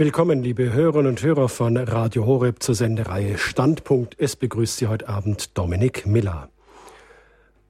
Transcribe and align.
Willkommen, 0.00 0.42
liebe 0.42 0.72
Hörerinnen 0.72 1.08
und 1.08 1.22
Hörer 1.22 1.50
von 1.50 1.76
Radio 1.76 2.24
Horeb 2.24 2.62
zur 2.62 2.74
Sendereihe 2.74 3.36
Standpunkt. 3.36 4.16
Es 4.18 4.34
begrüßt 4.34 4.78
Sie 4.78 4.86
heute 4.86 5.10
Abend 5.10 5.58
Dominik 5.58 6.06
Miller. 6.06 6.48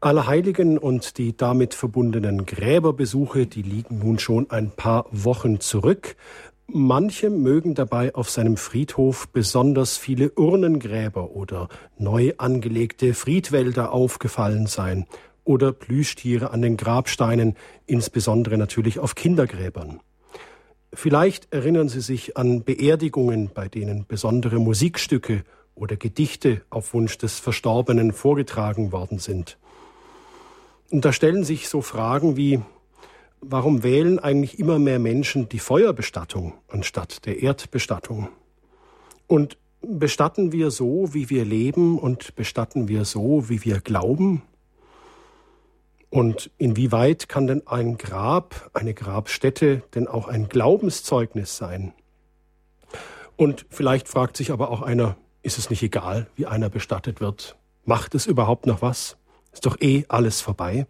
Allerheiligen 0.00 0.78
und 0.78 1.18
die 1.18 1.36
damit 1.36 1.74
verbundenen 1.74 2.46
Gräberbesuche, 2.46 3.48
die 3.48 3.62
liegen 3.62 3.98
nun 3.98 4.20
schon 4.20 4.48
ein 4.48 4.70
paar 4.70 5.06
Wochen 5.10 5.58
zurück. 5.58 6.14
Manche 6.68 7.30
mögen 7.30 7.74
dabei 7.74 8.14
auf 8.14 8.30
seinem 8.30 8.56
Friedhof 8.56 9.26
besonders 9.30 9.96
viele 9.96 10.30
Urnengräber 10.30 11.32
oder 11.32 11.68
neu 11.98 12.34
angelegte 12.38 13.12
Friedwälder 13.12 13.90
aufgefallen 13.90 14.66
sein 14.66 15.08
oder 15.42 15.72
Plüschtiere 15.72 16.52
an 16.52 16.62
den 16.62 16.76
Grabsteinen, 16.76 17.56
insbesondere 17.86 18.56
natürlich 18.56 19.00
auf 19.00 19.16
Kindergräbern. 19.16 19.98
Vielleicht 20.92 21.52
erinnern 21.52 21.88
Sie 21.88 22.00
sich 22.00 22.36
an 22.36 22.64
Beerdigungen, 22.64 23.50
bei 23.54 23.68
denen 23.68 24.06
besondere 24.06 24.58
Musikstücke 24.58 25.44
oder 25.74 25.96
Gedichte 25.96 26.62
auf 26.68 26.94
Wunsch 26.94 27.16
des 27.16 27.38
Verstorbenen 27.38 28.12
vorgetragen 28.12 28.90
worden 28.90 29.18
sind. 29.18 29.56
Und 30.90 31.04
da 31.04 31.12
stellen 31.12 31.44
sich 31.44 31.68
so 31.68 31.80
Fragen 31.80 32.36
wie, 32.36 32.60
warum 33.40 33.84
wählen 33.84 34.18
eigentlich 34.18 34.58
immer 34.58 34.80
mehr 34.80 34.98
Menschen 34.98 35.48
die 35.48 35.60
Feuerbestattung 35.60 36.54
anstatt 36.68 37.24
der 37.24 37.40
Erdbestattung? 37.40 38.28
Und 39.28 39.56
bestatten 39.80 40.50
wir 40.50 40.72
so, 40.72 41.14
wie 41.14 41.30
wir 41.30 41.44
leben 41.44 41.98
und 41.98 42.34
bestatten 42.34 42.88
wir 42.88 43.04
so, 43.04 43.48
wie 43.48 43.64
wir 43.64 43.80
glauben? 43.80 44.42
Und 46.10 46.50
inwieweit 46.58 47.28
kann 47.28 47.46
denn 47.46 47.66
ein 47.68 47.96
Grab, 47.96 48.70
eine 48.74 48.94
Grabstätte 48.94 49.82
denn 49.94 50.08
auch 50.08 50.26
ein 50.26 50.48
Glaubenszeugnis 50.48 51.56
sein? 51.56 51.92
Und 53.36 53.64
vielleicht 53.70 54.08
fragt 54.08 54.36
sich 54.36 54.50
aber 54.50 54.70
auch 54.70 54.82
einer, 54.82 55.16
ist 55.42 55.56
es 55.56 55.70
nicht 55.70 55.82
egal, 55.82 56.26
wie 56.34 56.46
einer 56.46 56.68
bestattet 56.68 57.20
wird? 57.20 57.56
Macht 57.84 58.14
es 58.14 58.26
überhaupt 58.26 58.66
noch 58.66 58.82
was? 58.82 59.16
Ist 59.52 59.66
doch 59.66 59.80
eh 59.80 60.04
alles 60.08 60.40
vorbei. 60.40 60.86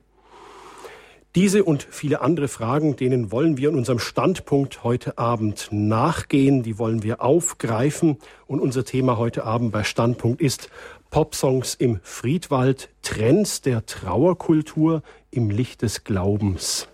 Diese 1.37 1.63
und 1.63 1.87
viele 1.89 2.23
andere 2.23 2.49
Fragen, 2.49 2.97
denen 2.97 3.31
wollen 3.31 3.57
wir 3.57 3.69
in 3.69 3.77
unserem 3.77 4.01
Standpunkt 4.01 4.83
heute 4.83 5.17
Abend 5.17 5.69
nachgehen, 5.71 6.65
die 6.65 6.77
wollen 6.77 7.05
wir 7.05 7.23
aufgreifen. 7.23 8.19
Und 8.49 8.59
unser 8.59 8.85
Thema 8.85 9.17
heute 9.17 9.45
Abend 9.45 9.71
bei 9.71 9.85
Standpunkt 9.85 10.41
ist 10.41 10.71
Popsongs 11.11 11.75
im 11.75 11.99
Friedwald, 12.05 12.89
Trends 13.03 13.61
der 13.63 13.85
Trauerkultur 13.85 15.03
im 15.33 15.51
Licht 15.51 15.83
des 15.83 16.05
Glaubens. 16.05 16.87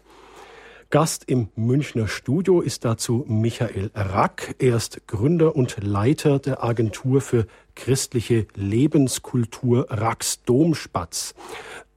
Gast 0.88 1.24
im 1.26 1.48
Münchner 1.54 2.08
Studio 2.08 2.62
ist 2.62 2.86
dazu 2.86 3.26
Michael 3.28 3.90
Rack. 3.94 4.54
Er 4.58 4.76
ist 4.76 5.06
Gründer 5.06 5.54
und 5.54 5.76
Leiter 5.82 6.38
der 6.38 6.64
Agentur 6.64 7.20
für 7.20 7.46
christliche 7.74 8.46
Lebenskultur 8.54 9.86
Rax 9.90 10.42
Domspatz. 10.44 11.34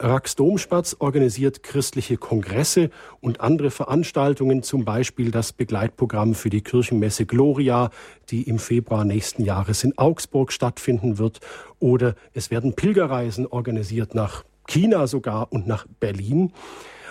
Rax 0.02 0.38
Domspatz 0.38 0.96
organisiert 1.00 1.62
christliche 1.62 2.16
Kongresse 2.16 2.90
und 3.20 3.42
andere 3.42 3.70
Veranstaltungen, 3.70 4.64
zum 4.64 4.86
Beispiel 4.86 5.30
das 5.30 5.52
Begleitprogramm 5.52 6.36
für 6.36 6.50
die 6.50 6.62
Kirchenmesse 6.62 7.26
Gloria, 7.26 7.90
die 8.30 8.44
im 8.44 8.60
Februar 8.60 9.04
nächsten 9.04 9.44
Jahres 9.44 9.84
in 9.84 9.98
Augsburg 9.98 10.54
stattfinden 10.54 11.18
wird. 11.18 11.42
Oder 11.80 12.16
es 12.34 12.50
werden 12.50 12.76
Pilgerreisen 12.76 13.46
organisiert 13.46 14.16
nach 14.16 14.46
China 14.68 15.06
sogar 15.06 15.52
und 15.52 15.68
nach 15.68 15.86
Berlin. 16.00 16.54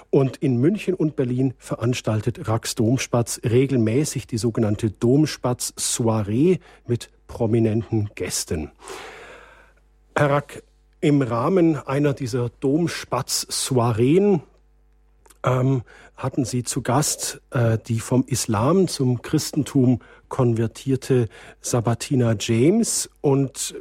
Und 0.08 0.38
in 0.38 0.56
München 0.56 0.94
und 0.94 1.14
Berlin 1.14 1.52
veranstaltet 1.58 2.48
Rax 2.48 2.74
Domspatz 2.74 3.40
regelmäßig 3.44 4.26
die 4.26 4.38
sogenannte 4.38 4.90
Domspatz 4.90 5.74
Soiree 5.76 6.56
mit 6.86 7.10
prominenten 7.26 8.08
Gästen. 8.14 8.70
Herr 10.16 10.30
Rack, 10.30 10.62
im 11.00 11.22
Rahmen 11.22 11.76
einer 11.76 12.14
dieser 12.14 12.50
Domspatz-Soireen 12.60 14.42
ähm, 15.44 15.82
hatten 16.16 16.44
Sie 16.44 16.64
zu 16.64 16.82
Gast 16.82 17.40
äh, 17.50 17.78
die 17.86 18.00
vom 18.00 18.24
Islam 18.26 18.88
zum 18.88 19.22
Christentum 19.22 20.00
konvertierte 20.28 21.28
Sabatina 21.60 22.34
James 22.38 23.08
und 23.20 23.74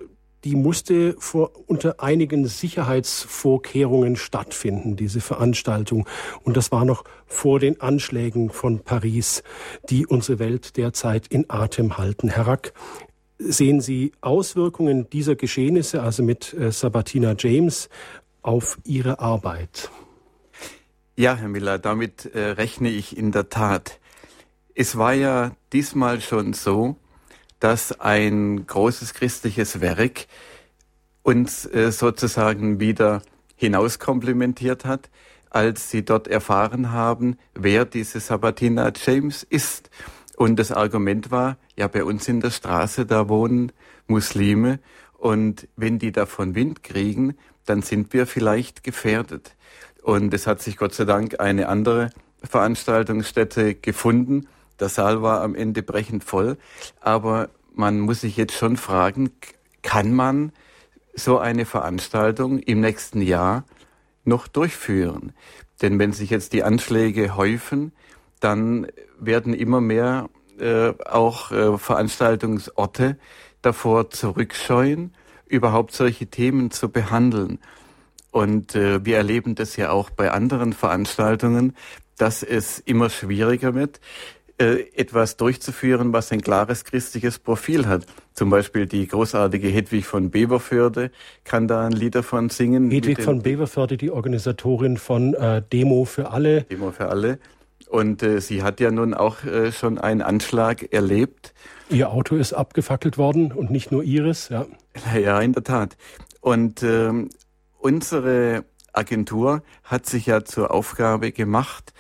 die 0.44 0.56
musste 0.56 1.16
vor, 1.20 1.52
unter 1.66 2.00
einigen 2.00 2.48
Sicherheitsvorkehrungen 2.48 4.16
stattfinden, 4.16 4.96
diese 4.96 5.20
Veranstaltung. 5.20 6.08
Und 6.44 6.56
das 6.56 6.72
war 6.72 6.86
noch 6.86 7.04
vor 7.26 7.60
den 7.60 7.82
Anschlägen 7.82 8.50
von 8.50 8.80
Paris, 8.80 9.44
die 9.90 10.06
unsere 10.06 10.40
Welt 10.40 10.78
derzeit 10.78 11.28
in 11.28 11.50
Atem 11.50 11.98
halten. 11.98 12.30
Herr 12.30 12.48
Rack, 12.48 12.74
sehen 13.40 13.82
Sie 13.82 14.12
Auswirkungen 14.22 15.10
dieser 15.10 15.36
Geschehnisse, 15.36 16.02
also 16.02 16.24
mit 16.24 16.54
äh, 16.54 16.72
Sabatina 16.72 17.36
James, 17.38 17.90
auf 18.42 18.78
Ihre 18.84 19.20
Arbeit? 19.20 19.90
Ja, 21.16 21.36
Herr 21.36 21.50
Miller, 21.50 21.80
damit 21.80 22.26
äh, 22.34 22.52
rechne 22.52 22.90
ich 22.90 23.18
in 23.18 23.32
der 23.32 23.50
Tat. 23.50 24.00
Es 24.76 24.98
war 24.98 25.14
ja 25.14 25.52
diesmal 25.74 26.22
schon 26.22 26.54
so, 26.54 26.96
dass 27.60 28.00
ein 28.00 28.68
großes 28.68 29.14
christliches 29.14 29.82
Werk 29.82 30.28
uns 31.24 31.66
äh, 31.66 31.92
sozusagen 31.92 32.80
wieder 32.80 33.22
hinauskomplimentiert 33.56 34.86
hat, 34.86 35.10
als 35.50 35.90
sie 35.90 36.06
dort 36.06 36.28
erfahren 36.28 36.92
haben, 36.92 37.38
wer 37.56 37.86
diese 37.86 38.20
Sabatina 38.20 38.92
James 38.96 39.44
ist. 39.44 39.90
Und 40.38 40.60
das 40.60 40.72
Argument 40.72 41.32
war, 41.32 41.58
ja, 41.76 41.88
bei 41.88 42.04
uns 42.04 42.28
in 42.28 42.42
der 42.42 42.52
Straße, 42.52 43.08
da 43.08 43.28
wohnen 43.28 43.72
Muslime 44.06 44.78
und 45.18 45.68
wenn 45.76 45.98
die 45.98 46.12
davon 46.12 46.54
Wind 46.54 46.84
kriegen, 46.84 47.36
dann 47.66 47.82
sind 47.82 48.14
wir 48.14 48.28
vielleicht 48.28 48.84
gefährdet. 48.84 49.56
Und 50.04 50.32
es 50.36 50.46
hat 50.46 50.62
sich 50.62 50.78
Gott 50.78 50.94
sei 50.94 51.06
Dank 51.06 51.40
eine 51.40 51.68
andere 51.68 52.12
Veranstaltungsstätte 52.44 53.74
gefunden. 53.74 54.48
Der 54.80 54.90
Saal 54.90 55.24
war 55.24 55.42
am 55.42 55.56
Ende 55.56 55.82
brechend 55.82 56.24
voll, 56.24 56.58
aber 57.02 57.50
man 57.74 58.00
muss 58.00 58.22
sich 58.22 58.38
jetzt 58.38 58.54
schon 58.54 58.78
fragen, 58.78 59.32
kann 59.82 60.14
man 60.14 60.52
so 61.16 61.40
eine 61.40 61.66
Veranstaltung 61.66 62.60
im 62.60 62.82
nächsten 62.82 63.24
Jahr 63.24 63.66
noch 64.24 64.48
durchführen? 64.48 65.34
Denn 65.82 65.98
wenn 65.98 66.14
sich 66.14 66.30
jetzt 66.30 66.54
die 66.54 66.62
Anschläge 66.62 67.36
häufen, 67.36 67.92
dann 68.40 68.88
werden 69.20 69.54
immer 69.54 69.82
mehr 69.82 70.30
äh, 70.60 70.94
auch 71.06 71.52
äh, 71.52 71.78
Veranstaltungsorte 71.78 73.18
davor 73.62 74.10
zurückscheuen, 74.10 75.14
überhaupt 75.48 75.94
solche 75.94 76.28
Themen 76.28 76.72
zu 76.72 76.90
behandeln. 76.90 77.60
Und 78.32 78.76
äh, 78.76 79.04
wir 79.06 79.18
erleben 79.18 79.56
das 79.56 79.76
ja 79.78 79.92
auch 79.92 80.10
bei 80.10 80.32
anderen 80.32 80.74
Veranstaltungen, 80.74 81.76
dass 82.18 82.44
es 82.44 82.80
immer 82.80 83.10
schwieriger 83.10 83.76
wird, 83.76 84.00
äh, 84.60 84.88
etwas 84.96 85.38
durchzuführen, 85.38 86.14
was 86.14 86.32
ein 86.32 86.42
klares 86.42 86.84
christliches 86.84 87.38
Profil 87.38 87.86
hat. 87.88 88.08
Zum 88.34 88.50
Beispiel 88.50 88.88
die 88.88 89.08
großartige 89.08 89.68
Hedwig 89.68 90.06
von 90.06 90.32
Beverförde 90.32 91.12
kann 91.44 91.68
da 91.68 91.86
ein 91.86 91.92
Lied 91.92 92.16
davon 92.16 92.50
singen. 92.50 92.90
Hedwig 92.90 93.22
von 93.22 93.44
Beverförde, 93.44 93.98
die 93.98 94.10
Organisatorin 94.10 94.98
von 94.98 95.36
äh, 95.36 95.62
Demo 95.72 96.06
für 96.06 96.32
alle. 96.32 96.64
Demo 96.64 96.92
für 96.92 97.10
alle. 97.10 97.40
Und 97.90 98.22
äh, 98.22 98.42
sie 98.42 98.64
hat 98.64 98.80
ja 98.80 98.92
nun 98.92 99.14
auch 99.14 99.44
äh, 99.44 99.72
schon 99.72 99.98
einen 99.98 100.22
Anschlag 100.22 100.94
erlebt. 100.94 101.54
Ihr 101.90 102.10
Auto 102.10 102.36
ist 102.36 102.54
abgefackelt 102.54 103.18
worden 103.18 103.52
und 103.52 103.72
nicht 103.72 103.92
nur 103.92 104.04
ihres, 104.04 104.50
ja. 104.50 104.66
Ja, 105.18 105.40
in 105.40 105.54
der 105.54 105.64
Tat. 105.64 105.96
Und 106.42 106.84
äh, 106.84 107.12
unsere 107.80 108.66
Agentur 108.92 109.64
hat 109.84 110.06
sich 110.06 110.26
ja 110.26 110.44
zur 110.44 110.72
Aufgabe 110.72 111.32
gemacht, 111.32 111.94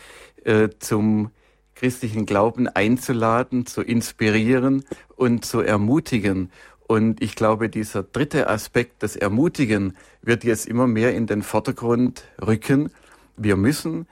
äh, 0.44 0.70
zum 0.80 1.32
christlichen 1.76 2.26
Glauben 2.26 2.68
einzuladen, 2.68 3.66
zu 3.66 3.82
inspirieren 3.82 4.84
und 5.16 5.46
zu 5.46 5.62
ermutigen. 5.62 6.52
Und 6.88 7.22
ich 7.22 7.36
glaube, 7.36 7.70
dieser 7.70 8.04
dritte 8.04 8.50
Aspekt, 8.50 9.04
das 9.04 9.16
Ermutigen, 9.16 9.96
wird 10.22 10.44
jetzt 10.44 10.66
immer 10.66 10.88
mehr 10.88 11.14
in 11.14 11.28
den 11.28 11.44
Vordergrund 11.44 12.24
rücken. 12.42 12.90
Wir 13.36 13.58
müssen 13.58 14.08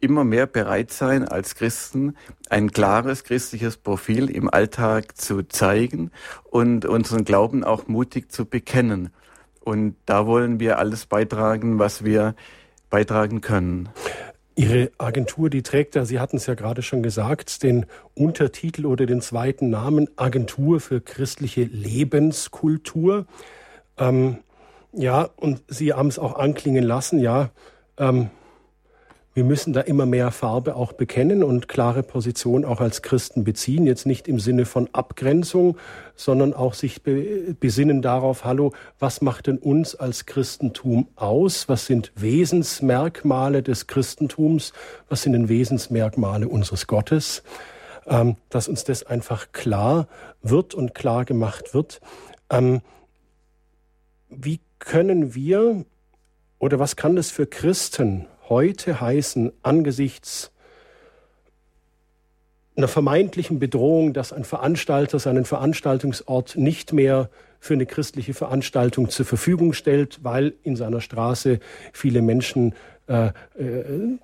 immer 0.00 0.24
mehr 0.24 0.46
bereit 0.46 0.90
sein, 0.90 1.26
als 1.26 1.54
Christen 1.54 2.16
ein 2.50 2.70
klares 2.70 3.24
christliches 3.24 3.76
Profil 3.76 4.30
im 4.30 4.48
Alltag 4.52 5.16
zu 5.16 5.42
zeigen 5.42 6.10
und 6.44 6.84
unseren 6.84 7.24
Glauben 7.24 7.64
auch 7.64 7.86
mutig 7.86 8.30
zu 8.30 8.44
bekennen. 8.44 9.10
Und 9.60 9.96
da 10.04 10.26
wollen 10.26 10.60
wir 10.60 10.78
alles 10.78 11.06
beitragen, 11.06 11.78
was 11.78 12.04
wir 12.04 12.34
beitragen 12.90 13.40
können. 13.40 13.88
Ihre 14.56 14.92
Agentur, 14.98 15.50
die 15.50 15.62
trägt 15.62 15.96
ja, 15.96 16.04
Sie 16.04 16.20
hatten 16.20 16.36
es 16.36 16.46
ja 16.46 16.54
gerade 16.54 16.82
schon 16.82 17.02
gesagt, 17.02 17.62
den 17.64 17.86
Untertitel 18.14 18.86
oder 18.86 19.04
den 19.06 19.20
zweiten 19.20 19.68
Namen 19.68 20.08
Agentur 20.16 20.80
für 20.80 21.00
christliche 21.00 21.64
Lebenskultur. 21.64 23.26
Ähm, 23.98 24.38
ja, 24.92 25.28
und 25.36 25.62
Sie 25.66 25.92
haben 25.92 26.06
es 26.06 26.20
auch 26.20 26.36
anklingen 26.36 26.84
lassen, 26.84 27.18
ja. 27.18 27.50
Ähm, 27.98 28.30
wir 29.34 29.42
müssen 29.42 29.72
da 29.72 29.80
immer 29.80 30.06
mehr 30.06 30.30
Farbe 30.30 30.76
auch 30.76 30.92
bekennen 30.92 31.42
und 31.42 31.66
klare 31.66 32.04
Position 32.04 32.64
auch 32.64 32.80
als 32.80 33.02
Christen 33.02 33.42
beziehen. 33.42 33.84
Jetzt 33.84 34.06
nicht 34.06 34.28
im 34.28 34.38
Sinne 34.38 34.64
von 34.64 34.88
Abgrenzung, 34.92 35.76
sondern 36.14 36.54
auch 36.54 36.74
sich 36.74 37.02
besinnen 37.02 38.00
darauf, 38.00 38.44
hallo, 38.44 38.72
was 39.00 39.22
macht 39.22 39.48
denn 39.48 39.58
uns 39.58 39.96
als 39.96 40.26
Christentum 40.26 41.08
aus? 41.16 41.68
Was 41.68 41.86
sind 41.86 42.12
Wesensmerkmale 42.14 43.64
des 43.64 43.88
Christentums? 43.88 44.72
Was 45.08 45.22
sind 45.22 45.32
denn 45.32 45.48
Wesensmerkmale 45.48 46.46
unseres 46.46 46.86
Gottes? 46.86 47.42
Ähm, 48.06 48.36
dass 48.50 48.68
uns 48.68 48.84
das 48.84 49.02
einfach 49.02 49.50
klar 49.50 50.06
wird 50.42 50.74
und 50.74 50.94
klar 50.94 51.24
gemacht 51.24 51.74
wird. 51.74 52.00
Ähm, 52.50 52.82
wie 54.28 54.60
können 54.78 55.34
wir 55.34 55.84
oder 56.60 56.78
was 56.78 56.94
kann 56.94 57.16
das 57.16 57.30
für 57.30 57.46
Christen 57.46 58.26
heute 58.48 59.00
heißen 59.00 59.52
angesichts 59.62 60.50
einer 62.76 62.88
vermeintlichen 62.88 63.58
Bedrohung, 63.58 64.12
dass 64.12 64.32
ein 64.32 64.44
Veranstalter 64.44 65.18
seinen 65.18 65.44
Veranstaltungsort 65.44 66.56
nicht 66.56 66.92
mehr 66.92 67.30
für 67.60 67.74
eine 67.74 67.86
christliche 67.86 68.34
Veranstaltung 68.34 69.08
zur 69.08 69.24
Verfügung 69.24 69.72
stellt, 69.72 70.20
weil 70.22 70.54
in 70.64 70.76
seiner 70.76 71.00
Straße 71.00 71.60
viele 71.92 72.20
Menschen, 72.20 72.74
äh, 73.06 73.28
äh 73.28 73.32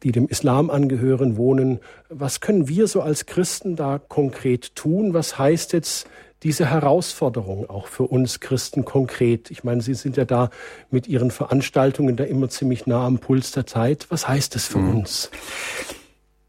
die 0.02 0.12
dem 0.12 0.26
Islam 0.26 0.68
angehören, 0.68 1.36
wohnen. 1.36 1.78
Was 2.08 2.40
können 2.40 2.68
wir 2.68 2.86
so 2.86 3.00
als 3.00 3.26
Christen 3.26 3.76
da 3.76 3.98
konkret 3.98 4.74
tun? 4.74 5.14
Was 5.14 5.38
heißt 5.38 5.72
jetzt 5.72 6.08
diese 6.42 6.66
Herausforderung 6.66 7.68
auch 7.68 7.86
für 7.86 8.04
uns 8.04 8.40
Christen 8.40 8.84
konkret? 8.84 9.50
Ich 9.50 9.64
meine, 9.64 9.82
Sie 9.82 9.94
sind 9.94 10.16
ja 10.16 10.24
da 10.24 10.50
mit 10.90 11.06
Ihren 11.06 11.30
Veranstaltungen 11.30 12.16
da 12.16 12.24
immer 12.24 12.48
ziemlich 12.48 12.86
nah 12.86 13.06
am 13.06 13.18
Puls 13.18 13.52
der 13.52 13.66
Zeit. 13.66 14.06
Was 14.10 14.26
heißt 14.26 14.54
das 14.54 14.66
für 14.66 14.78
mhm. 14.78 14.98
uns? 14.98 15.30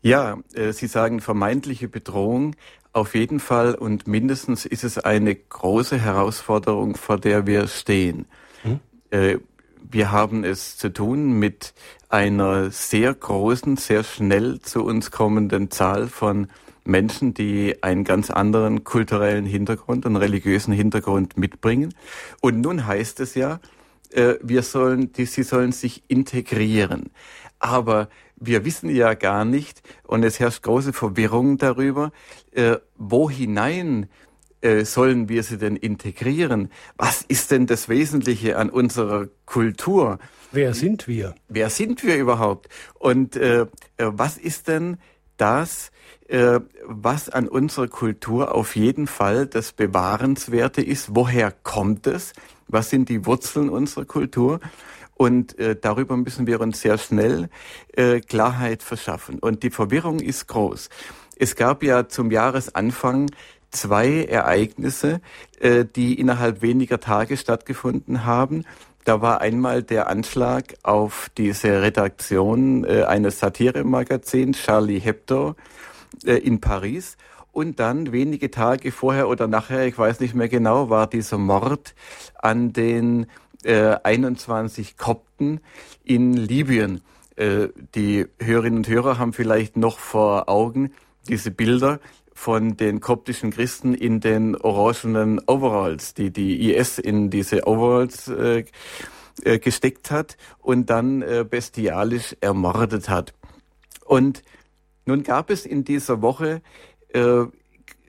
Ja, 0.01 0.37
äh, 0.53 0.71
Sie 0.71 0.87
sagen 0.87 1.19
vermeintliche 1.19 1.87
Bedrohung. 1.87 2.55
Auf 2.93 3.15
jeden 3.15 3.39
Fall 3.39 3.75
und 3.75 4.07
mindestens 4.07 4.65
ist 4.65 4.83
es 4.83 4.97
eine 4.97 5.33
große 5.33 5.97
Herausforderung, 5.97 6.95
vor 6.97 7.17
der 7.17 7.47
wir 7.47 7.67
stehen. 7.67 8.25
Mhm. 8.63 8.79
Äh, 9.11 9.37
wir 9.89 10.11
haben 10.11 10.43
es 10.43 10.77
zu 10.77 10.91
tun 10.91 11.33
mit 11.33 11.73
einer 12.09 12.71
sehr 12.71 13.13
großen, 13.13 13.77
sehr 13.77 14.03
schnell 14.03 14.59
zu 14.59 14.83
uns 14.83 15.11
kommenden 15.11 15.71
Zahl 15.71 16.07
von 16.07 16.47
Menschen, 16.83 17.33
die 17.33 17.81
einen 17.83 18.03
ganz 18.03 18.29
anderen 18.29 18.83
kulturellen 18.83 19.45
Hintergrund 19.45 20.05
und 20.05 20.15
religiösen 20.15 20.73
Hintergrund 20.73 21.37
mitbringen. 21.37 21.93
Und 22.41 22.61
nun 22.61 22.85
heißt 22.85 23.19
es 23.19 23.35
ja, 23.35 23.59
äh, 24.11 24.35
wir 24.41 24.63
sollen, 24.63 25.13
die, 25.13 25.25
sie 25.25 25.43
sollen 25.43 25.71
sich 25.71 26.03
integrieren. 26.07 27.11
Aber 27.59 28.09
wir 28.35 28.65
wissen 28.65 28.89
ja 28.89 29.13
gar 29.13 29.45
nicht, 29.45 29.83
und 30.03 30.23
es 30.23 30.39
herrscht 30.39 30.63
große 30.63 30.93
Verwirrung 30.93 31.57
darüber, 31.57 32.11
äh, 32.51 32.77
wo 32.97 33.29
hinein 33.29 34.09
äh, 34.61 34.85
sollen 34.85 35.27
wir 35.29 35.43
sie 35.43 35.57
denn 35.57 35.75
integrieren? 35.75 36.69
Was 36.97 37.23
ist 37.23 37.51
denn 37.51 37.65
das 37.65 37.89
Wesentliche 37.89 38.57
an 38.57 38.69
unserer 38.69 39.27
Kultur? 39.45 40.19
Wer 40.51 40.73
sind 40.73 41.07
wir? 41.07 41.35
Wer 41.47 41.69
sind 41.69 42.03
wir 42.03 42.17
überhaupt? 42.17 42.69
Und 42.99 43.35
äh, 43.35 43.65
was 43.97 44.37
ist 44.37 44.67
denn 44.67 44.97
das, 45.37 45.90
was 46.85 47.29
an 47.29 47.47
unserer 47.47 47.87
Kultur 47.87 48.55
auf 48.55 48.75
jeden 48.75 49.07
Fall 49.07 49.47
das 49.47 49.73
Bewahrenswerte 49.73 50.81
ist. 50.81 51.15
Woher 51.15 51.51
kommt 51.51 52.07
es? 52.07 52.33
Was 52.67 52.89
sind 52.89 53.09
die 53.09 53.25
Wurzeln 53.25 53.69
unserer 53.69 54.05
Kultur? 54.05 54.59
Und 55.15 55.59
äh, 55.59 55.75
darüber 55.79 56.17
müssen 56.17 56.47
wir 56.47 56.61
uns 56.61 56.81
sehr 56.81 56.97
schnell 56.97 57.49
äh, 57.93 58.21
Klarheit 58.21 58.81
verschaffen. 58.81 59.39
Und 59.39 59.61
die 59.61 59.69
Verwirrung 59.69 60.19
ist 60.19 60.47
groß. 60.47 60.89
Es 61.37 61.55
gab 61.55 61.83
ja 61.83 62.07
zum 62.07 62.31
Jahresanfang 62.31 63.29
zwei 63.69 64.25
Ereignisse, 64.25 65.21
äh, 65.59 65.85
die 65.85 66.19
innerhalb 66.19 66.61
weniger 66.61 66.99
Tage 66.99 67.37
stattgefunden 67.37 68.25
haben. 68.25 68.65
Da 69.05 69.21
war 69.21 69.41
einmal 69.41 69.83
der 69.83 70.07
Anschlag 70.07 70.75
auf 70.83 71.29
diese 71.37 71.81
Redaktion 71.81 72.83
äh, 72.83 73.03
eines 73.03 73.39
Satiremagazins, 73.39 74.59
Charlie 74.59 74.99
Hebdo, 74.99 75.55
äh, 76.25 76.35
in 76.35 76.61
Paris. 76.61 77.17
Und 77.51 77.79
dann 77.79 78.13
wenige 78.13 78.49
Tage 78.49 78.91
vorher 78.91 79.27
oder 79.27 79.47
nachher, 79.47 79.85
ich 79.85 79.97
weiß 79.97 80.21
nicht 80.21 80.33
mehr 80.33 80.47
genau, 80.47 80.89
war 80.89 81.07
dieser 81.07 81.37
Mord 81.37 81.93
an 82.35 82.71
den 82.71 83.27
äh, 83.63 83.97
21 84.03 84.97
Kopten 84.97 85.59
in 86.03 86.33
Libyen. 86.33 87.01
Äh, 87.35 87.67
die 87.93 88.25
Hörerinnen 88.39 88.77
und 88.79 88.87
Hörer 88.87 89.17
haben 89.17 89.33
vielleicht 89.33 89.75
noch 89.75 89.99
vor 89.99 90.47
Augen 90.47 90.93
diese 91.27 91.51
Bilder 91.51 91.99
von 92.33 92.77
den 92.77 93.01
koptischen 93.01 93.51
Christen 93.51 93.93
in 93.93 94.19
den 94.19 94.55
orangenen 94.55 95.39
Overalls, 95.45 96.13
die 96.13 96.31
die 96.31 96.73
IS 96.73 96.97
in 96.97 97.29
diese 97.29 97.67
Overalls 97.67 98.29
äh, 98.29 98.63
äh, 99.43 99.59
gesteckt 99.59 100.09
hat 100.09 100.37
und 100.59 100.89
dann 100.89 101.21
äh, 101.21 101.45
bestialisch 101.47 102.35
ermordet 102.41 103.09
hat. 103.09 103.33
Und 104.05 104.43
nun 105.11 105.23
gab 105.23 105.49
es 105.49 105.65
in 105.65 105.83
dieser 105.83 106.21
Woche 106.21 106.61
äh, 107.09 107.43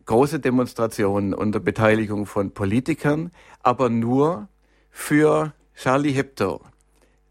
große 0.05 0.39
Demonstrationen 0.39 1.35
unter 1.35 1.59
Beteiligung 1.59 2.27
von 2.27 2.53
Politikern, 2.55 3.33
aber 3.61 3.89
nur 3.89 4.49
für 4.93 5.53
Charlie 5.75 6.13
Hebdo, 6.13 6.61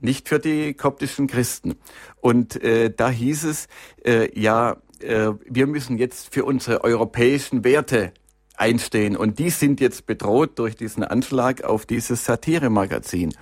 nicht 0.02 0.28
für 0.28 0.40
die 0.40 0.74
koptischen 0.74 1.28
Christen. 1.28 1.76
Und 2.20 2.62
äh, 2.62 2.94
da 2.94 3.10
hieß 3.10 3.46
es, 3.46 3.70
äh, 4.04 4.38
ja, 4.38 4.76
äh, 5.00 5.32
wir 5.46 5.68
müssen 5.68 5.98
jetzt 5.98 6.34
für 6.34 6.44
unsere 6.44 6.84
europäischen 6.84 7.64
Werte 7.64 8.12
einstehen. 8.58 9.16
Und 9.16 9.40
die 9.40 9.52
sind 9.52 9.80
jetzt 9.80 10.06
bedroht 10.06 10.60
durch 10.60 10.76
diesen 10.76 11.06
Anschlag 11.06 11.64
auf 11.64 11.86
dieses 11.86 12.26
Satiremagazin. 12.26 13.34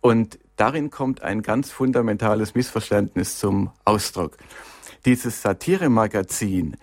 Und 0.00 0.38
darin 0.54 0.90
kommt 0.90 1.22
ein 1.22 1.42
ganz 1.42 1.72
fundamentales 1.72 2.54
Missverständnis 2.54 3.40
zum 3.40 3.72
Ausdruck 3.84 4.36
dieses 5.06 5.40
Satiremagazin, 5.40 6.76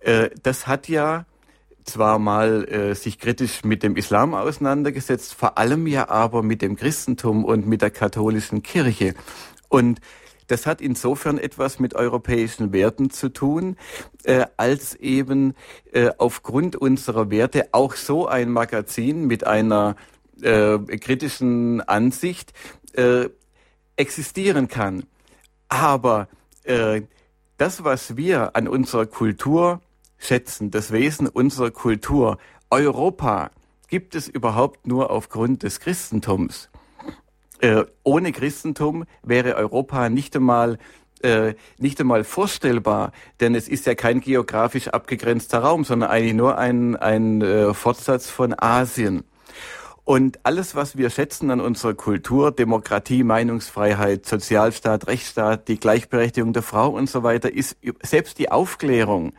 äh, 0.00 0.30
das 0.42 0.66
hat 0.66 0.88
ja 0.88 1.26
zwar 1.84 2.18
mal 2.18 2.68
äh, 2.68 2.94
sich 2.94 3.18
kritisch 3.18 3.64
mit 3.64 3.82
dem 3.82 3.96
Islam 3.96 4.34
auseinandergesetzt, 4.34 5.34
vor 5.34 5.56
allem 5.56 5.86
ja 5.86 6.08
aber 6.08 6.42
mit 6.42 6.62
dem 6.62 6.76
Christentum 6.76 7.44
und 7.44 7.66
mit 7.66 7.80
der 7.82 7.90
katholischen 7.90 8.62
Kirche. 8.62 9.14
Und 9.68 10.00
das 10.48 10.66
hat 10.66 10.80
insofern 10.80 11.38
etwas 11.38 11.80
mit 11.80 11.94
europäischen 11.94 12.72
Werten 12.72 13.10
zu 13.10 13.30
tun, 13.30 13.76
äh, 14.24 14.46
als 14.56 14.94
eben 14.94 15.54
äh, 15.92 16.10
aufgrund 16.18 16.76
unserer 16.76 17.30
Werte 17.30 17.68
auch 17.72 17.94
so 17.94 18.26
ein 18.26 18.50
Magazin 18.50 19.26
mit 19.26 19.46
einer 19.46 19.96
äh, 20.42 20.78
kritischen 20.78 21.80
Ansicht 21.80 22.52
äh, 22.92 23.28
existieren 23.96 24.68
kann. 24.68 25.04
Aber 25.68 26.28
äh, 26.64 27.02
das, 27.56 27.84
was 27.84 28.16
wir 28.16 28.56
an 28.56 28.68
unserer 28.68 29.06
Kultur 29.06 29.80
schätzen, 30.18 30.70
das 30.70 30.92
Wesen 30.92 31.26
unserer 31.26 31.70
Kultur, 31.70 32.38
Europa, 32.70 33.50
gibt 33.88 34.14
es 34.14 34.28
überhaupt 34.28 34.86
nur 34.86 35.10
aufgrund 35.10 35.62
des 35.62 35.80
Christentums. 35.80 36.70
Äh, 37.60 37.84
ohne 38.02 38.32
Christentum 38.32 39.04
wäre 39.22 39.54
Europa 39.54 40.08
nicht 40.08 40.36
einmal 40.36 40.78
äh, 41.22 41.54
nicht 41.78 41.98
einmal 41.98 42.24
vorstellbar, 42.24 43.12
denn 43.40 43.54
es 43.54 43.68
ist 43.68 43.86
ja 43.86 43.94
kein 43.94 44.20
geografisch 44.20 44.88
abgegrenzter 44.88 45.60
Raum, 45.60 45.84
sondern 45.84 46.10
eigentlich 46.10 46.34
nur 46.34 46.58
ein, 46.58 46.94
ein 46.96 47.40
äh, 47.40 47.72
Fortsatz 47.72 48.28
von 48.28 48.54
Asien. 48.58 49.24
Und 50.06 50.38
alles, 50.44 50.76
was 50.76 50.96
wir 50.96 51.10
schätzen 51.10 51.50
an 51.50 51.60
unserer 51.60 51.94
Kultur, 51.94 52.52
Demokratie, 52.52 53.24
Meinungsfreiheit, 53.24 54.24
Sozialstaat, 54.24 55.08
Rechtsstaat, 55.08 55.66
die 55.66 55.80
Gleichberechtigung 55.80 56.52
der 56.52 56.62
Frau 56.62 56.90
und 56.90 57.10
so 57.10 57.24
weiter, 57.24 57.52
ist 57.52 57.76
selbst 58.04 58.38
die 58.38 58.52
Aufklärung 58.52 59.32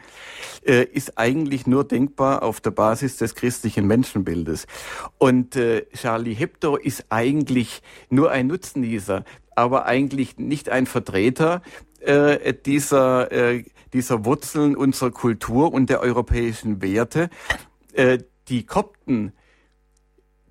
äh, 0.66 0.84
ist 0.84 1.18
eigentlich 1.18 1.68
nur 1.68 1.86
denkbar 1.86 2.44
auf 2.44 2.60
der 2.60 2.72
Basis 2.72 3.16
des 3.16 3.34
christlichen 3.34 3.88
Menschenbildes. 3.88 4.68
Und 5.18 5.56
äh, 5.56 5.86
Charlie 5.96 6.34
Hebdo 6.34 6.76
ist 6.76 7.06
eigentlich 7.08 7.82
nur 8.10 8.32
ein 8.32 8.48
Nutznießer, 8.48 9.24
aber 9.56 9.86
eigentlich 9.86 10.38
nicht 10.38 10.68
ein 10.68 10.86
Vertreter 10.86 11.62
äh, 12.02 12.54
dieser 12.54 13.32
äh, 13.32 13.64
dieser 13.94 14.26
Wurzeln 14.26 14.76
unserer 14.76 15.12
Kultur 15.12 15.72
und 15.72 15.90
der 15.90 16.02
europäischen 16.02 16.82
Werte. 16.82 17.30
Äh, 17.94 18.18
die 18.50 18.66
Kopten 18.66 19.32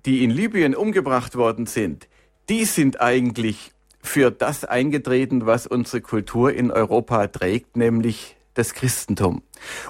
die 0.07 0.23
in 0.23 0.31
Libyen 0.31 0.73
umgebracht 0.73 1.35
worden 1.35 1.65
sind, 1.65 2.07
die 2.47 2.63
sind 2.63 3.01
eigentlich 3.01 3.73
für 4.01 4.31
das 4.31 4.63
eingetreten, 4.63 5.45
was 5.45 5.67
unsere 5.67 5.99
Kultur 5.99 6.53
in 6.53 6.71
Europa 6.71 7.27
trägt, 7.27 7.75
nämlich 7.75 8.37
das 8.53 8.73
Christentum. 8.73 9.43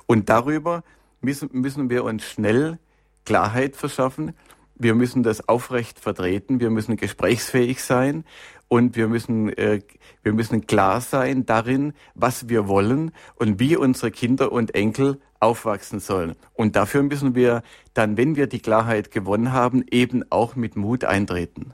Und 0.07 0.27
darüber 0.27 0.83
müssen, 1.21 1.49
müssen 1.53 1.91
wir 1.91 2.03
uns 2.03 2.23
schnell 2.25 2.79
Klarheit 3.25 3.75
verschaffen, 3.75 4.33
wir 4.79 4.95
müssen 4.95 5.23
das 5.23 5.47
aufrecht 5.47 5.99
vertreten, 5.99 6.59
wir 6.59 6.69
müssen 6.69 6.97
gesprächsfähig 6.97 7.83
sein 7.83 8.23
und 8.67 8.95
wir 8.95 9.07
müssen, 9.07 9.49
äh, 9.57 9.81
wir 10.23 10.33
müssen 10.33 10.67
klar 10.67 11.01
sein 11.01 11.45
darin, 11.45 11.93
was 12.15 12.49
wir 12.49 12.67
wollen 12.67 13.11
und 13.35 13.59
wie 13.59 13.75
unsere 13.75 14.11
Kinder 14.11 14.51
und 14.51 14.75
Enkel 14.75 15.19
aufwachsen 15.39 15.99
sollen. 15.99 16.35
Und 16.53 16.75
dafür 16.75 17.03
müssen 17.03 17.35
wir 17.35 17.61
dann, 17.93 18.17
wenn 18.17 18.35
wir 18.35 18.47
die 18.47 18.59
Klarheit 18.59 19.11
gewonnen 19.11 19.53
haben, 19.53 19.83
eben 19.91 20.23
auch 20.29 20.55
mit 20.55 20.75
Mut 20.75 21.03
eintreten. 21.03 21.73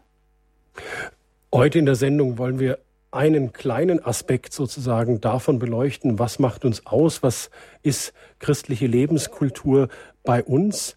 Heute 1.53 1.79
in 1.79 1.86
der 1.86 1.95
Sendung 1.95 2.38
wollen 2.38 2.60
wir 2.60 2.79
einen 3.12 3.53
kleinen 3.53 4.03
Aspekt 4.03 4.53
sozusagen 4.53 5.22
davon 5.22 5.60
beleuchten, 5.60 6.17
was 6.17 6.39
macht 6.39 6.65
uns 6.65 6.86
aus, 6.88 7.22
was 7.22 7.51
ist 7.83 8.13
christliche 8.39 8.88
Lebenskultur 8.88 9.89
bei 10.24 10.43
uns. 10.43 10.95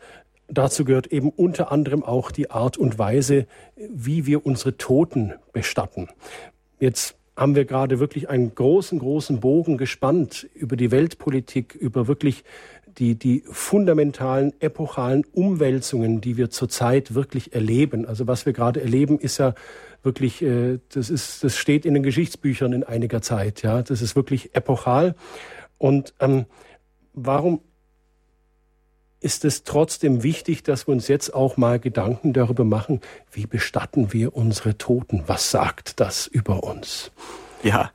Dazu 0.48 0.84
gehört 0.84 1.08
eben 1.08 1.30
unter 1.30 1.72
anderem 1.72 2.04
auch 2.04 2.30
die 2.30 2.50
Art 2.50 2.76
und 2.76 2.98
Weise, 2.98 3.46
wie 3.76 4.26
wir 4.26 4.46
unsere 4.46 4.76
Toten 4.76 5.34
bestatten. 5.52 6.08
Jetzt 6.78 7.16
haben 7.36 7.54
wir 7.54 7.64
gerade 7.64 7.98
wirklich 8.00 8.30
einen 8.30 8.54
großen, 8.54 8.98
großen 8.98 9.40
Bogen 9.40 9.76
gespannt 9.76 10.48
über 10.54 10.76
die 10.76 10.90
Weltpolitik, 10.90 11.74
über 11.74 12.08
wirklich 12.08 12.44
die, 12.98 13.14
die 13.14 13.42
fundamentalen, 13.50 14.54
epochalen 14.60 15.24
Umwälzungen, 15.32 16.20
die 16.22 16.36
wir 16.36 16.48
zurzeit 16.48 17.14
wirklich 17.14 17.52
erleben. 17.52 18.06
Also 18.06 18.26
was 18.26 18.46
wir 18.46 18.54
gerade 18.54 18.80
erleben, 18.80 19.18
ist 19.18 19.38
ja 19.38 19.54
wirklich, 20.02 20.40
äh, 20.40 20.78
das 20.92 21.10
ist, 21.10 21.44
das 21.44 21.56
steht 21.56 21.84
in 21.84 21.92
den 21.92 22.02
Geschichtsbüchern 22.02 22.72
in 22.72 22.84
einiger 22.84 23.20
Zeit. 23.20 23.62
Ja, 23.62 23.82
das 23.82 24.00
ist 24.00 24.16
wirklich 24.16 24.54
epochal. 24.54 25.14
Und 25.76 26.14
ähm, 26.20 26.46
warum 27.12 27.60
ist 29.20 29.44
es 29.44 29.64
trotzdem 29.64 30.22
wichtig, 30.22 30.62
dass 30.62 30.86
wir 30.86 30.92
uns 30.92 31.08
jetzt 31.08 31.34
auch 31.34 31.56
mal 31.56 31.80
Gedanken 31.80 32.32
darüber 32.32 32.64
machen, 32.64 33.00
wie 33.32 33.46
bestatten 33.46 34.12
wir 34.12 34.36
unsere 34.36 34.78
Toten? 34.78 35.24
Was 35.26 35.50
sagt 35.50 36.00
das 36.00 36.26
über 36.26 36.62
uns? 36.62 37.10
Ja, 37.62 37.90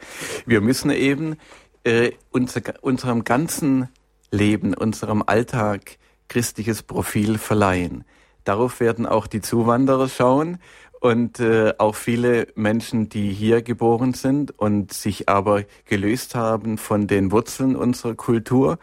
wir 0.45 0.61
müssen 0.61 0.89
eben 0.89 1.37
äh, 1.83 2.11
unser, 2.31 2.61
unserem 2.81 3.23
ganzen 3.23 3.89
Leben, 4.31 4.73
unserem 4.73 5.23
Alltag 5.25 5.97
christliches 6.27 6.83
Profil 6.83 7.37
verleihen. 7.37 8.03
Darauf 8.43 8.79
werden 8.79 9.05
auch 9.05 9.27
die 9.27 9.41
Zuwanderer 9.41 10.09
schauen 10.09 10.57
und 10.99 11.39
äh, 11.39 11.73
auch 11.77 11.95
viele 11.95 12.47
Menschen, 12.55 13.09
die 13.09 13.33
hier 13.33 13.61
geboren 13.61 14.13
sind 14.13 14.57
und 14.57 14.93
sich 14.93 15.29
aber 15.29 15.63
gelöst 15.85 16.35
haben 16.35 16.77
von 16.77 17.07
den 17.07 17.31
Wurzeln 17.31 17.75
unserer 17.75 18.15
Kultur. 18.15 18.79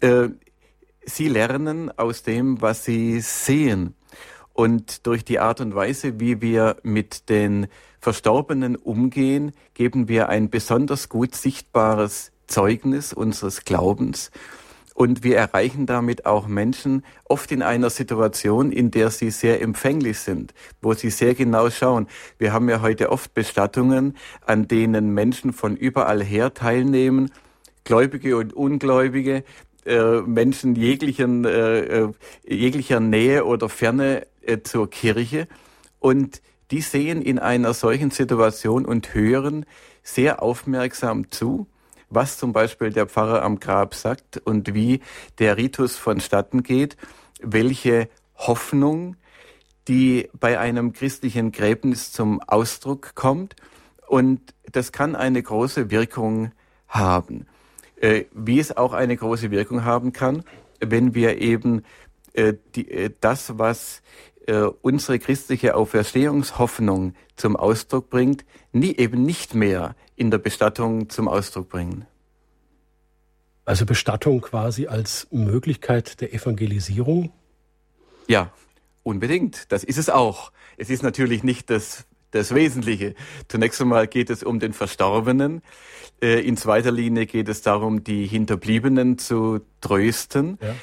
Äh, 0.00 0.30
sie 1.04 1.28
lernen 1.28 1.96
aus 1.96 2.22
dem, 2.22 2.60
was 2.60 2.84
sie 2.84 3.20
sehen. 3.20 3.94
Und 4.52 5.06
durch 5.06 5.24
die 5.24 5.38
Art 5.38 5.60
und 5.60 5.74
Weise, 5.74 6.20
wie 6.20 6.40
wir 6.40 6.76
mit 6.82 7.28
den 7.28 7.68
Verstorbenen 8.00 8.76
umgehen, 8.76 9.52
geben 9.74 10.08
wir 10.08 10.28
ein 10.28 10.50
besonders 10.50 11.08
gut 11.08 11.34
sichtbares 11.34 12.32
Zeugnis 12.46 13.12
unseres 13.12 13.64
Glaubens. 13.64 14.30
Und 14.94 15.24
wir 15.24 15.38
erreichen 15.38 15.86
damit 15.86 16.26
auch 16.26 16.46
Menschen 16.46 17.02
oft 17.24 17.50
in 17.50 17.62
einer 17.62 17.88
Situation, 17.88 18.70
in 18.70 18.90
der 18.90 19.10
sie 19.10 19.30
sehr 19.30 19.62
empfänglich 19.62 20.18
sind, 20.18 20.52
wo 20.82 20.92
sie 20.92 21.08
sehr 21.08 21.34
genau 21.34 21.70
schauen. 21.70 22.08
Wir 22.38 22.52
haben 22.52 22.68
ja 22.68 22.82
heute 22.82 23.10
oft 23.10 23.32
Bestattungen, 23.32 24.16
an 24.44 24.68
denen 24.68 25.14
Menschen 25.14 25.54
von 25.54 25.76
überall 25.76 26.22
her 26.22 26.52
teilnehmen, 26.52 27.30
Gläubige 27.84 28.36
und 28.36 28.52
Ungläubige, 28.52 29.44
äh, 29.84 30.20
Menschen 30.20 30.74
jeglichen, 30.76 31.44
äh, 31.44 31.80
äh, 31.80 32.12
jeglicher 32.46 33.00
Nähe 33.00 33.44
oder 33.44 33.68
Ferne 33.68 34.26
äh, 34.42 34.60
zur 34.62 34.88
Kirche. 34.88 35.48
Und 35.98 36.40
die 36.70 36.80
sehen 36.80 37.20
in 37.20 37.38
einer 37.38 37.74
solchen 37.74 38.10
Situation 38.10 38.86
und 38.86 39.14
hören 39.14 39.66
sehr 40.02 40.42
aufmerksam 40.42 41.30
zu, 41.30 41.66
was 42.10 42.38
zum 42.38 42.52
Beispiel 42.52 42.90
der 42.90 43.06
Pfarrer 43.06 43.42
am 43.42 43.58
Grab 43.58 43.94
sagt 43.94 44.38
und 44.38 44.74
wie 44.74 45.00
der 45.38 45.56
Ritus 45.56 45.96
vonstatten 45.96 46.62
geht, 46.62 46.96
welche 47.40 48.08
Hoffnung, 48.36 49.16
die 49.88 50.28
bei 50.38 50.58
einem 50.58 50.92
christlichen 50.92 51.52
Gräbnis 51.52 52.12
zum 52.12 52.40
Ausdruck 52.40 53.14
kommt. 53.14 53.56
Und 54.06 54.54
das 54.70 54.92
kann 54.92 55.16
eine 55.16 55.42
große 55.42 55.90
Wirkung 55.90 56.52
haben 56.86 57.46
wie 58.32 58.58
es 58.58 58.76
auch 58.76 58.92
eine 58.92 59.16
große 59.16 59.50
Wirkung 59.50 59.84
haben 59.84 60.12
kann, 60.12 60.42
wenn 60.80 61.14
wir 61.14 61.40
eben 61.40 61.84
äh, 62.34 62.54
die, 62.74 62.90
äh, 62.90 63.10
das, 63.20 63.58
was 63.58 64.02
äh, 64.46 64.62
unsere 64.62 65.18
christliche 65.18 65.76
Auferstehungshoffnung 65.76 67.14
zum 67.36 67.56
Ausdruck 67.56 68.10
bringt, 68.10 68.44
nie, 68.72 68.96
eben 68.96 69.22
nicht 69.22 69.54
mehr 69.54 69.94
in 70.16 70.30
der 70.30 70.38
Bestattung 70.38 71.08
zum 71.10 71.28
Ausdruck 71.28 71.68
bringen. 71.68 72.06
Also 73.64 73.86
Bestattung 73.86 74.40
quasi 74.40 74.86
als 74.86 75.28
Möglichkeit 75.30 76.20
der 76.20 76.34
Evangelisierung? 76.34 77.32
Ja, 78.26 78.52
unbedingt. 79.02 79.70
Das 79.70 79.84
ist 79.84 79.98
es 79.98 80.10
auch. 80.10 80.52
Es 80.76 80.90
ist 80.90 81.02
natürlich 81.02 81.44
nicht 81.44 81.70
das 81.70 82.06
das 82.32 82.54
Wesentliche. 82.54 83.14
Zunächst 83.48 83.80
einmal 83.80 84.08
geht 84.08 84.28
es 84.28 84.42
um 84.42 84.58
den 84.58 84.72
Verstorbenen. 84.72 85.62
Äh, 86.20 86.40
in 86.40 86.56
zweiter 86.56 86.90
Linie 86.90 87.26
geht 87.26 87.48
es 87.48 87.62
darum, 87.62 88.04
die 88.04 88.26
Hinterbliebenen 88.26 89.18
zu 89.18 89.60
trösten. 89.80 90.58
Ja. 90.60 90.74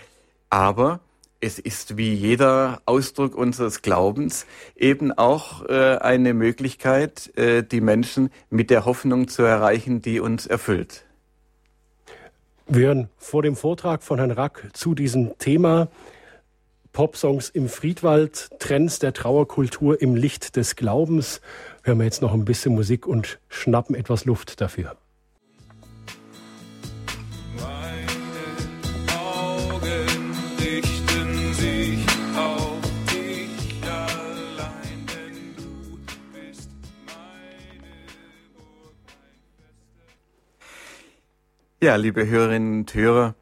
Aber 0.50 1.02
es 1.42 1.60
ist 1.60 1.98
wie 1.98 2.14
jeder 2.14 2.82
Ausdruck 2.86 3.36
unseres 3.36 3.82
Glaubens 3.82 4.46
eben 4.76 5.12
auch 5.12 5.64
äh, 5.70 5.98
eine 5.98 6.34
Möglichkeit, 6.34 7.36
äh, 7.38 7.64
die 7.64 7.82
Menschen 7.82 8.30
mit 8.50 8.70
der 8.70 8.86
Hoffnung 8.86 9.28
zu 9.28 9.44
erreichen, 9.44 10.02
die 10.02 10.20
uns 10.20 10.48
erfüllt. 10.48 11.06
Wir 12.68 12.88
hören 12.88 13.10
vor 13.18 13.42
dem 13.42 13.56
Vortrag 13.56 14.04
von 14.04 14.20
Herrn 14.20 14.32
Rack 14.32 14.70
zu 14.74 14.94
diesem 14.94 15.38
Thema 15.40 15.88
Popsongs 16.92 17.50
im 17.50 17.70
Friedwald, 17.70 18.50
Trends 18.60 19.00
der 19.00 19.14
Trauerkultur 19.14 20.02
im 20.02 20.16
Licht 20.16 20.56
des 20.56 20.76
Glaubens. 20.76 21.42
Hören 21.84 22.00
wir 22.00 22.06
jetzt 22.06 22.22
noch 22.22 22.34
ein 22.34 22.46
bisschen 22.46 22.76
Musik 22.76 23.08
und 23.08 23.40
schnappen 23.48 23.96
etwas 23.96 24.26
Luft 24.26 24.60
dafür. 24.62 24.98
Ja, 41.82 41.96
liebe 41.96 42.28
Hörerinnen 42.28 42.80
und 42.80 42.94
Hörer, 42.94 43.36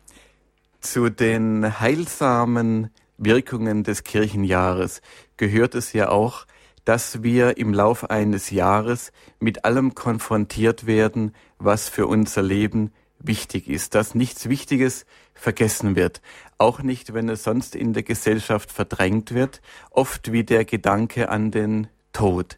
zu 0.79 1.09
den 1.09 1.79
heilsamen 1.79 2.91
Wirkungen 3.17 3.83
des 3.83 4.03
Kirchenjahres 4.03 5.01
gehört 5.37 5.75
es 5.75 5.93
ja 5.93 6.09
auch, 6.09 6.45
dass 6.85 7.21
wir 7.21 7.57
im 7.57 7.73
Lauf 7.73 8.09
eines 8.09 8.49
Jahres 8.49 9.11
mit 9.39 9.65
allem 9.65 9.93
konfrontiert 9.93 10.85
werden, 10.85 11.33
was 11.57 11.89
für 11.89 12.07
unser 12.07 12.41
Leben 12.41 12.93
wichtig 13.19 13.67
ist, 13.67 13.95
dass 13.95 14.15
nichts 14.15 14.47
Wichtiges 14.47 15.05
vergessen 15.33 15.95
wird, 15.95 16.21
auch 16.57 16.81
nicht, 16.81 17.13
wenn 17.13 17.29
es 17.29 17.43
sonst 17.43 17.75
in 17.75 17.93
der 17.93 18.03
Gesellschaft 18.03 18.71
verdrängt 18.71 19.33
wird, 19.33 19.61
oft 19.91 20.31
wie 20.31 20.43
der 20.43 20.65
Gedanke 20.65 21.29
an 21.29 21.51
den 21.51 21.87
Tod. 22.13 22.57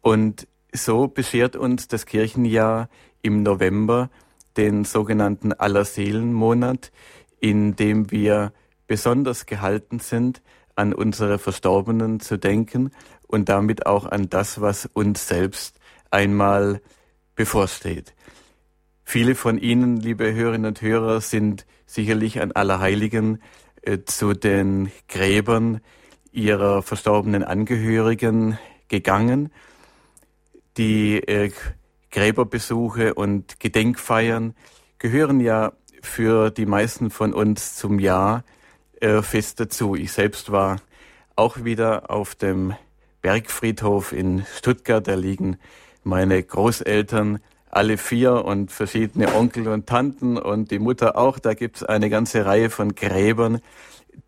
Und 0.00 0.46
so 0.72 1.08
beschert 1.08 1.56
uns 1.56 1.88
das 1.88 2.06
Kirchenjahr 2.06 2.88
im 3.22 3.42
November 3.42 4.10
den 4.56 4.84
sogenannten 4.84 5.52
Allerseelenmonat, 5.52 6.92
in 7.40 7.76
dem 7.76 8.10
wir 8.10 8.52
besonders 8.90 9.46
gehalten 9.46 10.00
sind, 10.00 10.42
an 10.74 10.92
unsere 10.92 11.38
Verstorbenen 11.38 12.18
zu 12.18 12.36
denken 12.36 12.90
und 13.28 13.48
damit 13.48 13.86
auch 13.86 14.04
an 14.04 14.28
das, 14.28 14.60
was 14.60 14.86
uns 14.86 15.28
selbst 15.28 15.78
einmal 16.10 16.82
bevorsteht. 17.36 18.16
Viele 19.04 19.36
von 19.36 19.58
Ihnen, 19.58 19.98
liebe 19.98 20.34
Hörerinnen 20.34 20.66
und 20.66 20.82
Hörer, 20.82 21.20
sind 21.20 21.66
sicherlich 21.86 22.40
an 22.40 22.50
Allerheiligen 22.50 23.40
äh, 23.82 23.98
zu 24.06 24.32
den 24.32 24.90
Gräbern 25.06 25.82
ihrer 26.32 26.82
verstorbenen 26.82 27.44
Angehörigen 27.44 28.58
gegangen. 28.88 29.52
Die 30.76 31.18
äh, 31.18 31.52
Gräberbesuche 32.10 33.14
und 33.14 33.60
Gedenkfeiern 33.60 34.56
gehören 34.98 35.38
ja 35.38 35.74
für 36.02 36.50
die 36.50 36.66
meisten 36.66 37.10
von 37.10 37.32
uns 37.32 37.76
zum 37.76 38.00
Jahr 38.00 38.42
äh, 39.00 39.22
fest 39.22 39.60
dazu. 39.60 39.94
Ich 39.94 40.12
selbst 40.12 40.52
war 40.52 40.76
auch 41.36 41.64
wieder 41.64 42.10
auf 42.10 42.34
dem 42.34 42.74
Bergfriedhof 43.22 44.12
in 44.12 44.44
Stuttgart. 44.56 45.06
Da 45.06 45.14
liegen 45.14 45.58
meine 46.04 46.42
Großeltern 46.42 47.40
alle 47.70 47.98
vier 47.98 48.44
und 48.44 48.72
verschiedene 48.72 49.34
Onkel 49.34 49.68
und 49.68 49.86
Tanten 49.86 50.36
und 50.36 50.70
die 50.70 50.78
Mutter 50.78 51.16
auch. 51.16 51.38
Da 51.38 51.54
gibt 51.54 51.76
es 51.76 51.82
eine 51.84 52.10
ganze 52.10 52.44
Reihe 52.44 52.68
von 52.68 52.94
Gräbern, 52.94 53.60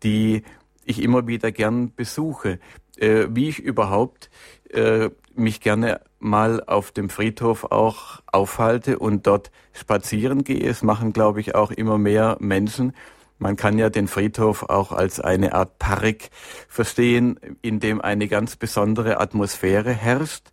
die 0.01 0.43
ich 0.85 1.01
immer 1.01 1.27
wieder 1.27 1.51
gern 1.51 1.93
besuche, 1.93 2.59
äh, 2.97 3.27
wie 3.29 3.49
ich 3.49 3.59
überhaupt 3.59 4.29
äh, 4.69 5.09
mich 5.35 5.61
gerne 5.61 6.01
mal 6.19 6.63
auf 6.63 6.91
dem 6.91 7.09
Friedhof 7.09 7.65
auch 7.65 8.21
aufhalte 8.31 8.99
und 8.99 9.27
dort 9.27 9.51
spazieren 9.73 10.43
gehe. 10.43 10.67
Es 10.67 10.83
machen, 10.83 11.11
glaube 11.13 11.41
ich, 11.41 11.55
auch 11.55 11.71
immer 11.71 11.97
mehr 11.97 12.37
Menschen. 12.39 12.93
Man 13.37 13.55
kann 13.55 13.77
ja 13.77 13.89
den 13.89 14.07
Friedhof 14.07 14.63
auch 14.63 14.91
als 14.91 15.19
eine 15.19 15.53
Art 15.53 15.79
Park 15.79 16.29
verstehen, 16.67 17.39
in 17.61 17.79
dem 17.79 17.99
eine 18.01 18.27
ganz 18.27 18.55
besondere 18.55 19.19
Atmosphäre 19.19 19.91
herrscht. 19.91 20.47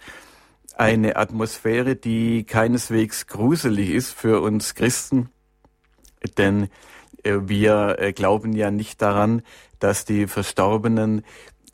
Eine 0.77 1.17
Atmosphäre, 1.17 1.95
die 1.95 2.45
keineswegs 2.45 3.27
gruselig 3.27 3.91
ist 3.91 4.13
für 4.13 4.41
uns 4.41 4.75
Christen, 4.75 5.29
denn 6.39 6.69
äh, 7.23 7.39
wir 7.43 7.97
äh, 7.99 8.13
glauben 8.13 8.53
ja 8.53 8.71
nicht 8.71 9.03
daran, 9.03 9.43
dass 9.79 10.05
die 10.05 10.27
Verstorbenen 10.27 11.23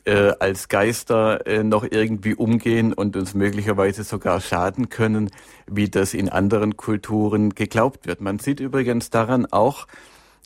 äh, 0.05 0.33
als 0.39 0.67
Geister 0.69 1.41
noch 1.63 1.83
irgendwie 1.83 2.33
umgehen 2.33 2.93
und 2.93 3.17
uns 3.17 3.33
möglicherweise 3.33 4.03
sogar 4.03 4.39
schaden 4.39 4.89
können, 4.89 5.29
wie 5.67 5.89
das 5.89 6.13
in 6.13 6.29
anderen 6.29 6.77
Kulturen 6.77 7.55
geglaubt 7.55 8.07
wird. 8.07 8.21
Man 8.21 8.39
sieht 8.39 8.59
übrigens 8.61 9.09
daran 9.09 9.45
auch 9.45 9.87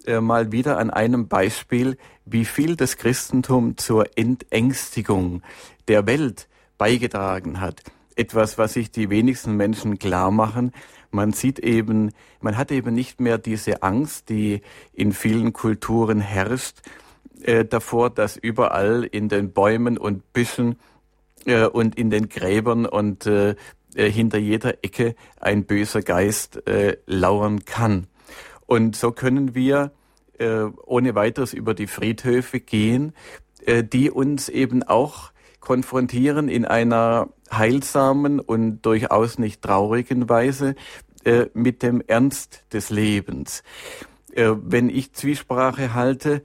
mal 0.08 0.52
wieder 0.52 0.78
an 0.78 0.90
einem 0.90 1.28
Beispiel, 1.28 1.98
wie 2.26 2.46
viel 2.46 2.76
das 2.76 2.98
Christentum 2.98 3.78
zur 3.78 4.18
Entängstigung 4.18 5.42
der 5.88 6.06
Welt 6.08 6.48
beigetragen 6.78 7.62
hat. 7.62 7.84
Etwas, 8.16 8.58
was 8.58 8.74
sich 8.74 8.92
die 8.92 9.10
wenigsten 9.10 9.56
Menschen 9.56 10.00
klar 10.00 10.32
machen. 10.32 10.74
Man 11.12 11.34
sieht 11.34 11.60
eben, 11.60 12.12
man 12.40 12.58
hat 12.58 12.72
eben 12.72 12.94
nicht 12.94 13.20
mehr 13.20 13.38
diese 13.38 13.84
Angst, 13.84 14.30
die 14.30 14.62
in 14.94 15.12
vielen 15.12 15.54
Kulturen 15.54 16.22
herrscht, 16.22 16.78
äh, 17.44 17.66
davor, 17.66 18.10
dass 18.10 18.38
überall 18.38 19.04
in 19.04 19.30
den 19.30 19.52
Bäumen 19.52 19.98
und 19.98 20.34
Büschen 20.34 20.78
äh, 21.46 21.66
und 21.66 21.96
in 21.96 22.10
den 22.10 22.30
Gräbern 22.30 22.86
und 22.86 23.26
äh, 23.26 23.56
äh, 23.96 24.10
hinter 24.10 24.38
jeder 24.38 24.84
Ecke 24.84 25.16
ein 25.40 25.66
böser 25.66 26.02
Geist 26.02 26.66
äh, 26.68 26.98
lauern 27.06 27.66
kann. 27.66 28.08
Und 28.72 28.96
so 28.96 29.12
können 29.12 29.54
wir 29.54 29.92
äh, 30.40 30.62
ohne 30.86 31.14
weiteres 31.14 31.52
über 31.52 31.74
die 31.74 31.88
Friedhöfe 31.88 32.62
gehen, 32.62 33.12
äh, 33.66 33.84
die 33.84 34.10
uns 34.10 34.48
eben 34.48 34.82
auch 34.84 35.34
konfrontieren 35.60 36.48
in 36.48 36.64
einer 36.64 37.28
heilsamen 37.52 38.40
und 38.40 38.82
durchaus 38.84 39.38
nicht 39.38 39.62
traurigen 39.62 40.30
Weise 40.30 40.76
äh, 41.26 41.48
mit 41.54 41.84
dem 41.84 42.02
Ernst 42.08 42.64
des 42.72 42.90
Lebens. 42.90 43.64
Äh, 44.32 44.52
wenn 44.64 44.88
ich 44.88 45.12
Zwiesprache 45.12 45.94
halte 45.94 46.42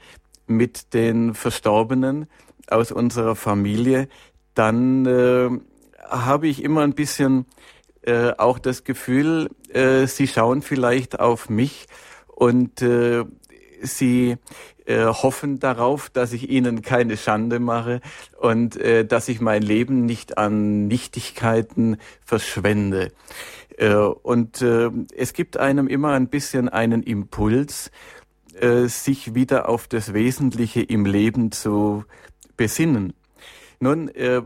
mit 0.49 0.95
den 0.95 1.33
Verstorbenen 1.33 2.26
aus 2.66 2.90
unserer 2.90 3.37
Familie, 3.37 4.09
dann 4.54 5.06
äh, 5.06 5.49
habe 6.09 6.49
ich 6.49 6.64
immer 6.64 6.80
ein 6.80 6.95
bisschen 6.95 7.47
äh, 8.02 8.33
auch 8.37 8.59
das 8.59 8.83
Gefühl, 8.83 9.49
äh, 9.73 10.09
sie 10.09 10.26
schauen 10.26 10.62
vielleicht 10.62 11.21
auf 11.21 11.49
mich 11.49 11.87
und 12.36 12.82
äh, 12.82 13.24
sie 13.82 14.36
äh, 14.84 15.06
hoffen 15.06 15.58
darauf, 15.58 16.10
dass 16.10 16.32
ich 16.32 16.48
ihnen 16.48 16.82
keine 16.82 17.16
Schande 17.16 17.58
mache 17.58 18.00
und 18.38 18.76
äh, 18.76 19.04
dass 19.04 19.28
ich 19.28 19.40
mein 19.40 19.62
Leben 19.62 20.06
nicht 20.06 20.38
an 20.38 20.86
Nichtigkeiten 20.86 21.96
verschwende. 22.24 23.10
Äh, 23.78 23.94
und 23.94 24.62
äh, 24.62 24.90
es 25.16 25.32
gibt 25.32 25.56
einem 25.56 25.88
immer 25.88 26.12
ein 26.12 26.28
bisschen 26.28 26.68
einen 26.68 27.02
Impuls, 27.02 27.90
äh, 28.60 28.86
sich 28.86 29.34
wieder 29.34 29.68
auf 29.68 29.88
das 29.88 30.12
Wesentliche 30.12 30.82
im 30.82 31.04
Leben 31.06 31.52
zu 31.52 32.04
besinnen. 32.56 33.14
Nun, 33.80 34.08
äh, 34.08 34.42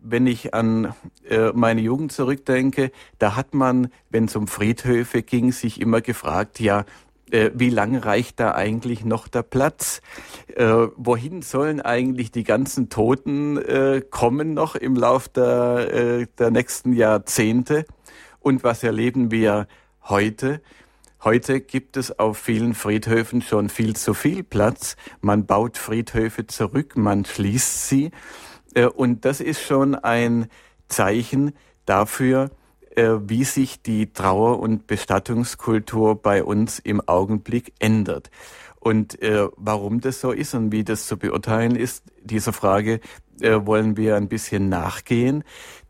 wenn 0.00 0.26
ich 0.26 0.52
an 0.54 0.94
äh, 1.28 1.52
meine 1.54 1.80
Jugend 1.80 2.12
zurückdenke, 2.12 2.90
da 3.18 3.36
hat 3.36 3.54
man, 3.54 3.88
wenn 4.10 4.26
es 4.26 4.36
um 4.36 4.48
Friedhöfe 4.48 5.22
ging, 5.22 5.52
sich 5.52 5.80
immer 5.80 6.00
gefragt, 6.00 6.60
ja, 6.60 6.84
äh, 7.34 7.50
wie 7.54 7.70
lange 7.70 8.04
reicht 8.04 8.38
da 8.38 8.54
eigentlich 8.54 9.04
noch 9.04 9.26
der 9.26 9.42
Platz? 9.42 10.00
Äh, 10.54 10.86
wohin 10.96 11.42
sollen 11.42 11.80
eigentlich 11.80 12.30
die 12.30 12.44
ganzen 12.44 12.90
Toten 12.90 13.58
äh, 13.58 14.02
kommen 14.08 14.54
noch 14.54 14.76
im 14.76 14.94
Lauf 14.94 15.28
der, 15.28 15.92
äh, 15.92 16.26
der 16.38 16.50
nächsten 16.52 16.92
Jahrzehnte? 16.92 17.86
Und 18.38 18.62
was 18.62 18.84
erleben 18.84 19.32
wir 19.32 19.66
heute? 20.04 20.60
Heute 21.24 21.60
gibt 21.60 21.96
es 21.96 22.18
auf 22.18 22.38
vielen 22.38 22.74
Friedhöfen 22.74 23.42
schon 23.42 23.68
viel 23.68 23.96
zu 23.96 24.14
viel 24.14 24.44
Platz. 24.44 24.96
Man 25.20 25.46
baut 25.46 25.76
Friedhöfe 25.76 26.46
zurück, 26.46 26.96
man 26.96 27.24
schließt 27.24 27.88
sie. 27.88 28.12
Äh, 28.74 28.86
und 28.86 29.24
das 29.24 29.40
ist 29.40 29.60
schon 29.60 29.96
ein 29.96 30.46
Zeichen 30.86 31.52
dafür, 31.84 32.50
wie 32.96 33.44
sich 33.44 33.82
die 33.82 34.12
Trauer- 34.12 34.60
und 34.60 34.86
Bestattungskultur 34.86 36.20
bei 36.20 36.44
uns 36.44 36.78
im 36.78 37.00
Augenblick 37.00 37.72
ändert. 37.78 38.30
Und 38.84 39.22
äh, 39.22 39.48
warum 39.56 40.02
das 40.02 40.20
so 40.20 40.30
ist 40.30 40.54
und 40.54 40.70
wie 40.70 40.84
das 40.84 41.06
zu 41.06 41.16
beurteilen 41.16 41.74
ist, 41.74 42.04
dieser 42.22 42.52
Frage 42.52 43.00
äh, 43.40 43.58
wollen 43.64 43.96
wir 43.96 44.14
ein 44.16 44.28
bisschen 44.28 44.68
nachgehen. 44.68 45.42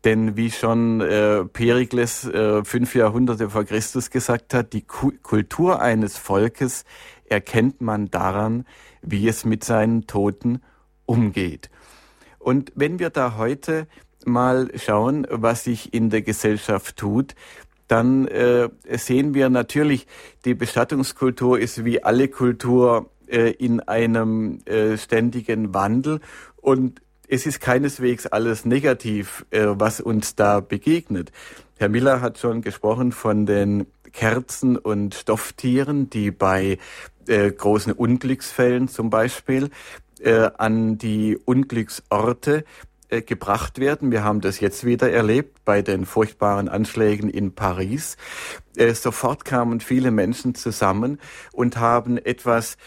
Denn 0.05 0.37
wie 0.37 0.49
schon 0.49 1.01
äh, 1.01 1.43
Perikles 1.43 2.23
äh, 2.23 2.63
fünf 2.63 2.95
Jahrhunderte 2.95 3.49
vor 3.49 3.65
Christus 3.65 4.09
gesagt 4.11 4.53
hat, 4.53 4.71
die 4.71 4.83
Ku 4.83 5.11
Kultur 5.21 5.81
eines 5.81 6.17
Volkes 6.17 6.85
erkennt 7.25 7.81
man 7.81 8.09
daran, 8.11 8.65
wie 9.01 9.27
es 9.27 9.43
mit 9.43 9.65
seinen 9.65 10.07
Toten 10.07 10.61
umgeht. 11.05 11.69
Und 12.39 12.71
wenn 12.75 12.99
wir 12.99 13.09
da 13.09 13.35
heute 13.35 13.87
mal 14.27 14.69
schauen, 14.75 15.27
was 15.29 15.63
sich 15.63 15.93
in 15.93 16.09
der 16.09 16.21
Gesellschaft 16.21 16.97
tut, 16.97 17.35
dann 17.87 18.27
äh, 18.27 18.69
sehen 18.97 19.33
wir 19.33 19.49
natürlich, 19.49 20.07
die 20.43 20.55
Bestattungskultur 20.55 21.59
ist 21.59 21.85
wie 21.85 22.03
alle 22.03 22.27
Kultur 22.27 23.09
äh, 23.27 23.51
in 23.51 23.79
einem 23.81 24.59
äh, 24.65 24.97
ständigen 24.97 25.73
Wandel 25.73 26.19
und 26.57 27.01
es 27.27 27.45
ist 27.45 27.59
keineswegs 27.59 28.27
alles 28.27 28.65
negativ, 28.65 29.45
äh, 29.51 29.65
was 29.67 29.99
uns 29.99 30.35
da 30.35 30.59
begegnet. 30.59 31.31
Herr 31.77 31.89
Miller 31.89 32.21
hat 32.21 32.37
schon 32.37 32.61
gesprochen 32.61 33.11
von 33.11 33.45
den 33.45 33.87
Kerzen 34.13 34.77
und 34.77 35.13
Stofftieren, 35.13 36.09
die 36.09 36.31
bei 36.31 36.77
äh, 37.27 37.51
großen 37.51 37.91
Unglücksfällen 37.91 38.87
zum 38.87 39.09
Beispiel 39.09 39.69
äh, 40.21 40.49
an 40.57 40.97
die 40.97 41.37
Unglücksorte 41.43 42.63
gebracht 43.21 43.79
werden. 43.79 44.11
Wir 44.11 44.23
haben 44.23 44.41
das 44.41 44.59
jetzt 44.59 44.85
wieder 44.85 45.11
erlebt 45.11 45.63
bei 45.65 45.81
den 45.81 46.05
furchtbaren 46.05 46.69
Anschlägen 46.69 47.29
in 47.29 47.53
Paris. 47.53 48.17
Äh, 48.75 48.93
sofort 48.93 49.45
kamen 49.45 49.79
viele 49.79 50.11
Menschen 50.11 50.55
zusammen 50.55 51.19
und 51.51 51.77
haben 51.77 52.17
etwas 52.17 52.77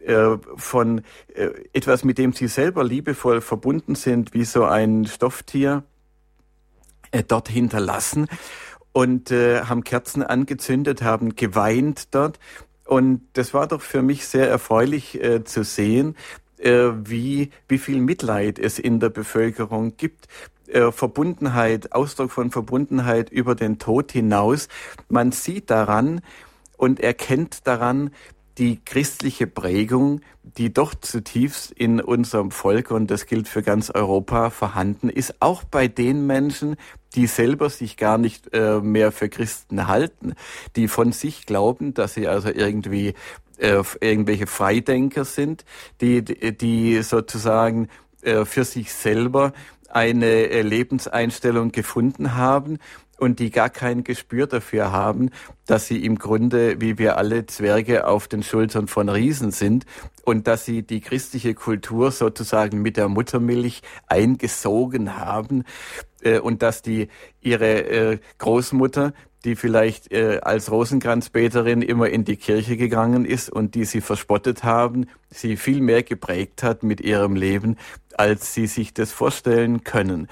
äh, 0.00 0.36
von 0.56 1.02
äh, 1.34 1.50
etwas, 1.72 2.04
mit 2.04 2.18
dem 2.18 2.32
sie 2.32 2.48
selber 2.48 2.84
liebevoll 2.84 3.40
verbunden 3.40 3.94
sind, 3.94 4.34
wie 4.34 4.44
so 4.44 4.64
ein 4.64 5.06
Stofftier, 5.06 5.84
äh, 7.10 7.22
dort 7.26 7.48
hinterlassen 7.48 8.26
und 8.92 9.30
äh, 9.30 9.62
haben 9.62 9.84
Kerzen 9.84 10.22
angezündet, 10.22 11.02
haben 11.02 11.36
geweint 11.36 12.14
dort. 12.14 12.38
Und 12.84 13.22
das 13.34 13.52
war 13.52 13.66
doch 13.66 13.82
für 13.82 14.02
mich 14.02 14.26
sehr 14.26 14.48
erfreulich 14.48 15.22
äh, 15.22 15.44
zu 15.44 15.62
sehen, 15.62 16.14
äh, 16.14 16.47
wie, 16.58 17.50
wie 17.68 17.78
viel 17.78 18.00
Mitleid 18.00 18.58
es 18.58 18.78
in 18.78 19.00
der 19.00 19.10
Bevölkerung 19.10 19.96
gibt. 19.96 20.28
Äh, 20.68 20.92
Verbundenheit, 20.92 21.92
Ausdruck 21.92 22.30
von 22.30 22.50
Verbundenheit 22.50 23.30
über 23.30 23.54
den 23.54 23.78
Tod 23.78 24.12
hinaus. 24.12 24.68
Man 25.08 25.32
sieht 25.32 25.70
daran 25.70 26.20
und 26.76 27.00
erkennt 27.00 27.66
daran 27.66 28.10
die 28.58 28.80
christliche 28.84 29.46
Prägung, 29.46 30.20
die 30.42 30.72
doch 30.72 30.94
zutiefst 30.94 31.70
in 31.70 32.00
unserem 32.00 32.50
Volk, 32.50 32.90
und 32.90 33.10
das 33.10 33.26
gilt 33.26 33.46
für 33.46 33.62
ganz 33.62 33.90
Europa, 33.90 34.50
vorhanden 34.50 35.08
ist, 35.08 35.36
auch 35.40 35.62
bei 35.62 35.86
den 35.86 36.26
Menschen, 36.26 36.76
die 37.14 37.28
selber 37.28 37.70
sich 37.70 37.96
gar 37.96 38.18
nicht 38.18 38.52
äh, 38.52 38.80
mehr 38.80 39.12
für 39.12 39.28
Christen 39.28 39.86
halten, 39.86 40.34
die 40.74 40.88
von 40.88 41.12
sich 41.12 41.46
glauben, 41.46 41.94
dass 41.94 42.14
sie 42.14 42.26
also 42.26 42.48
irgendwie 42.48 43.14
äh, 43.58 43.82
irgendwelche 44.00 44.46
Freidenker 44.46 45.24
sind, 45.24 45.64
die, 46.00 46.22
die 46.22 47.02
sozusagen 47.02 47.88
äh, 48.22 48.44
für 48.44 48.64
sich 48.64 48.92
selber 48.92 49.52
eine 49.88 50.26
äh, 50.26 50.62
Lebenseinstellung 50.62 51.72
gefunden 51.72 52.34
haben 52.34 52.78
und 53.18 53.40
die 53.40 53.50
gar 53.50 53.68
kein 53.68 54.04
Gespür 54.04 54.46
dafür 54.46 54.92
haben, 54.92 55.30
dass 55.66 55.86
sie 55.88 56.04
im 56.04 56.18
Grunde, 56.18 56.80
wie 56.80 56.98
wir 56.98 57.16
alle 57.16 57.46
Zwerge 57.46 58.06
auf 58.06 58.28
den 58.28 58.42
Schultern 58.42 58.86
von 58.86 59.08
Riesen 59.08 59.50
sind 59.50 59.86
und 60.24 60.46
dass 60.46 60.64
sie 60.64 60.82
die 60.82 61.00
christliche 61.00 61.54
Kultur 61.54 62.10
sozusagen 62.12 62.80
mit 62.80 62.96
der 62.96 63.08
Muttermilch 63.08 63.82
eingesogen 64.06 65.16
haben 65.16 65.64
äh, 66.22 66.38
und 66.38 66.62
dass 66.62 66.82
die 66.82 67.08
ihre 67.40 67.82
äh, 67.82 68.18
Großmutter 68.38 69.12
die 69.44 69.56
vielleicht 69.56 70.12
äh, 70.12 70.40
als 70.42 70.70
Rosenkranzbeterin 70.70 71.82
immer 71.82 72.08
in 72.08 72.24
die 72.24 72.36
Kirche 72.36 72.76
gegangen 72.76 73.24
ist 73.24 73.50
und 73.50 73.74
die 73.74 73.84
sie 73.84 74.00
verspottet 74.00 74.64
haben, 74.64 75.06
sie 75.30 75.56
viel 75.56 75.80
mehr 75.80 76.02
geprägt 76.02 76.62
hat 76.62 76.82
mit 76.82 77.00
ihrem 77.00 77.36
Leben, 77.36 77.76
als 78.16 78.54
sie 78.54 78.66
sich 78.66 78.94
das 78.94 79.12
vorstellen 79.12 79.84
können. 79.84 80.28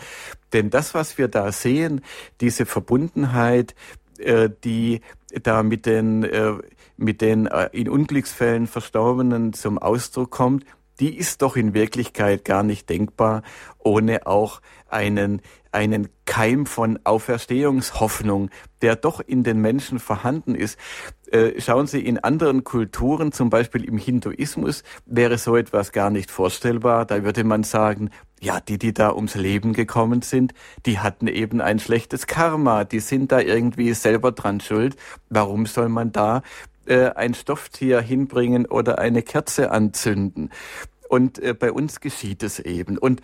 Denn 0.53 0.71
das, 0.71 0.95
was 0.95 1.19
wir 1.19 1.29
da 1.29 1.53
sehen, 1.53 2.03
diese 2.41 2.67
Verbundenheit, 2.67 3.75
äh, 4.19 4.51
die 4.65 5.01
da 5.43 5.63
mit 5.63 5.87
den, 5.87 6.25
äh, 6.25 6.55
mit 6.97 7.21
den 7.21 7.47
äh, 7.47 7.69
in 7.73 7.89
Unglücksfällen 7.89 8.67
Verstorbenen 8.67 9.53
zum 9.53 9.79
Ausdruck 9.79 10.31
kommt, 10.31 10.65
die 10.99 11.17
ist 11.17 11.43
doch 11.43 11.57
in 11.57 11.75
Wirklichkeit 11.75 12.45
gar 12.45 12.63
nicht 12.63 12.89
denkbar, 12.89 13.43
ohne 13.79 14.27
auch 14.27 14.63
einen, 14.89 15.43
einen 15.73 16.09
Keim 16.25 16.67
von 16.67 16.99
Auferstehungshoffnung, 17.05 18.51
der 18.83 18.97
doch 18.97 19.21
in 19.21 19.43
den 19.43 19.61
Menschen 19.61 19.99
vorhanden 19.99 20.55
ist. 20.55 20.79
Äh, 21.31 21.61
schauen 21.61 21.87
Sie, 21.87 22.01
in 22.01 22.19
anderen 22.19 22.65
Kulturen, 22.65 23.33
zum 23.33 23.51
Beispiel 23.51 23.85
im 23.85 23.99
Hinduismus, 23.99 24.83
wäre 25.07 25.39
so 25.39 25.57
etwas 25.57 25.93
gar 25.93 26.11
nicht 26.11 26.31
vorstellbar. 26.31 27.05
Da 27.05 27.25
würde 27.25 27.45
man 27.45 27.63
sagen, 27.63 28.11
ja, 28.41 28.61
die, 28.61 28.79
die 28.79 28.93
da 28.93 29.13
ums 29.13 29.35
Leben 29.35 29.73
gekommen 29.73 30.23
sind, 30.23 30.53
die 30.85 30.99
hatten 30.99 31.27
eben 31.27 31.61
ein 31.61 31.79
schlechtes 31.79 32.27
Karma, 32.27 32.85
die 32.85 33.01
sind 33.01 33.33
da 33.33 33.41
irgendwie 33.41 33.93
selber 33.95 34.33
dran 34.33 34.61
schuld. 34.61 34.97
Warum 35.31 35.67
soll 35.67 35.89
man 35.89 36.13
da 36.13 36.43
äh, 36.87 37.11
ein 37.11 37.35
Stofftier 37.35 38.01
hinbringen 38.01 38.67
oder 38.67 38.99
eine 38.99 39.23
Kerze 39.23 39.71
anzünden? 39.71 40.51
Und 41.09 41.39
äh, 41.39 41.55
bei 41.55 41.73
uns 41.73 42.01
geschieht 42.01 42.43
es 42.43 42.59
eben. 42.59 42.99
Und 42.99 43.23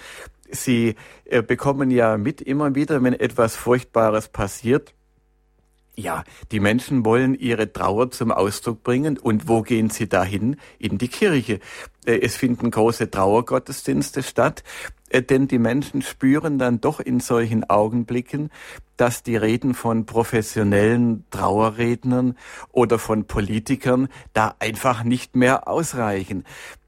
Sie 0.52 0.94
äh, 1.24 1.42
bekommen 1.42 1.90
ja 1.90 2.16
mit 2.16 2.40
immer 2.40 2.74
wieder, 2.74 3.02
wenn 3.02 3.14
etwas 3.14 3.56
Furchtbares 3.56 4.28
passiert, 4.28 4.94
ja, 5.94 6.24
die 6.52 6.60
Menschen 6.60 7.04
wollen 7.04 7.34
ihre 7.34 7.70
Trauer 7.70 8.10
zum 8.10 8.32
Ausdruck 8.32 8.82
bringen. 8.82 9.18
Und 9.18 9.46
wo 9.46 9.60
gehen 9.60 9.90
sie 9.90 10.08
dahin? 10.08 10.56
In 10.78 10.96
die 10.96 11.08
Kirche. 11.08 11.60
Äh, 12.06 12.20
es 12.20 12.36
finden 12.36 12.70
große 12.70 13.10
Trauergottesdienste 13.10 14.22
statt, 14.22 14.64
äh, 15.10 15.22
denn 15.22 15.48
die 15.48 15.58
Menschen 15.58 16.00
spüren 16.00 16.58
dann 16.58 16.80
doch 16.80 16.98
in 16.98 17.20
solchen 17.20 17.68
Augenblicken, 17.68 18.50
dass 18.96 19.22
die 19.22 19.36
Reden 19.36 19.74
von 19.74 20.06
professionellen 20.06 21.26
Trauerrednern 21.30 22.38
oder 22.70 22.98
von 22.98 23.26
Politikern 23.26 24.08
da 24.32 24.54
einfach 24.60 25.04
nicht 25.04 25.36
mehr 25.36 25.68
ausreichen. 25.68 26.44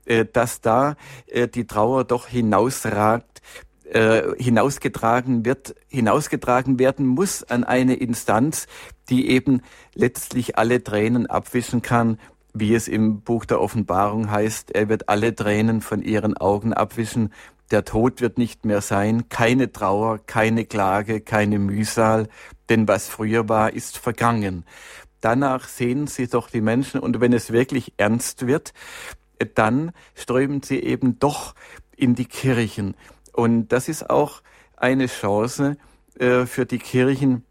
Äh, 0.06 0.26
dass 0.30 0.60
da 0.60 0.96
äh, 1.26 1.48
die 1.48 1.66
Trauer 1.66 2.04
doch 2.04 2.26
hinausragt, 2.26 3.40
äh, 3.84 4.22
hinausgetragen 4.38 5.44
wird, 5.44 5.74
hinausgetragen 5.88 6.78
werden 6.78 7.06
muss 7.06 7.42
an 7.42 7.64
eine 7.64 7.94
Instanz, 7.94 8.66
die 9.08 9.30
eben 9.30 9.62
letztlich 9.94 10.58
alle 10.58 10.82
Tränen 10.82 11.26
abwischen 11.26 11.80
kann, 11.80 12.18
wie 12.52 12.74
es 12.74 12.86
im 12.86 13.22
Buch 13.22 13.46
der 13.46 13.60
Offenbarung 13.60 14.30
heißt, 14.30 14.72
er 14.74 14.88
wird 14.88 15.08
alle 15.08 15.34
Tränen 15.34 15.80
von 15.80 16.02
ihren 16.02 16.36
Augen 16.36 16.72
abwischen, 16.72 17.32
der 17.70 17.84
Tod 17.84 18.20
wird 18.20 18.38
nicht 18.38 18.64
mehr 18.64 18.80
sein, 18.80 19.28
keine 19.28 19.72
Trauer, 19.72 20.20
keine 20.26 20.64
Klage, 20.64 21.20
keine 21.20 21.58
Mühsal, 21.58 22.28
denn 22.68 22.86
was 22.86 23.08
früher 23.08 23.48
war, 23.48 23.72
ist 23.72 23.98
vergangen. 23.98 24.64
Danach 25.20 25.66
sehen 25.66 26.06
sie 26.06 26.28
doch 26.28 26.50
die 26.50 26.60
Menschen 26.60 27.00
und 27.00 27.20
wenn 27.20 27.32
es 27.32 27.50
wirklich 27.50 27.94
ernst 27.96 28.46
wird, 28.46 28.72
dann 29.54 29.92
strömen 30.14 30.62
sie 30.62 30.80
eben 30.80 31.18
doch 31.18 31.54
in 31.96 32.14
die 32.14 32.26
Kirchen. 32.26 32.94
Und 33.32 33.68
das 33.68 33.88
ist 33.88 34.10
auch 34.10 34.42
eine 34.76 35.06
Chance 35.06 35.76
äh, 36.18 36.46
für 36.46 36.66
die 36.66 36.78
Kirchen, 36.78 37.44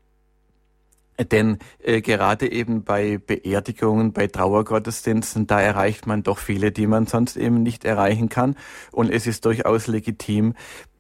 denn 1.32 1.60
äh, 1.80 2.02
gerade 2.02 2.52
eben 2.52 2.84
bei 2.84 3.18
Beerdigungen, 3.18 4.14
bei 4.14 4.28
Trauergottesdiensten, 4.28 5.48
da 5.48 5.62
erreicht 5.62 6.08
man 6.08 6.24
doch 6.24 6.40
viele, 6.40 6.72
die 6.72 6.88
man 6.88 7.06
sonst 7.06 7.38
eben 7.38 7.62
nicht 7.62 7.86
erreichen 7.86 8.30
kann. 8.30 8.56
Und 8.92 9.12
es 9.12 9.28
ist 9.28 9.46
durchaus 9.46 9.88
legitim, 9.88 10.56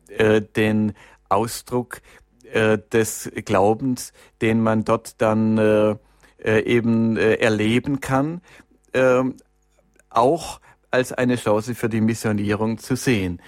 äh, 0.10 0.42
den 0.42 0.94
Ausdruck 1.30 2.02
äh, 2.52 2.78
des 2.92 3.32
Glaubens, 3.46 4.14
den 4.42 4.62
man 4.62 4.84
dort 4.84 5.22
dann 5.22 5.58
äh, 5.58 5.96
äh, 6.38 6.60
eben 6.64 7.18
äh, 7.18 7.36
erleben 7.36 8.00
kann, 8.00 8.42
äh, 8.92 9.24
auch 10.10 10.60
als 10.94 11.12
eine 11.12 11.36
Chance 11.36 11.76
für 11.76 11.90
die 11.90 12.02
Missionierung 12.02 12.78
zu 12.78 12.96
sehen. 12.96 13.42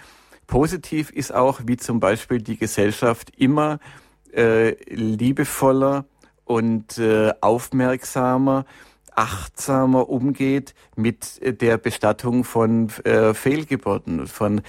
Positiv 0.48 1.12
ist 1.12 1.34
auch, 1.34 1.62
wie 1.66 1.78
zum 1.78 2.00
Beispiel 2.00 2.42
die 2.42 2.58
Gesellschaft 2.58 3.32
immer 3.38 3.80
äh, 4.34 4.72
liebevoller 4.94 6.06
und 6.44 6.98
äh, 6.98 7.34
aufmerksamer, 7.42 8.66
achtsamer 9.16 10.10
umgeht 10.10 10.76
mit 10.96 11.42
äh, 11.42 11.54
der 11.54 11.78
Bestattung 11.78 12.44
von 12.44 12.90
äh, 13.04 13.34
Fehlgeburten, 13.34 14.28
von 14.28 14.62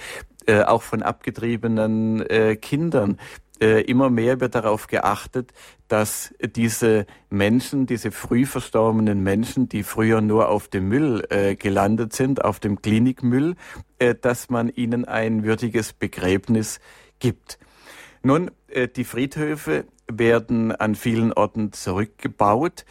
äh, 0.47 0.63
auch 0.63 0.81
von 0.81 1.03
abgetriebenen 1.03 2.21
äh, 2.29 2.55
Kindern. 2.55 3.19
Äh, 3.59 3.81
immer 3.81 4.09
mehr 4.09 4.39
wird 4.39 4.53
darauf 4.53 4.87
geachtet, 4.87 5.51
dass 5.87 6.33
diese 6.55 7.07
Menschen, 7.29 7.87
diese 7.87 8.11
früh 8.11 8.45
verstorbenen 8.45 9.23
Menschen, 9.23 9.67
die 9.67 9.83
früher 9.83 10.21
nur 10.21 10.49
auf 10.49 10.67
dem 10.67 10.89
Müll 10.89 11.25
äh, 11.29 11.55
gelandet 11.55 12.13
sind, 12.13 12.43
auf 12.43 12.59
dem 12.59 12.81
Klinikmüll, 12.81 13.55
äh, 13.97 14.13
dass 14.13 14.49
man 14.49 14.69
ihnen 14.69 15.05
ein 15.05 15.43
würdiges 15.43 15.93
Begräbnis 15.93 16.79
gibt. 17.19 17.57
Nun, 18.21 18.51
äh, 18.67 18.87
die 18.87 19.05
Friedhöfe 19.05 19.85
werden 20.07 20.71
an 20.71 20.93
vielen 20.93 21.33
Orten 21.33 21.73
zurückgebaut. 21.73 22.85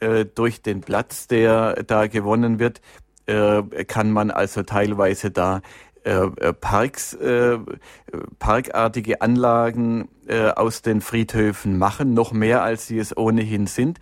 Äh, 0.00 0.26
durch 0.26 0.60
den 0.60 0.82
Platz, 0.82 1.28
der 1.28 1.82
da 1.84 2.06
gewonnen 2.06 2.58
wird, 2.58 2.80
kann 3.86 4.10
man 4.10 4.32
also 4.32 4.64
teilweise 4.64 5.30
da 5.30 5.60
Parks, 6.60 7.14
äh, 7.14 7.58
parkartige 8.38 9.20
Anlagen 9.20 10.08
äh, 10.26 10.48
aus 10.48 10.82
den 10.82 11.00
Friedhöfen 11.00 11.78
machen, 11.78 12.14
noch 12.14 12.32
mehr 12.32 12.62
als 12.62 12.86
sie 12.86 12.98
es 12.98 13.16
ohnehin 13.16 13.66
sind. 13.66 14.00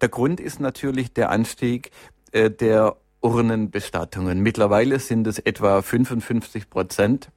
Der 0.00 0.08
Grund 0.08 0.40
ist 0.40 0.60
natürlich 0.60 1.12
der 1.12 1.30
Anstieg 1.30 1.90
äh, 2.32 2.50
der 2.50 2.96
Urnenbestattungen. 3.20 4.40
Mittlerweile 4.40 5.00
sind 5.00 5.26
es 5.26 5.38
etwa 5.38 5.82
55 5.82 6.70
Prozent 6.70 7.30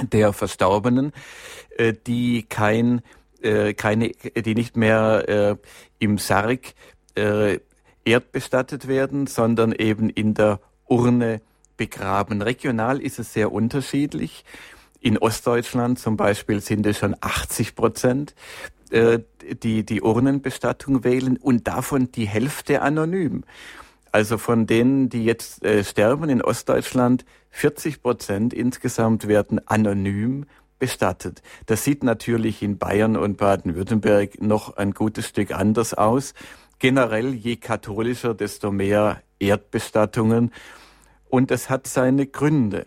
der 0.00 0.32
Verstorbenen, 0.32 1.12
äh, 1.76 1.92
die 1.92 2.44
kein, 2.44 3.02
äh, 3.42 3.74
keine, 3.74 4.10
die 4.10 4.54
nicht 4.54 4.76
mehr 4.76 5.28
äh, 5.28 5.56
im 5.98 6.18
Sarg 6.18 6.74
äh, 7.16 7.58
erdbestattet 8.04 8.88
werden, 8.88 9.26
sondern 9.26 9.72
eben 9.72 10.08
in 10.08 10.34
der 10.34 10.60
Urne 10.86 11.40
begraben. 11.80 12.42
Regional 12.42 13.00
ist 13.00 13.18
es 13.18 13.32
sehr 13.32 13.52
unterschiedlich. 13.52 14.44
In 15.00 15.16
Ostdeutschland 15.16 15.98
zum 15.98 16.18
Beispiel 16.18 16.60
sind 16.60 16.84
es 16.84 16.98
schon 16.98 17.16
80 17.18 17.74
Prozent, 17.74 18.34
äh, 18.90 19.20
die 19.62 19.86
die 19.86 20.02
Urnenbestattung 20.02 21.04
wählen 21.04 21.38
und 21.38 21.66
davon 21.66 22.12
die 22.12 22.28
Hälfte 22.28 22.82
anonym. 22.82 23.44
Also 24.12 24.36
von 24.36 24.66
denen, 24.66 25.08
die 25.08 25.24
jetzt 25.24 25.64
äh, 25.64 25.82
sterben 25.82 26.28
in 26.28 26.42
Ostdeutschland, 26.42 27.24
40 27.48 28.02
Prozent 28.02 28.52
insgesamt 28.52 29.26
werden 29.26 29.66
anonym 29.66 30.44
bestattet. 30.78 31.40
Das 31.64 31.82
sieht 31.82 32.04
natürlich 32.04 32.62
in 32.62 32.76
Bayern 32.76 33.16
und 33.16 33.38
Baden-Württemberg 33.38 34.42
noch 34.42 34.76
ein 34.76 34.92
gutes 34.92 35.26
Stück 35.28 35.52
anders 35.52 35.94
aus. 35.94 36.34
Generell, 36.78 37.32
je 37.32 37.56
katholischer, 37.56 38.34
desto 38.34 38.70
mehr 38.70 39.22
Erdbestattungen 39.38 40.52
und 41.30 41.50
es 41.50 41.70
hat 41.70 41.86
seine 41.86 42.26
Gründe. 42.26 42.84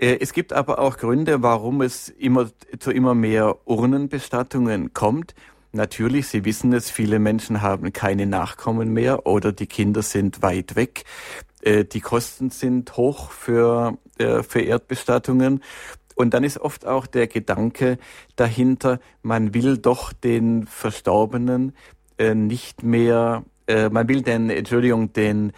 Äh, 0.00 0.18
es 0.20 0.32
gibt 0.32 0.52
aber 0.52 0.78
auch 0.78 0.96
Gründe, 0.96 1.42
warum 1.42 1.82
es 1.82 2.08
immer 2.08 2.50
zu 2.78 2.90
immer 2.90 3.14
mehr 3.14 3.56
Urnenbestattungen 3.66 4.94
kommt. 4.94 5.34
Natürlich, 5.72 6.26
Sie 6.26 6.44
wissen 6.44 6.72
es, 6.72 6.90
viele 6.90 7.18
Menschen 7.20 7.62
haben 7.62 7.92
keine 7.92 8.26
Nachkommen 8.26 8.92
mehr 8.92 9.26
oder 9.26 9.52
die 9.52 9.66
Kinder 9.66 10.02
sind 10.02 10.42
weit 10.42 10.74
weg. 10.74 11.04
Äh, 11.62 11.84
die 11.84 12.00
Kosten 12.00 12.50
sind 12.50 12.96
hoch 12.96 13.30
für, 13.30 13.98
äh, 14.18 14.42
für 14.42 14.62
Erdbestattungen. 14.62 15.62
Und 16.16 16.34
dann 16.34 16.44
ist 16.44 16.58
oft 16.58 16.86
auch 16.86 17.06
der 17.06 17.28
Gedanke 17.28 17.98
dahinter, 18.36 19.00
man 19.22 19.54
will 19.54 19.78
doch 19.78 20.12
den 20.12 20.66
Verstorbenen 20.66 21.74
nicht 22.34 22.82
mehr, 22.82 23.42
man 23.66 24.06
will 24.06 24.20
den, 24.20 24.50
Entschuldigung, 24.50 25.14
den 25.14 25.52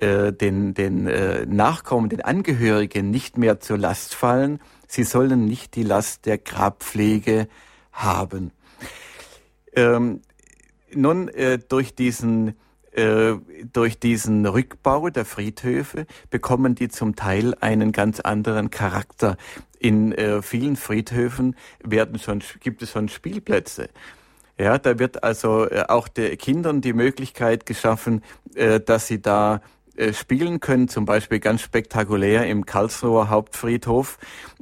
äh, 0.00 0.32
den, 0.32 0.74
den 0.74 1.06
äh, 1.06 1.46
Nachkommen, 1.46 2.08
den 2.08 2.20
Angehörigen 2.20 3.10
nicht 3.10 3.36
mehr 3.38 3.60
zur 3.60 3.78
Last 3.78 4.14
fallen. 4.14 4.60
Sie 4.86 5.04
sollen 5.04 5.44
nicht 5.44 5.74
die 5.74 5.82
Last 5.82 6.26
der 6.26 6.38
Grabpflege 6.38 7.48
haben. 7.92 8.52
Ähm, 9.74 10.22
nun, 10.94 11.28
äh, 11.28 11.58
durch 11.58 11.94
diesen 11.94 12.54
äh, 12.92 13.34
durch 13.72 14.00
diesen 14.00 14.46
Rückbau 14.46 15.10
der 15.10 15.24
Friedhöfe 15.24 16.06
bekommen 16.30 16.74
die 16.74 16.88
zum 16.88 17.16
Teil 17.16 17.54
einen 17.60 17.92
ganz 17.92 18.20
anderen 18.20 18.70
Charakter. 18.70 19.36
In 19.78 20.12
äh, 20.12 20.42
vielen 20.42 20.76
Friedhöfen 20.76 21.54
werden 21.84 22.18
schon, 22.18 22.42
gibt 22.60 22.82
es 22.82 22.90
schon 22.90 23.08
Spielplätze. 23.08 23.88
Ja, 24.58 24.78
da 24.78 24.98
wird 24.98 25.22
also 25.22 25.68
äh, 25.70 25.84
auch 25.86 26.08
den 26.08 26.36
Kindern 26.38 26.80
die 26.80 26.92
Möglichkeit 26.92 27.66
geschaffen, 27.66 28.22
äh, 28.54 28.80
dass 28.80 29.06
sie 29.06 29.22
da 29.22 29.60
spielen 30.12 30.60
können, 30.60 30.88
zum 30.88 31.04
Beispiel 31.04 31.40
ganz 31.40 31.62
spektakulär 31.62 32.46
im 32.46 32.66
Karlsruher 32.66 33.28
Hauptfriedhof. 33.30 34.18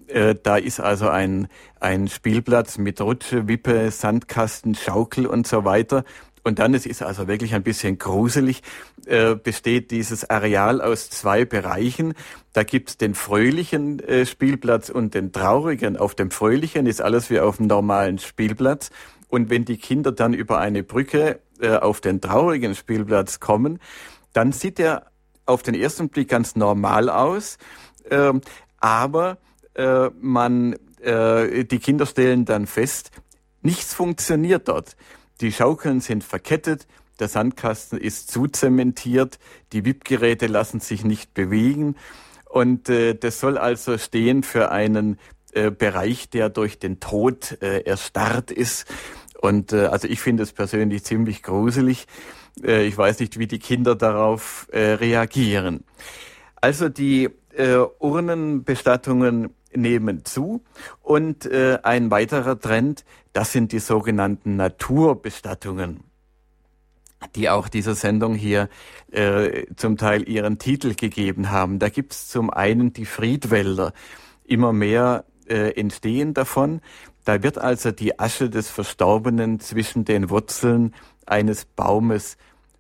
Äh, 0.09 0.35
da 0.41 0.57
ist 0.57 0.81
also 0.81 1.09
ein, 1.09 1.49
ein 1.81 2.09
Spielplatz 2.09 2.79
mit 2.79 3.01
Rutsche, 3.01 3.49
Wippe, 3.49 3.91
Sandkasten, 3.91 4.75
Schaukel 4.75 5.27
und 5.27 5.47
so 5.47 5.65
weiter. 5.65 6.05
Und 6.45 6.61
dann, 6.61 6.75
es 6.75 6.87
ist 6.87 7.03
also 7.03 7.27
wirklich 7.27 7.55
ein 7.55 7.65
bisschen 7.65 7.99
gruselig, 7.99 8.63
äh, 9.07 9.35
besteht 9.35 9.91
dieses 9.91 10.31
Areal 10.31 10.81
aus 10.81 11.11
zwei 11.11 11.45
Bereichen. 11.45 12.15
Da 12.53 12.63
gibt's 12.63 12.97
den 12.97 13.17
fröhlichen 13.17 13.99
äh, 13.99 14.25
Spielplatz 14.27 14.89
und 14.89 15.15
den 15.15 15.33
traurigen. 15.33 15.97
Auf 15.97 16.15
dem 16.15 16.31
fröhlichen 16.31 16.87
ist 16.87 17.03
alles 17.03 17.31
wie 17.31 17.41
auf 17.41 17.57
dem 17.57 17.67
normalen 17.67 18.19
Spielplatz. 18.19 18.91
Und 19.29 19.51
wenn 19.51 19.65
die 19.65 19.77
Kinder 19.77 20.13
dann 20.13 20.35
über 20.35 20.61
eine 20.61 20.85
Brücke 20.85 21.41
äh, 21.61 21.79
auf 21.79 22.01
den 22.01 22.21
traurigen 22.21 22.77
Spielplatz 22.77 23.41
kommen, 23.41 23.81
dann 24.33 24.53
sieht 24.53 24.79
er 24.79 25.07
auf 25.47 25.63
den 25.63 25.75
ersten 25.75 26.09
Blick 26.09 26.29
ganz 26.29 26.57
normal 26.57 27.09
aus. 27.09 27.59
Äh, 28.11 28.33
aber 28.79 29.39
äh, 29.75 30.11
man, 30.21 30.77
äh, 31.01 31.65
die 31.65 31.79
Kinder 31.79 32.07
stellen 32.07 32.45
dann 32.45 32.67
fest, 32.67 33.11
nichts 33.63 33.95
funktioniert 33.95 34.69
dort. 34.69 34.97
Die 35.41 35.53
Schaukeln 35.53 36.01
sind 36.01 36.25
verkettet, 36.25 36.87
der 37.19 37.29
Sandkasten 37.29 37.99
ist 37.99 38.31
zuzementiert, 38.31 39.39
die 39.73 39.85
Wippgeräte 39.85 40.47
lassen 40.47 40.81
sich 40.81 41.05
nicht 41.05 41.33
bewegen 41.35 41.97
und 42.45 42.89
äh, 42.89 43.15
das 43.15 43.41
soll 43.41 43.59
also 43.59 43.99
stehen 43.99 44.43
für 44.43 44.71
einen 44.71 45.19
äh, 45.53 45.71
Bereich, 45.71 46.31
der 46.31 46.49
durch 46.49 46.79
den 46.79 47.01
Tod 47.01 47.59
äh, 47.63 47.81
erstarrt 47.81 48.51
ist. 48.51 48.87
Und 49.41 49.73
äh, 49.73 49.87
also 49.87 50.09
ich 50.09 50.21
finde 50.21 50.43
es 50.43 50.53
persönlich 50.53 51.05
ziemlich 51.05 51.43
gruselig. 51.43 52.07
Äh, 52.63 52.87
ich 52.87 52.97
weiß 52.97 53.21
nicht, 53.21 53.39
wie 53.39 53.47
die 53.47 53.59
Kinder 53.59 53.95
darauf 53.95 54.69
äh, 54.73 54.93
reagieren. 54.93 55.85
Also 56.57 56.89
die 56.89 57.29
äh, 57.55 57.79
Urnenbestattungen 57.99 59.51
nehmen 59.75 60.25
zu. 60.25 60.65
Und 61.03 61.51
ein 61.51 62.11
weiterer 62.11 62.59
Trend, 62.59 63.05
das 63.35 63.53
sind 63.53 63.73
die 63.73 63.79
sogenannten 63.79 64.57
Naturbestattungen, 64.57 66.01
die 67.35 67.51
auch 67.51 67.69
dieser 67.69 67.95
Sendung 67.95 68.37
hier 68.37 68.71
zum 69.77 69.99
Teil 69.99 70.27
ihren 70.27 70.59
Titel 70.59 70.95
gegeben 70.95 71.51
haben. 71.51 71.79
Da 71.79 71.91
gibt's 71.91 72.29
zum 72.29 72.49
einen 72.49 72.95
die 72.95 73.05
Friedwälder. 73.05 73.93
Immer 74.45 74.73
mehr 74.73 75.27
entstehen 75.47 76.33
davon. 76.33 76.81
Da 77.27 77.43
wird 77.43 77.59
also 77.59 77.91
die 77.91 78.19
Asche 78.19 78.49
des 78.49 78.71
Verstorbenen 78.71 79.61
zwischen 79.61 80.07
den 80.07 80.31
Wurzeln 80.31 80.95
eines 81.27 81.65
Baumes 81.65 82.37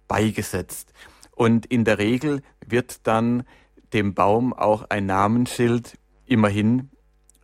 beigesetzt. 0.09 0.93
Und 1.35 1.67
in 1.67 1.85
der 1.85 1.99
Regel 1.99 2.43
wird 2.67 3.07
dann 3.07 3.45
dem 3.93 4.15
Baum 4.15 4.53
auch 4.53 4.87
ein 4.89 5.07
Namensschild 5.07 5.99
immerhin 6.25 6.91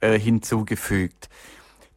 äh, 0.01 0.19
hinzugefügt. 0.19 1.29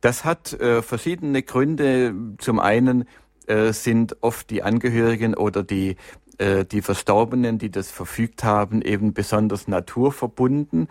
Das 0.01 0.23
hat 0.23 0.53
äh, 0.53 0.81
verschiedene 0.81 1.41
Gründe. 1.41 2.13
Zum 2.37 2.59
einen 2.59 3.05
äh, 3.47 3.73
sind 3.73 4.17
oft 4.21 4.49
die 4.49 4.61
Angehörigen 4.61 5.33
oder 5.33 5.63
die, 5.63 5.95
äh, 6.37 6.65
die 6.65 6.81
Verstorbenen, 6.81 7.57
die 7.57 7.71
das 7.71 7.91
verfügt 7.91 8.43
haben, 8.43 8.81
eben 8.81 9.13
besonders 9.13 9.67
naturverbunden. 9.67 10.89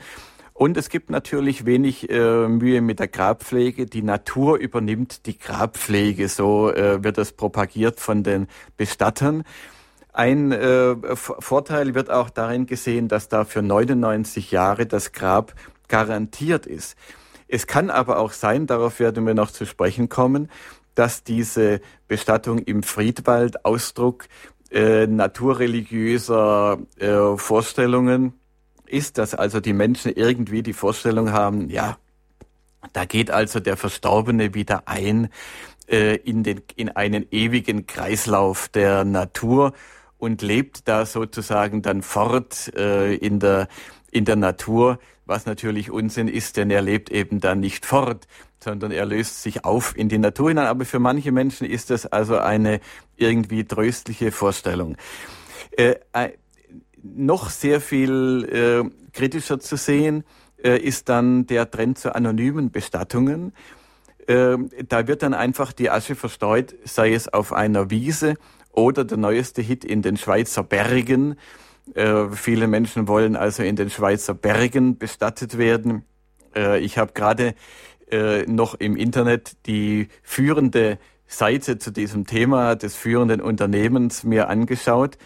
Und 0.57 0.77
es 0.77 0.89
gibt 0.89 1.11
natürlich 1.11 1.67
wenig 1.67 2.09
äh, 2.11 2.47
Mühe 2.49 2.81
mit 2.81 3.01
der 3.01 3.09
Grabpflege. 3.09 3.87
Die 3.87 4.03
Natur 4.03 4.57
übernimmt 4.57 5.27
die 5.27 5.37
Grabpflege. 5.37 6.29
So 6.29 6.73
äh, 6.73 7.03
wird 7.03 7.19
das 7.19 7.33
propagiert 7.33 7.99
von 7.99 8.23
den 8.23 8.47
Bestattern. 8.77 9.43
Ein 10.13 10.53
äh, 10.53 10.95
Vorteil 11.17 11.97
wird 11.97 12.09
auch 12.09 12.31
darin 12.31 12.67
gesehen, 12.67 13.09
dass 13.09 13.29
da 13.29 13.45
für 13.45 13.63
99 13.63 14.53
Jahre 14.53 14.87
das 14.87 15.11
Grab 15.11 15.55
garantiert 15.89 16.67
ist. 16.67 16.97
Es 17.49 17.67
kann 17.67 17.91
aber 17.91 18.19
auch 18.19 18.33
sein, 18.33 18.69
darauf 18.69 19.01
werden 19.01 19.27
wir 19.27 19.35
noch 19.35 19.51
zu 19.51 19.67
sprechen 19.67 20.09
kommen, 20.09 20.49
dass 20.95 21.25
diese 21.25 21.81
Bestattung 22.07 22.59
im 22.61 22.85
Friedwald 22.85 23.65
Ausdruck 23.65 24.29
äh, 24.71 25.09
naturreligiöser 25.09 26.79
äh, 26.99 27.37
Vorstellungen 27.37 28.35
ist, 28.87 29.19
dass 29.19 29.35
also 29.35 29.61
die 29.61 29.73
Menschen 29.73 30.13
irgendwie 30.15 30.63
die 30.63 30.73
Vorstellung 30.73 31.33
haben, 31.33 31.71
ja, 31.71 31.99
da 32.93 33.05
geht 33.05 33.31
also 33.31 33.61
der 33.61 33.77
Verstorbene 33.77 34.55
wieder 34.55 34.87
ein 34.87 35.31
äh, 35.89 36.17
in, 36.17 36.43
den, 36.43 36.63
in 36.77 36.91
einen 36.91 37.27
ewigen 37.31 37.87
Kreislauf 37.87 38.69
der 38.69 39.05
Natur 39.05 39.73
und 40.19 40.43
lebt 40.43 40.89
da 40.89 41.07
sozusagen 41.07 41.83
dann 41.83 42.03
fort 42.03 42.73
äh, 42.77 43.15
in, 43.15 43.41
der, 43.41 43.69
in 44.11 44.25
der 44.25 44.37
Natur, 44.37 44.99
was 45.27 45.47
natürlich 45.47 45.91
Unsinn 45.91 46.29
ist, 46.29 46.57
denn 46.57 46.71
er 46.71 46.83
lebt 46.83 47.11
eben 47.11 47.41
dann 47.41 47.61
nicht 47.61 47.87
fort, 47.87 48.27
sondern 48.61 48.93
er 48.93 49.05
löst 49.05 49.43
sich 49.43 49.65
auf 49.65 49.97
in 49.97 50.09
die 50.09 50.19
Natur 50.19 50.49
hinein. 50.49 50.67
Aber 50.67 50.85
für 50.85 50.99
manche 50.99 51.33
Menschen 51.33 51.67
ist 51.67 51.91
das 51.91 52.07
also 52.07 52.39
eine 52.39 52.81
irgendwie 53.17 53.65
tröstliche 53.65 54.33
Vorstellung. 54.33 54.97
Äh, 55.73 55.97
äh, 56.13 56.31
noch 57.05 57.51
sehr 57.51 57.81
viel 57.81 58.49
äh, 58.51 59.11
kritischer 59.13 59.61
zu 59.61 59.77
sehen 59.77 60.25
äh, 60.63 60.79
ist 60.79 61.09
dann 61.09 61.47
der 61.47 61.71
Trend 61.71 61.99
zu 61.99 62.15
anonymen 62.15 62.71
Bestattungen. 62.71 63.53
Äh, 64.27 64.57
da 64.89 65.07
wird 65.07 65.23
dann 65.23 65.35
einfach 65.35 65.73
die 65.73 65.91
Asche 65.91 66.15
verstreut, 66.15 66.75
sei 66.85 67.13
es 67.13 67.33
auf 67.33 67.53
einer 67.53 67.91
Wiese 67.91 68.35
oder 68.73 69.05
der 69.05 69.19
neueste 69.19 69.63
Hit 69.63 69.85
in 69.85 70.03
den 70.03 70.17
Schweizer 70.17 70.63
Bergen. 70.63 71.37
Äh, 71.95 72.29
viele 72.33 72.67
Menschen 72.67 73.07
wollen 73.07 73.37
also 73.37 73.63
in 73.63 73.77
den 73.77 73.91
Schweizer 73.91 74.35
Bergen 74.35 74.97
bestattet 74.97 75.59
werden. 75.59 76.05
Äh, 76.57 76.81
ich 76.81 76.97
habe 76.97 77.13
gerade 77.13 77.55
äh, 78.11 78.43
noch 78.47 78.75
im 78.75 78.97
Internet 78.97 79.67
die 79.67 80.09
führende 80.23 80.99
Seite 81.27 81.79
zu 81.79 81.91
diesem 81.91 82.27
Thema 82.27 82.77
des 82.77 82.97
führenden 82.97 83.41
Unternehmens 83.41 84.25
mir 84.25 84.49
angeschaut. 84.49 85.19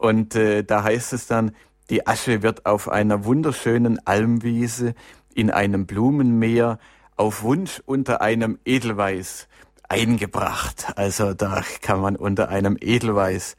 Und 0.00 0.34
äh, 0.34 0.64
da 0.64 0.82
heißt 0.82 1.12
es 1.12 1.26
dann, 1.26 1.54
die 1.90 2.06
Asche 2.06 2.42
wird 2.42 2.64
auf 2.64 2.88
einer 2.88 3.26
wunderschönen 3.26 3.98
Almwiese 4.06 4.94
in 5.34 5.50
einem 5.50 5.84
Blumenmeer 5.84 6.78
auf 7.16 7.42
Wunsch 7.42 7.82
unter 7.84 8.22
einem 8.22 8.58
Edelweiß 8.64 9.46
eingebracht. 9.90 10.86
Also 10.96 11.34
da 11.34 11.62
kann 11.82 12.00
man 12.00 12.16
unter 12.16 12.48
einem 12.48 12.78
Edelweiß 12.80 13.56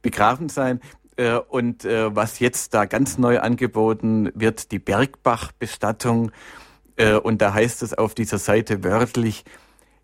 begraben 0.00 0.48
sein. 0.48 0.80
Äh, 1.16 1.38
und 1.38 1.84
äh, 1.84 2.14
was 2.14 2.38
jetzt 2.38 2.72
da 2.72 2.84
ganz 2.84 3.18
neu 3.18 3.40
angeboten 3.40 4.30
wird, 4.36 4.70
die 4.70 4.78
Bergbach-Bestattung. 4.78 6.30
Äh, 6.94 7.14
und 7.14 7.42
da 7.42 7.52
heißt 7.52 7.82
es 7.82 7.94
auf 7.94 8.14
dieser 8.14 8.38
Seite 8.38 8.84
wörtlich, 8.84 9.44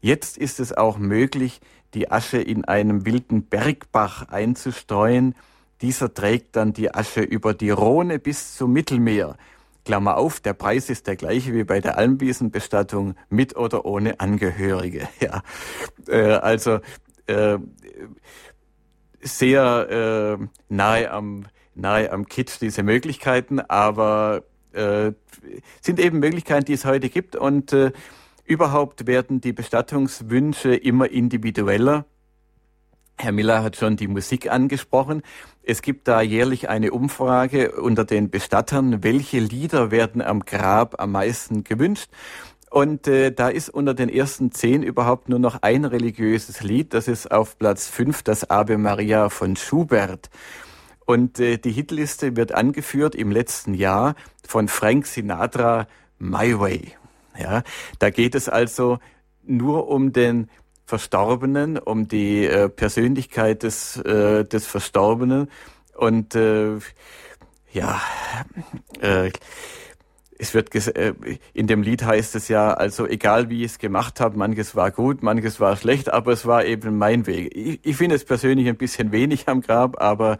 jetzt 0.01 0.37
ist 0.37 0.59
es 0.59 0.77
auch 0.77 0.99
möglich, 0.99 1.61
die 1.95 2.11
Asche 2.11 2.39
in 2.39 2.65
einem 2.65 3.07
wilden 3.07 3.45
Bergbach 3.45 4.31
einzustreuen. 4.31 5.37
Dieser 5.83 6.13
trägt 6.13 6.57
dann 6.57 6.73
die 6.73 6.95
Asche 6.95 7.21
über 7.21 7.55
die 7.55 7.71
Rhone 7.71 8.19
bis 8.19 8.57
zum 8.57 8.73
Mittelmeer. 8.73 9.37
Klammer 9.85 10.17
auf, 10.17 10.41
der 10.41 10.53
Preis 10.53 10.91
ist 10.91 11.07
der 11.07 11.17
gleiche 11.17 11.55
wie 11.55 11.65
bei 11.65 11.81
der 11.81 11.97
Almwiesenbestattung 11.97 13.15
mit 13.29 13.57
oder 13.57 13.85
ohne 13.85 14.21
Angehörige. 14.21 15.09
Ja, 15.21 15.43
äh, 16.09 16.33
also 16.33 16.81
äh, 17.27 17.59
sehr 19.21 20.39
äh, 20.41 20.47
nahe 20.69 21.11
am 21.11 21.47
nahe 21.75 22.11
am 22.11 22.27
Kitsch 22.27 22.59
diese 22.61 22.83
Möglichkeiten, 22.83 23.61
aber 23.61 24.45
äh, 24.73 25.13
sind 25.81 26.01
eben 26.01 26.19
Möglichkeiten, 26.19 26.65
die 26.65 26.73
es 26.73 26.85
heute 26.85 27.09
gibt 27.09 27.37
und 27.37 27.73
äh, 27.73 27.93
überhaupt 28.45 29.07
werden 29.07 29.41
die 29.41 29.53
Bestattungswünsche 29.53 30.75
immer 30.75 31.11
individueller. 31.11 32.07
Herr 33.19 33.33
Miller 33.33 33.63
hat 33.63 33.77
schon 33.77 33.97
die 33.97 34.09
Musik 34.09 34.51
angesprochen. 34.51 35.23
Es 35.63 35.83
gibt 35.83 36.07
da 36.07 36.21
jährlich 36.21 36.69
eine 36.69 36.91
Umfrage 36.93 37.73
unter 37.73 38.05
den 38.05 38.31
Bestattern, 38.31 39.03
welche 39.03 39.39
Lieder 39.39 39.91
werden 39.91 40.21
am 40.21 40.45
Grab 40.45 41.01
am 41.01 41.13
meisten 41.13 41.65
gewünscht. 41.65 42.11
Und 42.71 43.09
äh, 43.09 43.33
da 43.33 43.49
ist 43.49 43.71
unter 43.71 43.95
den 43.95 44.09
ersten 44.09 44.53
zehn 44.53 44.83
überhaupt 44.83 45.29
nur 45.29 45.39
noch 45.39 45.63
ein 45.63 45.85
religiöses 45.85 46.63
Lied. 46.63 46.93
Das 46.93 47.09
ist 47.09 47.31
auf 47.31 47.59
Platz 47.59 47.89
fünf 47.89 48.23
das 48.23 48.51
Ave 48.51 48.77
Maria 48.77 49.31
von 49.31 49.57
Schubert. 49.57 50.29
Und 51.07 51.41
äh, 51.41 51.57
die 51.57 51.73
Hitliste 51.73 52.37
wird 52.37 52.53
angeführt 52.53 53.15
im 53.15 53.31
letzten 53.31 53.73
Jahr 53.73 54.15
von 54.47 54.69
Frank 54.69 55.07
Sinatra 55.07 55.87
My 56.19 56.59
Way. 56.59 56.93
Ja, 57.39 57.63
da 57.99 58.11
geht 58.11 58.35
es 58.35 58.49
also 58.49 58.99
nur 59.45 59.89
um 59.89 60.13
den 60.13 60.51
Verstorbenen, 60.87 61.79
um 61.79 62.09
die 62.09 62.47
äh, 62.47 62.69
Persönlichkeit 62.69 63.63
des, 63.63 63.97
äh, 63.97 64.45
des 64.45 64.67
Verstorbenen. 64.67 65.51
Und 65.95 66.35
äh, 66.35 66.79
ja, 67.73 68.01
äh, 69.01 69.31
es 70.39 70.55
wird 70.55 70.75
äh, 70.75 71.15
in 71.55 71.67
dem 71.67 71.83
Lied 71.83 72.05
heißt 72.05 72.37
es 72.37 72.49
ja, 72.49 72.73
also 72.73 73.07
egal 73.07 73.51
wie 73.51 73.65
ich 73.65 73.73
es 73.73 73.79
gemacht 73.79 74.21
habe, 74.21 74.39
manches 74.39 74.77
war 74.77 74.91
gut, 74.91 75.23
manches 75.23 75.61
war 75.61 75.77
schlecht, 75.77 76.13
aber 76.13 76.33
es 76.33 76.47
war 76.47 76.65
eben 76.65 76.99
mein 76.99 77.27
Weg. 77.27 77.55
Ich, 77.57 77.81
ich 77.83 77.97
finde 77.97 78.17
es 78.17 78.25
persönlich 78.25 78.69
ein 78.69 78.77
bisschen 78.77 79.13
wenig 79.13 79.49
am 79.49 79.63
Grab, 79.63 80.01
aber 80.01 80.39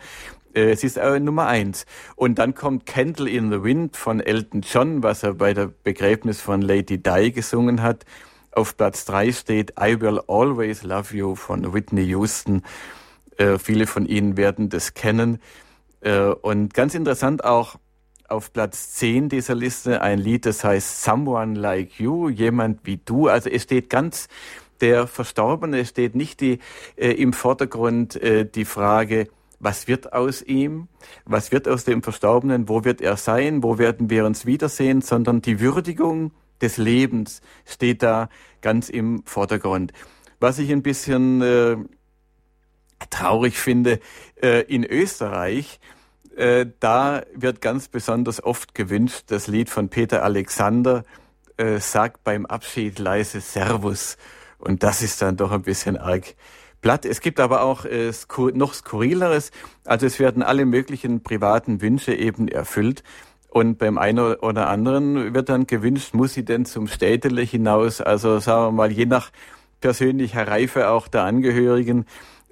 äh, 0.55 0.71
es 0.71 0.85
ist 0.85 0.97
äh, 0.97 1.21
Nummer 1.21 1.47
eins. 1.47 1.87
Und 2.15 2.39
dann 2.39 2.55
kommt 2.55 2.87
Candle 2.87 3.29
in 3.29 3.51
the 3.51 3.63
Wind 3.63 3.97
von 3.97 4.21
Elton 4.21 4.63
John, 4.63 5.03
was 5.03 5.23
er 5.23 5.35
bei 5.35 5.55
der 5.55 5.73
Begräbnis 5.83 6.41
von 6.41 6.63
Lady 6.63 7.03
Di 7.03 7.33
gesungen 7.33 7.83
hat. 7.83 8.05
Auf 8.57 8.75
Platz 8.79 9.05
drei 9.05 9.33
steht 9.33 9.75
I 9.79 10.01
Will 10.01 10.19
Always 10.29 10.83
Love 10.83 11.15
You 11.15 11.35
von 11.35 11.75
Whitney 11.75 12.05
Houston. 12.05 12.63
Äh, 13.37 13.59
viele 13.59 13.87
von 13.87 14.07
Ihnen 14.07 14.39
werden 14.39 14.71
das 14.71 14.95
kennen. 14.95 15.43
Äh, 16.01 16.29
und 16.29 16.73
ganz 16.73 16.95
interessant 16.95 17.45
auch, 17.45 17.77
auf 18.31 18.55
Platz 18.55 18.95
10 18.95 19.29
dieser 19.29 19.55
Liste 19.55 20.01
ein 20.01 20.19
Lied, 20.19 20.47
das 20.47 20.65
heißt 20.65 21.03
Someone 21.03 21.61
Like 21.61 22.01
You, 22.01 22.31
jemand 22.31 22.81
wie 22.85 22.97
du. 22.97 23.29
Also 23.29 23.51
es 23.51 23.65
steht 23.65 23.91
ganz 23.91 24.29
der 24.81 25.07
Verstorbene, 25.07 25.81
es 25.81 25.91
steht 25.91 26.15
nicht 26.15 26.41
die, 26.41 26.61
äh, 26.97 27.11
im 27.11 27.35
Vordergrund 27.35 28.17
äh, 28.17 28.47
die 28.47 28.65
Frage, 28.65 29.29
was 29.61 29.87
wird 29.87 30.15
aus 30.15 30.41
ihm, 30.41 30.89
was 31.27 31.53
wird 31.53 31.69
aus 31.69 31.85
dem 31.85 32.03
Verstorbenen, 32.03 32.71
wo 32.71 32.85
wird 32.85 33.03
er 33.03 33.19
sein, 33.19 33.63
wo 33.63 33.77
werden 33.77 34.09
wir 34.09 34.25
uns 34.25 34.47
wiedersehen, 34.47 35.03
sondern 35.03 35.43
die 35.43 35.61
Würdigung 35.61 36.33
des 36.61 36.77
Lebens 36.77 37.41
steht 37.65 38.03
da 38.03 38.29
ganz 38.61 38.89
im 38.89 39.23
Vordergrund. 39.25 39.93
Was 40.41 40.59
ich 40.59 40.71
ein 40.71 40.83
bisschen 40.83 41.43
äh, 41.43 41.77
traurig 43.11 43.59
finde, 43.59 44.01
äh, 44.43 44.63
in 44.63 44.85
Österreich 44.85 45.81
äh, 46.37 46.67
da 46.81 47.23
wird 47.35 47.63
ganz 47.63 47.89
besonders 47.89 48.45
oft 48.45 48.75
gewünscht, 48.75 49.25
das 49.29 49.47
Lied 49.47 49.71
von 49.71 49.89
Peter 49.89 50.23
Alexander 50.23 51.05
äh, 51.57 51.79
sagt 51.81 52.25
beim 52.25 52.45
Abschied 52.45 52.99
leise 52.99 53.41
Servus. 53.41 54.19
Und 54.59 54.83
das 54.83 55.01
ist 55.01 55.23
dann 55.23 55.39
doch 55.39 55.51
ein 55.51 55.63
bisschen 55.63 55.97
arg 55.97 56.35
platt. 56.83 57.07
Es 57.07 57.21
gibt 57.21 57.41
aber 57.41 57.63
auch 57.63 57.87
äh, 57.87 58.13
skur 58.13 58.53
noch 58.53 58.75
skurrileres. 58.75 59.51
Also 59.85 60.05
es 60.05 60.19
werden 60.19 60.43
alle 60.43 60.67
möglichen 60.67 61.23
privaten 61.23 61.81
Wünsche 61.81 62.15
eben 62.15 62.49
erfüllt. 62.49 63.03
Und 63.57 63.79
beim 63.79 63.97
einen 63.97 64.19
oder 64.19 64.69
anderen 64.69 65.33
wird 65.33 65.49
dann 65.49 65.67
gewünscht, 65.67 66.13
muss 66.13 66.35
sie 66.35 66.45
denn 66.45 66.67
zum 66.67 66.89
Städtele 66.89 67.41
hinaus? 67.41 68.03
Also 68.03 68.39
sagen 68.39 68.67
wir 68.67 68.73
mal, 68.73 68.93
je 68.93 69.07
nach 69.07 69.31
persönlicher 69.81 70.47
Reife 70.47 70.91
auch 70.91 71.09
der 71.09 71.23
Angehörigen 71.23 72.05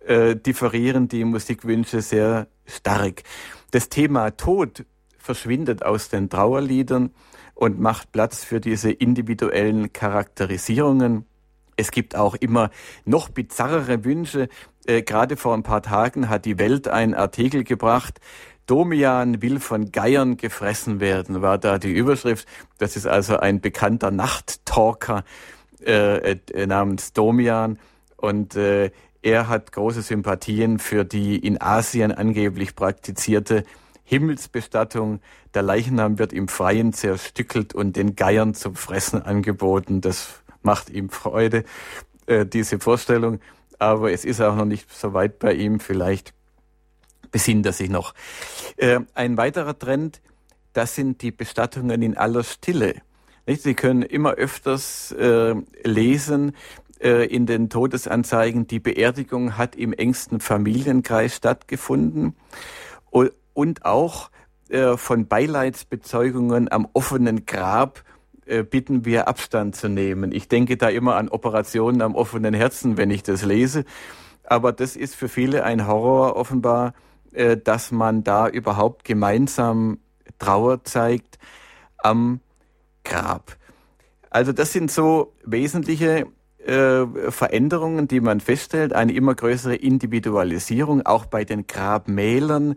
äh, 0.07 0.35
differieren 0.35 1.09
die 1.09 1.25
Musikwünsche 1.25 2.01
sehr 2.01 2.47
stark. 2.65 3.23
Das 3.71 3.91
Thema 3.91 4.31
Tod 4.31 4.87
verschwindet 5.19 5.85
aus 5.85 6.09
den 6.09 6.31
Trauerliedern 6.31 7.11
und 7.55 7.79
macht 7.79 8.11
Platz 8.11 8.43
für 8.43 8.61
diese 8.63 8.91
individuellen 8.91 9.93
Charakterisierungen. 9.93 11.27
Es 11.77 11.91
gibt 11.91 12.17
auch 12.17 12.35
immer 12.35 12.71
noch 13.05 13.29
bizarrere 13.29 14.07
Wünsche. 14.07 14.49
Äh, 14.87 15.03
gerade 15.03 15.37
vor 15.37 15.53
ein 15.53 15.65
paar 15.65 15.83
Tagen 15.83 16.31
hat 16.31 16.47
die 16.47 16.59
Welt 16.59 16.89
einen 16.89 17.13
Artikel 17.13 17.63
gebracht. 17.63 18.21
Domian 18.67 19.43
will 19.43 19.61
von 19.61 19.93
Geiern 19.93 20.37
gefressen 20.37 21.01
werden, 21.01 21.43
war 21.43 21.59
da 21.59 21.79
die 21.79 21.93
Überschrift. 21.93 22.47
Das 22.79 22.97
ist 22.97 23.07
also 23.07 23.37
ein 23.37 23.61
bekannter 23.61 24.11
Nachttalker 24.11 25.25
äh, 25.85 26.33
äh, 26.33 26.67
namens 26.67 27.13
Domian. 27.13 27.79
Und 28.17 28.57
äh, 28.57 28.91
er 29.23 29.49
hat 29.49 29.73
große 29.73 30.03
Sympathien 30.03 30.79
für 30.79 31.05
die 31.05 31.37
in 31.37 31.61
Asien 31.61 32.13
angeblich 32.13 32.75
praktizierte 32.75 33.65
Himmelsbestattung. 34.05 35.21
Der 35.55 35.63
Leichnam 35.63 36.19
wird 36.19 36.33
im 36.33 36.49
Freien 36.49 36.93
zerstückelt 36.93 37.75
und 37.75 37.97
den 37.97 38.17
Geiern 38.17 38.55
zum 38.55 38.77
Fressen 38.77 39.23
angeboten. 39.23 40.01
Das 40.01 40.43
macht 40.63 40.91
ihm 40.91 41.11
Freude, 41.11 41.65
äh, 42.27 42.47
diese 42.47 42.79
Vorstellung. 42.79 43.41
Aber 43.79 44.13
es 44.13 44.25
ist 44.25 44.41
auch 44.41 44.57
noch 44.57 44.65
nicht 44.65 44.91
so 44.93 45.13
weit 45.13 45.39
bei 45.39 45.55
ihm. 45.55 45.81
Vielleicht 45.81 46.33
besinnt 47.35 47.67
er 47.67 47.73
sich 47.73 47.91
noch. 47.91 48.15
Äh, 48.77 49.01
ein 49.15 49.37
weiterer 49.37 49.77
Trend, 49.77 50.23
das 50.73 50.95
sind 50.95 51.21
die 51.21 51.33
Bestattungen 51.33 52.01
in 52.01 52.17
aller 52.17 52.45
Stille. 52.45 52.95
Sie 53.45 53.75
können 53.75 54.03
immer 54.03 54.35
öfters 54.35 55.11
äh, 55.11 55.57
lesen, 55.83 56.53
äh, 57.01 57.27
in 57.27 57.47
den 57.47 57.71
Todesanzeigen, 57.71 58.69
die 58.69 58.79
Beerdigung 58.79 59.59
hat 59.59 59.75
im 59.75 59.93
engsten 59.93 60.39
Familienkreis 60.39 61.35
stattgefunden 61.35 62.37
und 63.11 63.85
auch 63.85 64.31
äh, 64.69 64.97
von 64.97 65.27
Beileidsbezeugungen 65.27 66.71
am 66.71 66.87
offenen 66.93 67.47
Grab 67.47 68.05
äh, 68.47 68.63
bitten 68.63 69.05
wir 69.05 69.27
Abstand 69.27 69.75
zu 69.75 69.89
nehmen. 69.89 70.31
Ich 70.31 70.47
denke 70.47 70.77
da 70.77 70.89
immer 70.89 71.17
an 71.17 71.29
Operationen 71.31 72.01
am 72.01 72.15
offenen 72.15 72.55
Herzen, 72.55 72.97
wenn 72.97 73.11
ich 73.11 73.25
das 73.25 73.45
lese. 73.45 73.85
Aber 74.45 74.73
das 74.73 74.95
ist 74.95 75.17
für 75.17 75.29
viele 75.29 75.65
ein 75.65 75.89
Horror 75.89 76.37
offenbar, 76.37 76.95
dass 77.65 77.91
man 77.91 78.25
da 78.25 78.49
überhaupt 78.49 79.05
gemeinsam 79.05 79.99
Trauer 80.39 80.85
zeigt 80.85 81.39
am 81.99 82.41
Grab. 83.05 83.57
Also 84.31 84.53
das 84.53 84.73
sind 84.73 84.91
so 84.91 85.33
wesentliche 85.45 86.27
äh, 86.65 87.07
Veränderungen, 87.31 88.09
die 88.09 88.21
man 88.21 88.41
feststellt, 88.41 88.93
eine 88.93 89.13
immer 89.13 89.35
größere 89.35 89.77
Individualisierung, 89.77 91.07
auch 91.07 91.27
bei 91.27 91.45
den 91.45 91.67
Grabmälern. 91.67 92.77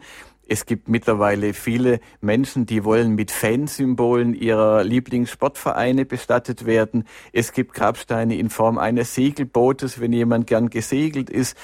Es 0.49 0.65
gibt 0.65 0.87
mittlerweile 0.87 1.53
viele 1.53 1.99
Menschen, 2.21 2.65
die 2.65 2.83
wollen 2.83 3.15
mit 3.15 3.31
Fansymbolen 3.31 4.33
ihrer 4.33 4.83
Lieblingssportvereine 4.83 6.05
bestattet 6.05 6.65
werden. 6.65 7.05
Es 7.33 7.51
gibt 7.51 7.73
Grabsteine 7.73 8.37
in 8.37 8.49
Form 8.49 8.77
eines 8.77 9.13
Segelbootes, 9.15 9.99
wenn 9.99 10.13
jemand 10.13 10.47
gern 10.47 10.69
gesegelt 10.69 11.29
ist 11.29 11.57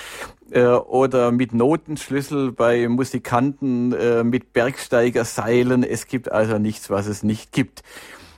äh, 0.54 0.66
oder 0.66 1.32
mit 1.32 1.54
Notenschlüssel 1.54 2.52
bei 2.52 2.88
Musikanten, 2.88 3.92
äh, 3.92 4.24
mit 4.24 4.54
Bergsteigerseilen. 4.54 5.84
Es 5.84 6.06
gibt 6.06 6.32
also 6.32 6.60
nichts, 6.60 6.90
was 6.92 7.08
es 7.08 7.24
nicht 7.24 7.52
gibt. 7.52 7.82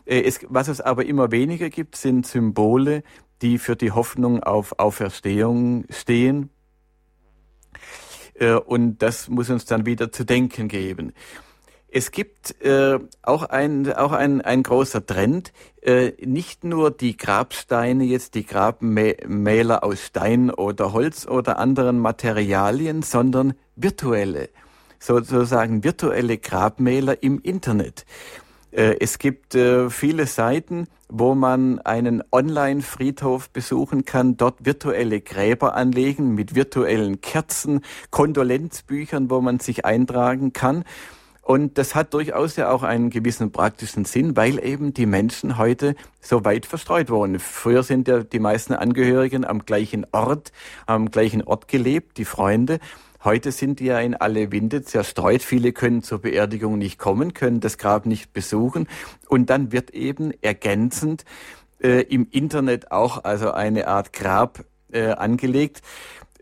Es, 0.06 0.40
was 0.48 0.68
es 0.68 0.82
aber 0.82 1.06
immer 1.06 1.32
weniger 1.32 1.70
gibt, 1.70 1.96
sind 1.96 2.26
Symbole, 2.26 3.04
die 3.42 3.58
für 3.58 3.76
die 3.76 3.92
Hoffnung 3.92 4.42
auf 4.44 4.80
Auferstehung 4.80 5.86
stehen. 5.90 6.52
Äh, 8.36 8.54
und 8.54 9.00
das 9.00 9.28
muss 9.28 9.50
uns 9.50 9.66
dann 9.66 9.86
wieder 9.86 10.12
zu 10.12 10.24
denken 10.24 10.70
geben. 10.70 11.12
Es 11.98 12.12
gibt 12.12 12.62
äh, 12.62 13.00
auch 13.22 13.44
ein 13.44 13.94
auch 13.94 14.12
ein, 14.12 14.42
ein 14.42 14.64
großer 14.64 15.06
Trend, 15.06 15.54
äh, 15.82 16.12
nicht 16.26 16.66
nur 16.66 16.92
die 16.92 17.16
Grabsteine, 17.16 18.04
jetzt 18.04 18.36
die 18.36 18.46
Grabmäler 18.46 19.82
aus 19.82 20.02
Stein 20.02 20.52
oder 20.52 20.92
Holz 20.92 21.26
oder 21.26 21.58
anderen 21.58 22.00
Materialien, 22.00 23.02
sondern 23.02 23.54
virtuelle, 23.78 24.50
sozusagen 25.00 25.86
virtuelle 25.86 26.38
Grabmäler 26.38 27.24
im 27.24 27.40
Internet. 27.40 28.06
Äh, 28.72 28.98
es 29.00 29.18
gibt 29.18 29.56
äh, 29.56 29.90
viele 29.90 30.28
Seiten, 30.28 30.88
wo 31.08 31.34
man 31.34 31.80
einen 31.80 32.24
Online-Friedhof 32.30 33.50
besuchen 33.52 34.04
kann, 34.04 34.36
dort 34.36 34.66
virtuelle 34.66 35.22
Gräber 35.22 35.76
anlegen 35.76 36.36
mit 36.36 36.56
virtuellen 36.56 37.22
Kerzen, 37.22 37.80
Kondolenzbüchern, 38.12 39.30
wo 39.30 39.40
man 39.40 39.60
sich 39.62 39.86
eintragen 39.86 40.52
kann. 40.52 40.84
Und 41.46 41.78
das 41.78 41.94
hat 41.94 42.16
durchaus 42.16 42.56
ja 42.56 42.72
auch 42.72 42.82
einen 42.82 43.12
gewissen 43.12 43.52
praktischen 43.52 44.04
Sinn, 44.04 44.36
weil 44.36 44.58
eben 44.66 44.96
die 44.96 45.06
Menschen 45.06 45.60
heute 45.60 45.96
so 46.20 46.44
weit 46.44 46.66
verstreut 46.66 47.12
wohnen. 47.12 47.40
Früher 47.40 47.84
sind 47.84 48.08
ja 48.08 48.24
die 48.24 48.40
meisten 48.40 48.74
Angehörigen 48.74 49.46
am 49.46 49.64
gleichen 49.64 50.08
Ort, 50.12 50.52
am 50.88 51.12
gleichen 51.12 51.44
Ort 51.44 51.68
gelebt, 51.68 52.18
die 52.18 52.26
Freunde. 52.26 52.80
Heute 53.24 53.52
sind 53.52 53.80
die 53.80 53.86
ja 53.86 54.00
in 54.00 54.16
alle 54.16 54.52
Winde 54.52 54.82
zerstreut. 54.82 55.44
Viele 55.44 55.72
können 55.72 56.02
zur 56.02 56.18
Beerdigung 56.18 56.80
nicht 56.80 56.98
kommen, 56.98 57.36
können 57.36 57.60
das 57.60 57.78
Grab 57.78 58.08
nicht 58.08 58.34
besuchen. 58.34 58.88
Und 59.28 59.52
dann 59.52 59.72
wird 59.72 59.92
eben 59.92 60.34
ergänzend 60.42 61.26
äh, 61.80 62.02
im 62.02 62.28
Internet 62.32 62.92
auch 62.92 63.24
also 63.24 63.52
eine 63.52 63.88
Art 63.88 64.14
Grab 64.14 64.66
äh, 64.92 65.10
angelegt. 65.12 65.84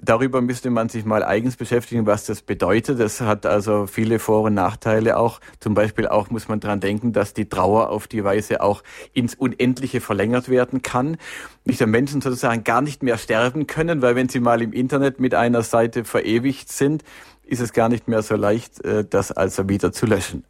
Darüber 0.06 0.42
müsste 0.42 0.70
man 0.70 0.90
sich 0.90 1.06
mal 1.06 1.24
eigens 1.24 1.56
beschäftigen, 1.56 2.06
was 2.06 2.26
das 2.26 2.42
bedeutet. 2.42 3.00
Das 3.00 3.22
hat 3.22 3.46
also 3.46 3.88
viele 3.88 4.20
Vor- 4.20 4.42
und 4.42 4.54
Nachteile 4.54 5.16
auch. 5.16 5.40
Zum 5.62 5.76
Beispiel 5.76 6.10
auch 6.10 6.30
muss 6.30 6.50
man 6.50 6.60
dran 6.60 6.82
denken, 6.82 7.14
dass 7.14 7.34
die 7.34 7.48
Trauer 7.48 7.90
auf 7.90 8.08
die 8.08 8.22
Weise 8.22 8.62
auch 8.62 8.84
ins 9.14 9.34
Unendliche 9.34 10.02
verlängert 10.02 10.50
werden 10.50 10.82
kann. 10.82 11.16
Nicht 11.64 11.80
der 11.80 11.88
Menschen 11.88 12.20
sozusagen 12.20 12.66
gar 12.66 12.82
nicht 12.82 13.02
mehr 13.02 13.18
sterben 13.18 13.66
können, 13.66 14.02
weil 14.02 14.18
wenn 14.18 14.28
sie 14.28 14.42
mal 14.42 14.62
im 14.62 14.74
Internet 14.74 15.22
mit 15.22 15.36
einer 15.36 15.62
Seite 15.62 16.04
verewigt 16.04 16.70
sind, 16.70 17.04
ist 17.46 17.62
es 17.62 17.72
gar 17.72 17.88
nicht 17.88 18.10
mehr 18.10 18.24
so 18.24 18.36
leicht, 18.36 18.84
äh, 18.84 19.06
das 19.10 19.32
also 19.32 19.70
wieder 19.70 19.94
zu 19.94 20.06
löschen. 20.06 20.44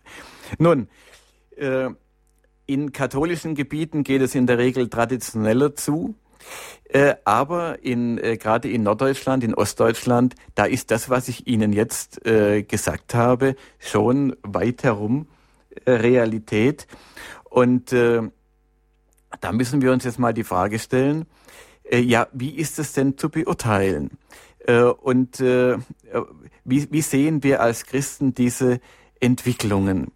Nun, 0.57 0.87
äh, 1.57 1.89
in 2.65 2.91
katholischen 2.91 3.53
Gebieten 3.53 4.03
geht 4.03 4.23
es 4.23 4.33
in 4.33 4.47
der 4.47 4.57
Regel 4.57 4.89
traditioneller 4.89 5.75
zu. 5.75 6.15
Äh, 6.93 7.15
aber 7.25 7.83
in, 7.83 8.19
äh, 8.19 8.37
gerade 8.37 8.69
in 8.69 8.83
Norddeutschland, 8.83 9.43
in 9.43 9.55
Ostdeutschland, 9.55 10.35
da 10.53 10.65
ist 10.65 10.91
das, 10.91 11.09
was 11.09 11.27
ich 11.27 11.47
Ihnen 11.47 11.73
jetzt 11.73 12.23
äh, 12.25 12.61
gesagt 12.61 13.15
habe, 13.15 13.55
schon 13.79 14.35
weit 14.43 14.83
herum 14.83 15.27
äh, 15.85 15.91
Realität. 15.91 16.85
Und 17.45 17.93
äh, 17.93 18.21
da 19.41 19.51
müssen 19.51 19.81
wir 19.81 19.91
uns 19.91 20.03
jetzt 20.03 20.19
mal 20.19 20.33
die 20.33 20.43
Frage 20.43 20.77
stellen, 20.77 21.25
ja, 21.91 22.27
wie 22.31 22.55
ist 22.55 22.79
es 22.79 22.93
denn 22.93 23.17
zu 23.17 23.29
beurteilen? 23.29 24.11
Und 25.01 25.39
wie, 25.39 25.81
wie 26.63 27.01
sehen 27.01 27.43
wir 27.43 27.61
als 27.61 27.85
Christen 27.85 28.33
diese 28.33 28.79
Entwicklungen? 29.19 30.11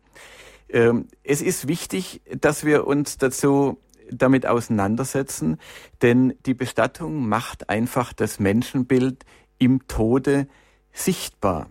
Ähm, 0.69 1.07
es 1.23 1.41
ist 1.41 1.67
wichtig, 1.67 2.21
dass 2.39 2.65
wir 2.65 2.87
uns 2.87 3.17
dazu 3.17 3.77
damit 4.11 4.45
auseinandersetzen, 4.45 5.57
denn 6.01 6.33
die 6.45 6.53
Bestattung 6.53 7.27
macht 7.27 7.69
einfach 7.69 8.13
das 8.13 8.39
Menschenbild 8.39 9.25
im 9.57 9.87
Tode 9.87 10.47
sichtbar. 10.93 11.67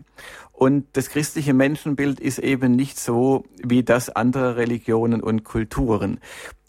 Und 0.51 0.85
das 0.93 1.09
christliche 1.09 1.53
Menschenbild 1.53 2.19
ist 2.19 2.39
eben 2.39 2.75
nicht 2.75 2.99
so 2.99 3.45
wie 3.63 3.83
das 3.83 4.09
anderer 4.09 4.55
Religionen 4.55 5.21
und 5.21 5.43
Kulturen. 5.43 6.19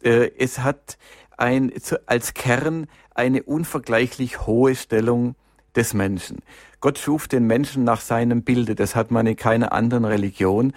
Äh, 0.03 0.31
es 0.39 0.59
hat 0.59 0.99
ein, 1.39 1.73
als 2.07 2.35
Kern 2.35 2.87
eine 3.15 3.43
unvergleichlich 3.45 4.47
hohe 4.47 4.75
Stellung 4.75 5.37
des 5.75 5.95
Menschen. 5.95 6.39
Gott 6.81 6.99
schuf 6.99 7.29
den 7.29 7.47
Menschen 7.47 7.85
nach 7.85 8.01
seinem 8.01 8.43
Bilde. 8.43 8.75
Das 8.75 8.95
hat 8.95 9.11
man 9.11 9.27
in 9.27 9.37
keiner 9.37 9.73
anderen 9.73 10.05
Religion. 10.05 10.73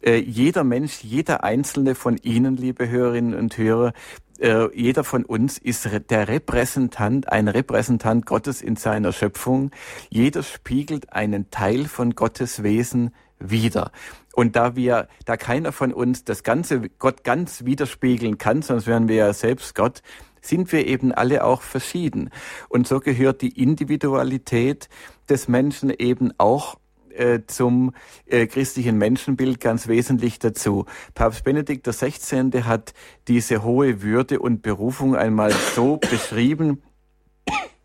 Äh, 0.00 0.16
jeder 0.16 0.64
Mensch, 0.64 1.02
jeder 1.02 1.44
einzelne 1.44 1.94
von 1.94 2.16
Ihnen, 2.18 2.56
liebe 2.56 2.88
Hörerinnen 2.88 3.34
und 3.34 3.56
Hörer, 3.56 3.92
äh, 4.38 4.68
jeder 4.74 5.04
von 5.04 5.24
uns 5.24 5.58
ist 5.58 5.88
der 6.10 6.28
Repräsentant, 6.28 7.30
ein 7.30 7.48
Repräsentant 7.48 8.26
Gottes 8.26 8.62
in 8.62 8.76
seiner 8.76 9.12
Schöpfung. 9.12 9.70
Jeder 10.10 10.42
spiegelt 10.42 11.12
einen 11.12 11.50
Teil 11.50 11.86
von 11.86 12.14
Gottes 12.14 12.62
Wesen 12.62 13.14
wider. 13.38 13.92
Und 14.34 14.56
da 14.56 14.76
wir, 14.76 15.08
da 15.24 15.36
keiner 15.36 15.72
von 15.72 15.92
uns 15.92 16.24
das 16.24 16.42
ganze 16.42 16.88
Gott 16.98 17.24
ganz 17.24 17.64
widerspiegeln 17.64 18.38
kann, 18.38 18.62
sonst 18.62 18.86
wären 18.86 19.08
wir 19.08 19.16
ja 19.16 19.32
selbst 19.32 19.74
Gott, 19.74 20.02
sind 20.40 20.72
wir 20.72 20.86
eben 20.86 21.12
alle 21.12 21.44
auch 21.44 21.62
verschieden. 21.62 22.30
Und 22.68 22.86
so 22.86 23.00
gehört 23.00 23.42
die 23.42 23.60
Individualität 23.60 24.88
des 25.28 25.48
Menschen 25.48 25.90
eben 25.90 26.32
auch 26.38 26.76
äh, 27.18 27.46
zum 27.46 27.94
äh, 28.26 28.46
christlichen 28.46 28.98
Menschenbild 28.98 29.60
ganz 29.60 29.88
wesentlich 29.88 30.38
dazu. 30.38 30.86
Papst 31.14 31.44
Benedikt 31.44 31.86
XVI. 31.86 32.62
hat 32.62 32.94
diese 33.28 33.62
hohe 33.62 34.02
Würde 34.02 34.38
und 34.40 34.62
Berufung 34.62 35.16
einmal 35.16 35.52
so 35.74 35.96
beschrieben, 36.10 36.82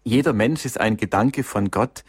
jeder 0.04 0.34
Mensch 0.34 0.66
ist 0.66 0.80
ein 0.80 0.98
Gedanke 0.98 1.44
von 1.44 1.70
Gott. 1.70 2.04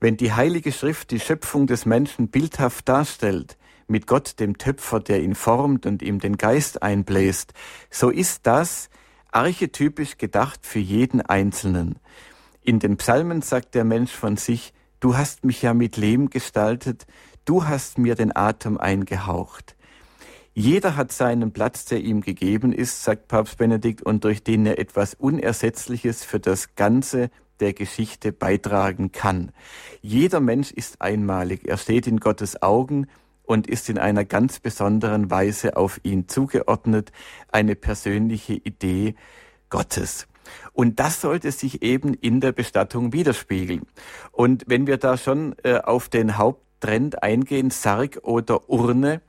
Wenn 0.00 0.16
die 0.16 0.32
Heilige 0.32 0.72
Schrift 0.72 1.10
die 1.10 1.20
Schöpfung 1.20 1.66
des 1.66 1.86
Menschen 1.86 2.28
bildhaft 2.28 2.88
darstellt, 2.88 3.56
mit 3.86 4.06
Gott, 4.06 4.38
dem 4.38 4.56
Töpfer, 4.56 5.00
der 5.00 5.22
ihn 5.22 5.34
formt 5.34 5.84
und 5.84 6.02
ihm 6.02 6.20
den 6.20 6.36
Geist 6.36 6.82
einbläst, 6.82 7.52
so 7.90 8.08
ist 8.08 8.46
das 8.46 8.88
archetypisch 9.32 10.16
gedacht 10.16 10.60
für 10.62 10.78
jeden 10.78 11.20
Einzelnen. 11.20 11.98
In 12.62 12.78
den 12.78 12.96
Psalmen 12.96 13.42
sagt 13.42 13.74
der 13.74 13.84
Mensch 13.84 14.12
von 14.12 14.36
sich, 14.36 14.72
Du 15.00 15.16
hast 15.16 15.44
mich 15.44 15.62
ja 15.62 15.72
mit 15.72 15.96
Leben 15.96 16.28
gestaltet, 16.28 17.06
du 17.46 17.64
hast 17.66 17.96
mir 17.96 18.14
den 18.14 18.36
Atem 18.36 18.76
eingehaucht. 18.76 19.74
Jeder 20.52 20.94
hat 20.94 21.10
seinen 21.10 21.52
Platz, 21.52 21.86
der 21.86 22.00
ihm 22.00 22.20
gegeben 22.20 22.70
ist, 22.74 23.02
sagt 23.02 23.26
Papst 23.26 23.56
Benedikt, 23.56 24.02
und 24.02 24.24
durch 24.24 24.42
den 24.44 24.66
er 24.66 24.78
etwas 24.78 25.14
Unersetzliches 25.14 26.22
für 26.22 26.38
das 26.38 26.74
Ganze 26.74 27.30
der 27.60 27.72
Geschichte 27.72 28.30
beitragen 28.30 29.10
kann. 29.10 29.52
Jeder 30.02 30.40
Mensch 30.40 30.70
ist 30.70 31.00
einmalig, 31.00 31.66
er 31.66 31.78
steht 31.78 32.06
in 32.06 32.20
Gottes 32.20 32.62
Augen 32.62 33.06
und 33.44 33.66
ist 33.68 33.88
in 33.88 33.98
einer 33.98 34.26
ganz 34.26 34.60
besonderen 34.60 35.30
Weise 35.30 35.78
auf 35.78 35.98
ihn 36.02 36.28
zugeordnet, 36.28 37.10
eine 37.50 37.74
persönliche 37.74 38.52
Idee 38.52 39.14
Gottes. 39.70 40.26
Und 40.80 40.98
das 40.98 41.20
sollte 41.20 41.52
sich 41.52 41.82
eben 41.82 42.14
in 42.14 42.40
der 42.40 42.52
Bestattung 42.52 43.12
widerspiegeln. 43.12 43.82
Und 44.32 44.64
wenn 44.66 44.86
wir 44.86 44.96
da 44.96 45.18
schon 45.18 45.54
äh, 45.62 45.74
auf 45.74 46.08
den 46.08 46.38
Haupttrend 46.38 47.22
eingehen, 47.22 47.68
Sarg 47.68 48.20
oder 48.22 48.70
Urne, 48.70 49.20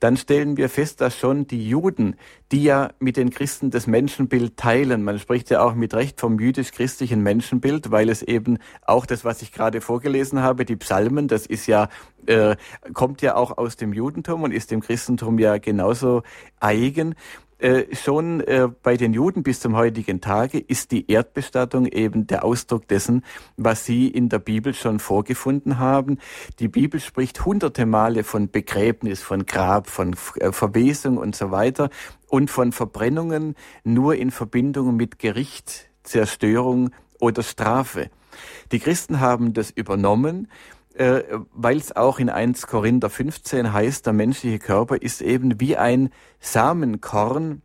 dann 0.00 0.18
stellen 0.18 0.58
wir 0.58 0.68
fest, 0.68 1.00
dass 1.00 1.16
schon 1.16 1.46
die 1.46 1.66
Juden, 1.66 2.16
die 2.52 2.62
ja 2.62 2.90
mit 2.98 3.16
den 3.16 3.30
Christen 3.30 3.70
das 3.70 3.86
Menschenbild 3.86 4.58
teilen, 4.58 5.02
man 5.02 5.18
spricht 5.18 5.48
ja 5.48 5.62
auch 5.62 5.74
mit 5.74 5.94
Recht 5.94 6.20
vom 6.20 6.38
jüdisch-christlichen 6.38 7.22
Menschenbild, 7.22 7.90
weil 7.90 8.10
es 8.10 8.20
eben 8.20 8.58
auch 8.84 9.06
das, 9.06 9.24
was 9.24 9.40
ich 9.40 9.50
gerade 9.50 9.80
vorgelesen 9.80 10.42
habe, 10.42 10.66
die 10.66 10.76
Psalmen, 10.76 11.26
das 11.26 11.46
ist 11.46 11.66
ja, 11.66 11.88
äh, 12.26 12.54
kommt 12.92 13.22
ja 13.22 13.34
auch 13.34 13.56
aus 13.56 13.76
dem 13.76 13.94
Judentum 13.94 14.42
und 14.42 14.52
ist 14.52 14.70
dem 14.70 14.82
Christentum 14.82 15.38
ja 15.38 15.56
genauso 15.56 16.22
eigen. 16.60 17.14
Äh, 17.58 17.94
schon 17.96 18.40
äh, 18.40 18.68
bei 18.82 18.96
den 18.96 19.12
Juden 19.12 19.42
bis 19.42 19.58
zum 19.58 19.74
heutigen 19.74 20.20
Tage 20.20 20.58
ist 20.58 20.92
die 20.92 21.10
Erdbestattung 21.10 21.86
eben 21.86 22.28
der 22.28 22.44
Ausdruck 22.44 22.86
dessen, 22.86 23.24
was 23.56 23.84
sie 23.84 24.06
in 24.06 24.28
der 24.28 24.38
Bibel 24.38 24.74
schon 24.74 25.00
vorgefunden 25.00 25.80
haben. 25.80 26.18
Die 26.60 26.68
Bibel 26.68 27.00
spricht 27.00 27.44
hunderte 27.44 27.84
Male 27.84 28.22
von 28.22 28.48
Begräbnis, 28.48 29.22
von 29.22 29.44
Grab, 29.44 29.90
von 29.90 30.14
äh, 30.36 30.52
Verwesung 30.52 31.18
und 31.18 31.34
so 31.34 31.50
weiter 31.50 31.90
und 32.28 32.48
von 32.48 32.70
Verbrennungen 32.70 33.56
nur 33.82 34.14
in 34.14 34.30
Verbindung 34.30 34.94
mit 34.94 35.18
Gericht, 35.18 35.90
Zerstörung 36.04 36.90
oder 37.18 37.42
Strafe. 37.42 38.08
Die 38.70 38.78
Christen 38.78 39.18
haben 39.18 39.52
das 39.52 39.72
übernommen 39.72 40.46
äh, 40.98 41.22
weil 41.52 41.76
es 41.76 41.94
auch 41.94 42.18
in 42.18 42.28
1 42.28 42.66
Korinther 42.66 43.08
15 43.08 43.72
heißt, 43.72 44.04
der 44.06 44.12
menschliche 44.12 44.58
Körper 44.58 45.00
ist 45.00 45.22
eben 45.22 45.60
wie 45.60 45.76
ein 45.76 46.10
Samenkorn, 46.40 47.62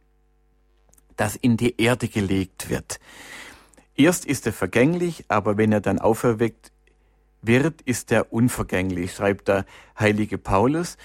das 1.16 1.36
in 1.36 1.58
die 1.58 1.82
Erde 1.82 2.08
gelegt 2.08 2.70
wird. 2.70 3.00
Erst 3.96 4.26
ist 4.26 4.46
er 4.46 4.54
vergänglich, 4.54 5.26
aber 5.28 5.58
wenn 5.58 5.72
er 5.72 5.82
dann 5.82 6.00
auferweckt 6.00 6.72
wird, 7.42 7.82
ist 7.82 8.12
er 8.12 8.32
unvergänglich, 8.32 9.14
schreibt 9.14 9.48
der 9.48 9.66
heilige 10.00 10.38
Paulus. 10.38 10.98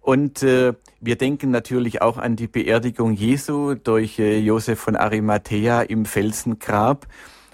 Und 0.00 0.42
äh, 0.42 0.74
wir 1.00 1.16
denken 1.16 1.50
natürlich 1.50 2.00
auch 2.00 2.16
an 2.16 2.36
die 2.36 2.46
Beerdigung 2.46 3.12
Jesu 3.12 3.74
durch 3.74 4.18
äh, 4.18 4.38
Josef 4.38 4.80
von 4.80 4.96
Arimathea 4.96 5.82
im 5.82 6.06
Felsengrab. 6.06 7.06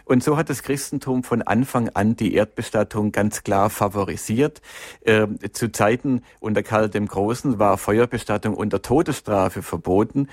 Und 0.07 0.23
so 0.23 0.37
hat 0.37 0.51
das 0.51 0.63
Christentum 0.63 1.25
von 1.25 1.43
Anfang 1.43 1.89
an 1.89 2.15
die 2.15 2.35
Erdbestattung 2.35 3.11
ganz 3.11 3.43
klar 3.43 3.71
favorisiert. 3.71 4.63
Äh, 5.01 5.27
zu 5.53 5.73
Zeiten 5.73 6.23
unter 6.39 6.63
Karl 6.63 6.89
dem 6.89 7.09
Großen 7.09 7.59
war 7.59 7.77
Feuerbestattung 7.77 8.55
unter 8.55 8.83
Todesstrafe 8.83 9.63
verboten. 9.63 10.29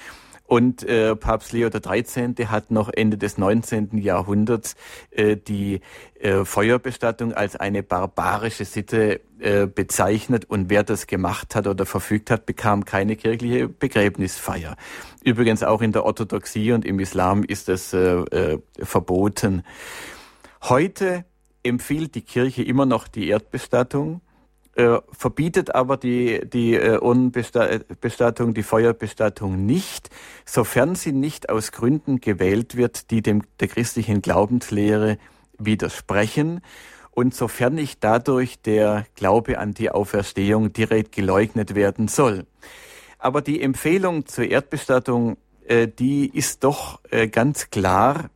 Und 0.46 0.84
äh, 0.84 1.16
Papst 1.16 1.54
Leo 1.54 1.70
XIII. 1.70 2.48
hat 2.48 2.70
noch 2.70 2.90
Ende 2.94 3.18
des 3.18 3.38
19. 3.38 3.98
Jahrhunderts 3.98 4.76
äh, 5.12 5.38
die 5.38 5.80
äh, 6.20 6.44
Feuerbestattung 6.46 7.34
als 7.34 7.56
eine 7.56 7.82
barbarische 7.82 8.66
Sitte 8.66 9.22
äh, 9.40 9.68
bezeichnet 9.68 10.46
und 10.46 10.70
wer 10.70 10.84
das 10.84 11.08
gemacht 11.08 11.56
hat 11.56 11.68
oder 11.68 11.86
verfügt 11.86 12.30
hat, 12.30 12.46
bekam 12.46 12.86
keine 12.86 13.16
kirchliche 13.16 13.68
Begräbnisfeier. 13.68 14.76
Übrigens 15.24 15.64
auch 15.64 15.82
in 15.82 15.92
der 15.92 16.06
Orthodoxie 16.06 16.72
und 16.72 16.86
im 16.86 17.00
Islam 17.00 17.44
ist 17.44 17.68
das 17.68 17.94
äh, 17.94 18.00
äh, 18.00 18.60
verboten. 18.80 19.64
Heute 20.62 21.26
empfiehlt 21.64 22.16
die 22.16 22.22
Kirche 22.22 22.64
immer 22.64 22.86
noch 22.86 23.08
die 23.08 23.28
Erdbestattung 23.30 24.22
äh, 24.76 25.00
verbietet 25.12 25.76
aber 25.76 25.98
die, 25.98 26.42
die 26.50 26.74
äh, 26.74 26.98
Urnenbestattung, 26.98 28.54
die 28.54 28.64
Feuerbestattung 28.64 29.66
nicht, 29.66 30.10
sofern 30.46 30.96
sie 30.96 31.12
nicht 31.12 31.50
aus 31.50 31.72
Gründen 31.72 32.22
gewählt 32.22 32.76
wird, 32.76 33.12
die 33.12 33.22
dem, 33.22 33.44
der 33.60 33.68
christlichen 33.68 34.22
Glaubenslehre 34.22 35.18
widersprechen 35.58 36.62
und 37.12 37.36
sofern 37.36 37.76
nicht 37.76 38.04
dadurch 38.04 38.62
der 38.62 39.06
Glaube 39.16 39.60
an 39.60 39.74
die 39.74 39.92
Auferstehung 39.92 40.74
direkt 40.74 41.12
geleugnet 41.12 41.76
werden 41.76 42.08
soll. 42.08 42.48
Aber 43.20 43.42
die 43.42 43.62
Empfehlung 43.62 44.26
zur 44.26 44.46
Erdbestattung, 44.46 45.38
äh, 45.68 45.88
die 45.88 46.28
ist 46.28 46.64
doch 46.64 47.00
äh, 47.12 47.28
ganz 47.28 47.70
klar 47.70 48.30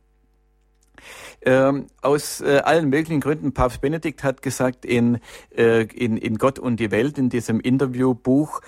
ähm, 1.48 1.86
aus 2.02 2.42
äh, 2.42 2.58
allen 2.58 2.90
möglichen 2.90 3.20
Gründen. 3.20 3.52
Papst 3.52 3.80
Benedikt 3.80 4.22
hat 4.22 4.42
gesagt 4.42 4.84
in, 4.84 5.18
äh, 5.56 5.84
in, 5.84 6.18
in 6.18 6.36
Gott 6.36 6.58
und 6.58 6.78
die 6.78 6.90
Welt, 6.90 7.16
in 7.16 7.30
diesem 7.30 7.60
Interviewbuch, 7.60 8.60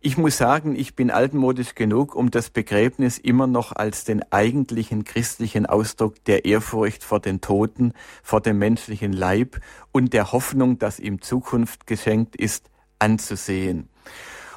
ich 0.00 0.18
muss 0.18 0.36
sagen, 0.36 0.76
ich 0.76 0.96
bin 0.96 1.10
altmodisch 1.10 1.74
genug, 1.74 2.14
um 2.14 2.30
das 2.30 2.50
Begräbnis 2.50 3.16
immer 3.16 3.46
noch 3.46 3.72
als 3.72 4.04
den 4.04 4.22
eigentlichen 4.32 5.04
christlichen 5.04 5.64
Ausdruck 5.64 6.22
der 6.24 6.44
Ehrfurcht 6.44 7.04
vor 7.04 7.20
den 7.20 7.40
Toten, 7.40 7.94
vor 8.22 8.42
dem 8.42 8.58
menschlichen 8.58 9.12
Leib 9.12 9.60
und 9.92 10.12
der 10.12 10.32
Hoffnung, 10.32 10.78
dass 10.78 11.00
ihm 11.00 11.22
Zukunft 11.22 11.86
geschenkt 11.86 12.36
ist, 12.36 12.68
anzusehen. 12.98 13.88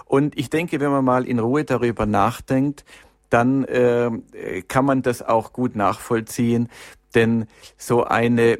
Und 0.03 0.38
ich 0.38 0.49
denke, 0.49 0.80
wenn 0.80 0.91
man 0.91 1.05
mal 1.05 1.25
in 1.25 1.39
Ruhe 1.39 1.63
darüber 1.63 2.05
nachdenkt, 2.05 2.84
dann 3.30 3.65
äh, 3.65 4.11
kann 4.67 4.86
man 4.86 5.01
das 5.01 5.21
auch 5.21 5.53
gut 5.53 5.75
nachvollziehen, 5.75 6.69
denn 7.15 7.45
so 7.77 8.03
eine, 8.03 8.59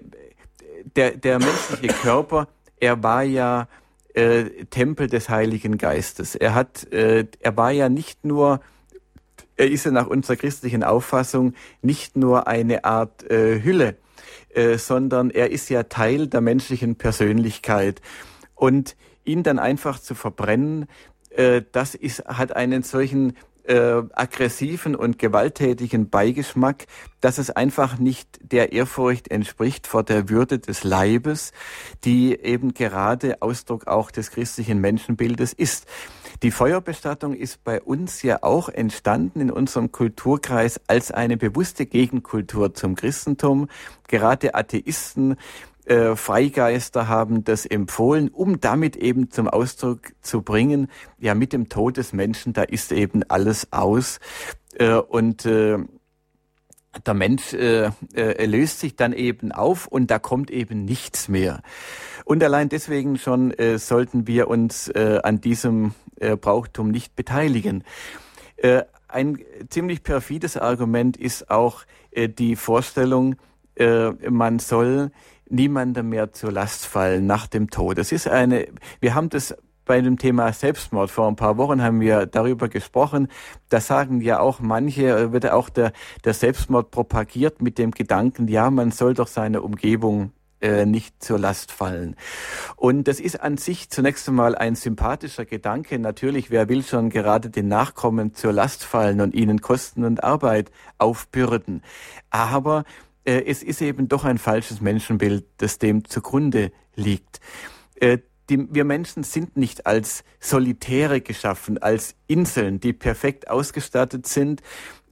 der, 0.96 1.12
der 1.18 1.40
menschliche 1.40 1.94
Körper, 1.94 2.48
er 2.80 3.02
war 3.04 3.24
ja 3.24 3.68
äh, 4.14 4.66
Tempel 4.70 5.08
des 5.08 5.30
Heiligen 5.30 5.78
Geistes. 5.78 6.36
Er 6.36 6.54
hat, 6.56 6.92
äh, 6.92 7.26
er 7.40 7.58
war 7.58 7.72
ja 7.72 7.90
nicht 7.90 8.26
nur 8.26 8.62
Er 9.60 9.70
ist 9.72 9.86
ja 9.86 9.92
nach 9.92 10.08
unserer 10.08 10.38
christlichen 10.38 10.84
Auffassung 10.84 11.54
nicht 11.82 12.16
nur 12.16 12.48
eine 12.48 12.84
Art 12.84 13.24
äh, 13.30 13.64
Hülle, 13.64 13.96
äh, 14.54 14.78
sondern 14.78 15.32
er 15.32 15.50
ist 15.50 15.70
ja 15.70 15.84
Teil 15.84 16.28
der 16.28 16.42
menschlichen 16.42 16.96
Persönlichkeit. 16.96 18.02
Und 18.54 18.96
ihn 19.24 19.42
dann 19.42 19.60
einfach 19.60 20.00
zu 20.00 20.14
verbrennen, 20.14 20.86
äh, 21.32 21.64
das 21.72 21.96
ist, 21.96 22.26
hat 22.26 22.56
einen 22.56 22.84
solchen 22.84 23.34
äh, 23.68 24.04
aggressiven 24.14 24.96
und 24.96 25.20
gewalttätigen 25.20 26.10
Beigeschmack, 26.10 26.86
dass 27.22 27.38
es 27.38 27.50
einfach 27.50 28.00
nicht 28.00 28.28
der 28.42 28.72
Ehrfurcht 28.72 29.30
entspricht 29.30 29.88
vor 29.88 30.04
der 30.04 30.30
Würde 30.30 30.60
des 30.60 30.84
Leibes, 30.84 31.52
die 32.04 32.40
eben 32.40 32.74
gerade 32.74 33.42
Ausdruck 33.42 33.88
auch 33.88 34.12
des 34.12 34.32
christlichen 34.32 34.80
Menschenbildes 34.80 35.54
ist. 35.54 35.88
Die 36.44 36.52
Feuerbestattung 36.52 37.34
ist 37.34 37.64
bei 37.64 37.82
uns 37.82 38.22
ja 38.22 38.44
auch 38.44 38.70
entstanden 38.70 39.42
in 39.42 39.52
unserem 39.52 39.92
Kulturkreis 39.92 40.80
als 40.88 41.12
eine 41.12 41.36
bewusste 41.36 41.88
Gegenkultur 41.88 42.76
zum 42.76 42.96
Christentum. 42.96 43.68
Gerade 44.08 44.54
Atheisten 44.54 45.38
äh, 45.88 46.16
Freigeister 46.16 47.08
haben 47.08 47.44
das 47.44 47.66
empfohlen, 47.66 48.30
um 48.30 48.60
damit 48.60 48.96
eben 48.96 49.32
zum 49.32 49.48
Ausdruck 49.48 50.14
zu 50.22 50.42
bringen, 50.42 50.90
ja, 51.18 51.34
mit 51.34 51.54
dem 51.54 51.70
Tod 51.70 51.98
des 51.98 52.14
Menschen, 52.14 52.54
da 52.54 52.64
ist 52.64 52.92
eben 52.92 53.24
alles 53.28 53.72
aus. 53.72 54.20
Äh, 54.76 54.96
und 54.96 55.46
äh, 55.46 55.78
der 57.06 57.14
Mensch 57.14 57.54
äh, 57.54 57.92
äh, 58.14 58.46
löst 58.46 58.80
sich 58.80 58.96
dann 58.96 59.14
eben 59.14 59.52
auf 59.52 59.88
und 59.88 60.10
da 60.12 60.20
kommt 60.20 60.52
eben 60.52 60.86
nichts 60.86 61.28
mehr. 61.28 61.62
Und 62.26 62.44
allein 62.44 62.70
deswegen 62.70 63.18
schon 63.18 63.52
äh, 63.52 63.78
sollten 63.78 64.28
wir 64.28 64.48
uns 64.48 64.90
äh, 64.90 65.20
an 65.24 65.40
diesem 65.40 65.94
äh, 66.20 66.36
Brauchtum 66.36 66.90
nicht 66.90 67.16
beteiligen. 67.16 67.84
Äh, 68.58 68.84
ein 69.08 69.40
ziemlich 69.70 70.04
perfides 70.04 70.58
Argument 70.58 71.16
ist 71.16 71.50
auch 71.50 71.84
äh, 72.12 72.28
die 72.28 72.56
Vorstellung, 72.56 73.36
äh, 73.76 74.12
man 74.30 74.60
soll 74.60 75.12
niemandem 75.50 76.10
mehr 76.10 76.34
zur 76.34 76.52
Last 76.52 76.86
fallen 76.86 77.26
nach 77.26 77.48
dem 77.48 77.70
Tod. 77.70 77.98
Das 77.98 78.12
ist 78.12 78.28
eine, 78.28 78.68
wir 79.00 79.16
haben 79.16 79.30
das 79.30 79.56
bei 79.88 80.02
dem 80.02 80.18
Thema 80.18 80.54
Selbstmord. 80.54 81.10
Vor 81.10 81.28
ein 81.28 81.36
paar 81.36 81.58
Wochen 81.58 81.82
haben 81.82 82.00
wir 82.00 82.28
darüber 82.28 82.68
gesprochen. 82.68 83.30
Da 83.70 83.80
sagen 83.80 84.22
ja 84.22 84.40
auch 84.40 84.60
manche, 84.60 85.32
wird 85.32 85.50
auch 85.50 85.70
der, 85.70 85.94
der 86.26 86.34
Selbstmord 86.34 86.92
propagiert 86.92 87.62
mit 87.62 87.78
dem 87.80 87.92
Gedanken, 87.92 88.48
ja, 88.48 88.70
man 88.70 88.92
soll 88.92 89.16
doch 89.16 89.28
seine 89.28 89.62
Umgebung 89.62 90.34
äh, 90.60 90.86
nicht 90.86 91.24
zur 91.24 91.40
Last 91.40 91.72
fallen. 91.72 92.16
Und 92.76 93.08
das 93.08 93.20
ist 93.20 93.42
an 93.42 93.58
sich 93.58 93.90
zunächst 93.90 94.28
einmal 94.28 94.56
ein 94.56 94.76
sympathischer 94.76 95.46
Gedanke. 95.46 96.00
Natürlich, 96.00 96.50
wer 96.50 96.68
will 96.68 96.84
schon 96.84 97.10
gerade 97.10 97.50
den 97.50 97.68
Nachkommen 97.68 98.34
zur 98.34 98.54
Last 98.54 98.84
fallen 98.84 99.22
und 99.22 99.36
ihnen 99.36 99.62
Kosten 99.62 100.04
und 100.04 100.24
Arbeit 100.24 100.72
aufbürden. 100.98 101.84
Aber 102.32 102.80
äh, 102.80 103.07
es 103.28 103.62
ist 103.62 103.82
eben 103.82 104.08
doch 104.08 104.24
ein 104.24 104.38
falsches 104.38 104.80
Menschenbild, 104.82 105.46
das 105.58 105.80
dem 105.80 106.06
zugrunde 106.06 106.72
liegt. 106.96 107.40
Äh, 107.96 108.20
die, 108.50 108.74
wir 108.74 108.86
Menschen 108.86 109.24
sind 109.24 109.58
nicht 109.58 109.86
als 109.86 110.24
Solitäre 110.40 111.20
geschaffen, 111.20 111.78
als 111.78 112.16
Inseln, 112.28 112.80
die 112.80 112.94
perfekt 112.94 113.50
ausgestattet 113.50 114.28
sind. 114.28 114.62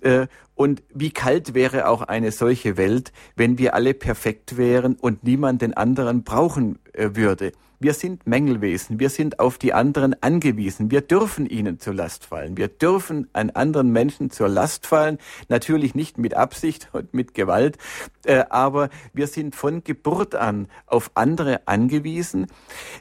Äh, 0.01 0.27
und 0.53 0.83
wie 0.93 1.11
kalt 1.11 1.53
wäre 1.53 1.89
auch 1.89 2.01
eine 2.03 2.31
solche 2.31 2.77
Welt, 2.77 3.11
wenn 3.35 3.57
wir 3.57 3.73
alle 3.73 3.93
perfekt 3.93 4.55
wären 4.55 4.95
und 4.95 5.23
niemand 5.25 5.61
den 5.61 5.73
anderen 5.73 6.23
brauchen 6.23 6.79
äh, 6.93 7.09
würde. 7.13 7.51
Wir 7.85 7.93
sind 7.93 8.25
Mängelwesen, 8.25 8.99
wir 8.99 9.11
sind 9.11 9.39
auf 9.39 9.59
die 9.59 9.71
anderen 9.71 10.19
angewiesen, 10.23 10.89
wir 10.89 11.01
dürfen 11.01 11.45
ihnen 11.45 11.79
zur 11.79 11.93
Last 11.93 12.25
fallen, 12.25 12.57
wir 12.57 12.67
dürfen 12.67 13.29
an 13.33 13.51
anderen 13.51 13.91
Menschen 13.91 14.31
zur 14.31 14.49
Last 14.49 14.87
fallen, 14.87 15.19
natürlich 15.49 15.93
nicht 15.93 16.17
mit 16.17 16.33
Absicht 16.33 16.89
und 16.93 17.13
mit 17.13 17.35
Gewalt, 17.35 17.77
äh, 18.25 18.43
aber 18.49 18.89
wir 19.13 19.27
sind 19.27 19.55
von 19.55 19.83
Geburt 19.83 20.33
an 20.33 20.67
auf 20.87 21.11
andere 21.13 21.67
angewiesen 21.67 22.47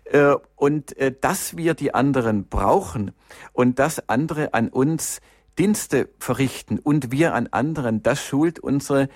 äh, 0.05 0.35
und 0.55 0.95
äh, 0.99 1.15
dass 1.19 1.57
wir 1.57 1.73
die 1.73 1.95
anderen 1.95 2.47
brauchen 2.51 3.13
und 3.55 3.79
dass 3.79 4.07
andere 4.11 4.53
an 4.53 4.69
uns 4.69 5.23
Dienste 5.59 6.11
verrichten 6.19 6.79
und 6.79 7.11
wir 7.11 7.33
an 7.33 7.49
anderen, 7.53 8.03
das 8.03 8.23
schult 8.23 8.59
unsere 8.59 9.09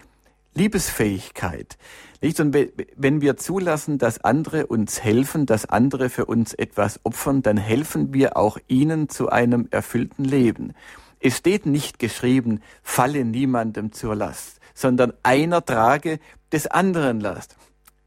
Liebesfähigkeit. 0.54 1.76
Nicht? 2.20 2.40
Und 2.40 2.56
wenn 2.96 3.20
wir 3.20 3.36
zulassen, 3.36 3.98
dass 3.98 4.24
andere 4.24 4.66
uns 4.66 5.02
helfen, 5.02 5.46
dass 5.46 5.66
andere 5.66 6.10
für 6.10 6.26
uns 6.26 6.52
etwas 6.54 7.00
opfern, 7.04 7.42
dann 7.42 7.56
helfen 7.56 8.12
wir 8.12 8.36
auch 8.36 8.58
ihnen 8.66 9.08
zu 9.08 9.28
einem 9.28 9.68
erfüllten 9.70 10.24
Leben. 10.24 10.74
Es 11.20 11.36
steht 11.36 11.66
nicht 11.66 11.98
geschrieben, 11.98 12.60
falle 12.82 13.24
niemandem 13.24 13.92
zur 13.92 14.14
Last, 14.14 14.60
sondern 14.74 15.12
einer 15.22 15.64
trage 15.64 16.20
des 16.52 16.66
anderen 16.66 17.20
Last. 17.20 17.56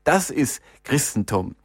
Das 0.04 0.30
ist 0.30 0.62
Christentum. 0.84 1.56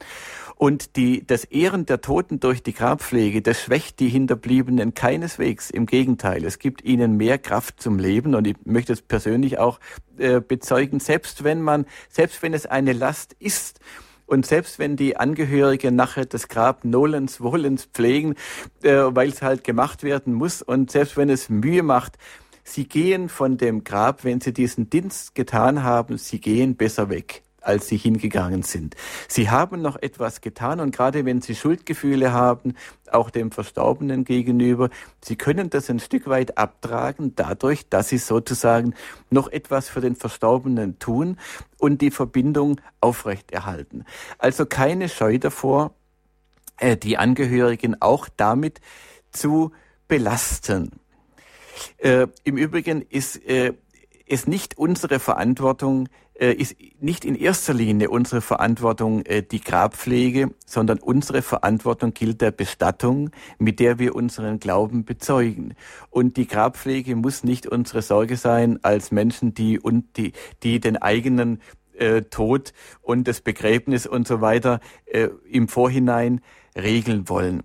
Und 0.58 0.96
die, 0.96 1.26
das 1.26 1.44
Ehren 1.44 1.84
der 1.84 2.00
Toten 2.00 2.40
durch 2.40 2.62
die 2.62 2.72
Grabpflege, 2.72 3.42
das 3.42 3.60
schwächt 3.60 4.00
die 4.00 4.08
Hinterbliebenen 4.08 4.94
keineswegs. 4.94 5.68
Im 5.68 5.84
Gegenteil, 5.84 6.46
es 6.46 6.58
gibt 6.58 6.82
ihnen 6.82 7.18
mehr 7.18 7.36
Kraft 7.36 7.82
zum 7.82 7.98
Leben. 7.98 8.34
Und 8.34 8.46
ich 8.46 8.56
möchte 8.64 8.94
es 8.94 9.02
persönlich 9.02 9.58
auch 9.58 9.78
äh, 10.16 10.40
bezeugen, 10.40 10.98
selbst 10.98 11.44
wenn 11.44 11.60
man, 11.60 11.84
selbst 12.08 12.42
wenn 12.42 12.54
es 12.54 12.64
eine 12.64 12.94
Last 12.94 13.36
ist, 13.38 13.80
und 14.24 14.44
selbst 14.44 14.80
wenn 14.80 14.96
die 14.96 15.16
Angehörigen 15.16 15.94
nachher 15.94 16.24
das 16.24 16.48
Grab 16.48 16.84
Nolens 16.84 17.40
Wohlens 17.40 17.84
pflegen, 17.84 18.34
äh, 18.82 18.90
weil 18.90 19.28
es 19.28 19.40
halt 19.40 19.62
gemacht 19.62 20.02
werden 20.02 20.34
muss, 20.34 20.62
und 20.62 20.90
selbst 20.90 21.16
wenn 21.16 21.30
es 21.30 21.48
Mühe 21.48 21.84
macht, 21.84 22.18
sie 22.64 22.88
gehen 22.88 23.28
von 23.28 23.56
dem 23.56 23.84
Grab, 23.84 24.24
wenn 24.24 24.40
sie 24.40 24.52
diesen 24.52 24.90
Dienst 24.90 25.36
getan 25.36 25.84
haben, 25.84 26.18
sie 26.18 26.40
gehen 26.40 26.76
besser 26.76 27.08
weg 27.08 27.45
als 27.66 27.88
sie 27.88 27.96
hingegangen 27.96 28.62
sind. 28.62 28.94
Sie 29.28 29.50
haben 29.50 29.82
noch 29.82 29.96
etwas 29.96 30.40
getan 30.40 30.80
und 30.80 30.94
gerade 30.94 31.24
wenn 31.24 31.40
sie 31.42 31.54
Schuldgefühle 31.54 32.32
haben, 32.32 32.74
auch 33.10 33.30
dem 33.30 33.50
Verstorbenen 33.50 34.24
gegenüber, 34.24 34.90
sie 35.22 35.36
können 35.36 35.70
das 35.70 35.90
ein 35.90 36.00
Stück 36.00 36.26
weit 36.26 36.58
abtragen 36.58 37.34
dadurch, 37.34 37.88
dass 37.88 38.08
sie 38.08 38.18
sozusagen 38.18 38.94
noch 39.30 39.48
etwas 39.48 39.88
für 39.88 40.00
den 40.00 40.16
Verstorbenen 40.16 40.98
tun 40.98 41.38
und 41.78 42.02
die 42.02 42.10
Verbindung 42.10 42.80
aufrechterhalten. 43.00 44.04
Also 44.38 44.66
keine 44.66 45.08
Scheu 45.08 45.38
davor, 45.38 45.94
äh, 46.78 46.96
die 46.96 47.18
Angehörigen 47.18 48.00
auch 48.00 48.28
damit 48.36 48.80
zu 49.30 49.72
belasten. 50.08 50.92
Äh, 51.98 52.28
Im 52.44 52.56
Übrigen 52.56 53.02
ist 53.02 53.36
äh, 53.46 53.74
es 54.26 54.46
nicht 54.46 54.78
unsere 54.78 55.18
Verantwortung, 55.18 56.08
ist 56.38 56.76
nicht 57.00 57.24
in 57.24 57.34
erster 57.34 57.72
Linie 57.72 58.10
unsere 58.10 58.40
Verantwortung 58.40 59.24
äh, 59.24 59.42
die 59.42 59.60
Grabpflege, 59.60 60.50
sondern 60.66 60.98
unsere 60.98 61.42
Verantwortung 61.42 62.12
gilt 62.12 62.40
der 62.40 62.50
Bestattung, 62.50 63.30
mit 63.58 63.80
der 63.80 63.98
wir 63.98 64.14
unseren 64.14 64.60
Glauben 64.60 65.04
bezeugen. 65.04 65.74
Und 66.10 66.36
die 66.36 66.46
Grabpflege 66.46 67.16
muss 67.16 67.42
nicht 67.42 67.66
unsere 67.66 68.02
Sorge 68.02 68.36
sein 68.36 68.78
als 68.82 69.10
Menschen, 69.12 69.54
die 69.54 69.78
und 69.78 70.16
die, 70.16 70.32
die 70.62 70.78
den 70.80 70.96
eigenen 70.96 71.60
äh, 71.94 72.22
Tod 72.22 72.72
und 73.00 73.26
das 73.26 73.40
Begräbnis 73.40 74.06
und 74.06 74.28
so 74.28 74.40
weiter 74.40 74.80
äh, 75.06 75.28
im 75.50 75.68
Vorhinein 75.68 76.40
regeln 76.76 77.28
wollen. 77.28 77.62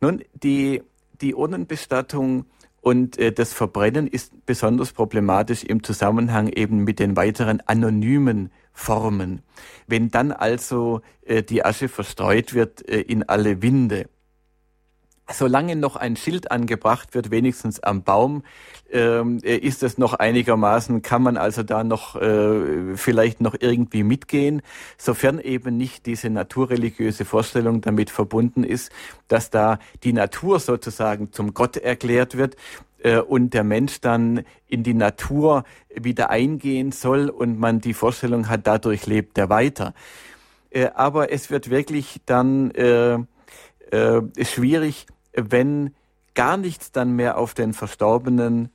Nun, 0.00 0.22
die, 0.32 0.82
die 1.20 1.34
Urnenbestattung 1.34 2.46
und 2.80 3.18
äh, 3.18 3.32
das 3.32 3.52
Verbrennen 3.52 4.06
ist 4.06 4.46
besonders 4.46 4.92
problematisch 4.92 5.64
im 5.64 5.82
Zusammenhang 5.82 6.48
eben 6.48 6.84
mit 6.84 6.98
den 6.98 7.16
weiteren 7.16 7.60
anonymen 7.66 8.50
Formen. 8.72 9.42
Wenn 9.86 10.10
dann 10.10 10.32
also 10.32 11.00
äh, 11.24 11.42
die 11.42 11.64
Asche 11.64 11.88
verstreut 11.88 12.54
wird 12.54 12.88
äh, 12.88 13.00
in 13.00 13.24
alle 13.24 13.62
Winde, 13.62 14.08
solange 15.32 15.76
noch 15.76 15.96
ein 15.96 16.16
Schild 16.16 16.50
angebracht 16.50 17.14
wird, 17.14 17.30
wenigstens 17.30 17.80
am 17.80 18.02
Baum, 18.02 18.42
ähm, 18.90 19.40
äh, 19.42 19.56
ist 19.56 19.82
es 19.82 19.98
noch 19.98 20.14
einigermaßen, 20.14 21.02
kann 21.02 21.22
man 21.22 21.36
also 21.36 21.62
da 21.62 21.84
noch 21.84 22.16
äh, 22.16 22.96
vielleicht 22.96 23.40
noch 23.40 23.54
irgendwie 23.58 24.02
mitgehen, 24.02 24.62
sofern 24.96 25.38
eben 25.38 25.76
nicht 25.76 26.06
diese 26.06 26.30
naturreligiöse 26.30 27.24
Vorstellung 27.24 27.80
damit 27.80 28.10
verbunden 28.10 28.64
ist, 28.64 28.90
dass 29.28 29.50
da 29.50 29.78
die 30.02 30.12
Natur 30.12 30.60
sozusagen 30.60 31.32
zum 31.32 31.52
Gott 31.52 31.76
erklärt 31.76 32.36
wird 32.36 32.56
äh, 33.02 33.18
und 33.18 33.54
der 33.54 33.64
Mensch 33.64 34.00
dann 34.00 34.44
in 34.66 34.82
die 34.82 34.94
Natur 34.94 35.64
wieder 35.94 36.30
eingehen 36.30 36.92
soll 36.92 37.28
und 37.28 37.58
man 37.58 37.80
die 37.80 37.94
Vorstellung 37.94 38.48
hat, 38.48 38.66
dadurch 38.66 39.06
lebt 39.06 39.36
er 39.36 39.50
weiter. 39.50 39.94
Äh, 40.70 40.88
aber 40.94 41.32
es 41.32 41.50
wird 41.50 41.70
wirklich 41.70 42.20
dann 42.24 42.70
äh, 42.72 43.18
äh, 43.90 44.22
schwierig, 44.44 45.06
wenn 45.50 45.94
gar 46.34 46.56
nichts 46.56 46.92
dann 46.92 47.12
mehr 47.12 47.38
auf 47.38 47.54
den 47.54 47.72
Verstorbenen 47.72 48.70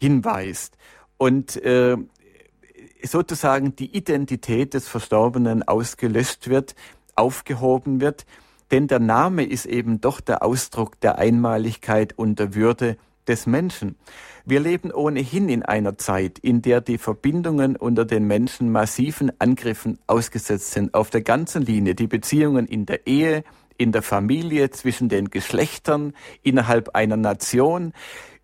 hinweist. 0.00 0.76
Und 1.16 1.56
äh, 1.56 1.96
sozusagen 3.02 3.76
die 3.76 3.96
Identität 3.96 4.74
des 4.74 4.88
Verstorbenen 4.88 5.62
ausgelöscht 5.62 6.48
wird, 6.48 6.74
aufgehoben 7.14 8.00
wird, 8.00 8.26
denn 8.70 8.88
der 8.88 8.98
Name 8.98 9.44
ist 9.44 9.66
eben 9.66 10.00
doch 10.00 10.20
der 10.20 10.42
Ausdruck 10.42 11.00
der 11.00 11.18
Einmaligkeit 11.18 12.18
und 12.18 12.38
der 12.38 12.54
Würde 12.54 12.96
des 13.28 13.46
Menschen. 13.46 13.96
Wir 14.44 14.60
leben 14.60 14.92
ohnehin 14.92 15.48
in 15.48 15.62
einer 15.62 15.98
Zeit, 15.98 16.38
in 16.38 16.62
der 16.62 16.80
die 16.80 16.98
Verbindungen 16.98 17.76
unter 17.76 18.04
den 18.04 18.26
Menschen 18.26 18.70
massiven 18.70 19.32
Angriffen 19.40 19.98
ausgesetzt 20.06 20.72
sind, 20.72 20.94
auf 20.94 21.10
der 21.10 21.22
ganzen 21.22 21.62
Linie, 21.62 21.94
die 21.94 22.06
Beziehungen 22.06 22.66
in 22.66 22.86
der 22.86 23.06
Ehe, 23.06 23.44
in 23.78 23.92
der 23.92 24.02
Familie, 24.02 24.70
zwischen 24.70 25.08
den 25.08 25.30
Geschlechtern, 25.30 26.14
innerhalb 26.42 26.94
einer 26.94 27.16
Nation. 27.16 27.92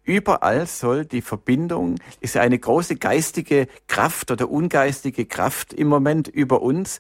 Überall 0.05 0.67
soll 0.67 1.05
die 1.05 1.23
Verbindung, 1.23 1.97
ist 2.21 2.37
eine 2.37 2.59
große 2.59 2.97
geistige 2.97 3.69
Kraft 3.87 4.31
oder 4.31 4.51
ungeistige 4.51 5.27
Kraft 5.27 5.73
im 5.73 5.87
Moment 5.87 6.27
über 6.27 6.61
uns, 6.61 6.99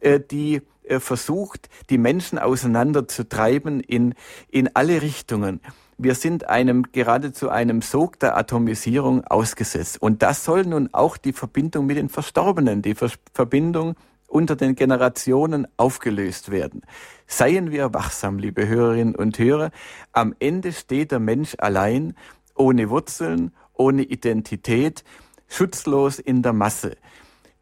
äh, 0.00 0.20
die 0.20 0.62
äh, 0.84 1.00
versucht, 1.00 1.68
die 1.90 1.98
Menschen 1.98 2.38
auseinanderzutreiben 2.38 3.80
in, 3.80 4.14
in 4.50 4.70
alle 4.74 5.02
Richtungen. 5.02 5.60
Wir 5.96 6.14
sind 6.14 6.48
einem, 6.48 6.90
geradezu 6.92 7.48
einem 7.48 7.80
Sog 7.80 8.18
der 8.18 8.36
Atomisierung 8.36 9.24
ausgesetzt. 9.24 10.00
Und 10.02 10.22
das 10.22 10.44
soll 10.44 10.64
nun 10.64 10.90
auch 10.92 11.16
die 11.16 11.32
Verbindung 11.32 11.86
mit 11.86 11.96
den 11.96 12.08
Verstorbenen, 12.08 12.82
die 12.82 12.94
Verbindung 13.32 13.94
unter 14.34 14.56
den 14.56 14.74
Generationen 14.74 15.68
aufgelöst 15.76 16.50
werden. 16.50 16.82
Seien 17.28 17.70
wir 17.70 17.94
wachsam, 17.94 18.36
liebe 18.40 18.66
Hörerinnen 18.66 19.14
und 19.14 19.38
Hörer. 19.38 19.70
Am 20.12 20.34
Ende 20.40 20.72
steht 20.72 21.12
der 21.12 21.20
Mensch 21.20 21.54
allein, 21.58 22.16
ohne 22.56 22.90
Wurzeln, 22.90 23.52
ohne 23.74 24.02
Identität, 24.02 25.04
schutzlos 25.46 26.18
in 26.18 26.42
der 26.42 26.52
Masse. 26.52 26.96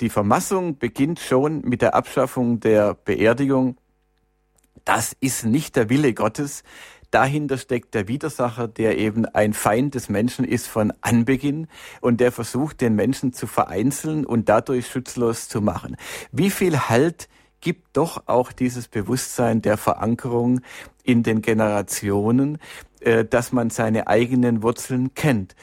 Die 0.00 0.08
Vermassung 0.08 0.78
beginnt 0.78 1.20
schon 1.20 1.60
mit 1.60 1.82
der 1.82 1.94
Abschaffung 1.94 2.58
der 2.60 2.94
Beerdigung. 2.94 3.76
Das 4.86 5.14
ist 5.20 5.44
nicht 5.44 5.76
der 5.76 5.90
Wille 5.90 6.14
Gottes. 6.14 6.62
Dahinter 7.12 7.58
steckt 7.58 7.94
der 7.94 8.08
Widersacher, 8.08 8.68
der 8.68 8.96
eben 8.96 9.26
ein 9.26 9.52
Feind 9.52 9.94
des 9.94 10.08
Menschen 10.08 10.46
ist 10.46 10.66
von 10.66 10.94
Anbeginn 11.02 11.68
und 12.00 12.20
der 12.20 12.32
versucht, 12.32 12.80
den 12.80 12.94
Menschen 12.94 13.34
zu 13.34 13.46
vereinzeln 13.46 14.24
und 14.24 14.48
dadurch 14.48 14.88
schutzlos 14.88 15.48
zu 15.48 15.60
machen. 15.60 15.96
Wie 16.32 16.50
viel 16.50 16.88
Halt 16.88 17.28
gibt 17.60 17.96
doch 17.98 18.24
auch 18.26 18.50
dieses 18.50 18.88
Bewusstsein 18.88 19.60
der 19.60 19.76
Verankerung 19.76 20.62
in 21.04 21.22
den 21.22 21.42
Generationen, 21.42 22.58
äh, 23.00 23.26
dass 23.26 23.52
man 23.52 23.68
seine 23.68 24.06
eigenen 24.06 24.62
Wurzeln 24.62 25.12
kennt. 25.14 25.54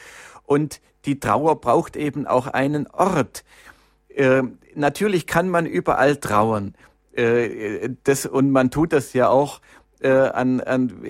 Und 0.44 0.80
die 1.04 1.18
Trauer 1.18 1.60
braucht 1.60 1.96
eben 1.96 2.28
auch 2.28 2.46
einen 2.46 2.86
Ort. 2.86 3.44
Äh, 4.08 4.42
natürlich 4.76 5.26
kann 5.26 5.48
man 5.48 5.66
überall 5.66 6.16
trauern. 6.16 6.74
Äh, 7.12 7.90
das, 8.04 8.24
und 8.24 8.50
man 8.50 8.70
tut 8.70 8.92
das 8.92 9.12
ja 9.14 9.28
auch 9.28 9.60
äh, 10.00 10.10
an, 10.10 10.60
an, 10.60 11.02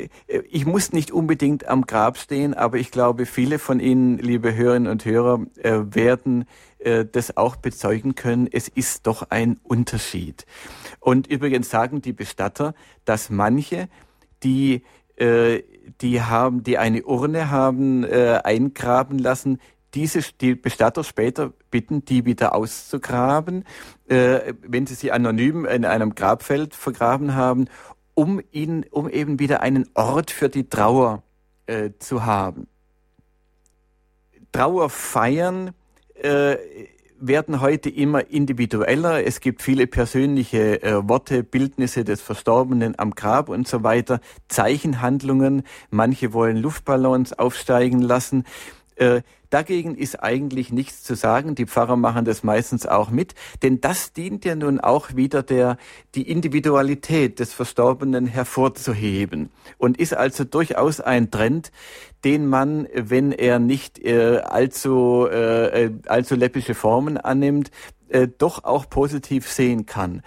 ich 0.50 0.66
muss 0.66 0.92
nicht 0.92 1.10
unbedingt 1.10 1.68
am 1.68 1.86
Grab 1.86 2.18
stehen, 2.18 2.54
aber 2.54 2.78
ich 2.78 2.90
glaube, 2.90 3.26
viele 3.26 3.58
von 3.58 3.80
Ihnen, 3.80 4.18
liebe 4.18 4.54
Hörerinnen 4.54 4.90
und 4.90 5.04
Hörer, 5.04 5.40
äh, 5.62 5.80
werden 5.90 6.46
äh, 6.78 7.04
das 7.04 7.36
auch 7.36 7.56
bezeugen 7.56 8.14
können. 8.14 8.48
Es 8.50 8.68
ist 8.68 9.06
doch 9.06 9.30
ein 9.30 9.58
Unterschied. 9.62 10.46
Und 10.98 11.26
übrigens 11.26 11.70
sagen 11.70 12.02
die 12.02 12.12
Bestatter, 12.12 12.74
dass 13.04 13.30
manche, 13.30 13.88
die 14.42 14.82
äh, 15.16 15.62
die 16.00 16.22
haben, 16.22 16.62
die 16.62 16.78
eine 16.78 17.04
Urne 17.04 17.50
haben 17.50 18.04
äh, 18.04 18.40
eingraben 18.42 19.18
lassen, 19.18 19.58
diese 19.94 20.20
die 20.40 20.54
Bestatter 20.54 21.04
später 21.04 21.52
bitten, 21.70 22.04
die 22.04 22.24
wieder 22.24 22.54
auszugraben, 22.54 23.64
äh, 24.08 24.54
wenn 24.62 24.86
sie 24.86 24.94
sie 24.94 25.12
anonym 25.12 25.64
in 25.64 25.84
einem 25.84 26.14
Grabfeld 26.14 26.74
vergraben 26.74 27.34
haben 27.34 27.66
um 28.20 28.42
ihn, 28.52 28.84
um 28.90 29.08
eben 29.08 29.38
wieder 29.38 29.62
einen 29.62 29.88
Ort 29.94 30.30
für 30.30 30.50
die 30.50 30.68
Trauer 30.68 31.22
äh, 31.64 31.92
zu 31.98 32.26
haben. 32.26 32.66
Trauerfeiern 34.52 35.70
äh, 36.22 36.58
werden 37.18 37.62
heute 37.62 37.88
immer 37.88 38.28
individueller. 38.28 39.24
Es 39.24 39.40
gibt 39.40 39.62
viele 39.62 39.86
persönliche 39.86 40.82
äh, 40.82 41.08
Worte, 41.08 41.42
Bildnisse 41.42 42.04
des 42.04 42.20
Verstorbenen 42.20 42.98
am 42.98 43.12
Grab 43.12 43.48
und 43.48 43.66
so 43.66 43.84
weiter, 43.84 44.20
Zeichenhandlungen. 44.48 45.62
Manche 45.88 46.34
wollen 46.34 46.58
Luftballons 46.58 47.32
aufsteigen 47.32 48.02
lassen. 48.02 48.44
Dagegen 49.50 49.96
ist 49.96 50.22
eigentlich 50.22 50.72
nichts 50.72 51.02
zu 51.02 51.14
sagen. 51.16 51.56
Die 51.56 51.66
Pfarrer 51.66 51.96
machen 51.96 52.24
das 52.24 52.44
meistens 52.44 52.86
auch 52.86 53.10
mit, 53.10 53.34
denn 53.62 53.80
das 53.80 54.12
dient 54.12 54.44
ja 54.44 54.54
nun 54.54 54.78
auch 54.80 55.16
wieder 55.16 55.42
der, 55.42 55.76
die 56.14 56.30
Individualität 56.30 57.40
des 57.40 57.52
Verstorbenen 57.52 58.26
hervorzuheben 58.26 59.50
und 59.76 59.98
ist 59.98 60.14
also 60.14 60.44
durchaus 60.44 61.00
ein 61.00 61.32
Trend, 61.32 61.72
den 62.24 62.46
man, 62.46 62.86
wenn 62.94 63.32
er 63.32 63.58
nicht 63.58 63.98
äh, 63.98 64.38
allzu, 64.38 65.26
äh, 65.30 65.86
äh 65.86 65.92
allzu 66.06 66.36
läppische 66.36 66.74
Formen 66.74 67.16
annimmt, 67.16 67.72
äh, 68.08 68.28
doch 68.28 68.64
auch 68.64 68.88
positiv 68.88 69.50
sehen 69.50 69.86
kann. 69.86 70.22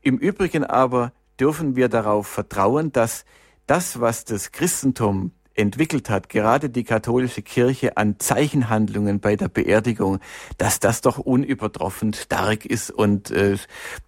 Im 0.00 0.16
Übrigen 0.16 0.64
aber 0.64 1.12
dürfen 1.38 1.76
wir 1.76 1.88
darauf 1.88 2.26
vertrauen, 2.26 2.92
dass 2.92 3.24
das, 3.66 4.00
was 4.00 4.24
das 4.24 4.52
Christentum 4.52 5.32
entwickelt 5.56 6.10
hat, 6.10 6.28
gerade 6.28 6.70
die 6.70 6.84
katholische 6.84 7.42
Kirche 7.42 7.96
an 7.96 8.18
Zeichenhandlungen 8.18 9.20
bei 9.20 9.36
der 9.36 9.48
Beerdigung, 9.48 10.20
dass 10.58 10.80
das 10.80 11.00
doch 11.00 11.18
unübertroffen 11.18 12.12
stark 12.14 12.64
ist 12.64 12.90
und 12.90 13.30
äh, 13.30 13.56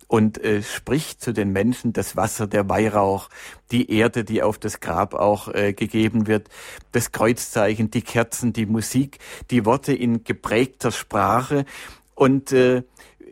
und 0.06 0.42
äh, 0.42 0.62
spricht 0.62 1.20
zu 1.20 1.32
den 1.32 1.52
Menschen 1.52 1.92
das 1.92 2.16
Wasser, 2.16 2.46
der 2.46 2.68
Weihrauch, 2.68 3.28
die 3.70 3.92
Erde, 3.92 4.24
die 4.24 4.42
auf 4.42 4.58
das 4.58 4.80
Grab 4.80 5.14
auch 5.14 5.48
äh, 5.48 5.74
gegeben 5.74 6.26
wird, 6.26 6.48
das 6.92 7.12
Kreuzzeichen, 7.12 7.90
die 7.90 8.02
Kerzen, 8.02 8.54
die 8.54 8.66
Musik, 8.66 9.18
die 9.50 9.66
Worte 9.66 9.92
in 9.92 10.24
geprägter 10.24 10.92
Sprache. 10.92 11.66
Und 12.14 12.52
äh, 12.52 12.82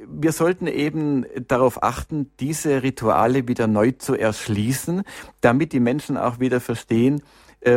wir 0.06 0.32
sollten 0.32 0.66
eben 0.66 1.24
darauf 1.48 1.82
achten, 1.82 2.30
diese 2.40 2.82
Rituale 2.82 3.48
wieder 3.48 3.66
neu 3.66 3.92
zu 3.92 4.14
erschließen, 4.14 5.02
damit 5.40 5.72
die 5.72 5.80
Menschen 5.80 6.18
auch 6.18 6.38
wieder 6.38 6.60
verstehen, 6.60 7.22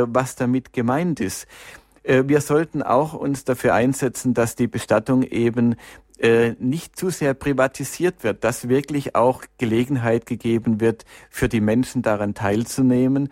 was 0.07 0.35
damit 0.35 0.73
gemeint 0.73 1.19
ist. 1.19 1.47
Äh, 2.03 2.23
wir 2.27 2.41
sollten 2.41 2.81
auch 2.81 3.13
uns 3.13 3.43
dafür 3.45 3.73
einsetzen, 3.73 4.33
dass 4.33 4.55
die 4.55 4.67
Bestattung 4.67 5.23
eben 5.23 5.75
äh, 6.17 6.55
nicht 6.59 6.97
zu 6.97 7.09
sehr 7.09 7.33
privatisiert 7.33 8.23
wird, 8.23 8.43
dass 8.43 8.67
wirklich 8.67 9.15
auch 9.15 9.43
Gelegenheit 9.57 10.25
gegeben 10.25 10.81
wird, 10.81 11.05
für 11.29 11.47
die 11.47 11.61
Menschen 11.61 12.01
daran 12.01 12.33
teilzunehmen. 12.33 13.29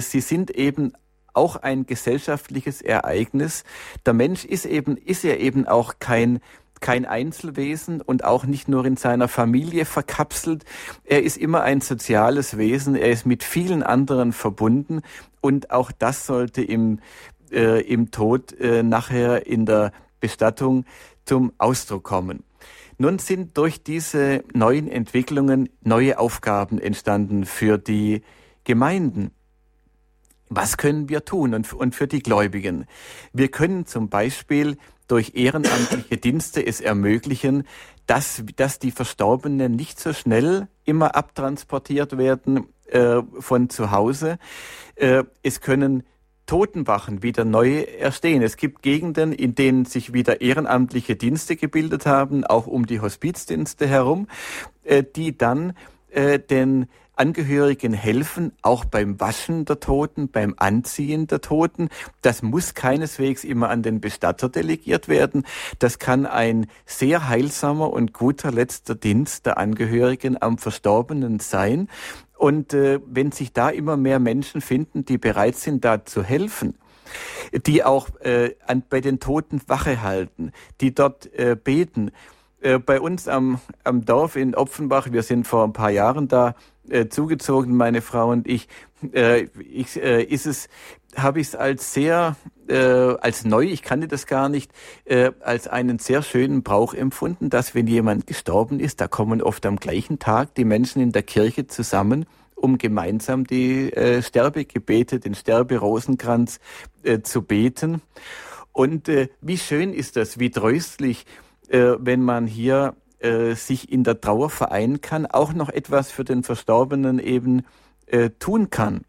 Sie 0.00 0.20
sind 0.20 0.50
eben 0.50 0.92
auch 1.32 1.56
ein 1.56 1.86
gesellschaftliches 1.86 2.82
Ereignis. 2.82 3.64
Der 4.04 4.12
Mensch 4.12 4.44
ist 4.44 4.66
eben, 4.66 4.98
ist 4.98 5.24
ja 5.24 5.36
eben 5.36 5.66
auch 5.66 5.94
kein 5.98 6.40
kein 6.80 7.04
Einzelwesen 7.04 8.00
und 8.00 8.24
auch 8.24 8.44
nicht 8.44 8.68
nur 8.68 8.86
in 8.86 8.96
seiner 8.96 9.28
Familie 9.28 9.84
verkapselt. 9.84 10.64
Er 11.04 11.22
ist 11.22 11.36
immer 11.36 11.62
ein 11.62 11.82
soziales 11.82 12.56
Wesen. 12.56 12.94
Er 12.94 13.10
ist 13.10 13.26
mit 13.26 13.44
vielen 13.44 13.82
anderen 13.82 14.32
verbunden 14.32 15.02
und 15.40 15.70
auch 15.70 15.92
das 15.92 16.26
sollte 16.26 16.62
im, 16.62 17.00
äh, 17.50 17.80
im 17.82 18.10
Tod 18.10 18.52
äh, 18.58 18.82
nachher 18.82 19.46
in 19.46 19.66
der 19.66 19.92
Bestattung 20.20 20.84
zum 21.24 21.52
Ausdruck 21.58 22.04
kommen. 22.04 22.44
Nun 22.98 23.18
sind 23.18 23.56
durch 23.56 23.82
diese 23.82 24.44
neuen 24.52 24.86
Entwicklungen 24.86 25.70
neue 25.82 26.18
Aufgaben 26.18 26.78
entstanden 26.78 27.46
für 27.46 27.78
die 27.78 28.22
Gemeinden. 28.64 29.30
Was 30.50 30.76
können 30.76 31.08
wir 31.08 31.24
tun 31.24 31.54
und, 31.54 31.72
und 31.72 31.94
für 31.94 32.06
die 32.06 32.22
Gläubigen? 32.22 32.84
Wir 33.32 33.48
können 33.50 33.86
zum 33.86 34.10
Beispiel 34.10 34.76
durch 35.06 35.32
ehrenamtliche 35.34 36.18
Dienste 36.18 36.66
es 36.66 36.80
ermöglichen, 36.80 37.64
dass, 38.06 38.42
dass 38.56 38.78
die 38.78 38.90
Verstorbenen 38.90 39.76
nicht 39.76 39.98
so 39.98 40.12
schnell 40.12 40.68
immer 40.84 41.14
abtransportiert 41.14 42.18
werden 42.18 42.66
äh, 42.90 43.22
von 43.38 43.70
zu 43.70 43.90
Hause. 43.90 44.38
Äh, 44.96 45.24
es 45.42 45.60
können 45.60 46.02
Totenwachen 46.46 47.22
wieder 47.22 47.44
neu 47.44 47.82
erstehen. 47.82 48.42
Es 48.42 48.56
gibt 48.56 48.82
Gegenden, 48.82 49.32
in 49.32 49.54
denen 49.54 49.84
sich 49.84 50.12
wieder 50.12 50.40
ehrenamtliche 50.40 51.14
Dienste 51.14 51.54
gebildet 51.54 52.06
haben, 52.06 52.44
auch 52.44 52.66
um 52.66 52.86
die 52.86 53.00
Hospizdienste 53.00 53.86
herum, 53.86 54.26
äh, 54.82 55.04
die 55.04 55.38
dann 55.38 55.74
äh, 56.10 56.40
den 56.40 56.88
Angehörigen 57.20 57.92
helfen, 57.92 58.52
auch 58.62 58.86
beim 58.86 59.20
Waschen 59.20 59.66
der 59.66 59.78
Toten, 59.78 60.30
beim 60.30 60.54
Anziehen 60.56 61.26
der 61.26 61.42
Toten. 61.42 61.90
Das 62.22 62.42
muss 62.42 62.74
keineswegs 62.74 63.44
immer 63.44 63.68
an 63.68 63.82
den 63.82 64.00
Bestatter 64.00 64.48
delegiert 64.48 65.06
werden. 65.06 65.44
Das 65.78 65.98
kann 65.98 66.24
ein 66.24 66.66
sehr 66.86 67.28
heilsamer 67.28 67.92
und 67.92 68.14
guter 68.14 68.50
letzter 68.50 68.94
Dienst 68.94 69.44
der 69.44 69.58
Angehörigen 69.58 70.40
am 70.40 70.56
Verstorbenen 70.56 71.40
sein. 71.40 71.88
Und 72.40 72.72
äh, 72.72 73.00
wenn 73.04 73.32
sich 73.32 73.52
da 73.52 73.68
immer 73.68 73.98
mehr 73.98 74.18
Menschen 74.18 74.62
finden, 74.62 75.04
die 75.04 75.18
bereit 75.18 75.56
sind, 75.56 75.84
da 75.84 76.06
zu 76.06 76.22
helfen, 76.22 76.78
die 77.66 77.84
auch 77.84 78.08
äh, 78.20 78.54
an, 78.66 78.82
bei 78.88 79.02
den 79.02 79.20
Toten 79.20 79.60
Wache 79.66 80.00
halten, 80.00 80.52
die 80.80 80.94
dort 80.94 81.30
äh, 81.34 81.54
beten, 81.54 82.12
äh, 82.62 82.78
bei 82.78 82.98
uns 82.98 83.28
am, 83.28 83.60
am 83.84 84.06
Dorf 84.06 84.36
in 84.36 84.54
Opfenbach, 84.54 85.12
wir 85.12 85.22
sind 85.22 85.46
vor 85.46 85.64
ein 85.64 85.74
paar 85.74 85.90
Jahren 85.90 86.28
da 86.28 86.54
äh, 86.88 87.08
zugezogen, 87.08 87.76
meine 87.76 88.00
Frau 88.00 88.30
und 88.30 88.48
ich, 88.48 88.68
äh, 89.12 89.42
ich 89.70 90.02
äh, 90.02 90.22
ist 90.22 90.46
es, 90.46 90.70
habe 91.16 91.40
ich 91.40 91.48
es 91.48 91.54
als 91.54 91.92
sehr 91.92 92.36
äh, 92.70 93.16
als 93.20 93.44
neu, 93.44 93.64
ich 93.64 93.82
kannte 93.82 94.08
das 94.08 94.26
gar 94.26 94.48
nicht, 94.48 94.72
äh, 95.04 95.32
als 95.40 95.68
einen 95.68 95.98
sehr 95.98 96.22
schönen 96.22 96.62
Brauch 96.62 96.94
empfunden, 96.94 97.50
dass 97.50 97.74
wenn 97.74 97.86
jemand 97.86 98.26
gestorben 98.26 98.80
ist, 98.80 99.00
da 99.00 99.08
kommen 99.08 99.42
oft 99.42 99.66
am 99.66 99.76
gleichen 99.76 100.18
Tag 100.18 100.54
die 100.54 100.64
Menschen 100.64 101.02
in 101.02 101.12
der 101.12 101.22
Kirche 101.22 101.66
zusammen, 101.66 102.26
um 102.54 102.78
gemeinsam 102.78 103.44
die 103.46 103.92
äh, 103.92 104.22
Sterbegebete, 104.22 105.18
den 105.18 105.34
Sterberosenkranz 105.34 106.60
äh, 107.02 107.20
zu 107.20 107.42
beten. 107.42 108.02
Und 108.72 109.08
äh, 109.08 109.28
wie 109.40 109.58
schön 109.58 109.92
ist 109.92 110.16
das, 110.16 110.38
wie 110.38 110.50
tröstlich, 110.50 111.26
äh, 111.68 111.94
wenn 111.98 112.22
man 112.22 112.46
hier 112.46 112.94
äh, 113.18 113.54
sich 113.54 113.90
in 113.90 114.04
der 114.04 114.20
Trauer 114.20 114.50
vereinen 114.50 115.00
kann, 115.00 115.26
auch 115.26 115.52
noch 115.52 115.68
etwas 115.68 116.10
für 116.10 116.24
den 116.24 116.42
Verstorbenen 116.42 117.18
eben 117.18 117.66
äh, 118.06 118.30
tun 118.38 118.70
kann. 118.70 119.02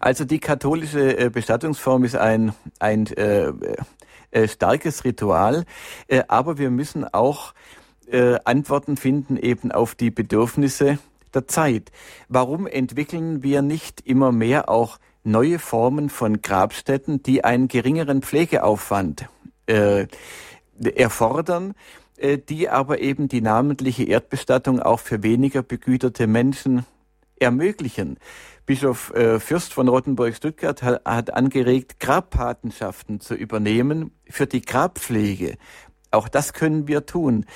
Also 0.00 0.24
die 0.24 0.38
katholische 0.38 1.18
äh, 1.18 1.30
Bestattungsform 1.30 2.04
ist 2.04 2.16
ein, 2.16 2.52
ein 2.78 3.06
äh, 3.06 3.52
äh, 4.30 4.48
starkes 4.48 5.04
Ritual, 5.04 5.64
äh, 6.08 6.22
aber 6.28 6.58
wir 6.58 6.70
müssen 6.70 7.04
auch 7.04 7.54
Antworten 8.44 8.96
finden 8.96 9.36
eben 9.36 9.72
auf 9.72 9.96
die 9.96 10.12
Bedürfnisse 10.12 11.00
der 11.34 11.48
Zeit. 11.48 11.90
Warum 12.28 12.68
entwickeln 12.68 13.42
wir 13.42 13.62
nicht 13.62 14.00
immer 14.06 14.30
mehr 14.30 14.68
auch 14.68 14.98
neue 15.24 15.58
Formen 15.58 16.08
von 16.08 16.40
Grabstätten, 16.40 17.24
die 17.24 17.42
einen 17.42 17.66
geringeren 17.66 18.22
Pflegeaufwand 18.22 19.28
erfordern, 20.94 21.74
die 22.48 22.68
aber 22.68 23.00
eben 23.00 23.26
die 23.26 23.40
namentliche 23.40 24.04
Erdbestattung 24.04 24.80
auch 24.80 25.00
für 25.00 25.24
weniger 25.24 25.64
begüterte 25.64 26.28
Menschen 26.28 26.86
ermöglichen. 27.40 28.18
Bischof 28.66 29.14
äh, 29.14 29.38
Fürst 29.38 29.72
von 29.72 29.88
Rottenburg-Stuttgart 29.88 30.82
hat, 30.82 31.04
hat 31.04 31.32
angeregt, 31.32 32.00
Grabpatenschaften 32.00 33.20
zu 33.20 33.34
übernehmen 33.34 34.10
für 34.28 34.48
die 34.48 34.60
Grabpflege. 34.60 35.56
Auch 36.10 36.28
das 36.28 36.52
können 36.52 36.88
wir 36.88 37.06
tun. 37.06 37.46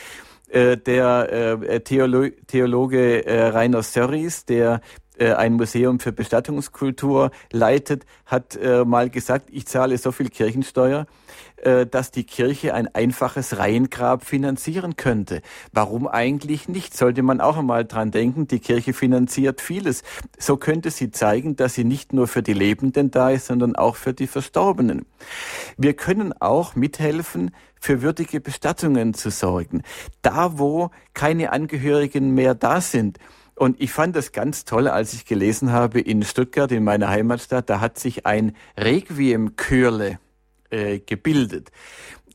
Äh, 0.48 0.76
der 0.76 1.62
äh, 1.62 1.80
Theolo 1.80 2.28
Theologe 2.46 3.26
äh, 3.26 3.48
Rainer 3.48 3.82
Sörries, 3.82 4.44
der 4.44 4.80
ein 5.26 5.54
Museum 5.54 6.00
für 6.00 6.12
Bestattungskultur 6.12 7.30
leitet, 7.52 8.06
hat 8.26 8.56
äh, 8.56 8.84
mal 8.84 9.10
gesagt, 9.10 9.50
ich 9.52 9.66
zahle 9.66 9.98
so 9.98 10.12
viel 10.12 10.28
Kirchensteuer, 10.28 11.06
äh, 11.62 11.86
dass 11.86 12.10
die 12.10 12.24
Kirche 12.24 12.74
ein 12.74 12.94
einfaches 12.94 13.58
Reihengrab 13.58 14.24
finanzieren 14.24 14.96
könnte. 14.96 15.42
Warum 15.72 16.08
eigentlich 16.08 16.68
nicht? 16.68 16.96
Sollte 16.96 17.22
man 17.22 17.40
auch 17.40 17.58
einmal 17.58 17.84
dran 17.84 18.10
denken, 18.10 18.48
die 18.48 18.60
Kirche 18.60 18.94
finanziert 18.94 19.60
vieles. 19.60 20.02
So 20.38 20.56
könnte 20.56 20.90
sie 20.90 21.10
zeigen, 21.10 21.56
dass 21.56 21.74
sie 21.74 21.84
nicht 21.84 22.12
nur 22.12 22.28
für 22.28 22.42
die 22.42 22.54
Lebenden 22.54 23.10
da 23.10 23.30
ist, 23.30 23.46
sondern 23.46 23.76
auch 23.76 23.96
für 23.96 24.14
die 24.14 24.26
Verstorbenen. 24.26 25.04
Wir 25.76 25.94
können 25.94 26.32
auch 26.40 26.76
mithelfen, 26.76 27.50
für 27.80 28.02
würdige 28.02 28.40
Bestattungen 28.40 29.14
zu 29.14 29.30
sorgen. 29.30 29.82
Da, 30.22 30.58
wo 30.58 30.90
keine 31.14 31.52
Angehörigen 31.52 32.32
mehr 32.34 32.54
da 32.54 32.80
sind, 32.80 33.18
und 33.60 33.78
ich 33.78 33.92
fand 33.92 34.16
das 34.16 34.32
ganz 34.32 34.64
toll, 34.64 34.88
als 34.88 35.12
ich 35.12 35.26
gelesen 35.26 35.70
habe, 35.70 36.00
in 36.00 36.22
Stuttgart, 36.22 36.72
in 36.72 36.82
meiner 36.82 37.10
Heimatstadt, 37.10 37.68
da 37.68 37.78
hat 37.78 37.98
sich 37.98 38.24
ein 38.24 38.56
Requiem-Chörle 38.78 40.18
äh, 40.70 40.98
gebildet. 41.00 41.70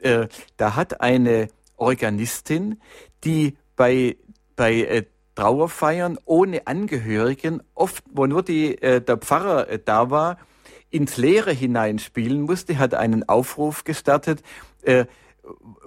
Äh, 0.02 0.28
da 0.58 0.76
hat 0.76 1.02
eine 1.02 1.48
Organistin, 1.78 2.80
die 3.24 3.58
bei, 3.76 4.18
bei 4.56 4.76
äh, 4.84 5.06
Trauerfeiern 5.34 6.20
ohne 6.26 6.68
Angehörigen, 6.68 7.64
oft, 7.74 8.04
wo 8.14 8.28
nur 8.28 8.44
die, 8.44 8.80
äh, 8.80 9.02
der 9.02 9.18
Pfarrer 9.18 9.68
äh, 9.68 9.80
da 9.84 10.12
war, 10.12 10.38
ins 10.92 11.18
Leere 11.18 11.54
hineinspielen 11.54 12.42
musste, 12.42 12.78
hat 12.78 12.94
einen 12.94 13.28
Aufruf 13.28 13.84
gestartet, 13.84 14.44
äh, 14.84 15.06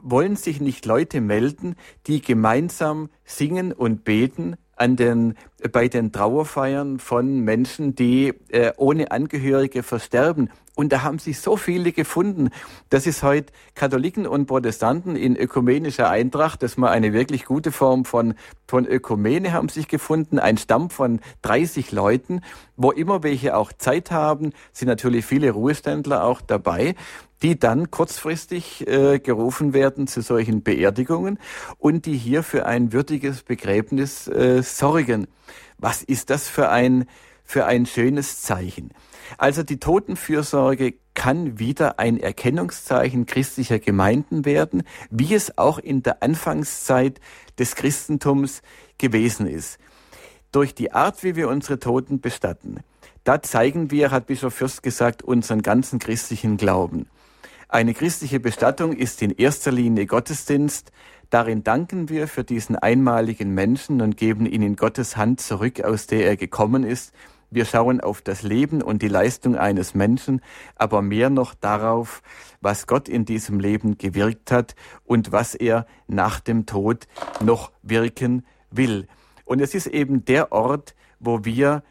wollen 0.00 0.34
sich 0.34 0.60
nicht 0.60 0.84
Leute 0.84 1.20
melden, 1.20 1.76
die 2.08 2.22
gemeinsam 2.22 3.08
singen 3.24 3.72
und 3.72 4.02
beten 4.02 4.56
an 4.78 4.96
den, 4.96 5.34
bei 5.72 5.88
den 5.88 6.12
Trauerfeiern 6.12 6.98
von 6.98 7.40
Menschen, 7.40 7.94
die 7.94 8.34
äh, 8.48 8.72
ohne 8.76 9.10
Angehörige 9.10 9.82
versterben. 9.82 10.50
Und 10.74 10.92
da 10.92 11.02
haben 11.02 11.18
sich 11.18 11.40
so 11.40 11.56
viele 11.56 11.90
gefunden. 11.90 12.50
Das 12.88 13.08
ist 13.08 13.24
heute 13.24 13.52
Katholiken 13.74 14.28
und 14.28 14.46
Protestanten 14.46 15.16
in 15.16 15.34
ökumenischer 15.34 16.08
Eintracht. 16.08 16.62
Das 16.62 16.76
mal 16.76 16.90
eine 16.90 17.12
wirklich 17.12 17.46
gute 17.46 17.72
Form 17.72 18.04
von, 18.04 18.34
von 18.68 18.86
Ökumene 18.86 19.52
haben 19.52 19.68
sich 19.68 19.88
gefunden. 19.88 20.38
Ein 20.38 20.56
Stamm 20.56 20.88
von 20.90 21.18
30 21.42 21.90
Leuten, 21.90 22.42
wo 22.76 22.92
immer 22.92 23.24
welche 23.24 23.56
auch 23.56 23.72
Zeit 23.72 24.12
haben, 24.12 24.52
sind 24.72 24.86
natürlich 24.86 25.26
viele 25.26 25.50
Ruheständler 25.50 26.22
auch 26.22 26.40
dabei 26.40 26.94
die 27.42 27.58
dann 27.58 27.90
kurzfristig 27.90 28.86
äh, 28.86 29.18
gerufen 29.18 29.72
werden 29.72 30.06
zu 30.06 30.22
solchen 30.22 30.62
Beerdigungen 30.62 31.38
und 31.78 32.06
die 32.06 32.16
hier 32.16 32.42
für 32.42 32.66
ein 32.66 32.92
würdiges 32.92 33.42
Begräbnis 33.42 34.28
äh, 34.28 34.62
sorgen. 34.62 35.28
Was 35.78 36.02
ist 36.02 36.30
das 36.30 36.48
für 36.48 36.68
ein, 36.68 37.06
für 37.44 37.66
ein 37.66 37.86
schönes 37.86 38.42
Zeichen? 38.42 38.90
Also 39.36 39.62
die 39.62 39.78
Totenfürsorge 39.78 40.94
kann 41.14 41.58
wieder 41.58 41.98
ein 41.98 42.18
Erkennungszeichen 42.18 43.26
christlicher 43.26 43.78
Gemeinden 43.78 44.44
werden, 44.44 44.84
wie 45.10 45.34
es 45.34 45.58
auch 45.58 45.78
in 45.78 46.02
der 46.02 46.22
Anfangszeit 46.22 47.20
des 47.58 47.74
Christentums 47.74 48.62
gewesen 48.96 49.46
ist. 49.46 49.78
Durch 50.50 50.74
die 50.74 50.92
Art, 50.92 51.22
wie 51.24 51.36
wir 51.36 51.48
unsere 51.48 51.78
Toten 51.78 52.20
bestatten, 52.20 52.80
da 53.24 53.42
zeigen 53.42 53.90
wir, 53.90 54.10
hat 54.10 54.26
Bischof 54.26 54.54
Fürst 54.54 54.82
gesagt, 54.82 55.22
unseren 55.22 55.60
ganzen 55.60 55.98
christlichen 55.98 56.56
Glauben. 56.56 57.08
Eine 57.70 57.92
christliche 57.92 58.40
Bestattung 58.40 58.94
ist 58.94 59.20
in 59.20 59.30
erster 59.30 59.70
Linie 59.70 60.06
Gottesdienst. 60.06 60.90
Darin 61.28 61.64
danken 61.64 62.08
wir 62.08 62.26
für 62.26 62.42
diesen 62.42 62.76
einmaligen 62.76 63.52
Menschen 63.52 64.00
und 64.00 64.16
geben 64.16 64.46
ihn 64.46 64.62
in 64.62 64.74
Gottes 64.74 65.18
Hand 65.18 65.42
zurück, 65.42 65.82
aus 65.82 66.06
der 66.06 66.24
er 66.24 66.36
gekommen 66.38 66.82
ist. 66.82 67.12
Wir 67.50 67.66
schauen 67.66 68.00
auf 68.00 68.22
das 68.22 68.42
Leben 68.42 68.80
und 68.80 69.02
die 69.02 69.08
Leistung 69.08 69.54
eines 69.54 69.94
Menschen, 69.94 70.40
aber 70.76 71.02
mehr 71.02 71.28
noch 71.28 71.52
darauf, 71.52 72.22
was 72.62 72.86
Gott 72.86 73.06
in 73.06 73.26
diesem 73.26 73.60
Leben 73.60 73.98
gewirkt 73.98 74.50
hat 74.50 74.74
und 75.04 75.30
was 75.30 75.54
er 75.54 75.86
nach 76.06 76.40
dem 76.40 76.64
Tod 76.64 77.06
noch 77.44 77.70
wirken 77.82 78.46
will. 78.70 79.08
Und 79.44 79.60
es 79.60 79.74
ist 79.74 79.88
eben 79.88 80.24
der 80.24 80.52
Ort, 80.52 80.94
wo 81.20 81.44
wir 81.44 81.82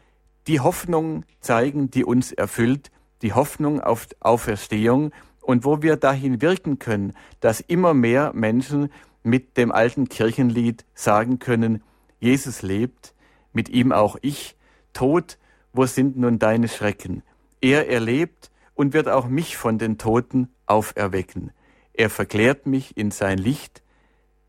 die 0.48 0.58
Hoffnung 0.58 1.24
zeigen, 1.40 1.88
die 1.88 2.04
uns 2.04 2.32
erfüllt, 2.32 2.90
die 3.22 3.32
Hoffnung 3.32 3.80
auf 3.80 4.08
Auferstehung 4.20 5.12
und 5.48 5.64
wo 5.64 5.80
wir 5.80 5.96
dahin 5.96 6.42
wirken 6.42 6.78
können, 6.78 7.14
dass 7.40 7.60
immer 7.60 7.94
mehr 7.94 8.32
Menschen 8.34 8.92
mit 9.22 9.56
dem 9.56 9.72
alten 9.72 10.10
Kirchenlied 10.10 10.84
sagen 10.92 11.38
können, 11.38 11.82
Jesus 12.20 12.60
lebt, 12.60 13.14
mit 13.54 13.70
ihm 13.70 13.90
auch 13.90 14.18
ich, 14.20 14.56
Tod, 14.92 15.38
wo 15.72 15.86
sind 15.86 16.18
nun 16.18 16.38
deine 16.38 16.68
Schrecken? 16.68 17.22
Er 17.62 17.88
erlebt 17.88 18.50
und 18.74 18.92
wird 18.92 19.08
auch 19.08 19.26
mich 19.26 19.56
von 19.56 19.78
den 19.78 19.96
Toten 19.96 20.50
auferwecken. 20.66 21.50
Er 21.94 22.10
verklärt 22.10 22.66
mich 22.66 22.98
in 22.98 23.10
sein 23.10 23.38
Licht, 23.38 23.82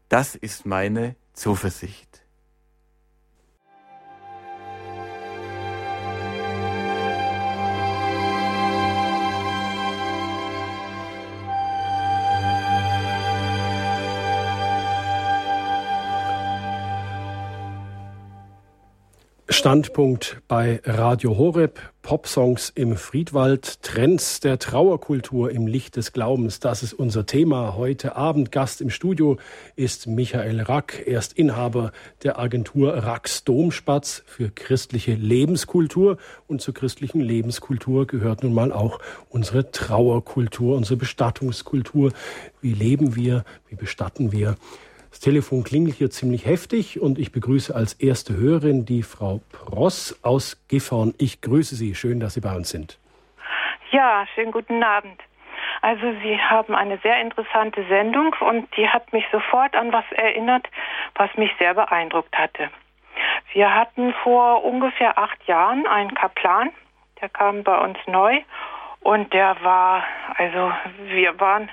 das 0.10 0.36
ist 0.36 0.66
meine 0.66 1.16
Zuversicht. 1.32 2.09
Standpunkt 19.60 20.42
bei 20.48 20.80
Radio 20.86 21.38
Horeb, 21.38 21.82
Popsongs 22.02 22.72
im 22.76 22.96
Friedwald, 22.96 23.84
Trends 23.84 24.40
der 24.40 24.58
Trauerkultur 24.58 25.52
im 25.52 25.68
Licht 25.68 25.98
des 25.98 26.14
Glaubens. 26.14 26.62
Das 26.62 26.82
ist 26.82 26.94
unser 26.94 27.26
Thema 27.26 27.76
heute 27.76 28.16
Abend. 28.16 28.54
Gast 28.54 28.80
im 28.80 28.90
Studio 28.90 29.36
ist 29.76 30.08
Michael 30.08 30.62
Rack. 30.62 31.04
Er 31.06 31.20
ist 31.20 31.34
Inhaber 31.34 31.92
der 32.24 32.40
Agentur 32.40 32.94
Racks 32.94 33.44
Domspatz 33.44 34.24
für 34.26 34.50
christliche 34.50 35.16
Lebenskultur. 35.16 36.16
Und 36.48 36.62
zur 36.62 36.74
christlichen 36.74 37.20
Lebenskultur 37.20 38.08
gehört 38.08 38.44
nun 38.44 38.54
mal 38.54 38.72
auch 38.72 39.00
unsere 39.28 39.72
Trauerkultur, 39.72 40.78
unsere 40.78 40.96
Bestattungskultur. 40.96 42.14
Wie 42.62 42.74
leben 42.74 43.18
wir? 43.18 43.44
Wie 43.68 43.76
bestatten 43.76 44.32
wir? 44.32 44.56
Das 45.10 45.20
Telefon 45.20 45.64
klingelt 45.64 45.96
hier 45.96 46.10
ziemlich 46.10 46.46
heftig 46.46 47.00
und 47.00 47.18
ich 47.18 47.32
begrüße 47.32 47.76
als 47.76 47.94
erste 47.94 48.38
Hörerin 48.38 48.86
die 48.86 49.04
Frau 49.04 49.42
Pross 49.52 50.20
aus 50.24 50.64
Gifhorn. 50.68 51.14
Ich 51.18 51.42
grüße 51.42 51.76
Sie. 51.76 51.96
Schön, 51.96 52.20
dass 52.20 52.36
Sie 52.36 52.42
bei 52.42 52.56
uns 52.56 52.70
sind. 52.70 53.00
Ja, 53.92 54.26
schönen 54.36 54.52
guten 54.52 54.84
Abend. 54.84 55.20
Also 55.82 56.14
Sie 56.22 56.38
haben 56.38 56.76
eine 56.76 56.98
sehr 57.00 57.20
interessante 57.22 57.84
Sendung 57.88 58.36
und 58.40 58.68
die 58.78 58.88
hat 58.88 59.12
mich 59.14 59.26
sofort 59.32 59.76
an 59.76 59.92
was 59.92 60.06
erinnert, 60.12 60.68
was 61.16 61.30
mich 61.38 61.52
sehr 61.58 61.74
beeindruckt 61.74 62.38
hatte. 62.38 62.70
Wir 63.54 63.74
hatten 63.74 64.14
vor 64.24 64.64
ungefähr 64.64 65.18
acht 65.18 65.44
Jahren 65.48 65.88
einen 65.88 66.14
Kaplan, 66.14 66.70
der 67.20 67.30
kam 67.30 67.64
bei 67.64 67.78
uns 67.80 67.98
neu 68.06 68.42
Und 69.02 69.34
der 69.34 69.56
war, 69.64 70.04
also 70.38 70.72
wir 71.06 71.40
waren 71.40 71.70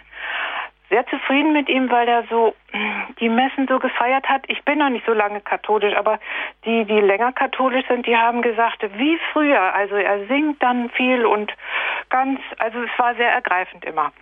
sehr 0.89 1.07
zufrieden 1.07 1.53
mit 1.53 1.69
ihm, 1.69 1.91
weil 1.91 2.09
er 2.09 2.25
so 2.31 2.55
die 3.21 3.29
Messen 3.29 3.67
so 3.67 3.79
gefeiert 3.79 4.29
hat. 4.29 4.45
Ich 4.49 4.65
bin 4.65 4.79
noch 4.79 4.89
nicht 4.89 5.07
so 5.07 5.13
lange 5.13 5.41
katholisch, 5.41 5.97
aber 5.97 6.19
die, 6.65 6.85
die 6.85 7.01
länger 7.01 7.33
katholisch 7.33 7.87
sind, 7.89 8.07
die 8.07 8.17
haben 8.17 8.43
gesagt, 8.43 8.85
wie 8.97 9.19
früher. 9.33 9.75
Also 9.75 9.97
er 9.97 10.27
singt 10.27 10.63
dann 10.63 10.91
viel 10.91 11.27
und 11.27 11.53
ganz, 12.11 12.41
also 12.59 12.83
es 12.83 12.99
war 12.99 13.15
sehr 13.15 13.31
ergreifend 13.31 13.85
immer. 13.85 14.13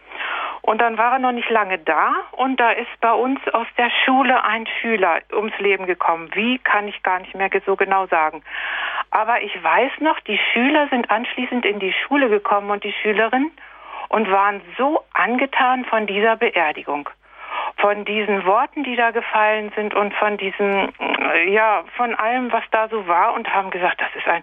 Und 0.62 0.80
dann 0.80 0.96
war 0.96 1.12
er 1.12 1.18
noch 1.18 1.32
nicht 1.32 1.50
lange 1.50 1.78
da 1.78 2.14
und 2.32 2.58
da 2.58 2.70
ist 2.70 2.88
bei 3.00 3.12
uns 3.12 3.38
aus 3.52 3.66
der 3.76 3.90
Schule 4.04 4.42
ein 4.44 4.66
Schüler 4.80 5.20
ums 5.32 5.58
Leben 5.58 5.84
gekommen. 5.84 6.30
Wie 6.32 6.58
kann 6.58 6.88
ich 6.88 7.02
gar 7.02 7.18
nicht 7.18 7.34
mehr 7.34 7.50
so 7.66 7.76
genau 7.76 8.06
sagen. 8.06 8.42
Aber 9.10 9.42
ich 9.42 9.62
weiß 9.62 9.92
noch, 10.00 10.18
die 10.20 10.40
Schüler 10.52 10.88
sind 10.88 11.10
anschließend 11.10 11.66
in 11.66 11.80
die 11.80 11.92
Schule 11.92 12.30
gekommen 12.30 12.70
und 12.70 12.82
die 12.82 12.94
Schülerin 13.02 13.50
und 14.14 14.30
waren 14.30 14.60
so 14.78 15.02
angetan 15.12 15.84
von 15.86 16.06
dieser 16.06 16.36
Beerdigung 16.36 17.10
von 17.78 18.04
diesen 18.04 18.44
Worten, 18.46 18.84
die 18.84 18.94
da 18.94 19.10
gefallen 19.10 19.72
sind 19.74 19.94
und 19.94 20.14
von 20.14 20.36
diesem, 20.36 20.92
äh, 21.00 21.50
ja, 21.50 21.84
von 21.96 22.14
allem, 22.14 22.52
was 22.52 22.62
da 22.70 22.88
so 22.88 23.06
war 23.08 23.34
und 23.34 23.52
haben 23.52 23.70
gesagt, 23.70 24.00
das 24.00 24.14
ist 24.14 24.26
ein, 24.28 24.42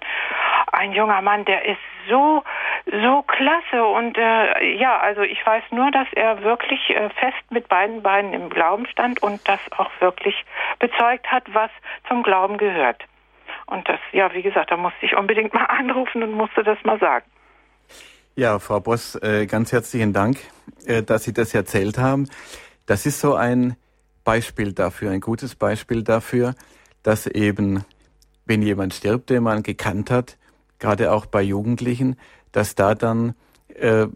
ein 0.73 0.91
junger 0.91 1.21
Mann, 1.21 1.45
der 1.45 1.65
ist 1.65 1.79
so, 2.09 2.43
so 2.85 3.21
klasse 3.23 3.85
und 3.85 4.17
äh, 4.17 4.75
ja, 4.75 4.97
also 4.99 5.21
ich 5.21 5.43
weiß 5.45 5.63
nur, 5.71 5.89
dass 5.91 6.07
er 6.13 6.43
wirklich 6.43 6.89
äh, 6.89 7.09
fest 7.09 7.51
mit 7.51 7.69
beiden 7.69 8.03
Beinen 8.03 8.33
im 8.33 8.49
Glauben 8.49 8.85
stand 8.87 9.23
und 9.23 9.47
das 9.47 9.59
auch 9.77 9.89
wirklich 9.99 10.43
bezeugt 10.79 11.31
hat, 11.31 11.43
was 11.53 11.71
zum 12.09 12.23
Glauben 12.23 12.57
gehört. 12.57 13.05
Und 13.67 13.87
das, 13.87 13.99
ja, 14.11 14.33
wie 14.33 14.41
gesagt, 14.41 14.71
da 14.71 14.77
musste 14.77 15.05
ich 15.05 15.15
unbedingt 15.15 15.53
mal 15.53 15.65
anrufen 15.69 16.21
und 16.21 16.33
musste 16.33 16.63
das 16.63 16.77
mal 16.83 16.99
sagen. 16.99 17.25
Ja, 18.37 18.59
Frau 18.59 18.79
Boss, 18.79 19.15
äh, 19.15 19.45
ganz 19.45 19.73
herzlichen 19.73 20.13
Dank, 20.13 20.37
äh, 20.85 21.03
dass 21.03 21.25
Sie 21.25 21.33
das 21.33 21.53
erzählt 21.53 21.97
haben. 21.97 22.29
Das 22.85 23.05
ist 23.05 23.19
so 23.19 23.35
ein 23.35 23.75
Beispiel 24.23 24.71
dafür, 24.71 25.11
ein 25.11 25.19
gutes 25.19 25.55
Beispiel 25.55 26.01
dafür, 26.01 26.55
dass 27.03 27.27
eben, 27.27 27.83
wenn 28.45 28.61
jemand 28.61 28.93
stirbt, 28.93 29.29
den 29.31 29.43
man 29.43 29.63
gekannt 29.63 30.09
hat, 30.11 30.37
gerade 30.79 31.11
auch 31.11 31.25
bei 31.25 31.41
Jugendlichen, 31.41 32.15
dass 32.53 32.73
da 32.73 32.95
dann 32.95 33.35
äh, 33.75 34.07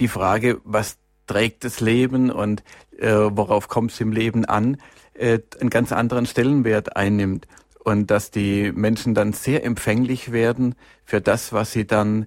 die 0.00 0.08
Frage, 0.08 0.60
was 0.64 0.98
trägt 1.28 1.62
das 1.62 1.78
Leben 1.78 2.32
und 2.32 2.64
äh, 2.98 3.12
worauf 3.12 3.68
kommt 3.68 3.92
es 3.92 4.00
im 4.00 4.10
Leben 4.10 4.44
an, 4.44 4.78
äh, 5.14 5.38
einen 5.60 5.70
ganz 5.70 5.92
anderen 5.92 6.26
Stellenwert 6.26 6.96
einnimmt 6.96 7.46
und 7.84 8.10
dass 8.10 8.32
die 8.32 8.72
Menschen 8.72 9.14
dann 9.14 9.32
sehr 9.32 9.64
empfänglich 9.64 10.32
werden 10.32 10.74
für 11.04 11.20
das, 11.20 11.52
was 11.52 11.70
sie 11.70 11.86
dann 11.86 12.26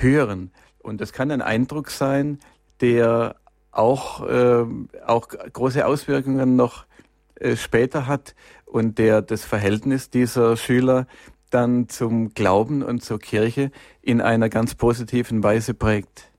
hören. 0.00 0.52
Und 0.78 1.00
das 1.00 1.12
kann 1.12 1.30
ein 1.30 1.42
Eindruck 1.42 1.90
sein, 1.90 2.38
der 2.80 3.36
auch, 3.72 4.26
äh, 4.26 4.64
auch 5.06 5.28
große 5.28 5.86
Auswirkungen 5.86 6.56
noch 6.56 6.86
äh, 7.36 7.56
später 7.56 8.06
hat 8.06 8.34
und 8.64 8.98
der 8.98 9.22
das 9.22 9.44
Verhältnis 9.44 10.10
dieser 10.10 10.56
Schüler 10.56 11.06
dann 11.50 11.88
zum 11.88 12.34
Glauben 12.34 12.82
und 12.82 13.02
zur 13.02 13.18
Kirche 13.18 13.70
in 14.02 14.20
einer 14.20 14.48
ganz 14.48 14.74
positiven 14.74 15.42
Weise 15.42 15.74
prägt. 15.74 16.30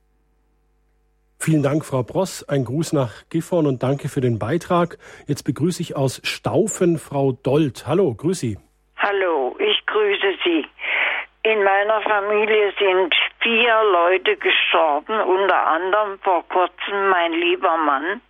Vielen 1.42 1.64
Dank, 1.64 1.86
Frau 1.86 2.04
Bross. 2.04 2.44
Ein 2.50 2.66
Gruß 2.66 2.92
nach 2.94 3.24
Gifhorn 3.30 3.66
und 3.66 3.82
danke 3.82 4.10
für 4.10 4.20
den 4.20 4.40
Beitrag. 4.40 4.98
Jetzt 5.26 5.44
begrüße 5.44 5.82
ich 5.82 5.96
aus 5.96 6.20
Staufen 6.24 6.98
Frau 6.98 7.32
Dold. 7.32 7.88
Hallo, 7.88 8.14
grüße 8.14 8.42
Sie. 8.42 8.58
Hallo, 8.98 9.56
ich 9.58 9.86
grüße 9.86 10.38
Sie. 10.44 10.66
In 11.44 11.64
meiner 11.64 12.02
Familie 12.02 12.74
sind 12.78 13.16
vier 13.40 13.84
Leute 13.84 14.36
gestorben, 14.36 15.22
unter 15.22 15.68
anderem 15.68 16.20
vor 16.20 16.46
kurzem 16.50 17.10
mein 17.10 17.32
lieber 17.32 17.78
Mann, 17.78 18.22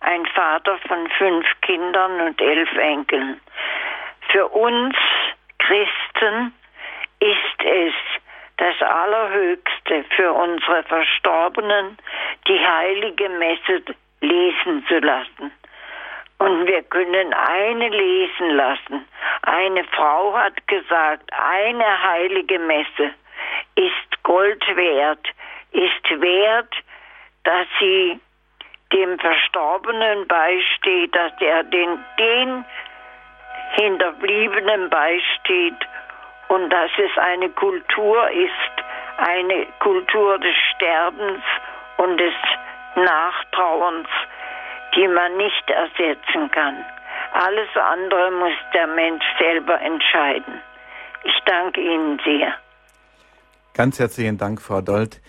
ein 0.00 0.26
Vater 0.26 0.76
von 0.88 1.08
fünf 1.18 1.46
Kindern 1.62 2.20
und 2.20 2.40
elf 2.40 2.72
Enkeln. 2.76 3.40
Für 4.32 4.48
uns 4.48 4.96
Christen 5.60 6.52
ist 7.20 7.64
es 7.64 7.94
das 8.56 8.82
Allerhöchste 8.82 10.04
für 10.16 10.32
unsere 10.32 10.82
Verstorbenen, 10.82 11.96
die 12.48 12.58
heilige 12.58 13.28
Messe 13.28 13.82
lesen 14.20 14.84
zu 14.88 14.98
lassen. 14.98 15.52
Und 16.38 16.66
wir 16.66 16.82
können 16.84 17.34
eine 17.34 17.88
lesen 17.88 18.50
lassen. 18.50 19.08
Eine 19.42 19.84
Frau 19.84 20.34
hat 20.34 20.66
gesagt, 20.68 21.28
eine 21.32 22.02
heilige 22.02 22.58
Messe 22.60 23.12
ist 23.74 24.22
Gold 24.22 24.64
wert, 24.76 25.26
ist 25.72 26.20
wert, 26.20 26.74
dass 27.44 27.66
sie 27.80 28.20
dem 28.92 29.18
Verstorbenen 29.18 30.26
beisteht, 30.26 31.14
dass 31.14 31.32
er 31.40 31.64
den, 31.64 31.98
den 32.18 32.64
Hinterbliebenen 33.72 34.88
beisteht 34.90 35.76
und 36.48 36.70
dass 36.70 36.90
es 36.98 37.18
eine 37.18 37.50
Kultur 37.50 38.30
ist, 38.30 38.84
eine 39.18 39.66
Kultur 39.80 40.38
des 40.38 40.54
Sterbens 40.74 41.42
und 41.98 42.18
des 42.18 42.34
Nachtrauerns, 42.96 44.08
die 44.94 45.08
man 45.08 45.36
nicht 45.36 45.70
ersetzen 45.70 46.50
kann. 46.50 46.84
Alles 47.32 47.68
andere 47.76 48.30
muss 48.32 48.52
der 48.74 48.86
Mensch 48.86 49.24
selber 49.38 49.80
entscheiden. 49.80 50.60
Ich 51.24 51.38
danke 51.44 51.80
Ihnen 51.80 52.20
sehr. 52.24 52.54
Ganz 53.74 53.98
herzlichen 53.98 54.38
Dank, 54.38 54.60
Frau 54.60 54.80
Dold, 54.80 55.20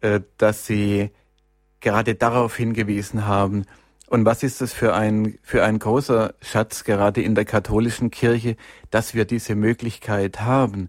äh, 0.00 0.20
dass 0.36 0.66
Sie 0.66 1.10
gerade 1.80 2.14
darauf 2.14 2.56
hingewiesen 2.56 3.26
haben. 3.26 3.64
Und 4.08 4.24
was 4.24 4.42
ist 4.42 4.60
das 4.60 4.72
für 4.72 4.94
ein, 4.94 5.38
für 5.42 5.62
ein 5.62 5.78
großer 5.78 6.34
Schatz, 6.40 6.84
gerade 6.84 7.20
in 7.20 7.34
der 7.34 7.44
katholischen 7.44 8.10
Kirche, 8.10 8.56
dass 8.90 9.14
wir 9.14 9.26
diese 9.26 9.54
Möglichkeit 9.54 10.40
haben, 10.40 10.88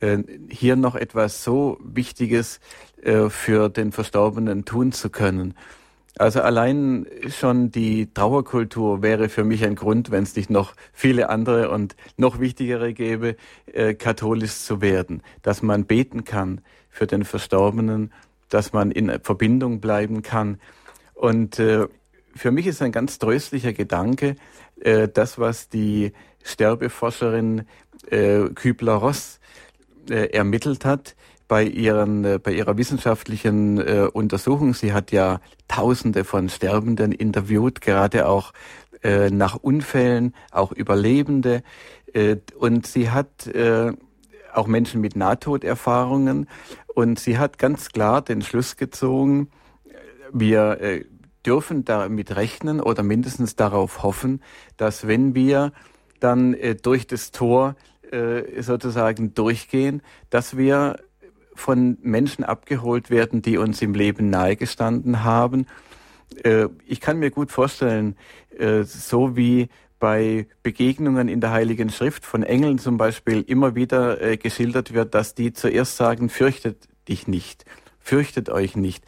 äh, 0.00 0.18
hier 0.48 0.76
noch 0.76 0.96
etwas 0.96 1.44
so 1.44 1.78
Wichtiges 1.80 2.60
äh, 3.02 3.28
für 3.28 3.68
den 3.68 3.92
Verstorbenen 3.92 4.64
tun 4.64 4.92
zu 4.92 5.10
können. 5.10 5.54
Also 6.20 6.42
allein 6.42 7.06
schon 7.30 7.70
die 7.70 8.12
Trauerkultur 8.12 9.00
wäre 9.00 9.30
für 9.30 9.42
mich 9.42 9.64
ein 9.64 9.74
Grund, 9.74 10.10
wenn 10.10 10.22
es 10.22 10.36
nicht 10.36 10.50
noch 10.50 10.74
viele 10.92 11.30
andere 11.30 11.70
und 11.70 11.96
noch 12.18 12.40
wichtigere 12.40 12.92
gäbe, 12.92 13.36
äh, 13.72 13.94
katholisch 13.94 14.56
zu 14.56 14.82
werden. 14.82 15.22
Dass 15.40 15.62
man 15.62 15.86
beten 15.86 16.24
kann 16.24 16.60
für 16.90 17.06
den 17.06 17.24
Verstorbenen, 17.24 18.12
dass 18.50 18.74
man 18.74 18.90
in 18.90 19.10
Verbindung 19.22 19.80
bleiben 19.80 20.20
kann. 20.20 20.60
Und 21.14 21.58
äh, 21.58 21.88
für 22.36 22.50
mich 22.50 22.66
ist 22.66 22.82
ein 22.82 22.92
ganz 22.92 23.18
tröstlicher 23.18 23.72
Gedanke, 23.72 24.36
äh, 24.78 25.08
das, 25.08 25.38
was 25.38 25.70
die 25.70 26.12
Sterbeforscherin 26.42 27.62
äh, 28.10 28.40
Kübler-Ross 28.54 29.40
äh, 30.10 30.26
ermittelt 30.34 30.84
hat, 30.84 31.16
bei, 31.50 31.64
ihren, 31.64 32.24
äh, 32.24 32.38
bei 32.40 32.52
ihrer 32.52 32.78
wissenschaftlichen 32.78 33.78
äh, 33.78 34.08
Untersuchung. 34.12 34.72
Sie 34.72 34.92
hat 34.92 35.10
ja 35.10 35.40
Tausende 35.66 36.22
von 36.22 36.48
Sterbenden 36.48 37.10
interviewt, 37.10 37.80
gerade 37.80 38.28
auch 38.28 38.52
äh, 39.02 39.30
nach 39.30 39.56
Unfällen, 39.56 40.36
auch 40.52 40.70
Überlebende. 40.70 41.64
Äh, 42.12 42.36
und 42.56 42.86
sie 42.86 43.10
hat 43.10 43.48
äh, 43.48 43.92
auch 44.54 44.68
Menschen 44.68 45.00
mit 45.00 45.16
Nahtoderfahrungen. 45.16 46.48
Und 46.94 47.18
sie 47.18 47.36
hat 47.36 47.58
ganz 47.58 47.88
klar 47.88 48.22
den 48.22 48.42
Schluss 48.42 48.76
gezogen, 48.76 49.50
wir 50.32 50.80
äh, 50.80 51.04
dürfen 51.44 51.84
damit 51.84 52.36
rechnen 52.36 52.80
oder 52.80 53.02
mindestens 53.02 53.56
darauf 53.56 54.04
hoffen, 54.04 54.40
dass 54.76 55.08
wenn 55.08 55.34
wir 55.34 55.72
dann 56.20 56.54
äh, 56.54 56.76
durch 56.76 57.08
das 57.08 57.32
Tor 57.32 57.74
äh, 58.12 58.62
sozusagen 58.62 59.34
durchgehen, 59.34 60.00
dass 60.30 60.56
wir 60.56 60.96
von 61.60 61.98
Menschen 62.02 62.42
abgeholt 62.42 63.10
werden, 63.10 63.42
die 63.42 63.58
uns 63.58 63.82
im 63.82 63.94
Leben 63.94 64.30
nahegestanden 64.30 65.22
haben. 65.22 65.66
Äh, 66.42 66.68
ich 66.86 67.00
kann 67.00 67.18
mir 67.18 67.30
gut 67.30 67.52
vorstellen, 67.52 68.16
äh, 68.58 68.82
so 68.82 69.36
wie 69.36 69.68
bei 69.98 70.46
Begegnungen 70.62 71.28
in 71.28 71.40
der 71.42 71.50
Heiligen 71.50 71.90
Schrift 71.90 72.24
von 72.24 72.42
Engeln 72.42 72.78
zum 72.78 72.96
Beispiel 72.96 73.42
immer 73.42 73.74
wieder 73.74 74.20
äh, 74.22 74.36
geschildert 74.38 74.94
wird, 74.94 75.14
dass 75.14 75.34
die 75.34 75.52
zuerst 75.52 75.96
sagen, 75.96 76.30
fürchtet 76.30 76.88
dich 77.08 77.28
nicht, 77.28 77.66
fürchtet 77.98 78.48
euch 78.48 78.74
nicht, 78.74 79.04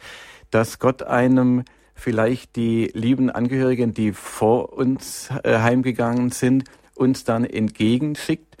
dass 0.51 0.77
Gott 0.77 1.01
einem 1.01 1.63
vielleicht 1.95 2.55
die 2.55 2.91
lieben 2.93 3.31
Angehörigen, 3.31 3.93
die 3.93 4.13
vor 4.13 4.73
uns 4.73 5.29
heimgegangen 5.45 6.31
sind, 6.31 6.65
uns 6.95 7.23
dann 7.23 7.45
entgegenschickt, 7.45 8.57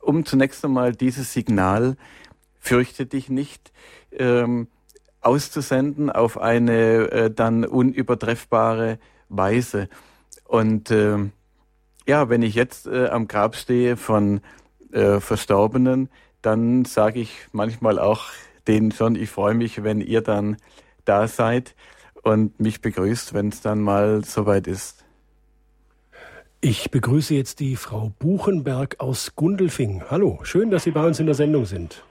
um 0.00 0.24
zunächst 0.24 0.64
einmal 0.64 0.92
dieses 0.92 1.32
Signal 1.32 1.96
fürchte 2.66 3.06
dich 3.06 3.28
nicht, 3.28 3.72
ähm, 4.12 4.68
auszusenden 5.20 6.10
auf 6.10 6.38
eine 6.38 7.10
äh, 7.10 7.30
dann 7.30 7.64
unübertreffbare 7.64 8.98
Weise. 9.28 9.88
Und 10.44 10.90
äh, 10.90 11.18
ja, 12.06 12.28
wenn 12.28 12.42
ich 12.42 12.54
jetzt 12.54 12.86
äh, 12.86 13.06
am 13.06 13.28
Grab 13.28 13.56
stehe 13.56 13.96
von 13.96 14.40
äh, 14.92 15.20
Verstorbenen, 15.20 16.08
dann 16.42 16.84
sage 16.84 17.20
ich 17.20 17.46
manchmal 17.52 17.98
auch 17.98 18.26
den 18.66 18.92
schon. 18.92 19.16
Ich 19.16 19.30
freue 19.30 19.54
mich, 19.54 19.82
wenn 19.82 20.00
ihr 20.00 20.20
dann 20.20 20.56
da 21.04 21.28
seid 21.28 21.74
und 22.22 22.58
mich 22.58 22.80
begrüßt, 22.80 23.32
wenn 23.34 23.48
es 23.48 23.60
dann 23.60 23.80
mal 23.80 24.24
soweit 24.24 24.66
ist. 24.66 25.04
Ich 26.60 26.90
begrüße 26.90 27.34
jetzt 27.34 27.60
die 27.60 27.76
Frau 27.76 28.12
Buchenberg 28.18 28.96
aus 28.98 29.36
Gundelfing. 29.36 30.02
Hallo, 30.10 30.40
schön, 30.42 30.70
dass 30.70 30.84
Sie 30.84 30.90
bei 30.90 31.06
uns 31.06 31.20
in 31.20 31.26
der 31.26 31.34
Sendung 31.34 31.64
sind. 31.64 32.02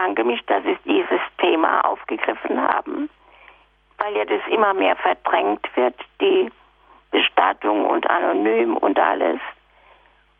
Bedanke 0.00 0.24
mich, 0.24 0.40
dass 0.46 0.62
Sie 0.64 0.78
dieses 0.86 1.20
Thema 1.36 1.84
aufgegriffen 1.84 2.58
haben, 2.58 3.10
weil 3.98 4.16
ja 4.16 4.24
das 4.24 4.40
immer 4.48 4.72
mehr 4.72 4.96
verdrängt 4.96 5.68
wird, 5.76 5.94
die 6.22 6.50
Bestattung 7.10 7.84
und 7.84 8.08
anonym 8.08 8.78
und 8.78 8.98
alles. 8.98 9.40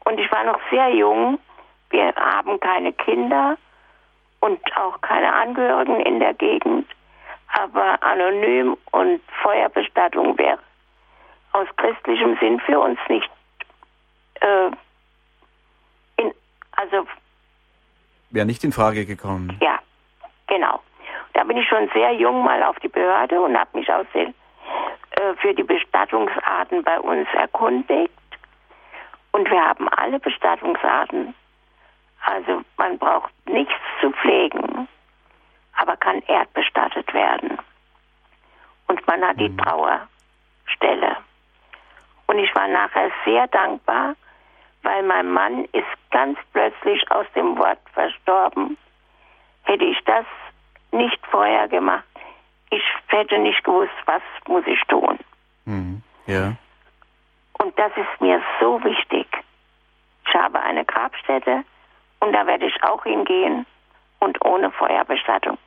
Und 0.07 0.19
ich 0.19 0.33
war 0.33 0.45
noch 0.45 0.59
sehr 0.71 0.89
jung. 0.95 1.39
Wir 1.91 2.15
haben 2.17 2.59
keine 2.61 2.95
Kinder 2.95 3.59
und 4.41 4.61
auch 4.79 4.99
keine 5.03 5.31
Angehörigen 5.31 6.01
in 6.01 6.21
der 6.21 6.33
Gegend. 6.33 6.89
Aber 7.53 8.03
anonym 8.03 8.79
und 8.93 9.21
Feuerbestattung 9.43 10.39
wäre 10.39 10.59
aus 11.53 11.69
christlichem 11.77 12.39
Sinn 12.39 12.61
für 12.61 12.81
uns 12.81 12.99
nicht 13.11 13.31
äh, 14.41 14.71
in, 16.17 16.33
also 16.77 17.07
wäre 18.31 18.47
nicht 18.47 18.65
in 18.65 18.73
Frage 18.73 19.05
gekommen. 19.07 19.57
Ja, 19.61 19.79
genau. 20.47 20.81
Da 21.35 21.45
bin 21.45 21.57
ich 21.57 21.69
schon 21.69 21.89
sehr 21.93 22.13
jung 22.13 22.45
mal 22.45 22.63
auf 22.63 22.79
die 22.81 22.89
Behörde 22.89 23.41
und 23.41 23.59
habe 23.59 23.79
mich 23.79 23.91
auch 23.93 24.05
sehr, 24.13 24.29
äh, 24.29 25.35
für 25.41 25.55
die 25.55 25.63
Bestattungsarten 25.63 26.83
bei 26.83 26.99
uns 27.01 27.29
erkundigt. 27.35 28.13
Und 29.33 29.51
wir 29.51 29.65
haben 29.65 29.89
alle 29.91 30.19
Bestattungsarten. 30.19 31.35
Also 32.27 32.63
man 32.77 32.99
braucht 32.99 33.33
nichts 33.49 33.75
zu 34.01 34.11
pflegen, 34.11 34.89
aber 35.79 35.97
kann 35.97 36.21
erdbestattet 36.27 37.13
werden. 37.15 37.59
Und 38.89 39.07
man 39.07 39.25
hat 39.25 39.39
die 39.39 39.49
mhm. 39.49 39.59
Trauerstelle. 39.59 41.17
Und 42.27 42.39
ich 42.39 42.55
war 42.55 42.69
nachher 42.69 43.11
sehr 43.25 43.47
dankbar, 43.49 44.15
weil 44.83 45.03
mein 45.03 45.31
Mann 45.31 45.65
ist 45.73 45.87
ganz 46.11 46.39
plötzlich 46.53 47.11
aus 47.11 47.27
dem 47.35 47.59
Wort 47.59 47.79
verstorben. 47.93 48.77
Hätte 49.65 49.85
ich 49.85 49.99
das 50.05 50.25
nicht 50.93 51.19
vorher 51.27 51.69
gemacht, 51.69 52.05
ich 52.71 52.83
hätte 53.09 53.39
nicht 53.39 53.63
gewusst, 53.65 53.93
was 54.07 54.23
muss 54.47 54.67
ich 54.67 54.81
tun. 54.83 55.19
Mhm. 55.65 56.03
Ja. 56.27 56.55
Und 57.59 57.79
das 57.79 57.93
ist 57.97 58.21
mir 58.21 58.41
so 58.61 58.83
wichtig. 58.85 59.27
Ich 60.27 60.35
habe 60.35 60.61
eine 60.61 60.85
Grabstätte 60.85 61.65
und 62.21 62.33
da 62.33 62.47
werde 62.47 62.67
ich 62.67 62.83
auch 62.85 63.03
hingehen 63.03 63.67
und 64.21 64.45
ohne 64.45 64.71
Feuerbestattung. 64.71 65.59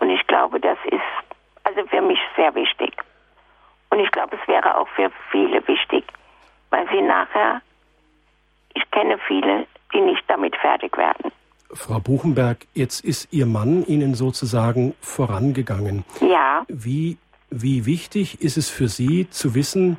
Und 0.00 0.10
ich 0.10 0.26
glaube, 0.26 0.58
das 0.58 0.78
ist 0.86 1.00
also 1.64 1.86
für 1.86 2.02
mich 2.02 2.18
sehr 2.36 2.54
wichtig. 2.54 2.92
Und 3.90 4.00
ich 4.00 4.10
glaube, 4.10 4.36
es 4.40 4.48
wäre 4.48 4.76
auch 4.76 4.88
für 4.88 5.10
viele 5.30 5.66
wichtig, 5.68 6.04
weil 6.70 6.88
sie 6.88 7.02
nachher, 7.02 7.62
ich 8.74 8.90
kenne 8.90 9.18
viele, 9.26 9.66
die 9.94 10.00
nicht 10.00 10.22
damit 10.28 10.56
fertig 10.56 10.96
werden. 10.96 11.32
Frau 11.74 12.00
Buchenberg, 12.00 12.66
jetzt 12.74 13.02
ist 13.04 13.32
Ihr 13.32 13.46
Mann 13.46 13.84
Ihnen 13.86 14.14
sozusagen 14.14 14.94
vorangegangen. 15.00 16.04
Ja. 16.20 16.64
Wie, 16.68 17.16
wie 17.50 17.86
wichtig 17.86 18.42
ist 18.42 18.56
es 18.58 18.68
für 18.68 18.88
Sie 18.88 19.28
zu 19.30 19.54
wissen, 19.54 19.96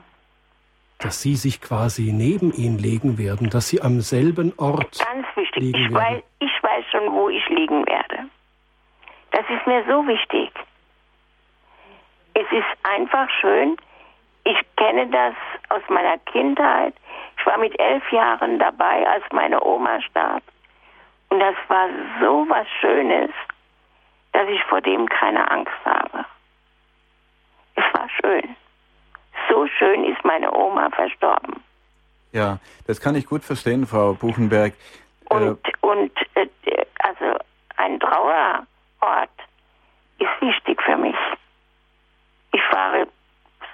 dass 1.00 1.22
Sie 1.22 1.36
sich 1.36 1.62
quasi 1.62 2.12
neben 2.14 2.54
ihn 2.54 2.78
legen 2.78 3.18
werden, 3.18 3.50
dass 3.50 3.68
Sie 3.70 3.82
am 3.82 4.02
selben 4.02 4.54
Ort 4.58 5.00
Ganz 5.00 5.26
wichtig. 5.36 5.64
liegen 5.64 5.78
ich, 5.78 5.94
werden? 5.94 5.96
weiß, 5.96 6.24
ich 6.40 6.64
weiß 6.64 6.86
schon, 6.92 7.12
wo 7.12 7.30
ich 7.30 7.48
liegen 7.50 7.86
werde. 7.88 8.30
Das 9.32 9.44
ist 9.50 9.66
mir 9.66 9.84
so 9.88 10.08
wichtig. 10.08 10.52
Es 12.36 12.46
ist 12.52 12.66
einfach 12.84 13.28
schön. 13.42 13.76
Ich 14.46 14.58
kenne 14.78 15.08
das 15.08 15.34
aus 15.70 15.82
meiner 15.90 16.18
Kindheit. 16.20 16.94
Ich 17.44 17.48
war 17.48 17.58
mit 17.58 17.78
elf 17.78 18.10
Jahren 18.10 18.58
dabei, 18.58 19.06
als 19.06 19.26
meine 19.34 19.62
Oma 19.62 20.02
starb. 20.02 20.44
Und 21.28 21.42
das 21.42 21.56
war 21.68 21.90
so 22.22 22.46
was 22.48 22.66
Schönes, 22.80 23.32
dass 24.32 24.48
ich 24.48 24.64
vor 24.64 24.80
dem 24.80 25.10
keine 25.10 25.52
Angst 25.52 25.74
habe. 25.84 26.24
Es 27.76 27.84
war 27.92 28.08
schön. 28.22 28.56
So 29.50 29.68
schön 29.68 30.06
ist 30.06 30.24
meine 30.24 30.54
Oma 30.54 30.90
verstorben. 30.92 31.62
Ja, 32.32 32.60
das 32.88 33.02
kann 33.02 33.14
ich 33.16 33.26
gut 33.26 33.44
verstehen, 33.44 33.86
Frau 33.86 34.14
Buchenberg. 34.14 34.74
Und, 35.28 35.60
äh, 35.68 35.72
und 35.82 36.14
äh, 36.36 36.48
also 37.00 37.38
ein 37.76 38.00
Trauerort 38.00 39.30
ist 40.18 40.40
wichtig 40.40 40.82
für 40.82 40.96
mich. 40.96 41.18
Ich 42.54 42.64
fahre 42.72 43.06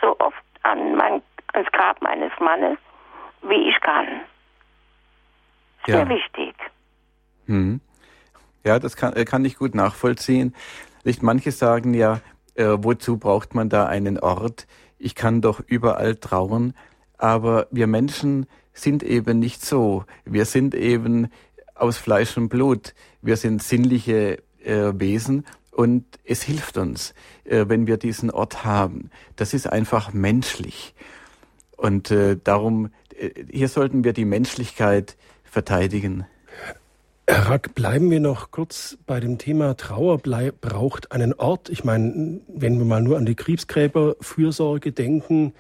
so 0.02 0.16
oft 0.18 0.44
an 0.64 0.96
mein, 0.96 1.22
ans 1.54 1.72
Grab 1.72 2.02
meines 2.02 2.32
Mannes, 2.40 2.80
wie 3.42 3.70
ich 3.70 3.80
kann. 3.82 4.22
Sehr 5.86 6.00
ja. 6.00 6.10
wichtig. 6.10 6.56
Hm. 7.46 7.82
Ja, 8.64 8.80
das 8.80 8.96
kann, 8.96 9.14
äh, 9.14 9.26
kann 9.26 9.46
ich 9.46 9.58
gut 9.58 9.76
nachvollziehen. 9.76 10.54
Nicht 11.04 11.24
manche 11.24 11.52
sagen 11.52 11.94
ja, 11.94 12.22
äh, 12.56 12.66
wozu 12.78 13.18
braucht 13.18 13.56
man 13.56 13.70
da 13.70 13.86
einen 13.86 14.20
Ort? 14.20 14.68
Ich 14.98 15.16
kann 15.16 15.42
doch 15.42 15.62
überall 15.66 16.16
trauern. 16.16 16.74
Aber 17.18 17.68
wir 17.72 17.88
Menschen 17.88 18.46
sind 18.74 19.04
eben 19.04 19.40
nicht 19.40 19.64
so. 19.66 20.06
Wir 20.26 20.46
sind 20.46 20.76
eben 20.76 21.30
aus 21.76 21.98
Fleisch 21.98 22.38
und 22.38 22.50
Blut. 22.50 22.94
Wir 23.22 23.38
sind 23.38 23.64
sinnliche 23.64 24.44
äh, 24.64 24.94
Wesen 24.96 25.46
und 25.72 26.06
es 26.26 26.44
hilft 26.44 26.78
uns, 26.78 27.14
äh, 27.46 27.66
wenn 27.68 27.88
wir 27.88 27.98
diesen 27.98 28.32
Ort 28.32 28.66
haben. 28.66 29.10
Das 29.36 29.54
ist 29.54 29.68
einfach 29.68 30.14
menschlich. 30.14 30.94
Und 31.80 32.12
äh, 32.12 32.38
darum, 32.44 32.92
äh, 33.18 33.30
hier 33.50 33.70
sollten 33.70 34.04
wir 34.04 34.12
die 34.12 34.26
Menschlichkeit 34.26 35.16
verteidigen. 35.46 36.26
Herr 37.26 37.48
Rack, 37.48 37.74
bleiben 37.74 38.12
wir 38.12 38.20
noch 38.20 38.52
kurz 38.52 38.98
bei 39.06 39.20
dem 39.20 39.38
Thema 39.38 39.78
Trauer 39.78 40.18
braucht 40.18 41.12
einen 41.12 41.34
Ort. 41.34 41.70
Ich 41.70 41.84
meine, 41.84 42.42
wenn 42.48 42.78
wir 42.80 42.86
mal 42.86 43.02
nur 43.02 43.18
an 43.18 43.26
die 43.26 43.36
Kriegsgräberfürsorge 43.36 44.92
denken, 44.92 45.54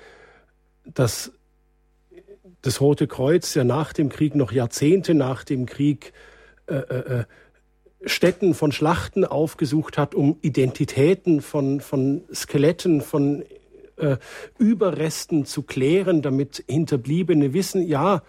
dass 0.83 1.31
das 2.63 2.81
Rote 2.81 3.07
Kreuz 3.07 3.53
ja 3.53 3.63
nach 3.63 3.93
dem 3.93 4.09
Krieg, 4.09 4.35
noch 4.35 4.51
Jahrzehnte 4.51 5.13
nach 5.13 5.45
dem 5.45 5.65
Krieg, 5.65 6.11
äh, 6.67 6.75
äh, 6.75 7.19
äh 7.19 7.23
Stätten 8.05 8.53
von 8.53 8.71
Schlachten 8.71 9.25
aufgesucht 9.25 9.97
hat, 9.97 10.15
um 10.15 10.37
Identitäten 10.41 11.41
von, 11.41 11.81
von 11.81 12.23
Skeletten, 12.33 13.01
von 13.01 13.43
äh, 13.99 14.17
Überresten 14.57 15.45
zu 15.45 15.63
klären, 15.63 16.21
damit 16.21 16.63
Hinterbliebene 16.67 17.53
wissen, 17.53 17.85
ja, 17.85 18.23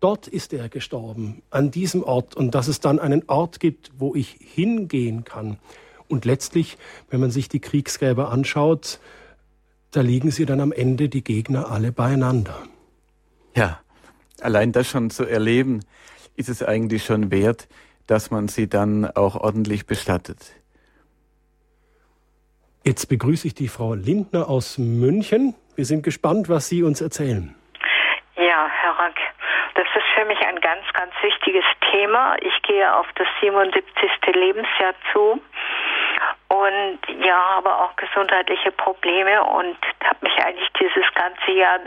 dort 0.00 0.28
ist 0.28 0.52
er 0.52 0.68
gestorben, 0.68 1.42
an 1.50 1.70
diesem 1.70 2.02
Ort, 2.02 2.36
und 2.36 2.54
dass 2.54 2.68
es 2.68 2.80
dann 2.80 2.98
einen 2.98 3.24
Ort 3.26 3.60
gibt, 3.60 3.90
wo 3.98 4.14
ich 4.14 4.38
hingehen 4.40 5.24
kann. 5.24 5.58
Und 6.08 6.24
letztlich, 6.24 6.78
wenn 7.10 7.20
man 7.20 7.30
sich 7.30 7.48
die 7.48 7.60
Kriegsgräber 7.60 8.30
anschaut, 8.30 9.00
da 9.90 10.00
liegen 10.00 10.30
sie 10.30 10.46
dann 10.46 10.60
am 10.60 10.72
Ende, 10.72 11.08
die 11.08 11.24
Gegner, 11.24 11.70
alle 11.70 11.92
beieinander. 11.92 12.56
Ja, 13.54 13.80
allein 14.40 14.72
das 14.72 14.86
schon 14.86 15.10
zu 15.10 15.24
erleben, 15.24 15.80
ist 16.36 16.48
es 16.48 16.62
eigentlich 16.62 17.04
schon 17.04 17.30
wert, 17.30 17.68
dass 18.06 18.30
man 18.30 18.48
sie 18.48 18.68
dann 18.68 19.04
auch 19.04 19.34
ordentlich 19.34 19.86
bestattet. 19.86 20.52
Jetzt 22.88 23.10
begrüße 23.10 23.48
ich 23.48 23.54
die 23.54 23.68
Frau 23.68 23.92
Lindner 23.92 24.48
aus 24.48 24.78
München. 24.78 25.54
Wir 25.76 25.84
sind 25.84 26.02
gespannt, 26.02 26.48
was 26.48 26.70
Sie 26.70 26.82
uns 26.82 27.02
erzählen. 27.02 27.54
Ja, 28.36 28.66
Herr 28.80 28.98
Rack, 28.98 29.14
das 29.74 29.86
ist 29.94 30.06
für 30.14 30.24
mich 30.24 30.38
ein 30.38 30.58
ganz, 30.62 30.86
ganz 30.94 31.12
wichtiges 31.20 31.66
Thema. 31.92 32.36
Ich 32.40 32.62
gehe 32.62 32.96
auf 32.96 33.04
das 33.16 33.28
77. 33.42 33.84
Lebensjahr 34.32 34.94
zu 35.12 35.38
und 36.48 36.98
ja, 37.22 37.56
habe 37.56 37.70
auch 37.76 37.94
gesundheitliche 37.96 38.72
Probleme 38.72 39.44
und 39.44 39.76
habe 40.04 40.20
mich 40.22 40.38
eigentlich 40.42 40.70
dieses 40.80 41.12
ganze 41.12 41.50
Jahr 41.50 41.80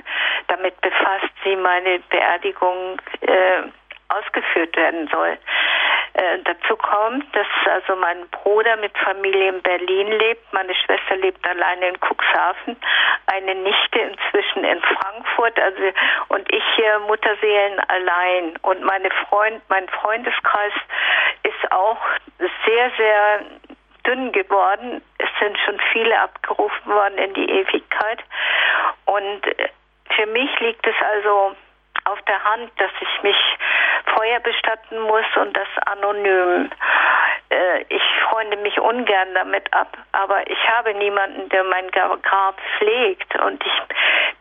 damit 0.50 0.80
befasst, 0.82 1.34
wie 1.46 1.56
meine 1.56 1.98
Beerdigung 2.12 3.02
äh, 3.22 3.64
ausgeführt 4.12 4.76
werden 4.76 5.08
soll. 5.12 5.38
Äh, 6.14 6.40
dazu 6.44 6.76
kommt, 6.76 7.26
dass 7.34 7.48
also 7.72 7.96
mein 7.96 8.28
Bruder 8.30 8.76
mit 8.78 8.98
Familie 8.98 9.50
in 9.50 9.62
Berlin 9.62 10.12
lebt, 10.12 10.52
meine 10.52 10.76
Schwester 10.76 11.16
lebt 11.16 11.48
alleine 11.48 11.88
in 11.88 12.00
Cuxhaven, 12.02 12.76
eine 13.28 13.56
Nichte 13.56 14.00
inzwischen 14.00 14.66
in 14.66 14.82
Frankfurt, 14.82 15.58
also 15.58 15.82
und 16.28 16.52
ich 16.54 16.64
hier 16.76 17.00
Mutterseelen 17.08 17.80
allein 17.88 18.58
und 18.62 18.84
meine 18.84 19.10
Freund, 19.30 19.62
mein 19.70 19.88
Freundeskreis 19.88 20.74
ist 21.44 21.72
auch 21.72 22.02
sehr 22.66 22.92
sehr 22.98 23.40
dünn 24.06 24.34
geworden. 24.34 25.02
Es 25.18 25.30
sind 25.40 25.58
schon 25.60 25.80
viele 25.94 26.20
abgerufen 26.20 26.92
worden 26.92 27.18
in 27.20 27.34
die 27.36 27.50
Ewigkeit 27.50 28.20
und 29.06 29.48
äh, 29.48 29.70
für 30.16 30.26
mich 30.26 30.60
liegt 30.60 30.86
es 30.86 30.96
also 31.14 31.56
auf 32.06 32.22
der 32.24 32.44
Hand, 32.44 32.72
dass 32.78 32.92
ich 33.00 33.24
mich 33.24 33.38
Feuer 34.16 34.40
bestatten 34.40 35.00
muss 35.00 35.26
und 35.36 35.56
das 35.56 35.68
anonym. 35.86 36.70
äh, 37.50 37.86
ich 37.90 38.04
freunde 38.30 38.58
mich 38.58 38.80
ungern 38.80 39.34
damit 39.34 39.72
ab, 39.74 39.98
aber 40.14 40.50
ich 40.50 40.70
habe 40.70 40.94
niemanden, 40.94 41.50
der 41.50 41.64
mein 41.64 41.90
Grab 41.92 42.60
pflegt 42.78 43.36
und 43.42 43.64
ich 43.66 43.82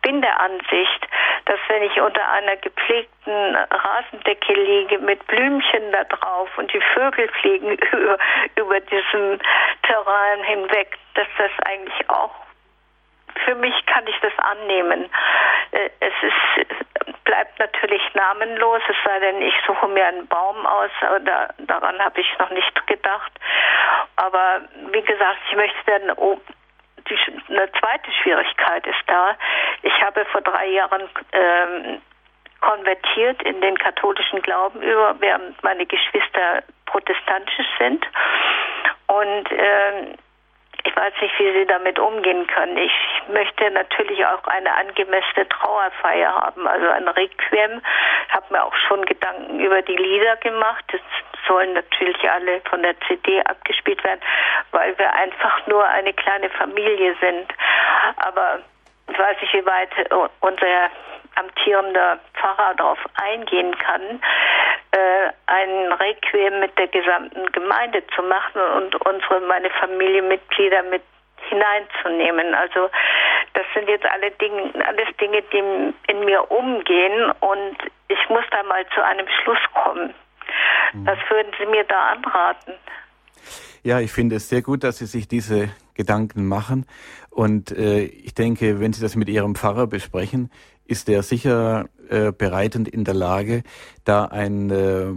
bin 0.03 0.23
der 0.23 0.41
Ansicht, 0.41 1.09
dass 1.47 1.59
wenn 1.69 1.83
ich 1.83 2.01
unter 2.01 2.27
einer 2.31 2.57
gepflegten 2.57 3.57
Rasendecke 3.57 4.53
liege 4.53 4.99
mit 4.99 5.27
Blümchen 5.27 5.93
da 5.93 6.05
drauf 6.05 6.49
und 6.57 6.73
die 6.73 6.81
Vögel 6.95 7.29
fliegen 7.41 7.77
über, 7.93 8.19
über 8.57 8.81
diesem 8.81 9.39
Terrain 9.83 10.43
hinweg, 10.45 10.97
dass 11.15 11.27
das 11.37 11.51
eigentlich 11.65 12.09
auch 12.09 12.35
für 13.45 13.55
mich 13.55 13.75
kann 13.87 14.07
ich 14.07 14.19
das 14.21 14.33
annehmen. 14.39 15.11
Äh, 15.73 15.91
es 16.01 16.13
ist, 16.23 17.15
bleibt 17.25 17.59
natürlich 17.59 18.03
namenlos, 18.15 18.83
es 18.89 18.97
sei 19.05 19.19
denn, 19.21 19.43
ich 19.43 19.55
suche 19.67 19.89
mir 19.89 20.07
einen 20.07 20.27
Baum 20.27 20.67
aus, 20.67 20.91
da, 21.01 21.49
daran 21.59 21.99
habe 21.99 22.21
ich 22.21 22.39
noch 22.39 22.51
nicht 22.51 22.87
gedacht. 22.87 23.33
Aber 24.17 24.63
wie 24.93 25.03
gesagt, 25.03 25.39
ich 25.49 25.57
möchte 25.57 25.79
dann 25.87 26.11
oh, 26.17 26.41
die, 27.09 27.19
eine 27.49 27.71
zweite 27.73 28.13
Schwierigkeit 28.23 28.87
ist 28.87 29.03
da. 29.07 29.37
Ich 29.83 30.03
habe 30.03 30.25
vor 30.27 30.41
drei 30.41 30.67
Jahren 30.67 31.09
ähm, 31.33 32.03
konvertiert 32.61 33.43
in 33.43 33.61
den 33.61 33.79
katholischen 33.79 34.43
Glauben 34.43 34.83
über, 34.83 35.17
während 35.21 35.63
meine 35.63 35.87
Geschwister 35.87 36.63
protestantisch 36.87 37.67
sind. 37.79 38.05
Und 39.07 39.49
ähm, 39.53 40.15
ich 40.91 40.97
weiß 40.97 41.13
nicht, 41.21 41.39
wie 41.39 41.53
Sie 41.53 41.67
damit 41.67 41.99
umgehen 41.99 42.47
können. 42.49 42.77
Ich 42.77 42.93
möchte 43.29 43.71
natürlich 43.71 44.25
auch 44.27 44.45
eine 44.45 44.75
angemessene 44.75 45.49
Trauerfeier 45.49 46.35
haben, 46.35 46.67
also 46.67 46.89
ein 46.89 47.07
Requiem. 47.07 47.81
Ich 48.29 48.35
habe 48.35 48.47
mir 48.51 48.65
auch 48.65 48.75
schon 48.89 49.05
Gedanken 49.05 49.61
über 49.61 49.83
die 49.83 49.97
Lieder 49.97 50.37
gemacht. 50.37 50.85
Das 50.91 51.01
sollen 51.47 51.75
natürlich 51.75 52.29
alle 52.29 52.61
von 52.69 52.83
der 52.83 52.99
CD 53.07 53.41
abgespielt 53.43 54.03
werden, 54.03 54.21
weil 54.73 54.99
wir 54.99 55.13
einfach 55.15 55.65
nur 55.67 55.87
eine 55.87 56.13
kleine 56.13 56.51
Familie 56.51 57.15
sind. 57.21 57.53
Aber 58.17 58.59
ich 59.11 59.19
weiß 59.19 59.41
nicht, 59.41 59.55
wie 59.55 59.67
weit 59.67 59.91
unser 60.41 60.91
amtierender 61.41 62.19
Pfarrer 62.35 62.75
darauf 62.77 62.99
eingehen 63.15 63.77
kann, 63.79 64.21
äh, 64.93 65.31
ein 65.47 65.93
Requiem 65.93 66.61
mit 66.61 66.77
der 66.79 66.89
gesamten 66.89 67.51
Gemeinde 67.53 68.03
zu 68.15 68.23
machen 68.23 68.61
und 68.77 68.95
unsere, 69.07 69.41
meine 69.41 69.71
Familienmitglieder 69.71 70.83
mit 70.85 71.03
hineinzunehmen. 71.49 72.55
Also 72.55 72.91
das 73.55 73.65
sind 73.75 73.89
jetzt 73.89 74.07
alle 74.07 74.31
Dinge, 74.33 74.73
alles 74.87 75.09
Dinge, 75.21 75.43
die 75.53 76.13
in 76.13 76.25
mir 76.25 76.51
umgehen 76.51 77.33
und 77.41 77.77
ich 78.09 78.29
muss 78.29 78.45
da 78.51 78.63
mal 78.65 78.85
zu 78.95 79.05
einem 79.05 79.27
Schluss 79.43 79.59
kommen. 79.75 80.15
Mhm. 80.93 81.07
Was 81.07 81.19
würden 81.29 81.53
Sie 81.59 81.67
mir 81.67 81.85
da 81.85 82.09
anraten? 82.09 82.75
Ja, 83.83 84.01
ich 84.01 84.13
finde 84.13 84.37
es 84.37 84.49
sehr 84.49 84.63
gut, 84.63 84.85
dass 84.85 84.99
Sie 84.99 85.07
sich 85.07 85.27
diese 85.27 85.71
Gedanken 85.95 86.47
machen. 86.47 86.87
Und 87.31 87.71
äh, 87.71 88.03
ich 88.03 88.35
denke, 88.35 88.81
wenn 88.81 88.93
Sie 88.93 89.01
das 89.01 89.17
mit 89.17 89.29
Ihrem 89.29 89.55
Pfarrer 89.55 89.87
besprechen, 89.87 90.51
ist 90.91 91.09
er 91.09 91.23
sicher 91.23 91.89
äh, 92.09 92.33
bereit 92.33 92.75
und 92.75 92.89
in 92.89 93.05
der 93.05 93.15
Lage, 93.15 93.63
da 94.05 94.25
ein, 94.25 94.71
äh, 94.71 95.13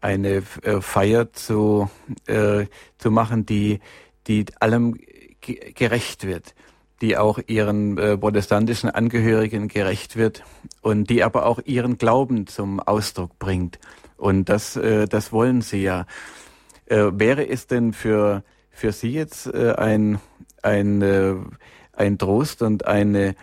eine 0.00 0.42
äh, 0.62 0.80
Feier 0.80 1.32
zu, 1.32 1.90
äh, 2.26 2.66
zu 2.98 3.10
machen, 3.10 3.46
die, 3.46 3.80
die 4.26 4.44
allem 4.60 4.98
gerecht 5.40 6.26
wird, 6.26 6.54
die 7.00 7.16
auch 7.16 7.38
ihren 7.46 7.96
äh, 7.98 8.18
protestantischen 8.18 8.90
Angehörigen 8.90 9.68
gerecht 9.68 10.16
wird 10.16 10.44
und 10.82 11.08
die 11.08 11.24
aber 11.24 11.46
auch 11.46 11.60
ihren 11.64 11.96
Glauben 11.96 12.46
zum 12.46 12.80
Ausdruck 12.80 13.38
bringt. 13.38 13.78
Und 14.16 14.48
das, 14.48 14.76
äh, 14.76 15.06
das 15.06 15.32
wollen 15.32 15.62
sie 15.62 15.82
ja. 15.82 16.06
Äh, 16.86 17.10
wäre 17.14 17.48
es 17.48 17.66
denn 17.66 17.92
für, 17.92 18.44
für 18.70 18.92
Sie 18.92 19.12
jetzt 19.12 19.46
äh, 19.46 19.74
ein, 19.76 20.20
ein, 20.62 21.02
äh, 21.02 21.34
ein 21.92 22.18
Trost 22.18 22.62
und 22.62 22.86
eine, 22.86 23.34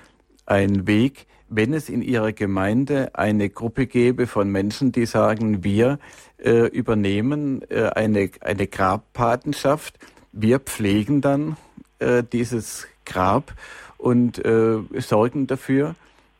ein 0.45 0.87
Weg, 0.87 1.25
wenn 1.55 1.73
es 1.73 1.89
in 1.89 2.01
Ihrer 2.01 2.33
Gemeinde 2.33 3.11
eine 3.13 3.49
Gruppe 3.49 3.85
gäbe 3.85 4.27
von 4.27 4.49
Menschen, 4.49 4.91
die 4.91 5.05
sagen, 5.05 5.63
wir 5.63 5.99
äh, 6.37 6.67
übernehmen 6.67 7.61
äh, 7.69 7.89
eine, 7.89 8.29
eine 8.41 8.67
Grabpatenschaft, 8.67 9.99
wir 10.31 10.59
pflegen 10.59 11.21
dann 11.21 11.57
äh, 11.99 12.23
dieses 12.23 12.87
Grab 13.05 13.53
und 13.97 14.43
äh, 14.43 14.77
sorgen 14.97 15.47
dafür, 15.47 15.95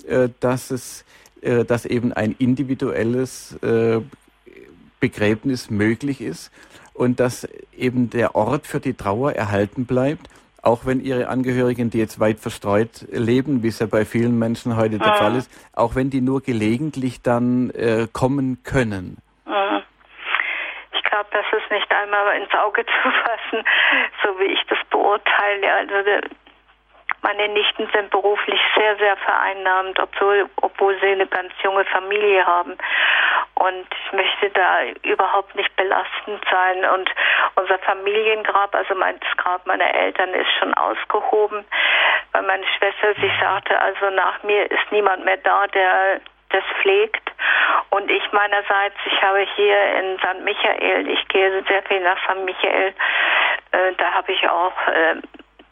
äh, 0.08 0.30
dass 0.40 0.72
es, 0.72 1.06
äh, 1.42 1.64
dass 1.64 1.86
eben 1.86 2.12
ein 2.14 2.36
individuelles 2.38 3.56
Begräbnis 5.00 5.70
möglich 5.70 6.22
ist 6.22 6.50
und 6.94 7.20
dass 7.20 7.48
eben 7.78 8.10
der 8.10 8.36
Ort 8.36 8.68
für 8.68 8.80
die 8.80 8.94
Trauer 8.94 9.34
erhalten 9.34 9.86
bleibt 9.86 10.30
auch 10.64 10.86
wenn 10.86 11.02
ihre 11.02 11.28
Angehörigen, 11.28 11.90
die 11.90 12.00
jetzt 12.00 12.20
weit 12.20 12.40
verstreut 12.40 13.06
leben, 13.12 13.64
wie 13.64 13.68
es 13.68 13.80
ja 13.80 13.86
bei 13.86 14.06
vielen 14.06 14.40
Menschen 14.40 14.78
heute 14.78 14.98
der 14.98 15.12
mhm. 15.12 15.18
Fall 15.18 15.36
ist, 15.36 15.52
auch 15.76 15.96
wenn 15.96 16.10
die 16.10 16.22
nur 16.22 16.42
gelegentlich 16.42 17.22
dann 17.22 17.70
äh, 17.72 18.08
kommen 18.12 18.64
können. 18.64 19.18
Mhm. 19.46 19.84
Ich 20.94 21.04
glaube, 21.04 21.28
das 21.32 21.46
ist 21.52 21.70
nicht 21.70 21.92
einmal 21.92 22.38
ins 22.42 22.54
Auge 22.54 22.86
zu 22.86 23.10
fassen, 23.12 23.66
so 24.24 24.40
wie 24.40 24.54
ich 24.54 24.62
das 24.70 24.80
beurteile. 24.90 25.74
Also 25.74 25.94
meine 27.24 27.48
Nichten 27.48 27.90
sind 27.94 28.10
beruflich 28.12 28.60
sehr, 28.76 28.98
sehr 28.98 29.16
vereinnahmt, 29.18 29.98
obwohl, 29.98 30.50
obwohl 30.62 31.00
sie 31.00 31.08
eine 31.08 31.26
ganz 31.26 31.54
junge 31.64 31.86
Familie 31.86 32.46
haben. 32.46 32.78
Und 33.56 33.88
ich 34.06 34.12
möchte 34.12 34.50
da 34.50 34.84
überhaupt 35.04 35.56
nicht 35.56 35.74
belastend 35.78 36.44
sein. 36.52 36.86
Und 36.86 37.10
unser 37.56 37.80
Familiengrab, 37.80 38.76
also 38.76 38.94
mein, 38.96 39.20
das 39.22 39.38
Grab 39.38 39.66
meiner 39.66 39.94
Eltern, 39.96 40.34
ist 40.34 40.52
schon 40.60 40.74
ausgehoben, 40.74 41.66
weil 42.34 42.42
meine 42.44 42.66
Schwester 42.78 43.14
sich 43.16 43.32
sagte, 43.40 43.80
also 43.80 44.10
nach 44.10 44.44
mir 44.44 44.70
ist 44.70 44.92
niemand 44.92 45.24
mehr 45.24 45.38
da, 45.38 45.66
der 45.68 46.20
das 46.50 46.64
pflegt. 46.82 47.32
Und 47.90 48.12
ich 48.12 48.32
meinerseits, 48.34 48.96
ich 49.06 49.22
habe 49.22 49.48
hier 49.56 50.00
in 50.00 50.18
St. 50.20 50.44
Michael, 50.44 51.08
ich 51.10 51.28
gehe 51.30 51.64
sehr 51.64 51.84
viel 51.84 52.02
nach 52.02 52.18
St. 52.26 52.44
Michael, 52.44 52.94
äh, 53.72 53.94
da 53.98 54.12
habe 54.12 54.32
ich 54.32 54.48
auch 54.50 54.74
äh, 54.88 55.16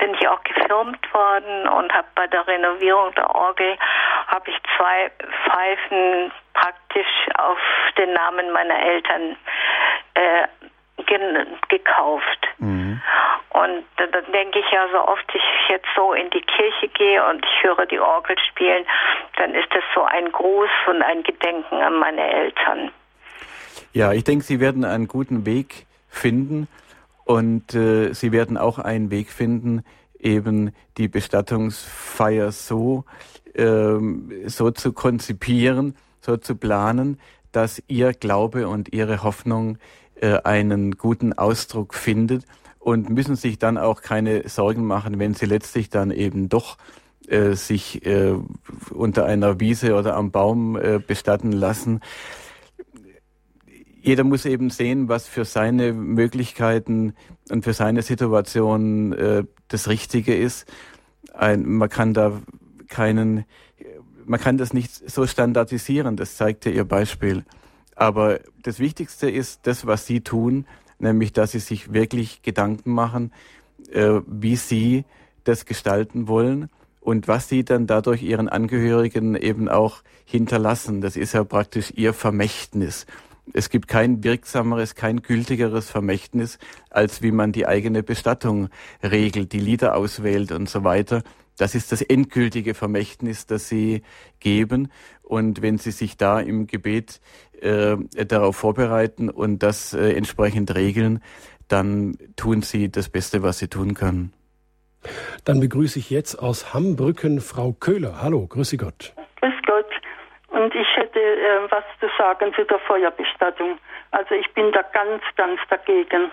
bin 0.01 0.15
ich 0.15 0.27
auch 0.27 0.43
gefilmt 0.43 1.13
worden 1.13 1.69
und 1.69 1.93
habe 1.93 2.07
bei 2.15 2.25
der 2.27 2.45
Renovierung 2.47 3.13
der 3.15 3.33
Orgel 3.33 3.77
habe 4.27 4.49
ich 4.49 4.57
zwei 4.75 5.11
Pfeifen 5.45 6.31
praktisch 6.53 7.29
auf 7.37 7.59
den 7.97 8.11
Namen 8.13 8.51
meiner 8.51 8.81
Eltern 8.81 9.37
äh, 10.15 10.47
gekauft. 11.69 12.47
Mhm. 12.57 13.01
Und 13.49 13.83
dann 13.97 14.31
denke 14.31 14.59
ich 14.59 14.71
ja, 14.71 14.87
so 14.91 15.07
oft 15.07 15.25
ich 15.33 15.43
jetzt 15.69 15.87
so 15.95 16.13
in 16.13 16.29
die 16.31 16.41
Kirche 16.41 16.87
gehe 16.87 17.23
und 17.29 17.45
ich 17.45 17.63
höre 17.63 17.85
die 17.85 17.99
Orgel 17.99 18.37
spielen, 18.49 18.85
dann 19.37 19.53
ist 19.53 19.67
das 19.71 19.83
so 19.93 20.03
ein 20.03 20.31
Gruß 20.31 20.69
und 20.87 21.01
ein 21.03 21.21
Gedenken 21.23 21.75
an 21.75 21.99
meine 21.99 22.27
Eltern. 22.27 22.91
Ja, 23.93 24.13
ich 24.13 24.23
denke, 24.23 24.43
Sie 24.43 24.59
werden 24.59 24.83
einen 24.83 25.07
guten 25.07 25.45
Weg 25.45 25.85
finden 26.09 26.67
und 27.25 27.73
äh, 27.75 28.13
Sie 28.13 28.31
werden 28.31 28.57
auch 28.57 28.79
einen 28.79 29.11
Weg 29.11 29.31
finden, 29.31 29.83
eben 30.19 30.71
die 30.97 31.07
Bestattungsfeier 31.07 32.51
so, 32.51 33.05
ähm, 33.55 34.31
so 34.47 34.71
zu 34.71 34.93
konzipieren, 34.93 35.95
so 36.21 36.37
zu 36.37 36.55
planen, 36.55 37.19
dass 37.51 37.81
Ihr 37.87 38.13
Glaube 38.13 38.67
und 38.67 38.93
Ihre 38.93 39.23
Hoffnung 39.23 39.77
äh, 40.15 40.37
einen 40.43 40.97
guten 40.97 41.33
Ausdruck 41.33 41.93
findet 41.93 42.45
und 42.79 43.09
müssen 43.09 43.35
sich 43.35 43.59
dann 43.59 43.77
auch 43.77 44.01
keine 44.01 44.47
Sorgen 44.47 44.85
machen, 44.85 45.19
wenn 45.19 45.33
Sie 45.33 45.45
letztlich 45.45 45.89
dann 45.89 46.11
eben 46.11 46.49
doch 46.49 46.77
äh, 47.27 47.53
sich 47.53 48.05
äh, 48.05 48.35
unter 48.91 49.25
einer 49.25 49.59
Wiese 49.59 49.95
oder 49.95 50.15
am 50.15 50.31
Baum 50.31 50.75
äh, 50.75 50.99
bestatten 50.99 51.51
lassen 51.51 52.01
jeder 54.01 54.23
muss 54.23 54.45
eben 54.45 54.69
sehen, 54.69 55.09
was 55.09 55.27
für 55.27 55.45
seine 55.45 55.93
Möglichkeiten 55.93 57.13
und 57.49 57.63
für 57.63 57.73
seine 57.73 58.01
Situation 58.01 59.13
äh, 59.13 59.43
das 59.67 59.87
Richtige 59.87 60.35
ist. 60.35 60.65
Ein, 61.33 61.65
man 61.65 61.89
kann 61.89 62.13
da 62.13 62.41
keinen, 62.87 63.45
man 64.25 64.39
kann 64.39 64.57
das 64.57 64.73
nicht 64.73 65.09
so 65.09 65.27
standardisieren, 65.27 66.17
das 66.17 66.35
zeigte 66.35 66.69
Ihr 66.71 66.83
Beispiel. 66.83 67.45
Aber 67.95 68.39
das 68.63 68.79
Wichtigste 68.79 69.29
ist 69.29 69.61
das, 69.67 69.85
was 69.85 70.07
Sie 70.07 70.21
tun, 70.21 70.65
nämlich, 70.97 71.31
dass 71.33 71.51
Sie 71.51 71.59
sich 71.59 71.93
wirklich 71.93 72.41
Gedanken 72.41 72.93
machen, 72.93 73.31
äh, 73.91 74.21
wie 74.25 74.55
Sie 74.55 75.05
das 75.43 75.65
gestalten 75.65 76.27
wollen 76.27 76.69
und 77.01 77.27
was 77.27 77.49
Sie 77.49 77.63
dann 77.63 77.85
dadurch 77.85 78.23
Ihren 78.23 78.49
Angehörigen 78.49 79.35
eben 79.35 79.69
auch 79.69 80.01
hinterlassen. 80.25 81.01
Das 81.01 81.15
ist 81.15 81.33
ja 81.33 81.43
praktisch 81.43 81.91
Ihr 81.95 82.13
Vermächtnis. 82.13 83.05
Es 83.53 83.69
gibt 83.69 83.87
kein 83.87 84.23
wirksameres, 84.23 84.95
kein 84.95 85.21
gültigeres 85.21 85.89
Vermächtnis, 85.89 86.59
als 86.89 87.21
wie 87.21 87.31
man 87.31 87.51
die 87.51 87.67
eigene 87.67 88.03
Bestattung 88.03 88.69
regelt, 89.03 89.53
die 89.53 89.59
Lieder 89.59 89.95
auswählt 89.95 90.51
und 90.51 90.69
so 90.69 90.83
weiter. 90.83 91.23
Das 91.57 91.75
ist 91.75 91.91
das 91.91 92.01
endgültige 92.01 92.73
Vermächtnis, 92.73 93.45
das 93.45 93.67
Sie 93.67 94.03
geben. 94.39 94.91
Und 95.21 95.61
wenn 95.61 95.77
Sie 95.77 95.91
sich 95.91 96.17
da 96.17 96.39
im 96.39 96.65
Gebet 96.65 97.21
äh, 97.61 97.97
darauf 98.25 98.55
vorbereiten 98.55 99.29
und 99.29 99.61
das 99.63 99.93
äh, 99.93 100.13
entsprechend 100.13 100.73
regeln, 100.75 101.21
dann 101.71 102.17
tun 102.35 102.61
sie 102.61 102.91
das 102.91 103.09
Beste, 103.09 103.43
was 103.43 103.59
sie 103.59 103.67
tun 103.67 103.93
können. 103.93 104.33
Dann 105.45 105.59
begrüße 105.59 105.99
ich 105.99 106.09
jetzt 106.09 106.35
aus 106.35 106.73
Hambrücken 106.73 107.41
Frau 107.41 107.73
Köhler. 107.73 108.21
Hallo, 108.21 108.45
grüße 108.45 108.77
Gott. 108.77 109.13
Grüß 109.39 109.53
Gott. 109.65 109.85
Und 110.49 110.75
ich 110.75 110.87
hätte 110.95 111.10
äh, 111.21 111.71
was 111.71 111.83
zu 111.99 112.07
sagen 112.17 112.53
zu 112.53 112.65
der 112.65 112.79
Feuerbestattung. 112.79 113.77
Also 114.11 114.35
ich 114.35 114.51
bin 114.53 114.71
da 114.71 114.81
ganz, 114.81 115.23
ganz 115.35 115.59
dagegen. 115.69 116.31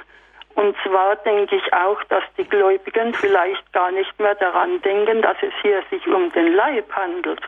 Und 0.55 0.77
zwar 0.83 1.15
denke 1.17 1.55
ich 1.55 1.73
auch, 1.73 2.03
dass 2.05 2.25
die 2.37 2.45
Gläubigen 2.45 3.15
vielleicht 3.15 3.73
gar 3.73 3.93
nicht 3.93 4.19
mehr 4.19 4.35
daran 4.35 4.83
denken, 4.83 5.23
dass 5.23 5.37
es 5.41 5.53
hier 5.63 5.83
sich 5.91 6.05
um 6.09 6.33
den 6.33 6.55
Leib 6.55 6.91
handelt. 6.93 7.41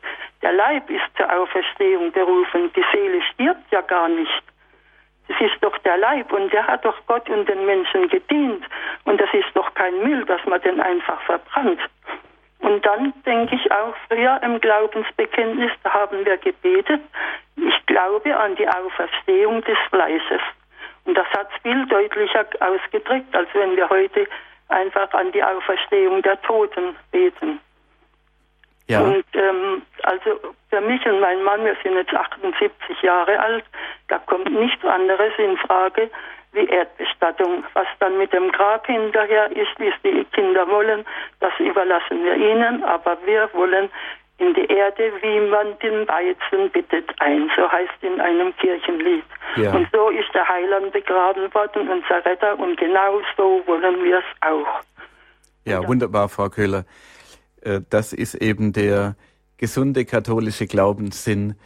Der 0.43 0.53
Leib 0.53 0.89
ist 0.89 1.17
zur 1.17 1.33
Auferstehung 1.33 2.13
berufen. 2.13 2.73
Die 2.75 2.85
Seele 2.93 3.21
stirbt 3.35 3.73
ja 3.73 3.81
gar 3.81 4.09
nicht. 4.09 4.43
Es 5.29 5.41
ist 5.41 5.63
doch 5.63 5.77
der 5.79 5.97
Leib 5.97 6.33
und 6.33 6.53
der 6.53 6.67
hat 6.67 6.85
doch 6.85 6.97
Gott 7.07 7.29
und 7.29 7.49
den 7.49 7.65
Menschen 7.67 8.09
gedient. 8.09 8.65
Und 9.05 9.21
das 9.21 9.33
ist 9.33 9.55
doch 9.55 9.73
kein 9.75 9.97
Müll, 10.03 10.25
dass 10.25 10.45
man 10.45 10.61
den 10.61 10.81
einfach 10.81 11.21
verbrannt. 11.23 11.81
Und 12.61 12.85
dann 12.85 13.13
denke 13.25 13.57
ich 13.57 13.73
auch, 13.73 13.95
früher 14.09 14.41
im 14.43 14.61
Glaubensbekenntnis, 14.61 15.73
da 15.83 15.93
haben 15.93 16.25
wir 16.25 16.37
gebetet, 16.37 17.01
ich 17.57 17.87
glaube 17.87 18.37
an 18.37 18.55
die 18.57 18.69
Auferstehung 18.69 19.63
des 19.65 19.79
Fleisches. 19.89 20.43
Und 21.05 21.17
das 21.17 21.27
hat 21.29 21.49
es 21.55 21.63
viel 21.63 21.87
deutlicher 21.87 22.47
ausgedrückt, 22.61 23.35
als 23.35 23.49
wenn 23.55 23.77
wir 23.77 23.89
heute 23.89 24.27
einfach 24.69 25.13
an 25.15 25.33
die 25.33 25.43
Auferstehung 25.43 26.23
der 26.23 26.41
Toten 26.43 26.97
beten. 27.11 27.61
Ja. 28.89 29.01
Und 29.01 29.25
ähm, 29.35 29.83
also 30.03 30.41
für 30.69 30.81
mich 30.81 31.05
und 31.07 31.21
mein 31.21 31.43
Mann, 31.43 31.65
wir 31.65 31.77
sind 31.83 31.95
jetzt 31.95 32.13
78 32.13 33.03
Jahre 33.03 33.39
alt, 33.39 33.65
da 34.09 34.19
kommt 34.19 34.51
nichts 34.51 34.85
anderes 34.85 35.33
in 35.39 35.57
Frage 35.59 36.11
wie 36.53 36.67
Erdbestattung. 36.67 37.65
Was 37.75 37.87
dann 37.99 38.19
mit 38.19 38.33
dem 38.33 38.51
Grab 38.53 38.87
hinterher 38.87 39.51
ist, 39.51 39.79
wie 39.79 39.89
es 39.89 39.95
die 40.05 40.25
Kinder 40.33 40.69
wollen, 40.69 41.05
das 41.41 41.53
überlassen 41.59 42.25
wir 42.25 42.35
ihnen, 42.35 42.83
aber 42.85 43.17
wir 43.25 43.49
wollen 43.53 43.89
in 44.39 44.55
die 44.55 44.67
Erde, 44.67 45.13
wie 45.21 45.51
man 45.51 45.79
den 45.81 46.09
Weizen 46.09 46.71
bittet 46.73 47.11
ein, 47.21 47.51
so 47.55 47.71
heißt 47.71 47.93
in 48.01 48.21
einem 48.21 48.57
Kirchenlied. 48.57 49.25
Ja. 49.57 49.75
Und 49.75 49.87
so 49.93 50.09
ist 50.09 50.33
der 50.33 50.49
Heiland 50.49 50.93
begraben 50.93 51.53
worden, 51.53 51.89
unser 51.89 52.25
Retter, 52.25 52.59
und 52.59 52.79
genau 52.79 53.21
so 53.37 53.63
wollen 53.67 54.03
wir 54.03 54.19
es 54.19 54.25
auch. 54.41 54.81
Ja, 55.67 55.87
wunderbar, 55.87 56.31
Frau 56.31 56.49
Köhler. 56.49 56.85
Äh, 57.61 57.81
das 57.91 58.15
ist 58.15 58.35
eben 58.35 58.73
der 58.73 59.15
gesunde 59.59 60.07
katholische 60.07 60.67
Glaubenssinn. 60.67 61.57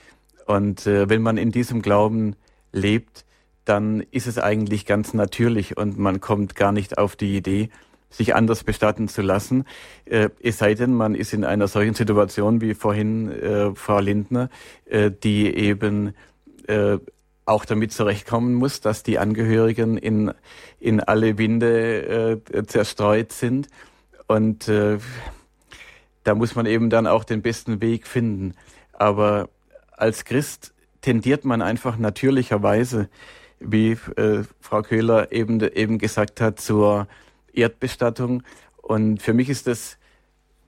Und 0.47 0.87
äh, 0.87 1.09
wenn 1.09 1.23
man 1.23 1.37
in 1.37 1.53
diesem 1.53 1.81
Glauben 1.81 2.35
lebt, 2.73 3.25
dann 3.65 4.01
ist 4.11 4.27
es 4.27 4.39
eigentlich 4.39 4.87
ganz 4.87 5.15
natürlich 5.15 5.77
und 5.77 5.99
man 5.99 6.21
kommt 6.21 6.55
gar 6.55 6.73
nicht 6.73 6.99
auf 6.99 7.17
die 7.17 7.37
Idee, 7.37 7.71
sich 8.11 8.35
anders 8.35 8.65
bestatten 8.65 9.09
zu 9.09 9.23
lassen. 9.23 9.65
Äh, 10.05 10.29
es 10.43 10.59
sei 10.59 10.75
denn, 10.75 10.95
man 10.95 11.15
ist 11.15 11.33
in 11.33 11.45
einer 11.45 11.69
solchen 11.69 11.95
Situation 11.95 12.61
wie 12.61 12.75
vorhin 12.75 13.31
äh, 13.31 13.75
Frau 13.75 13.99
Lindner, 13.99 14.51
äh, 14.85 15.11
die 15.11 15.55
eben 15.55 16.15
äh, 16.67 16.99
auch 17.47 17.65
damit 17.65 17.93
zurechtkommen 17.93 18.55
muss, 18.55 18.81
dass 18.81 19.03
die 19.03 19.19
Angehörigen 19.19 19.99
in, 19.99 20.33
in 20.81 21.01
alle 21.01 21.37
Winde 21.39 22.41
äh, 22.53 22.65
zerstreut 22.67 23.33
sind. 23.33 23.69
Und 24.27 24.69
äh, 24.69 24.99
da 26.23 26.35
muss 26.35 26.55
man 26.55 26.67
eben 26.67 26.89
dann 26.89 27.07
auch 27.07 27.25
den 27.25 27.43
besten 27.43 27.83
Weg 27.83 28.07
finden. 28.07 28.55
Aber 28.93 29.51
als 29.93 30.25
Christ 30.25 30.73
tendiert 31.03 31.45
man 31.45 31.61
einfach 31.61 31.99
natürlicherweise, 31.99 33.11
wie 33.61 33.93
äh, 34.17 34.45
Frau 34.61 34.83
Köhler 34.83 35.33
eben, 35.33 35.61
eben 35.61 35.99
gesagt 35.99 36.41
hat, 36.41 36.61
zur 36.61 37.07
Erdbestattung. 37.53 38.43
Und 38.77 39.23
für 39.23 39.33
mich 39.33 39.49
ist 39.49 39.67
das 39.67 39.99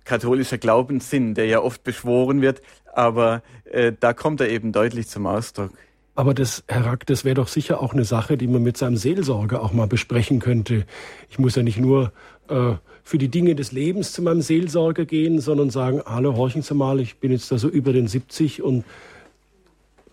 katholischer 0.04 0.58
Glaubenssinn, 0.58 1.34
der 1.34 1.46
ja 1.46 1.60
oft 1.60 1.84
beschworen 1.84 2.40
wird, 2.40 2.62
aber 2.94 3.42
äh, 3.64 3.92
da 3.98 4.12
kommt 4.14 4.40
er 4.40 4.48
eben 4.48 4.72
deutlich 4.72 5.08
zum 5.08 5.26
Ausdruck. 5.26 5.72
Aber 6.14 6.32
das, 6.32 6.64
Herr 6.66 6.86
Rack, 6.86 7.04
das 7.06 7.26
wäre 7.26 7.34
doch 7.34 7.48
sicher 7.48 7.82
auch 7.82 7.92
eine 7.92 8.04
Sache, 8.04 8.38
die 8.38 8.46
man 8.46 8.62
mit 8.62 8.78
seinem 8.78 8.96
Seelsorger 8.96 9.62
auch 9.62 9.74
mal 9.74 9.86
besprechen 9.86 10.38
könnte. 10.38 10.86
Ich 11.28 11.38
muss 11.38 11.56
ja 11.56 11.62
nicht 11.62 11.78
nur 11.78 12.10
äh, 12.48 12.72
für 13.02 13.18
die 13.18 13.28
Dinge 13.28 13.54
des 13.54 13.70
Lebens 13.70 14.12
zu 14.12 14.22
meinem 14.22 14.40
Seelsorger 14.40 15.04
gehen, 15.04 15.40
sondern 15.40 15.68
sagen, 15.68 16.00
hallo, 16.06 16.34
horchen 16.34 16.62
Sie 16.62 16.74
mal, 16.74 17.00
ich 17.00 17.18
bin 17.18 17.32
jetzt 17.32 17.52
da 17.52 17.58
so 17.58 17.68
über 17.68 17.92
den 17.92 18.08
70 18.08 18.62
und 18.62 18.84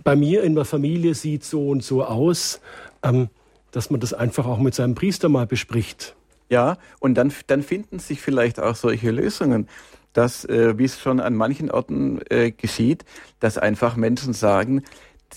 bei 0.04 0.16
mir 0.16 0.44
in 0.44 0.56
der 0.56 0.66
Familie 0.66 1.14
sieht 1.14 1.44
so 1.44 1.70
und 1.70 1.84
so 1.84 2.04
aus, 2.04 2.62
ähm, 3.04 3.30
dass 3.72 3.90
man 3.90 4.00
das 4.00 4.14
einfach 4.14 4.46
auch 4.46 4.60
mit 4.60 4.76
seinem 4.76 4.96
Priester 4.96 5.30
mal 5.30 5.48
bespricht. 5.48 6.16
Ja, 6.50 6.78
und 7.00 7.16
dann, 7.16 7.34
dann 7.48 7.64
finden 7.64 8.00
sich 8.00 8.22
vielleicht 8.22 8.60
auch 8.60 8.76
solche 8.76 9.12
Lösungen, 9.12 9.68
dass, 10.14 10.46
äh, 10.46 10.78
wie 10.78 10.86
es 10.86 11.00
schon 11.00 11.20
an 11.20 11.34
manchen 11.34 11.72
Orten 11.72 12.22
äh, 12.30 12.52
geschieht, 12.52 13.06
dass 13.40 13.58
einfach 13.58 13.96
Menschen 13.96 14.34
sagen, 14.34 14.84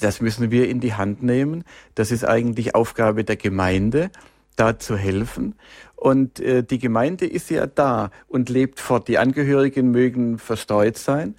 das 0.01 0.21
müssen 0.21 0.51
wir 0.51 0.69
in 0.69 0.81
die 0.81 0.95
Hand 0.95 1.23
nehmen. 1.23 1.65
Das 1.95 2.11
ist 2.11 2.25
eigentlich 2.25 2.75
Aufgabe 2.75 3.25
der 3.25 3.37
Gemeinde, 3.37 4.11
da 4.57 4.79
zu 4.79 4.97
helfen. 4.97 5.55
Und 5.95 6.41
äh, 6.41 6.63
die 6.63 6.79
Gemeinde 6.79 7.27
ist 7.27 7.49
ja 7.51 7.67
da 7.67 8.11
und 8.29 8.51
lebt 8.51 8.81
fort. 8.81 9.09
Die 9.09 9.17
Angehörigen 9.17 9.91
mögen 9.91 10.39
verstreut 10.39 10.99
sein, 10.99 11.35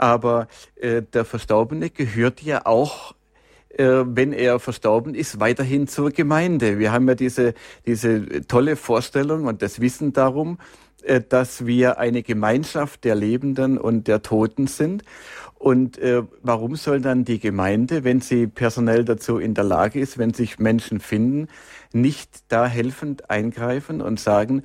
aber 0.00 0.48
äh, 0.76 1.02
der 1.02 1.24
Verstorbene 1.24 1.90
gehört 1.90 2.42
ja 2.42 2.66
auch 2.66 3.14
äh, 3.70 4.04
wenn 4.06 4.32
er 4.32 4.58
verstorben 4.58 5.14
ist, 5.14 5.40
weiterhin 5.40 5.86
zur 5.86 6.10
Gemeinde. 6.10 6.78
Wir 6.78 6.90
haben 6.90 7.06
ja 7.06 7.14
diese, 7.14 7.54
diese 7.86 8.46
tolle 8.46 8.76
Vorstellung 8.76 9.44
und 9.44 9.62
das 9.62 9.80
Wissen 9.80 10.12
darum, 10.12 10.58
äh, 11.02 11.20
dass 11.20 11.66
wir 11.66 11.98
eine 11.98 12.22
Gemeinschaft 12.22 13.04
der 13.04 13.14
Lebenden 13.14 13.78
und 13.78 14.08
der 14.08 14.22
Toten 14.22 14.66
sind. 14.66 15.04
Und 15.54 15.98
äh, 15.98 16.22
warum 16.42 16.76
soll 16.76 17.00
dann 17.00 17.24
die 17.24 17.40
Gemeinde, 17.40 18.04
wenn 18.04 18.20
sie 18.20 18.46
personell 18.46 19.04
dazu 19.04 19.38
in 19.38 19.54
der 19.54 19.64
Lage 19.64 20.00
ist, 20.00 20.16
wenn 20.18 20.32
sich 20.32 20.58
Menschen 20.58 21.00
finden, 21.00 21.48
nicht 21.92 22.44
da 22.48 22.66
helfend 22.66 23.28
eingreifen 23.30 24.00
und 24.00 24.18
sagen, 24.18 24.62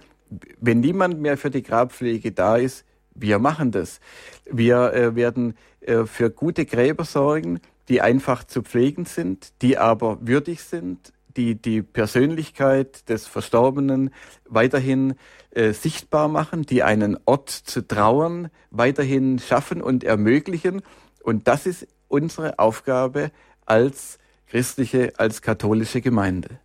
wenn 0.59 0.79
niemand 0.79 1.19
mehr 1.19 1.37
für 1.37 1.49
die 1.49 1.63
Grabpflege 1.63 2.31
da 2.31 2.57
ist, 2.57 2.85
wir 3.15 3.39
machen 3.39 3.71
das. 3.71 3.99
Wir 4.45 4.93
äh, 4.93 5.15
werden 5.15 5.55
äh, 5.81 6.05
für 6.05 6.29
gute 6.29 6.65
Gräber 6.65 7.05
sorgen, 7.05 7.59
die 7.89 8.01
einfach 8.01 8.43
zu 8.43 8.61
pflegen 8.61 9.05
sind, 9.05 9.53
die 9.61 9.77
aber 9.77 10.17
würdig 10.21 10.63
sind, 10.63 11.13
die 11.35 11.55
die 11.55 11.81
Persönlichkeit 11.81 13.09
des 13.09 13.27
Verstorbenen 13.27 14.11
weiterhin 14.47 15.15
äh, 15.51 15.73
sichtbar 15.73 16.27
machen, 16.27 16.63
die 16.63 16.83
einen 16.83 17.17
Ort 17.25 17.49
zu 17.49 17.85
trauern 17.87 18.49
weiterhin 18.71 19.39
schaffen 19.39 19.81
und 19.81 20.03
ermöglichen. 20.03 20.81
Und 21.23 21.47
das 21.47 21.65
ist 21.65 21.87
unsere 22.07 22.59
Aufgabe 22.59 23.31
als 23.65 24.19
christliche, 24.47 25.13
als 25.17 25.41
katholische 25.41 26.01
Gemeinde. 26.01 26.59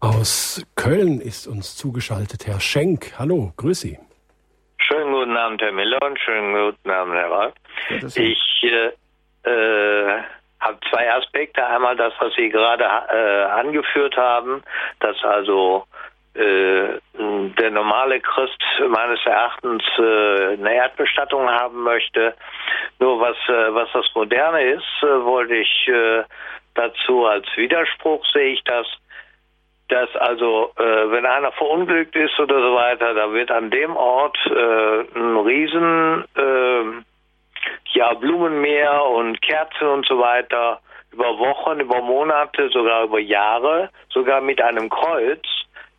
Aus 0.00 0.62
Köln 0.74 1.20
ist 1.20 1.46
uns 1.46 1.76
zugeschaltet 1.76 2.46
Herr 2.46 2.58
Schenk. 2.58 3.12
Hallo, 3.18 3.52
grüß 3.56 3.80
Sie. 3.80 3.98
Guten 5.32 5.44
Abend, 5.44 5.62
Herr 5.62 5.72
Miller, 5.72 5.98
und 6.02 6.20
schönen 6.20 6.52
guten 6.52 6.90
Abend, 6.90 7.14
Herr 7.14 7.30
Rath. 7.30 7.54
Ich 8.16 8.62
äh, 8.64 9.48
äh, 9.48 10.22
habe 10.60 10.78
zwei 10.90 11.10
Aspekte. 11.10 11.66
Einmal 11.66 11.96
das, 11.96 12.12
was 12.18 12.34
Sie 12.34 12.50
gerade 12.50 12.84
äh, 12.84 13.44
angeführt 13.44 14.14
haben, 14.14 14.62
dass 15.00 15.16
also 15.24 15.86
äh, 16.34 16.98
der 17.14 17.70
normale 17.70 18.20
Christ 18.20 18.62
meines 18.90 19.24
Erachtens 19.24 19.82
äh, 19.96 20.52
eine 20.52 20.74
Erdbestattung 20.74 21.48
haben 21.48 21.82
möchte. 21.82 22.34
Nur 22.98 23.18
was, 23.18 23.36
was 23.48 23.88
das 23.94 24.04
Moderne 24.14 24.62
ist, 24.64 25.02
wollte 25.02 25.54
ich 25.54 25.90
dazu 26.74 27.24
als 27.24 27.46
Widerspruch 27.56 28.22
sehe 28.34 28.52
ich 28.52 28.62
das, 28.64 28.86
dass 29.92 30.08
also 30.16 30.72
äh, 30.76 31.10
wenn 31.10 31.26
einer 31.26 31.52
verunglückt 31.52 32.16
ist 32.16 32.38
oder 32.40 32.60
so 32.60 32.74
weiter, 32.74 33.12
da 33.14 33.32
wird 33.32 33.50
an 33.50 33.70
dem 33.70 33.94
Ort 33.94 34.38
äh, 34.46 35.00
ein 35.14 35.36
riesen 35.36 36.24
äh, 36.34 37.02
ja, 37.92 38.14
Blumenmeer 38.14 39.04
und 39.04 39.40
Kerzen 39.42 39.86
und 39.86 40.06
so 40.06 40.18
weiter 40.18 40.80
über 41.12 41.38
Wochen, 41.38 41.80
über 41.80 42.00
Monate, 42.00 42.70
sogar 42.70 43.04
über 43.04 43.18
Jahre, 43.18 43.90
sogar 44.08 44.40
mit 44.40 44.62
einem 44.62 44.88
Kreuz 44.88 45.44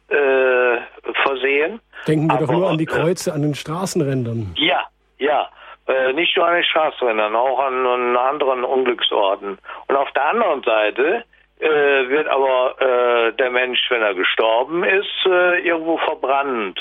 äh, 0.08 0.78
versehen. 1.24 1.80
Denken 2.08 2.28
wir 2.28 2.36
Aber, 2.36 2.46
doch 2.48 2.54
nur 2.54 2.70
an 2.72 2.78
die 2.80 2.86
äh, 2.86 2.88
Kreuze 2.88 3.32
an 3.32 3.44
den 3.44 3.54
Straßenrändern. 3.54 4.56
Ja, 4.58 4.88
ja. 5.20 5.50
Äh, 5.86 6.14
nicht 6.14 6.36
nur 6.36 6.48
an 6.48 6.56
den 6.56 6.64
Straßenrändern, 6.64 7.36
auch 7.36 7.60
an, 7.60 7.86
an 7.86 8.18
anderen 8.18 8.64
Unglücksorten. 8.64 9.60
Und 9.88 9.96
auf 9.96 10.10
der 10.14 10.26
anderen 10.30 10.64
Seite 10.64 11.26
äh, 11.64 12.10
wird 12.10 12.28
aber 12.28 12.76
äh, 12.80 13.34
der 13.34 13.50
Mensch, 13.50 13.80
wenn 13.90 14.02
er 14.02 14.14
gestorben 14.14 14.84
ist, 14.84 15.26
äh, 15.26 15.60
irgendwo 15.60 15.98
verbrannt. 15.98 16.80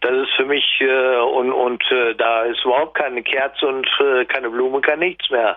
Das 0.00 0.12
ist 0.12 0.32
für 0.36 0.44
mich 0.44 0.80
äh, 0.80 1.16
und 1.18 1.52
und 1.52 1.82
äh, 1.90 2.14
da 2.14 2.42
ist 2.44 2.64
überhaupt 2.64 2.94
keine 2.94 3.22
Kerze 3.22 3.66
und 3.66 3.86
äh, 4.00 4.24
keine 4.24 4.50
Blume, 4.50 4.80
kein 4.80 4.98
nichts 4.98 5.30
mehr. 5.30 5.56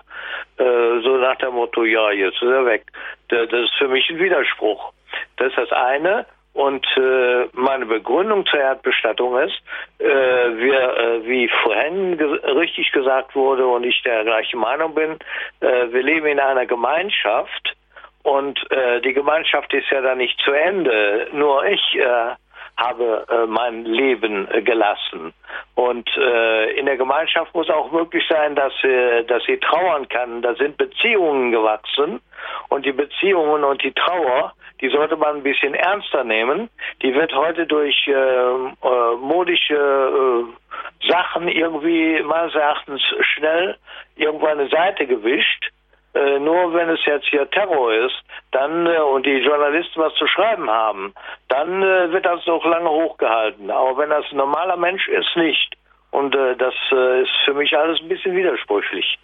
Äh, 0.58 1.00
so 1.02 1.16
nach 1.16 1.36
dem 1.36 1.54
Motto, 1.54 1.84
ja, 1.84 2.10
jetzt 2.10 2.42
ist 2.42 2.50
er 2.50 2.66
weg. 2.66 2.86
Das, 3.28 3.50
ist 3.50 3.74
für 3.78 3.88
mich 3.88 4.08
ein 4.10 4.18
Widerspruch. 4.18 4.92
Das 5.36 5.48
ist 5.48 5.58
das 5.58 5.72
eine. 5.72 6.26
Und 6.54 6.84
äh, 6.96 7.46
meine 7.52 7.86
Begründung 7.86 8.44
zur 8.46 8.58
Erdbestattung 8.58 9.38
ist, 9.38 9.62
äh, 10.00 10.04
wir, 10.04 10.96
äh, 10.96 11.26
wie 11.26 11.48
vorhin 11.62 12.18
ge 12.18 12.26
richtig 12.56 12.90
gesagt 12.90 13.36
wurde 13.36 13.64
und 13.66 13.84
ich 13.84 14.02
der 14.02 14.24
gleichen 14.24 14.58
Meinung 14.58 14.94
bin, 14.94 15.18
äh, 15.60 15.92
wir 15.92 16.02
leben 16.02 16.26
in 16.26 16.40
einer 16.40 16.66
Gemeinschaft 16.66 17.76
und 18.22 18.58
äh, 18.70 19.00
die 19.00 19.12
Gemeinschaft 19.12 19.72
ist 19.72 19.90
ja 19.90 20.00
dann 20.00 20.18
nicht 20.18 20.38
zu 20.40 20.52
Ende. 20.52 21.28
Nur 21.32 21.64
ich 21.64 21.94
äh, 21.94 22.34
habe 22.78 23.26
äh, 23.28 23.46
mein 23.46 23.84
Leben 23.84 24.48
äh, 24.50 24.62
gelassen. 24.62 25.34
Und 25.74 26.08
äh, 26.16 26.70
in 26.78 26.86
der 26.86 26.96
Gemeinschaft 26.96 27.52
muss 27.54 27.68
auch 27.68 27.90
möglich 27.90 28.24
sein, 28.28 28.54
dass, 28.54 28.72
äh, 28.84 29.24
dass 29.24 29.42
sie 29.44 29.58
trauern 29.58 30.08
kann. 30.08 30.42
Da 30.42 30.54
sind 30.54 30.76
Beziehungen 30.76 31.50
gewachsen 31.50 32.20
und 32.68 32.86
die 32.86 32.92
Beziehungen 32.92 33.64
und 33.64 33.82
die 33.82 33.92
Trauer, 33.92 34.52
die 34.80 34.88
sollte 34.90 35.16
man 35.16 35.36
ein 35.36 35.42
bisschen 35.42 35.74
ernster 35.74 36.22
nehmen. 36.22 36.70
Die 37.02 37.12
wird 37.14 37.34
heute 37.34 37.66
durch 37.66 38.06
äh, 38.06 38.12
äh, 38.12 39.16
modische 39.20 39.74
äh, 39.74 41.08
Sachen 41.08 41.48
irgendwie 41.48 42.22
meines 42.22 42.54
Erachtens 42.54 43.02
schnell 43.20 43.76
irgendwo 44.14 44.46
eine 44.46 44.68
Seite 44.68 45.06
gewischt. 45.06 45.70
Äh, 46.18 46.40
nur 46.40 46.74
wenn 46.74 46.88
es 46.88 46.98
jetzt 47.06 47.26
hier 47.30 47.48
Terror 47.48 47.92
ist, 47.92 48.16
dann 48.50 48.86
äh, 48.86 48.98
und 48.98 49.24
die 49.24 49.38
Journalisten 49.38 50.00
was 50.00 50.12
zu 50.14 50.26
schreiben 50.26 50.68
haben, 50.68 51.14
dann 51.48 51.82
äh, 51.82 52.10
wird 52.10 52.26
das 52.26 52.46
auch 52.48 52.64
lange 52.64 52.90
hochgehalten. 52.90 53.70
Aber 53.70 53.98
wenn 53.98 54.10
das 54.10 54.24
ein 54.32 54.38
normaler 54.38 54.76
Mensch 54.76 55.06
ist, 55.06 55.36
nicht. 55.36 55.76
Und 56.10 56.34
äh, 56.34 56.56
das 56.56 56.74
äh, 56.90 57.22
ist 57.22 57.30
für 57.44 57.54
mich 57.54 57.76
alles 57.76 58.00
ein 58.00 58.08
bisschen 58.08 58.34
widersprüchlich. 58.34 59.18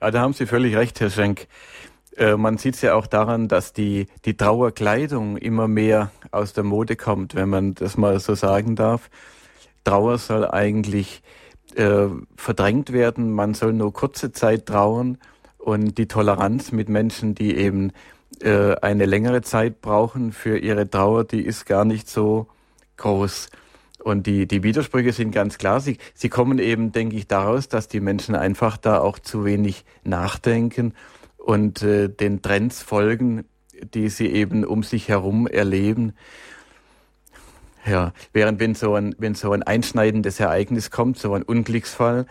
Ja, 0.00 0.12
da 0.12 0.20
haben 0.20 0.32
Sie 0.32 0.46
völlig 0.46 0.76
recht, 0.76 1.00
Herr 1.00 1.10
Schenk. 1.10 1.48
Äh, 2.16 2.36
man 2.36 2.58
sieht 2.58 2.74
es 2.74 2.82
ja 2.82 2.94
auch 2.94 3.08
daran, 3.08 3.48
dass 3.48 3.72
die, 3.72 4.06
die 4.24 4.36
Trauerkleidung 4.36 5.36
immer 5.36 5.66
mehr 5.66 6.12
aus 6.30 6.52
der 6.52 6.64
Mode 6.64 6.94
kommt, 6.94 7.34
wenn 7.34 7.48
man 7.48 7.74
das 7.74 7.96
mal 7.96 8.20
so 8.20 8.34
sagen 8.34 8.76
darf. 8.76 9.10
Trauer 9.84 10.18
soll 10.18 10.46
eigentlich 10.48 11.22
verdrängt 12.36 12.92
werden, 12.92 13.32
man 13.32 13.54
soll 13.54 13.72
nur 13.72 13.92
kurze 13.92 14.32
Zeit 14.32 14.66
trauern 14.66 15.18
und 15.60 15.98
die 15.98 16.08
Toleranz 16.08 16.72
mit 16.72 16.88
Menschen, 16.88 17.34
die 17.34 17.56
eben 17.56 17.92
äh, 18.40 18.74
eine 18.76 19.06
längere 19.06 19.42
Zeit 19.42 19.80
brauchen 19.80 20.32
für 20.32 20.58
ihre 20.58 20.88
Trauer, 20.88 21.24
die 21.24 21.44
ist 21.44 21.66
gar 21.66 21.84
nicht 21.84 22.08
so 22.08 22.48
groß. 22.96 23.50
Und 24.02 24.26
die, 24.26 24.46
die 24.46 24.62
Widersprüche 24.62 25.12
sind 25.12 25.30
ganz 25.30 25.58
klar. 25.58 25.80
Sie, 25.80 25.98
sie 26.14 26.30
kommen 26.30 26.58
eben, 26.58 26.92
denke 26.92 27.16
ich, 27.16 27.26
daraus, 27.26 27.68
dass 27.68 27.86
die 27.86 28.00
Menschen 28.00 28.34
einfach 28.34 28.78
da 28.78 28.98
auch 28.98 29.18
zu 29.18 29.44
wenig 29.44 29.84
nachdenken 30.04 30.94
und 31.36 31.82
äh, 31.82 32.08
den 32.08 32.40
Trends 32.40 32.82
folgen, 32.82 33.44
die 33.94 34.08
sie 34.08 34.28
eben 34.28 34.64
um 34.64 34.82
sich 34.82 35.08
herum 35.08 35.46
erleben. 35.46 36.14
Ja, 37.86 38.12
während 38.32 38.60
wenn 38.60 38.74
so 38.74 38.94
ein, 38.94 39.14
wenn 39.18 39.34
so 39.34 39.52
ein 39.52 39.62
einschneidendes 39.62 40.38
Ereignis 40.40 40.90
kommt, 40.90 41.18
so 41.18 41.34
ein 41.34 41.42
Unglücksfall, 41.42 42.26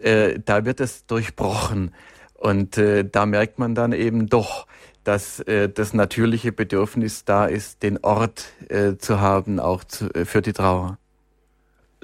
äh, 0.00 0.38
da 0.44 0.64
wird 0.64 0.80
es 0.80 1.06
durchbrochen. 1.06 1.92
Und 2.40 2.76
äh, 2.78 3.04
da 3.04 3.26
merkt 3.26 3.58
man 3.58 3.74
dann 3.74 3.92
eben 3.92 4.26
doch, 4.26 4.66
dass 5.04 5.40
äh, 5.40 5.68
das 5.68 5.92
natürliche 5.92 6.52
Bedürfnis 6.52 7.26
da 7.26 7.44
ist, 7.44 7.82
den 7.82 8.02
Ort 8.02 8.54
äh, 8.70 8.96
zu 8.96 9.20
haben, 9.20 9.60
auch 9.60 9.84
zu, 9.84 10.06
äh, 10.14 10.24
für 10.24 10.40
die 10.40 10.54
Trauer. 10.54 10.96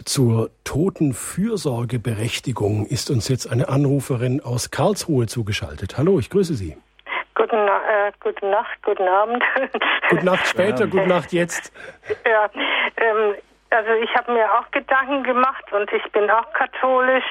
Zur 0.04 0.50
Totenfürsorgeberechtigung 0.64 2.84
ist 2.84 3.10
uns 3.10 3.28
jetzt 3.28 3.50
eine 3.50 3.70
Anruferin 3.70 4.42
aus 4.42 4.70
Karlsruhe 4.70 5.24
zugeschaltet. 5.26 5.96
Hallo, 5.96 6.18
ich 6.18 6.28
grüße 6.28 6.52
Sie. 6.52 6.76
Guten, 7.34 7.56
äh, 7.56 8.12
gute 8.20 8.46
Nacht, 8.46 8.76
guten 8.84 9.08
Abend. 9.08 9.42
Gute 10.10 10.24
Nacht 10.24 10.46
später, 10.46 10.84
ja. 10.84 10.90
gute 10.90 11.06
Nacht 11.06 11.32
jetzt. 11.32 11.72
Ja, 12.26 12.50
ähm, 12.98 13.36
also 13.70 13.92
ich 14.02 14.14
habe 14.14 14.32
mir 14.32 14.52
auch 14.52 14.70
Gedanken 14.70 15.22
gemacht 15.24 15.64
und 15.72 15.90
ich 15.92 16.04
bin 16.12 16.30
auch 16.30 16.52
katholisch 16.52 17.24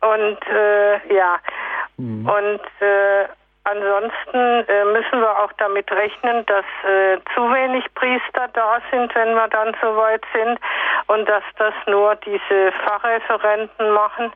und 0.00 0.38
äh, 0.48 1.14
ja, 1.14 1.38
Mhm. 1.96 2.26
Und 2.26 2.60
äh, 2.80 3.28
ansonsten 3.64 4.68
äh, 4.68 4.84
müssen 4.86 5.20
wir 5.20 5.38
auch 5.38 5.52
damit 5.58 5.90
rechnen, 5.90 6.44
dass 6.46 6.64
äh, 6.84 7.18
zu 7.34 7.42
wenig 7.52 7.84
Priester 7.94 8.48
da 8.52 8.80
sind, 8.90 9.14
wenn 9.14 9.34
wir 9.34 9.48
dann 9.48 9.76
soweit 9.80 10.24
sind 10.32 10.58
und 11.06 11.28
dass 11.28 11.44
das 11.58 11.74
nur 11.86 12.16
diese 12.16 12.72
Pfarrreferenten 12.72 13.90
machen. 13.92 14.32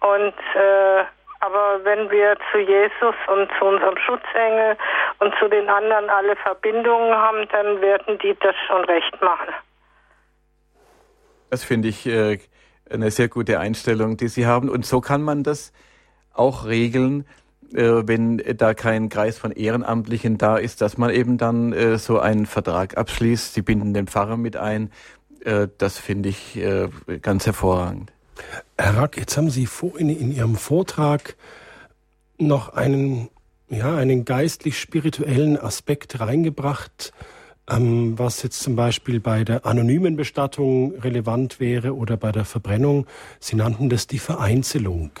Und 0.00 0.34
äh, 0.54 1.04
aber 1.42 1.80
wenn 1.82 2.08
wir 2.08 2.36
zu 2.52 2.58
Jesus 2.58 3.16
und 3.26 3.50
zu 3.58 3.64
unserem 3.64 3.98
Schutzengel 3.98 4.76
und 5.18 5.34
zu 5.40 5.48
den 5.48 5.68
anderen 5.68 6.08
alle 6.08 6.36
Verbindungen 6.36 7.12
haben, 7.12 7.48
dann 7.50 7.80
werden 7.80 8.16
die 8.20 8.36
das 8.40 8.54
schon 8.68 8.84
recht 8.84 9.20
machen. 9.20 9.52
Das 11.50 11.64
finde 11.64 11.88
ich 11.88 12.06
äh, 12.06 12.38
eine 12.88 13.10
sehr 13.10 13.28
gute 13.28 13.58
Einstellung, 13.58 14.16
die 14.16 14.28
Sie 14.28 14.46
haben. 14.46 14.68
Und 14.68 14.86
so 14.86 15.00
kann 15.00 15.22
man 15.22 15.42
das 15.42 15.72
auch 16.32 16.66
regeln, 16.66 17.24
äh, 17.74 18.02
wenn 18.06 18.42
da 18.56 18.74
kein 18.74 19.08
Kreis 19.08 19.38
von 19.38 19.52
Ehrenamtlichen 19.52 20.38
da 20.38 20.56
ist, 20.56 20.80
dass 20.80 20.98
man 20.98 21.10
eben 21.10 21.38
dann 21.38 21.72
äh, 21.72 21.98
so 21.98 22.18
einen 22.18 22.46
Vertrag 22.46 22.96
abschließt. 22.96 23.54
Sie 23.54 23.62
binden 23.62 23.94
den 23.94 24.06
Pfarrer 24.06 24.36
mit 24.36 24.56
ein. 24.56 24.90
Äh, 25.44 25.68
das 25.78 25.98
finde 25.98 26.28
ich 26.28 26.56
äh, 26.56 26.88
ganz 27.20 27.46
hervorragend. 27.46 28.12
Herr 28.78 28.96
Rack, 28.96 29.16
jetzt 29.16 29.36
haben 29.36 29.50
Sie 29.50 29.66
vorhin 29.66 30.08
in 30.08 30.32
Ihrem 30.32 30.56
Vortrag 30.56 31.36
noch 32.38 32.70
einen, 32.70 33.28
ja, 33.68 33.96
einen 33.96 34.24
geistlich-spirituellen 34.24 35.58
Aspekt 35.58 36.20
reingebracht, 36.20 37.12
ähm, 37.70 38.18
was 38.18 38.42
jetzt 38.42 38.60
zum 38.60 38.76
Beispiel 38.76 39.20
bei 39.20 39.44
der 39.44 39.66
anonymen 39.66 40.16
Bestattung 40.16 40.94
relevant 40.96 41.60
wäre 41.60 41.94
oder 41.94 42.16
bei 42.16 42.32
der 42.32 42.44
Verbrennung. 42.44 43.06
Sie 43.38 43.56
nannten 43.56 43.88
das 43.88 44.06
die 44.06 44.18
Vereinzelung. 44.18 45.12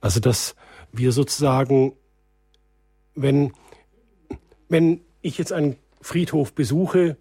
Also 0.00 0.20
dass 0.20 0.54
wir 0.92 1.12
sozusagen, 1.12 1.92
wenn, 3.14 3.52
wenn 4.68 5.00
ich 5.22 5.38
jetzt 5.38 5.52
einen 5.52 5.76
Friedhof 6.00 6.52
besuche, 6.52 7.16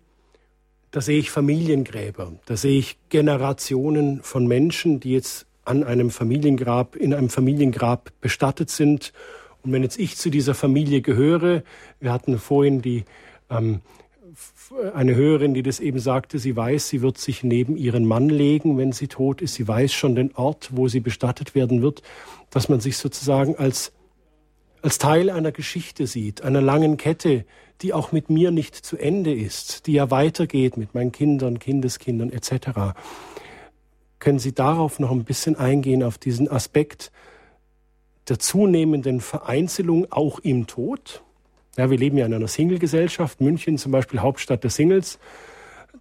da 0.91 1.01
sehe 1.01 1.19
ich 1.19 1.31
Familiengräber, 1.31 2.33
da 2.45 2.55
sehe 2.55 2.79
ich 2.79 2.97
Generationen 3.09 4.21
von 4.21 4.47
Menschen, 4.47 4.99
die 4.99 5.11
jetzt 5.11 5.45
an 5.65 5.83
einem 5.83 6.09
Familiengrab, 6.11 6.95
in 6.95 7.13
einem 7.13 7.29
Familiengrab 7.29 8.11
bestattet 8.21 8.69
sind. 8.69 9.11
Und 9.63 9.71
wenn 9.71 9.83
jetzt 9.83 9.99
ich 9.99 10.15
zu 10.15 10.29
dieser 10.29 10.53
Familie 10.53 11.01
gehöre, 11.01 11.63
wir 11.99 12.13
hatten 12.13 12.37
vorhin 12.37 12.81
die 12.81 13.03
ähm, 13.49 13.81
eine 14.93 15.15
Hörerin, 15.15 15.53
die 15.53 15.63
das 15.63 15.79
eben 15.79 15.99
sagte, 15.99 16.39
sie 16.39 16.55
weiß, 16.55 16.87
sie 16.87 17.01
wird 17.01 17.17
sich 17.17 17.43
neben 17.43 17.77
ihren 17.77 18.05
Mann 18.05 18.29
legen, 18.29 18.77
wenn 18.77 18.91
sie 18.91 19.07
tot 19.07 19.41
ist. 19.41 19.55
Sie 19.55 19.67
weiß 19.67 19.93
schon 19.93 20.15
den 20.15 20.33
Ort, 20.35 20.69
wo 20.71 20.87
sie 20.87 20.99
bestattet 20.99 21.55
werden 21.55 21.81
wird, 21.81 22.01
dass 22.49 22.69
man 22.69 22.79
sich 22.79 22.97
sozusagen 22.97 23.55
als, 23.57 23.91
als 24.81 24.97
Teil 24.97 25.29
einer 25.29 25.51
Geschichte 25.51 26.07
sieht, 26.07 26.41
einer 26.41 26.61
langen 26.61 26.97
Kette, 26.97 27.45
die 27.81 27.93
auch 27.93 28.11
mit 28.11 28.29
mir 28.29 28.51
nicht 28.51 28.75
zu 28.75 28.97
Ende 28.97 29.33
ist, 29.33 29.87
die 29.87 29.93
ja 29.93 30.09
weitergeht 30.09 30.77
mit 30.77 30.93
meinen 30.93 31.11
Kindern, 31.11 31.59
Kindeskindern 31.59 32.31
etc. 32.31 32.95
Können 34.19 34.39
Sie 34.39 34.53
darauf 34.53 34.99
noch 34.99 35.11
ein 35.11 35.25
bisschen 35.25 35.55
eingehen, 35.55 36.01
auf 36.01 36.17
diesen 36.17 36.49
Aspekt 36.49 37.11
der 38.29 38.39
zunehmenden 38.39 39.21
Vereinzelung 39.21 40.11
auch 40.11 40.39
im 40.39 40.67
Tod? 40.67 41.21
Ja, 41.77 41.89
wir 41.89 41.97
leben 41.97 42.17
ja 42.17 42.25
in 42.25 42.33
einer 42.33 42.47
Single-Gesellschaft, 42.47 43.41
München 43.41 43.77
zum 43.77 43.91
Beispiel 43.91 44.21
Hauptstadt 44.21 44.63
der 44.63 44.71
Singles 44.71 45.19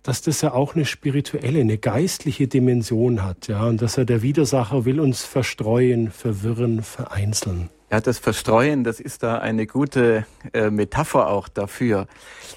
dass 0.05 0.21
das 0.21 0.43
ja 0.43 0.53
auch 0.53 0.75
eine 0.75 0.85
spirituelle, 0.85 1.61
eine 1.61 1.79
geistliche 1.79 2.47
Dimension 2.47 3.23
hat, 3.23 3.49
ja, 3.49 3.65
und 3.65 3.81
dass 3.81 3.97
er 3.97 4.05
der 4.05 4.21
Widersacher 4.21 4.85
will 4.85 5.01
uns 5.01 5.25
verstreuen, 5.25 6.11
verwirren, 6.11 6.83
vereinzeln. 6.83 7.71
Ja, 7.91 8.01
das 8.01 8.19
Verstreuen, 8.19 8.85
das 8.85 9.01
ist 9.01 9.23
da 9.23 9.39
eine 9.39 9.67
gute 9.67 10.27
äh, 10.53 10.71
Metapher 10.71 11.29
auch 11.29 11.49
dafür. 11.49 12.07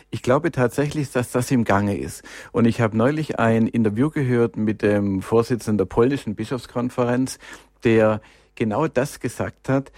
Ich 0.10 0.24
glaube 0.24 0.52
tatsächlich, 0.52 1.12
dass 1.12 1.32
das 1.32 1.50
im 1.52 1.64
Gange 1.64 1.98
ist. 1.98 2.24
Und 2.52 2.66
ich 2.66 2.82
habe 2.82 2.98
neulich 2.98 3.40
ein 3.40 3.68
Interview 3.68 4.10
gehört 4.10 4.58
mit 4.58 4.82
dem 4.82 5.22
Vorsitzenden 5.22 5.78
der 5.78 5.86
polnischen 5.86 6.36
Bischofskonferenz, 6.36 7.40
der 7.84 8.20
genau 8.56 8.88
das 8.88 9.20
gesagt 9.20 9.70
hat. 9.70 9.92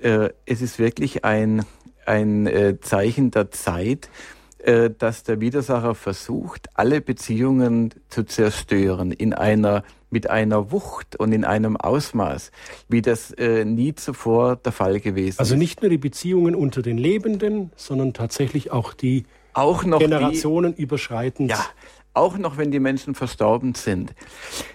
Äh, 0.00 0.30
es 0.44 0.60
ist 0.60 0.78
wirklich 0.78 1.24
ein, 1.24 1.64
ein 2.08 2.46
äh, 2.46 2.78
Zeichen 2.80 3.30
der 3.30 3.50
Zeit, 3.50 4.10
äh, 4.58 4.90
dass 4.90 5.22
der 5.22 5.40
Widersacher 5.40 5.94
versucht, 5.94 6.68
alle 6.74 7.00
Beziehungen 7.00 7.94
zu 8.08 8.24
zerstören 8.24 9.12
in 9.12 9.32
einer 9.32 9.84
mit 10.08 10.30
einer 10.30 10.70
Wucht 10.70 11.16
und 11.16 11.32
in 11.32 11.44
einem 11.44 11.76
Ausmaß, 11.76 12.52
wie 12.88 13.02
das 13.02 13.32
äh, 13.32 13.64
nie 13.64 13.94
zuvor 13.94 14.56
der 14.56 14.72
Fall 14.72 15.00
gewesen 15.00 15.38
also 15.38 15.42
ist. 15.42 15.50
Also 15.52 15.56
nicht 15.56 15.82
nur 15.82 15.90
die 15.90 15.98
Beziehungen 15.98 16.54
unter 16.54 16.80
den 16.80 16.96
Lebenden, 16.96 17.70
sondern 17.76 18.14
tatsächlich 18.14 18.70
auch 18.72 18.94
die 18.94 19.24
auch 19.52 19.84
noch 19.84 19.98
Generationen 19.98 20.74
die, 20.74 20.82
überschreitend. 20.82 21.50
Ja, 21.50 21.64
auch 22.12 22.38
noch 22.38 22.56
wenn 22.56 22.70
die 22.70 22.80
Menschen 22.80 23.14
verstorben 23.14 23.74
sind. 23.74 24.14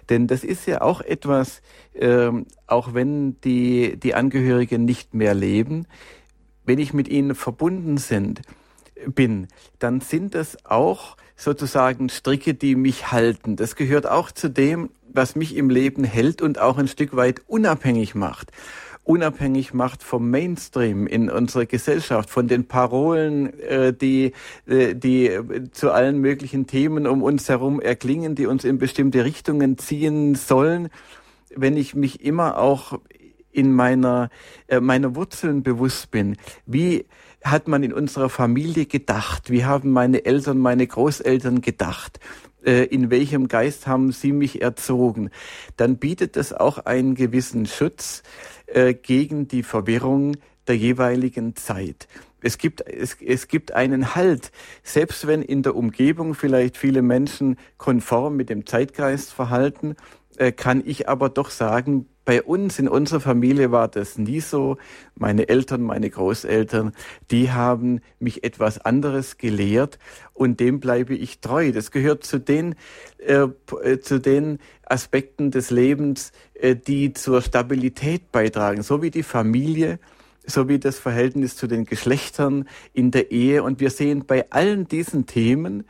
Denn 0.10 0.28
das 0.28 0.44
ist 0.44 0.68
ja 0.68 0.82
auch 0.82 1.02
etwas, 1.02 1.62
ähm, 1.96 2.46
auch 2.68 2.94
wenn 2.94 3.40
die, 3.42 3.98
die 3.98 4.14
Angehörigen 4.14 4.86
nicht 4.86 5.14
mehr 5.14 5.34
leben, 5.34 5.88
wenn 6.72 6.80
ich 6.80 6.94
mit 6.94 7.10
ihnen 7.10 7.36
verbunden 7.36 7.98
sind, 7.98 8.44
bin, 9.06 9.48
dann 9.80 10.00
sind 10.00 10.36
es 10.36 10.66
auch 10.66 11.18
sozusagen 11.36 12.08
Stricke, 12.08 12.54
die 12.54 12.76
mich 12.76 13.12
halten. 13.12 13.58
Das 13.58 13.76
gehört 13.76 14.08
auch 14.08 14.32
zu 14.32 14.50
dem, 14.50 14.90
was 15.12 15.36
mich 15.36 15.58
im 15.58 15.70
Leben 15.70 16.06
hält 16.06 16.42
und 16.42 16.60
auch 16.60 16.78
ein 16.78 16.88
Stück 16.88 17.14
weit 17.14 17.42
unabhängig 17.48 18.16
macht. 18.16 18.54
Unabhängig 19.04 19.74
macht 19.74 20.02
vom 20.02 20.30
Mainstream 20.30 21.08
in 21.08 21.30
unserer 21.30 21.66
Gesellschaft, 21.66 22.30
von 22.30 22.48
den 22.48 22.70
Parolen, 22.70 23.60
äh, 23.60 23.92
die, 23.92 24.32
äh, 24.66 24.96
die 24.96 25.42
zu 25.74 25.92
allen 25.92 26.20
möglichen 26.20 26.68
Themen 26.68 27.06
um 27.06 27.22
uns 27.22 27.50
herum 27.50 27.82
erklingen, 27.82 28.36
die 28.36 28.46
uns 28.46 28.64
in 28.64 28.78
bestimmte 28.78 29.26
Richtungen 29.26 29.78
ziehen 29.78 30.36
sollen. 30.36 30.88
Wenn 31.54 31.76
ich 31.76 31.96
mich 31.96 32.24
immer 32.24 32.58
auch 32.58 32.98
in 33.52 33.74
meiner, 33.74 34.30
äh, 34.68 34.80
meiner 34.80 35.16
Wurzeln 35.16 35.64
bewusst 35.64 36.12
bin, 36.12 36.38
wie 36.66 37.06
hat 37.44 37.68
man 37.68 37.84
in 37.84 37.94
unserer 37.94 38.30
Familie 38.30 38.86
gedacht? 38.86 39.50
Wie 39.50 39.66
haben 39.66 39.92
meine 39.92 40.26
Eltern, 40.26 40.60
meine 40.60 40.86
Großeltern 40.86 41.62
gedacht? 41.62 42.20
Äh, 42.64 42.86
in 42.86 43.10
welchem 43.10 43.48
Geist 43.48 43.88
haben 43.88 44.12
sie 44.12 44.32
mich 44.32 44.62
erzogen? 44.62 45.32
Dann 45.78 45.98
bietet 45.98 46.38
es 46.38 46.54
auch 46.54 46.78
einen 46.80 47.16
gewissen 47.16 47.66
Schutz 47.66 48.24
äh, 48.68 48.94
gegen 48.94 49.48
die 49.48 49.64
Verwirrung 49.64 50.38
der 50.68 50.78
jeweiligen 50.78 51.56
Zeit. 51.56 52.08
Es 52.42 52.58
gibt, 52.58 52.82
es, 52.82 53.18
es 53.20 53.48
gibt 53.48 53.72
einen 53.72 54.16
Halt, 54.16 54.52
selbst 54.84 55.28
wenn 55.28 55.42
in 55.42 55.64
der 55.64 55.76
Umgebung 55.76 56.34
vielleicht 56.34 56.78
viele 56.78 57.02
Menschen 57.02 57.58
konform 57.78 58.36
mit 58.36 58.50
dem 58.50 58.66
Zeitgeist 58.66 59.34
verhalten, 59.34 59.96
äh, 60.38 60.52
kann 60.52 60.84
ich 60.86 61.10
aber 61.10 61.30
doch 61.30 61.50
sagen, 61.50 62.08
bei 62.24 62.44
uns 62.44 62.78
in 62.78 62.88
unserer 62.88 63.20
Familie 63.20 63.72
war 63.72 63.88
das 63.88 64.18
nie 64.18 64.42
so. 64.42 64.78
Meine 65.16 65.50
Eltern, 65.50 65.82
meine 65.82 66.10
Großeltern, 66.10 66.94
die 67.32 67.52
haben 67.52 68.02
mich 68.20 68.44
etwas 68.44 68.80
anderes 68.80 69.38
gelehrt 69.38 69.98
und 70.34 70.60
dem 70.60 70.80
bleibe 70.80 71.16
ich 71.16 71.40
treu. 71.40 71.72
Das 71.72 71.92
gehört 71.92 72.24
zu 72.24 72.40
den, 72.40 72.76
äh, 73.18 73.48
äh, 73.84 74.00
zu 74.00 74.20
den 74.20 74.60
Aspekten 74.86 75.52
des 75.52 75.72
Lebens, 75.72 76.32
äh, 76.54 76.76
die 76.76 77.14
zur 77.14 77.42
Stabilität 77.42 78.32
beitragen, 78.32 78.84
so 78.84 79.02
wie 79.02 79.12
die 79.12 79.24
Familie, 79.24 80.00
so 80.46 80.68
wie 80.68 80.80
das 80.80 81.00
Verhältnis 81.00 81.56
zu 81.56 81.68
den 81.68 81.86
Geschlechtern 81.86 82.68
in 82.94 83.12
der 83.12 83.32
Ehe. 83.32 83.64
Und 83.64 83.80
wir 83.80 83.90
sehen 83.90 84.26
bei 84.28 84.50
allen 84.52 84.88
diesen 84.88 85.26
Themen, 85.26 85.86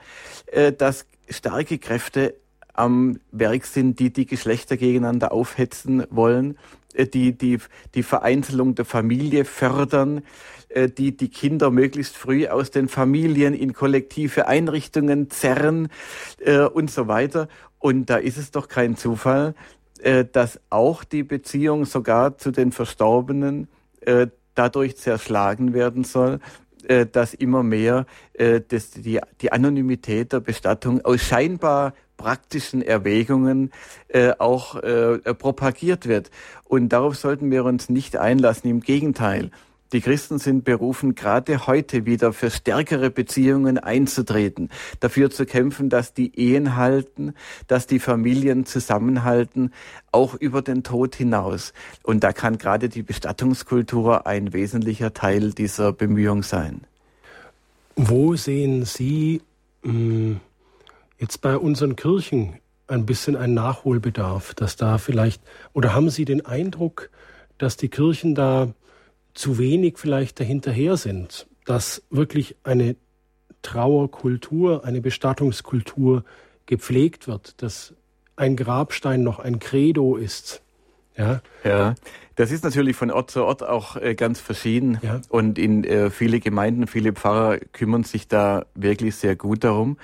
äh, 0.47 0.71
dass 0.71 1.05
starke 1.29 1.77
Kräfte 1.77 2.35
am 2.73 3.19
Werk 3.31 3.65
sind, 3.65 3.99
die 3.99 4.11
die 4.11 4.25
Geschlechter 4.25 4.77
gegeneinander 4.77 5.31
aufhetzen 5.31 6.03
wollen, 6.09 6.57
äh, 6.93 7.07
die 7.07 7.37
die, 7.37 7.59
die 7.95 8.03
Vereinzelung 8.03 8.75
der 8.75 8.85
Familie 8.85 9.45
fördern, 9.45 10.23
äh, 10.69 10.89
die 10.89 11.15
die 11.15 11.29
Kinder 11.29 11.71
möglichst 11.71 12.17
früh 12.17 12.47
aus 12.47 12.71
den 12.71 12.87
Familien 12.87 13.53
in 13.53 13.73
kollektive 13.73 14.47
Einrichtungen 14.47 15.29
zerren 15.29 15.89
äh, 16.39 16.59
und 16.59 16.91
so 16.91 17.07
weiter. 17.07 17.47
Und 17.79 18.09
da 18.09 18.17
ist 18.17 18.37
es 18.37 18.51
doch 18.51 18.67
kein 18.67 18.95
Zufall, 18.95 19.55
dass 20.33 20.59
auch 20.71 21.03
die 21.03 21.21
Beziehung 21.21 21.85
sogar 21.85 22.37
zu 22.39 22.49
den 22.49 22.71
Verstorbenen 22.71 23.67
dadurch 24.55 24.97
zerschlagen 24.97 25.73
werden 25.75 26.03
soll, 26.03 26.39
dass 27.11 27.35
immer 27.35 27.61
mehr 27.61 28.07
das, 28.67 28.91
die, 28.91 29.19
die 29.41 29.51
Anonymität 29.51 30.33
der 30.33 30.39
Bestattung 30.39 31.05
aus 31.05 31.21
scheinbar 31.21 31.93
praktischen 32.17 32.81
Erwägungen 32.81 33.71
äh, 34.07 34.33
auch 34.37 34.75
äh, 34.75 35.17
propagiert 35.33 36.07
wird. 36.07 36.31
Und 36.65 36.89
darauf 36.89 37.15
sollten 37.15 37.51
wir 37.51 37.65
uns 37.65 37.89
nicht 37.89 38.17
einlassen. 38.17 38.69
Im 38.69 38.81
Gegenteil. 38.81 39.51
Die 39.93 39.99
Christen 39.99 40.39
sind 40.39 40.63
berufen, 40.63 41.15
gerade 41.15 41.67
heute 41.67 42.05
wieder 42.05 42.31
für 42.31 42.49
stärkere 42.49 43.09
Beziehungen 43.09 43.77
einzutreten, 43.77 44.69
dafür 45.01 45.29
zu 45.29 45.45
kämpfen, 45.45 45.89
dass 45.89 46.13
die 46.13 46.33
Ehen 46.39 46.77
halten, 46.77 47.33
dass 47.67 47.87
die 47.87 47.99
Familien 47.99 48.65
zusammenhalten, 48.65 49.73
auch 50.13 50.35
über 50.35 50.61
den 50.61 50.83
Tod 50.83 51.15
hinaus. 51.15 51.73
Und 52.03 52.23
da 52.23 52.31
kann 52.31 52.57
gerade 52.57 52.87
die 52.87 53.03
Bestattungskultur 53.03 54.25
ein 54.27 54.53
wesentlicher 54.53 55.13
Teil 55.13 55.51
dieser 55.51 55.91
Bemühung 55.91 56.43
sein. 56.43 56.81
Wo 57.97 58.37
sehen 58.37 58.85
Sie 58.85 59.41
mh, 59.83 59.91
hm, 59.91 60.39
jetzt 61.21 61.39
bei 61.41 61.55
unseren 61.55 61.95
Kirchen 61.95 62.55
ein 62.87 63.05
bisschen 63.05 63.37
ein 63.37 63.53
Nachholbedarf, 63.53 64.53
dass 64.55 64.75
da 64.75 64.97
vielleicht, 64.97 65.41
oder 65.71 65.93
haben 65.93 66.09
Sie 66.09 66.25
den 66.25 66.45
Eindruck, 66.45 67.09
dass 67.57 67.77
die 67.77 67.89
Kirchen 67.89 68.35
da 68.35 68.73
zu 69.33 69.57
wenig 69.59 69.97
vielleicht 69.97 70.39
dahinterher 70.39 70.97
sind, 70.97 71.47
dass 71.65 72.01
wirklich 72.09 72.57
eine 72.63 72.95
Trauerkultur, 73.61 74.83
eine 74.83 74.99
Bestattungskultur 74.99 76.25
gepflegt 76.65 77.27
wird, 77.27 77.61
dass 77.61 77.93
ein 78.35 78.55
Grabstein 78.55 79.21
noch 79.21 79.37
ein 79.39 79.59
Credo 79.59 80.17
ist. 80.17 80.63
Ja, 81.15 81.41
ja. 81.63 81.93
Das 82.35 82.49
ist 82.51 82.63
natürlich 82.63 82.95
von 82.95 83.11
Ort 83.11 83.29
zu 83.29 83.43
Ort 83.43 83.61
auch 83.61 83.95
äh, 83.95 84.15
ganz 84.15 84.39
verschieden. 84.39 84.97
Ja. 85.03 85.21
Und 85.29 85.59
in 85.59 85.83
äh, 85.83 86.09
viele 86.09 86.39
Gemeinden, 86.39 86.87
viele 86.87 87.13
Pfarrer 87.13 87.59
kümmern 87.59 88.03
sich 88.03 88.27
da 88.27 88.65
wirklich 88.73 89.15
sehr 89.15 89.35
gut 89.35 89.63
darum 89.63 89.97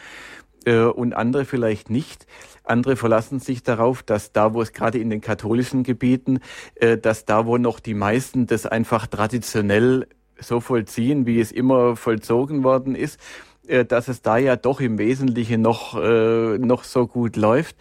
äh, 0.68 0.84
und 0.84 1.14
andere 1.14 1.46
vielleicht 1.46 1.90
nicht. 1.90 2.28
Andere 2.64 2.98
verlassen 2.98 3.40
sich 3.40 3.64
darauf, 3.64 4.04
dass 4.04 4.34
da, 4.34 4.54
wo 4.54 4.62
es 4.62 4.74
gerade 4.74 5.00
in 5.00 5.10
den 5.10 5.22
katholischen 5.22 5.84
Gebieten, 5.84 6.40
äh, 6.76 6.98
dass 6.98 7.26
da, 7.26 7.46
wo 7.46 7.58
noch 7.58 7.80
die 7.80 7.94
meisten 7.94 8.46
das 8.46 8.66
einfach 8.66 9.08
traditionell 9.08 10.08
so 10.40 10.60
vollziehen, 10.60 11.26
wie 11.26 11.40
es 11.40 11.52
immer 11.52 11.96
vollzogen 11.96 12.64
worden 12.64 12.94
ist, 12.94 13.20
äh, 13.68 13.86
dass 13.86 14.10
es 14.10 14.22
da 14.22 14.38
ja 14.38 14.58
doch 14.58 14.82
im 14.82 14.98
Wesentlichen 14.98 15.62
noch, 15.62 15.98
äh, 15.98 16.58
noch 16.58 16.84
so 16.84 17.08
gut 17.08 17.38
läuft. 17.38 17.78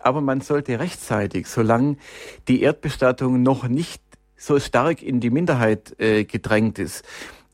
Aber 0.00 0.20
man 0.20 0.40
sollte 0.40 0.80
rechtzeitig, 0.80 1.46
solange 1.46 1.96
die 2.48 2.60
Erdbestattung 2.60 3.42
noch 3.42 3.68
nicht 3.68 4.02
so 4.36 4.58
stark 4.58 5.02
in 5.02 5.20
die 5.20 5.30
Minderheit 5.30 5.98
äh, 5.98 6.24
gedrängt 6.24 6.78
ist, 6.78 7.04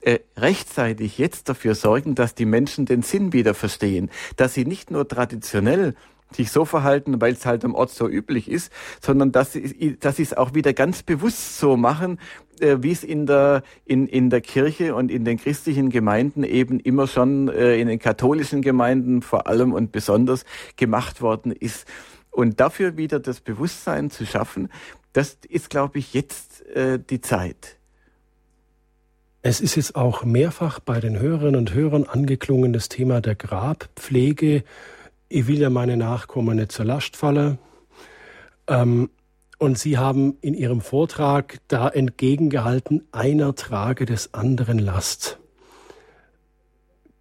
äh, 0.01 0.20
rechtzeitig 0.36 1.18
jetzt 1.18 1.48
dafür 1.48 1.74
sorgen, 1.74 2.14
dass 2.14 2.35
die 2.35 2.47
Menschen 2.47 2.86
den 2.86 3.02
Sinn 3.02 3.32
wieder 3.32 3.55
verstehen, 3.55 4.10
dass 4.36 4.55
sie 4.55 4.64
nicht 4.64 4.90
nur 4.90 5.06
traditionell 5.06 5.94
sich 6.32 6.51
so 6.51 6.64
verhalten, 6.64 7.20
weil 7.20 7.32
es 7.32 7.44
halt 7.44 7.64
am 7.64 7.74
Ort 7.74 7.90
so 7.90 8.09
üblich 8.09 8.48
ist, 8.51 8.72
sondern 9.01 9.32
dass 9.32 9.52
sie, 9.52 9.97
dass 9.98 10.16
sie 10.16 10.22
es 10.22 10.32
auch 10.32 10.55
wieder 10.55 10.72
ganz 10.72 11.02
bewusst 11.02 11.59
so 11.59 11.77
machen, 11.77 12.18
äh, 12.60 12.78
wie 12.81 12.93
es 12.93 13.05
in 13.05 13.27
der, 13.27 13.62
in, 13.85 14.06
in 14.06 14.31
der 14.31 14.40
Kirche 14.40 14.94
und 14.94 15.10
in 15.10 15.24
den 15.24 15.39
christlichen 15.39 15.90
Gemeinden 15.90 16.44
eben 16.44 16.81
immer 16.81 17.06
schon 17.06 17.48
äh, 17.48 17.77
in 17.77 17.89
den 17.89 17.98
katholischen 17.98 18.62
Gemeinden 18.62 19.22
vor 19.22 19.47
allem 19.47 19.72
und 19.72 19.93
besonders 19.93 20.44
gemacht 20.77 21.20
worden 21.20 21.52
ist. 21.52 21.86
Und 22.31 22.60
dafür 22.60 22.97
wieder 22.97 23.18
das 23.18 23.40
Bewusstsein 23.40 24.10
zu 24.10 24.24
schaffen, 24.24 24.68
das 25.12 25.39
ist, 25.48 25.70
glaube 25.70 25.98
ich, 25.98 26.14
jetzt 26.14 26.64
äh, 26.68 27.01
die 27.01 27.20
Zeit. 27.20 27.80
Es 29.42 29.62
ist 29.62 29.76
jetzt 29.76 29.96
auch 29.96 30.22
mehrfach 30.22 30.80
bei 30.80 31.00
den 31.00 31.18
Hörerinnen 31.18 31.56
und 31.56 31.72
Hörern 31.72 32.04
angeklungen, 32.04 32.74
das 32.74 32.90
Thema 32.90 33.22
der 33.22 33.34
Grabpflege. 33.34 34.64
Ich 35.30 35.46
will 35.46 35.58
ja 35.58 35.70
meine 35.70 35.96
Nachkommen 35.96 36.56
nicht 36.56 36.72
zur 36.72 36.84
Last 36.84 37.16
fallen. 37.16 37.58
Ähm, 38.66 39.08
und 39.58 39.78
Sie 39.78 39.96
haben 39.96 40.36
in 40.42 40.52
Ihrem 40.52 40.82
Vortrag 40.82 41.58
da 41.68 41.88
entgegengehalten, 41.88 43.06
einer 43.12 43.54
trage 43.54 44.04
des 44.04 44.34
anderen 44.34 44.78
Last. 44.78 45.38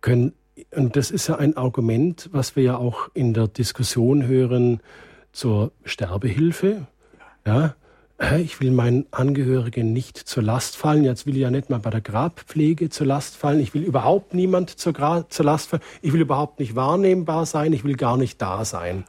Können, 0.01 0.33
und 0.75 0.97
das 0.97 1.11
ist 1.11 1.27
ja 1.27 1.35
ein 1.35 1.55
Argument, 1.55 2.29
was 2.33 2.57
wir 2.57 2.63
ja 2.63 2.77
auch 2.77 3.09
in 3.13 3.33
der 3.33 3.47
Diskussion 3.47 4.27
hören 4.27 4.81
zur 5.31 5.71
Sterbehilfe. 5.85 6.87
Ja, 7.45 7.75
ich 8.37 8.59
will 8.59 8.71
meinen 8.71 9.05
Angehörigen 9.11 9.93
nicht 9.93 10.17
zur 10.17 10.43
Last 10.43 10.75
fallen. 10.75 11.03
Jetzt 11.03 11.25
will 11.25 11.35
ich 11.35 11.41
ja 11.41 11.49
nicht 11.49 11.69
mal 11.69 11.79
bei 11.79 11.89
der 11.89 12.01
Grabpflege 12.01 12.89
zur 12.89 13.07
Last 13.07 13.37
fallen. 13.37 13.59
Ich 13.59 13.73
will 13.73 13.83
überhaupt 13.83 14.33
niemand 14.33 14.77
zur, 14.77 14.93
Gra 14.93 15.29
zur 15.29 15.45
Last 15.45 15.69
fallen. 15.69 15.83
Ich 16.01 16.11
will 16.11 16.21
überhaupt 16.21 16.59
nicht 16.59 16.75
wahrnehmbar 16.75 17.45
sein. 17.45 17.71
Ich 17.71 17.85
will 17.85 17.95
gar 17.95 18.17
nicht 18.17 18.41
da 18.41 18.65
sein. 18.65 19.05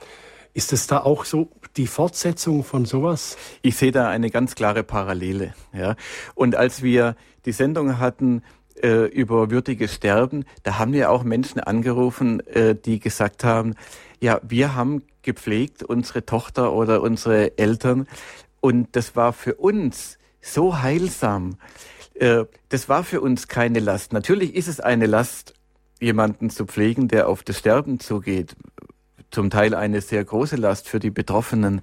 Ist 0.54 0.72
es 0.72 0.86
da 0.86 0.98
auch 0.98 1.24
so 1.24 1.50
die 1.76 1.88
Fortsetzung 1.88 2.62
von 2.62 2.84
sowas? 2.84 3.36
Ich 3.62 3.76
sehe 3.76 3.92
da 3.92 4.08
eine 4.08 4.30
ganz 4.30 4.54
klare 4.54 4.84
Parallele. 4.84 5.54
Ja. 5.72 5.96
Und 6.34 6.54
als 6.54 6.82
wir 6.82 7.16
die 7.46 7.52
Sendung 7.52 7.98
hatten 7.98 8.42
äh, 8.80 9.06
über 9.06 9.50
würdiges 9.50 9.94
Sterben, 9.94 10.44
da 10.62 10.78
haben 10.78 10.92
wir 10.92 11.10
auch 11.10 11.24
Menschen 11.24 11.60
angerufen, 11.60 12.40
äh, 12.46 12.76
die 12.76 13.00
gesagt 13.00 13.42
haben, 13.42 13.74
ja, 14.20 14.40
wir 14.42 14.74
haben 14.74 15.02
gepflegt 15.22 15.82
unsere 15.82 16.24
Tochter 16.24 16.72
oder 16.72 17.02
unsere 17.02 17.58
Eltern 17.58 18.06
und 18.60 18.88
das 18.92 19.16
war 19.16 19.32
für 19.32 19.54
uns 19.54 20.18
so 20.40 20.80
heilsam. 20.80 21.56
Äh, 22.14 22.44
das 22.68 22.88
war 22.88 23.04
für 23.04 23.20
uns 23.20 23.48
keine 23.48 23.80
Last. 23.80 24.12
Natürlich 24.12 24.54
ist 24.54 24.68
es 24.68 24.80
eine 24.80 25.06
Last, 25.06 25.54
jemanden 26.00 26.50
zu 26.50 26.66
pflegen, 26.66 27.08
der 27.08 27.28
auf 27.28 27.42
das 27.42 27.58
Sterben 27.58 28.00
zugeht. 28.00 28.56
Zum 29.30 29.50
Teil 29.50 29.74
eine 29.74 30.00
sehr 30.00 30.24
große 30.24 30.56
Last 30.56 30.88
für 30.88 30.98
die 30.98 31.10
Betroffenen. 31.10 31.82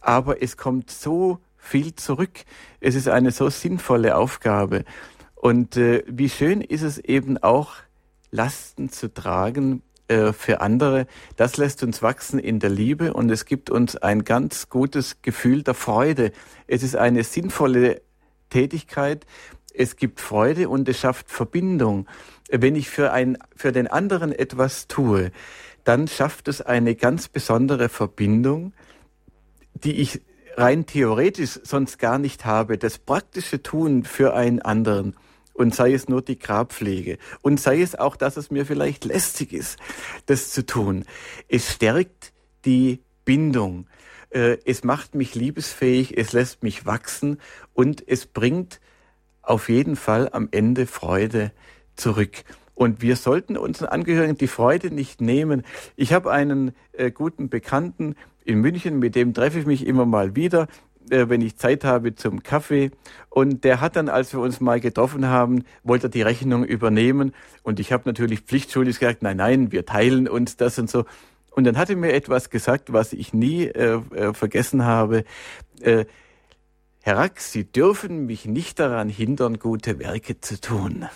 Aber 0.00 0.42
es 0.42 0.56
kommt 0.56 0.90
so 0.90 1.38
viel 1.56 1.94
zurück. 1.94 2.40
Es 2.80 2.94
ist 2.94 3.08
eine 3.08 3.30
so 3.30 3.48
sinnvolle 3.50 4.16
Aufgabe. 4.16 4.84
Und 5.34 5.76
äh, 5.76 6.02
wie 6.06 6.28
schön 6.28 6.60
ist 6.60 6.82
es 6.82 6.98
eben 6.98 7.38
auch, 7.38 7.74
Lasten 8.30 8.90
zu 8.90 9.12
tragen, 9.12 9.82
äh, 10.10 10.32
für 10.32 10.60
andere, 10.60 11.06
das 11.36 11.56
lässt 11.56 11.84
uns 11.84 12.02
wachsen 12.02 12.40
in 12.40 12.58
der 12.58 12.70
Liebe 12.70 13.14
und 13.14 13.30
es 13.30 13.44
gibt 13.44 13.70
uns 13.70 13.94
ein 13.96 14.24
ganz 14.24 14.68
gutes 14.68 15.22
Gefühl 15.22 15.62
der 15.62 15.74
Freude. 15.74 16.32
Es 16.66 16.82
ist 16.82 16.96
eine 16.96 17.22
sinnvolle 17.22 18.02
Tätigkeit, 18.50 19.24
es 19.72 19.94
gibt 19.94 20.20
Freude 20.20 20.68
und 20.68 20.88
es 20.88 20.98
schafft 20.98 21.30
Verbindung. 21.30 22.08
Wenn 22.50 22.74
ich 22.74 22.90
für, 22.90 23.12
ein, 23.12 23.38
für 23.54 23.70
den 23.70 23.86
anderen 23.86 24.32
etwas 24.32 24.88
tue, 24.88 25.30
dann 25.84 26.08
schafft 26.08 26.48
es 26.48 26.60
eine 26.60 26.96
ganz 26.96 27.28
besondere 27.28 27.88
Verbindung, 27.88 28.72
die 29.74 30.00
ich 30.00 30.22
rein 30.56 30.86
theoretisch 30.86 31.60
sonst 31.62 32.00
gar 32.00 32.18
nicht 32.18 32.44
habe. 32.44 32.78
Das 32.78 32.98
praktische 32.98 33.62
Tun 33.62 34.02
für 34.02 34.34
einen 34.34 34.60
anderen 34.60 35.14
und 35.60 35.74
sei 35.74 35.92
es 35.92 36.08
nur 36.08 36.22
die 36.22 36.38
Grabpflege 36.38 37.18
und 37.42 37.60
sei 37.60 37.82
es 37.82 37.94
auch, 37.94 38.16
dass 38.16 38.38
es 38.38 38.50
mir 38.50 38.64
vielleicht 38.64 39.04
lästig 39.04 39.52
ist, 39.52 39.78
das 40.24 40.52
zu 40.52 40.64
tun. 40.64 41.04
Es 41.48 41.70
stärkt 41.70 42.32
die 42.64 43.00
Bindung. 43.26 43.86
Äh, 44.30 44.56
es 44.64 44.84
macht 44.84 45.14
mich 45.14 45.34
liebesfähig, 45.34 46.16
es 46.16 46.32
lässt 46.32 46.62
mich 46.62 46.86
wachsen 46.86 47.38
und 47.74 48.02
es 48.08 48.24
bringt 48.24 48.80
auf 49.42 49.68
jeden 49.68 49.96
Fall 49.96 50.30
am 50.32 50.48
Ende 50.50 50.86
Freude 50.86 51.52
zurück. 51.94 52.44
Und 52.74 53.02
wir 53.02 53.16
sollten 53.16 53.58
unseren 53.58 53.88
Angehörigen 53.88 54.38
die 54.38 54.46
Freude 54.46 54.90
nicht 54.90 55.20
nehmen. 55.20 55.64
Ich 55.94 56.14
habe 56.14 56.32
einen 56.32 56.72
äh, 56.92 57.10
guten 57.10 57.50
Bekannten 57.50 58.14
in 58.46 58.62
München, 58.62 58.98
mit 58.98 59.14
dem 59.14 59.34
treffe 59.34 59.58
ich 59.58 59.66
mich 59.66 59.86
immer 59.86 60.06
mal 60.06 60.34
wieder 60.34 60.68
wenn 61.08 61.40
ich 61.40 61.56
Zeit 61.56 61.84
habe 61.84 62.14
zum 62.14 62.42
Kaffee. 62.42 62.90
Und 63.28 63.64
der 63.64 63.80
hat 63.80 63.96
dann, 63.96 64.08
als 64.08 64.32
wir 64.32 64.40
uns 64.40 64.60
mal 64.60 64.80
getroffen 64.80 65.26
haben, 65.26 65.64
wollte 65.82 66.06
er 66.06 66.10
die 66.10 66.22
Rechnung 66.22 66.64
übernehmen. 66.64 67.32
Und 67.62 67.80
ich 67.80 67.92
habe 67.92 68.02
natürlich 68.06 68.40
pflichtschuldig 68.40 68.98
gesagt, 68.98 69.22
nein, 69.22 69.36
nein, 69.36 69.72
wir 69.72 69.86
teilen 69.86 70.28
uns 70.28 70.56
das 70.56 70.78
und 70.78 70.90
so. 70.90 71.04
Und 71.50 71.64
dann 71.64 71.76
hat 71.76 71.90
er 71.90 71.96
mir 71.96 72.12
etwas 72.12 72.50
gesagt, 72.50 72.92
was 72.92 73.12
ich 73.12 73.32
nie 73.32 73.64
äh, 73.64 74.00
äh, 74.14 74.34
vergessen 74.34 74.84
habe. 74.84 75.24
Äh, 75.80 76.04
Herr 77.02 77.16
Rack, 77.16 77.40
Sie 77.40 77.64
dürfen 77.64 78.26
mich 78.26 78.44
nicht 78.44 78.78
daran 78.78 79.08
hindern, 79.08 79.58
gute 79.58 79.98
Werke 79.98 80.40
zu 80.40 80.60
tun. 80.60 81.08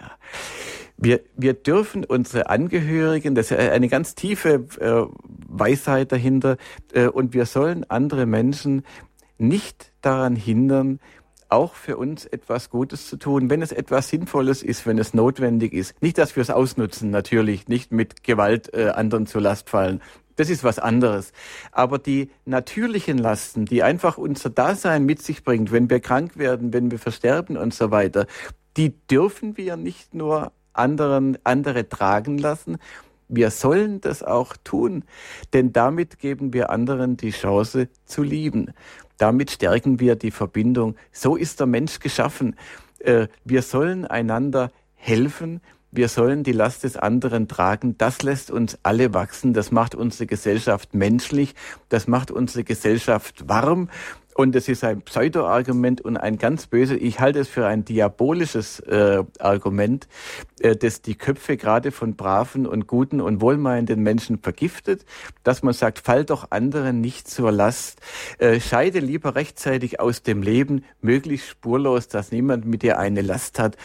Ja. 0.00 0.10
Wir, 0.96 1.20
wir 1.36 1.54
dürfen 1.54 2.04
unsere 2.04 2.50
Angehörigen, 2.50 3.34
das 3.34 3.50
ist 3.50 3.58
eine 3.58 3.88
ganz 3.88 4.14
tiefe 4.14 4.66
äh, 4.80 5.06
Weisheit 5.48 6.12
dahinter, 6.12 6.56
äh, 6.92 7.06
und 7.06 7.32
wir 7.32 7.46
sollen 7.46 7.88
andere 7.88 8.26
Menschen 8.26 8.82
nicht 9.40 9.92
daran 10.00 10.36
hindern, 10.36 11.00
auch 11.48 11.74
für 11.74 11.96
uns 11.96 12.26
etwas 12.26 12.70
Gutes 12.70 13.08
zu 13.08 13.16
tun, 13.16 13.50
wenn 13.50 13.62
es 13.62 13.72
etwas 13.72 14.08
Sinnvolles 14.08 14.62
ist, 14.62 14.86
wenn 14.86 14.98
es 14.98 15.14
notwendig 15.14 15.72
ist. 15.72 16.00
Nicht, 16.00 16.18
dass 16.18 16.36
wir 16.36 16.42
es 16.42 16.50
ausnutzen, 16.50 17.10
natürlich, 17.10 17.68
nicht 17.68 17.92
mit 17.92 18.22
Gewalt 18.22 18.72
äh, 18.72 18.90
anderen 18.90 19.26
zur 19.26 19.40
Last 19.40 19.68
fallen. 19.68 20.00
Das 20.36 20.48
ist 20.48 20.64
was 20.64 20.78
anderes. 20.78 21.32
Aber 21.72 21.98
die 21.98 22.30
natürlichen 22.44 23.18
Lasten, 23.18 23.66
die 23.66 23.82
einfach 23.82 24.16
unser 24.16 24.48
Dasein 24.48 25.04
mit 25.04 25.20
sich 25.20 25.44
bringt, 25.44 25.72
wenn 25.72 25.90
wir 25.90 26.00
krank 26.00 26.38
werden, 26.38 26.72
wenn 26.72 26.90
wir 26.90 26.98
versterben 26.98 27.56
und 27.56 27.74
so 27.74 27.90
weiter, 27.90 28.26
die 28.76 28.94
dürfen 29.08 29.56
wir 29.56 29.76
nicht 29.76 30.14
nur 30.14 30.52
anderen, 30.72 31.36
andere 31.44 31.88
tragen 31.88 32.38
lassen, 32.38 32.78
wir 33.28 33.50
sollen 33.50 34.00
das 34.00 34.22
auch 34.24 34.56
tun, 34.64 35.04
denn 35.52 35.72
damit 35.72 36.18
geben 36.18 36.52
wir 36.52 36.70
anderen 36.70 37.16
die 37.16 37.30
Chance 37.30 37.88
zu 38.04 38.22
lieben. 38.22 38.72
Damit 39.20 39.50
stärken 39.50 40.00
wir 40.00 40.16
die 40.16 40.30
Verbindung. 40.30 40.96
So 41.12 41.36
ist 41.36 41.60
der 41.60 41.66
Mensch 41.66 42.00
geschaffen. 42.00 42.56
Äh, 43.00 43.28
wir 43.44 43.60
sollen 43.60 44.06
einander 44.06 44.72
helfen. 44.94 45.60
Wir 45.92 46.08
sollen 46.08 46.44
die 46.44 46.52
Last 46.52 46.84
des 46.84 46.96
anderen 46.96 47.48
tragen. 47.48 47.98
Das 47.98 48.22
lässt 48.22 48.50
uns 48.50 48.78
alle 48.84 49.12
wachsen. 49.12 49.54
Das 49.54 49.72
macht 49.72 49.96
unsere 49.96 50.26
Gesellschaft 50.26 50.94
menschlich. 50.94 51.54
Das 51.88 52.06
macht 52.06 52.30
unsere 52.30 52.62
Gesellschaft 52.62 53.48
warm. 53.48 53.88
Und 54.34 54.54
es 54.54 54.68
ist 54.68 54.84
ein 54.84 55.02
Pseudo-Argument 55.02 56.00
und 56.00 56.16
ein 56.16 56.38
ganz 56.38 56.68
böses, 56.68 56.96
ich 57.00 57.20
halte 57.20 57.40
es 57.40 57.48
für 57.48 57.66
ein 57.66 57.84
diabolisches 57.84 58.80
äh, 58.80 59.24
Argument, 59.38 60.08
äh, 60.60 60.76
das 60.76 61.02
die 61.02 61.16
Köpfe 61.16 61.56
gerade 61.56 61.90
von 61.90 62.14
braven 62.14 62.66
und 62.66 62.86
guten 62.86 63.20
und 63.20 63.40
wohlmeinenden 63.40 64.02
Menschen 64.02 64.38
vergiftet, 64.38 65.04
dass 65.42 65.62
man 65.62 65.74
sagt, 65.74 65.98
fall 65.98 66.24
doch 66.24 66.52
anderen 66.52 67.00
nicht 67.00 67.28
zur 67.28 67.50
Last, 67.50 68.00
äh, 68.38 68.60
scheide 68.60 69.00
lieber 69.00 69.34
rechtzeitig 69.34 70.00
aus 70.00 70.22
dem 70.22 70.42
Leben, 70.42 70.84
möglichst 71.02 71.48
spurlos, 71.48 72.08
dass 72.08 72.30
niemand 72.30 72.64
mit 72.64 72.82
dir 72.82 72.98
eine 72.98 73.22
Last 73.22 73.58
hat. 73.58 73.76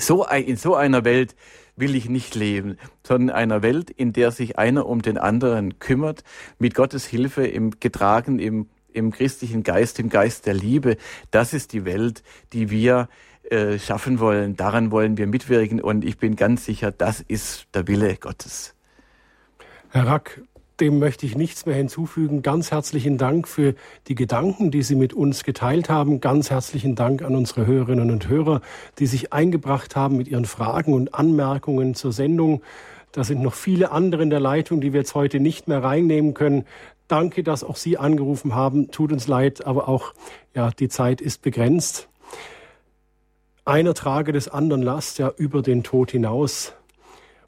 So 0.00 0.24
ein, 0.24 0.44
in 0.44 0.56
so 0.56 0.74
einer 0.74 1.04
Welt 1.04 1.36
will 1.76 1.94
ich 1.94 2.08
nicht 2.08 2.34
leben, 2.34 2.76
sondern 3.06 3.34
einer 3.34 3.62
Welt, 3.62 3.90
in 3.90 4.12
der 4.12 4.30
sich 4.32 4.58
einer 4.58 4.86
um 4.86 5.02
den 5.02 5.18
anderen 5.18 5.78
kümmert, 5.78 6.24
mit 6.58 6.74
Gottes 6.74 7.06
Hilfe 7.06 7.46
im 7.46 7.78
getragen 7.80 8.38
im 8.38 8.68
im 8.92 9.12
christlichen 9.12 9.62
Geist, 9.62 10.00
im 10.00 10.08
Geist 10.08 10.46
der 10.46 10.54
Liebe. 10.54 10.96
Das 11.30 11.52
ist 11.52 11.72
die 11.72 11.84
Welt, 11.84 12.24
die 12.52 12.70
wir 12.70 13.08
äh, 13.44 13.78
schaffen 13.78 14.18
wollen. 14.18 14.56
Daran 14.56 14.90
wollen 14.90 15.16
wir 15.16 15.26
mitwirken 15.26 15.80
und 15.80 16.04
ich 16.04 16.18
bin 16.18 16.36
ganz 16.36 16.64
sicher, 16.64 16.90
das 16.90 17.20
ist 17.20 17.66
der 17.74 17.86
Wille 17.88 18.16
Gottes. 18.16 18.74
Herr 19.90 20.06
Rack, 20.06 20.42
dem 20.80 20.98
möchte 20.98 21.26
ich 21.26 21.36
nichts 21.36 21.66
mehr 21.66 21.74
hinzufügen. 21.74 22.42
Ganz 22.42 22.70
herzlichen 22.70 23.18
Dank 23.18 23.46
für 23.46 23.74
die 24.08 24.14
Gedanken, 24.14 24.70
die 24.70 24.82
Sie 24.82 24.94
mit 24.94 25.12
uns 25.12 25.44
geteilt 25.44 25.90
haben. 25.90 26.20
Ganz 26.20 26.50
herzlichen 26.50 26.94
Dank 26.94 27.22
an 27.22 27.36
unsere 27.36 27.66
Hörerinnen 27.66 28.10
und 28.10 28.28
Hörer, 28.28 28.62
die 28.98 29.06
sich 29.06 29.32
eingebracht 29.32 29.94
haben 29.96 30.16
mit 30.16 30.28
ihren 30.28 30.46
Fragen 30.46 30.94
und 30.94 31.14
Anmerkungen 31.14 31.94
zur 31.94 32.12
Sendung. 32.12 32.62
Da 33.12 33.24
sind 33.24 33.42
noch 33.42 33.54
viele 33.54 33.90
andere 33.90 34.22
in 34.22 34.30
der 34.30 34.40
Leitung, 34.40 34.80
die 34.80 34.92
wir 34.92 35.00
jetzt 35.00 35.14
heute 35.14 35.40
nicht 35.40 35.68
mehr 35.68 35.82
reinnehmen 35.82 36.32
können. 36.32 36.64
Danke, 37.08 37.42
dass 37.42 37.64
auch 37.64 37.76
Sie 37.76 37.98
angerufen 37.98 38.54
haben. 38.54 38.90
Tut 38.90 39.12
uns 39.12 39.26
leid, 39.26 39.66
aber 39.66 39.88
auch 39.88 40.14
ja, 40.54 40.70
die 40.70 40.88
Zeit 40.88 41.20
ist 41.20 41.42
begrenzt. 41.42 42.08
Einer 43.64 43.94
trage 43.94 44.32
des 44.32 44.48
anderen 44.48 44.82
Last 44.82 45.18
ja 45.18 45.30
über 45.36 45.60
den 45.60 45.82
Tod 45.82 46.12
hinaus 46.12 46.72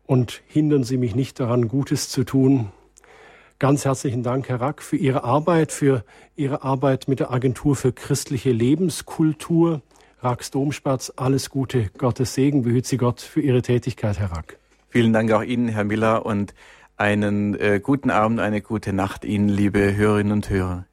und 0.04 0.42
hindern 0.46 0.84
Sie 0.84 0.98
mich 0.98 1.14
nicht 1.14 1.40
daran, 1.40 1.68
Gutes 1.68 2.10
zu 2.10 2.24
tun. 2.24 2.70
Ganz 3.62 3.84
herzlichen 3.84 4.24
Dank, 4.24 4.48
Herr 4.48 4.60
Rack, 4.60 4.82
für 4.82 4.96
Ihre 4.96 5.22
Arbeit, 5.22 5.70
für 5.70 6.02
Ihre 6.34 6.64
Arbeit 6.64 7.06
mit 7.06 7.20
der 7.20 7.30
Agentur 7.30 7.76
für 7.76 7.92
christliche 7.92 8.50
Lebenskultur. 8.50 9.82
Racks 10.20 10.50
Domspatz, 10.50 11.12
alles 11.14 11.48
Gute, 11.48 11.88
Gottes 11.96 12.34
Segen, 12.34 12.62
behüt 12.62 12.86
Sie 12.86 12.96
Gott 12.96 13.20
für 13.20 13.40
Ihre 13.40 13.62
Tätigkeit, 13.62 14.18
Herr 14.18 14.32
Rack. 14.32 14.58
Vielen 14.88 15.12
Dank 15.12 15.30
auch 15.30 15.44
Ihnen, 15.44 15.68
Herr 15.68 15.84
Miller, 15.84 16.26
und 16.26 16.54
einen 16.96 17.54
äh, 17.54 17.78
guten 17.80 18.10
Abend, 18.10 18.40
eine 18.40 18.62
gute 18.62 18.92
Nacht 18.92 19.24
Ihnen, 19.24 19.48
liebe 19.48 19.94
Hörerinnen 19.94 20.32
und 20.32 20.50
Hörer. 20.50 20.86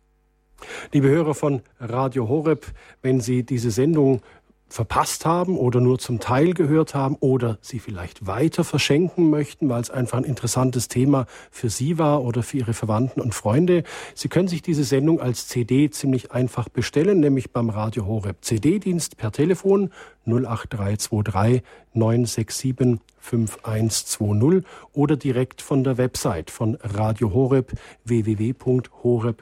Liebe 0.93 1.07
Hörer 1.09 1.33
von 1.33 1.63
Radio 1.79 2.29
Horeb, 2.29 2.67
wenn 3.01 3.19
Sie 3.19 3.41
diese 3.41 3.71
Sendung 3.71 4.21
verpasst 4.69 5.25
haben 5.25 5.57
oder 5.57 5.81
nur 5.81 5.99
zum 5.99 6.19
Teil 6.19 6.53
gehört 6.53 6.95
haben 6.95 7.15
oder 7.19 7.57
sie 7.61 7.79
vielleicht 7.79 8.27
weiter 8.27 8.63
verschenken 8.63 9.29
möchten, 9.29 9.67
weil 9.69 9.81
es 9.81 9.89
einfach 9.89 10.17
ein 10.17 10.23
interessantes 10.23 10.87
Thema 10.87 11.25
für 11.51 11.69
Sie 11.69 11.97
war 11.97 12.23
oder 12.23 12.43
für 12.43 12.57
Ihre 12.57 12.73
Verwandten 12.73 13.19
und 13.19 13.33
Freunde. 13.33 13.83
Sie 14.13 14.29
können 14.29 14.47
sich 14.47 14.61
diese 14.61 14.83
Sendung 14.83 15.19
als 15.19 15.47
CD 15.47 15.89
ziemlich 15.89 16.31
einfach 16.31 16.69
bestellen, 16.69 17.19
nämlich 17.19 17.51
beim 17.51 17.69
Radio 17.69 18.05
Horeb 18.05 18.37
CD-Dienst 18.41 19.17
per 19.17 19.31
Telefon 19.31 19.91
08323 20.25 21.63
967 21.93 22.99
5120 23.19 24.63
oder 24.93 25.17
direkt 25.17 25.61
von 25.61 25.83
der 25.83 25.97
Website 25.97 26.49
von 26.51 26.77
Radio 26.81 27.33
Horeb 27.33 27.73
www.horeb.org. 28.05 29.39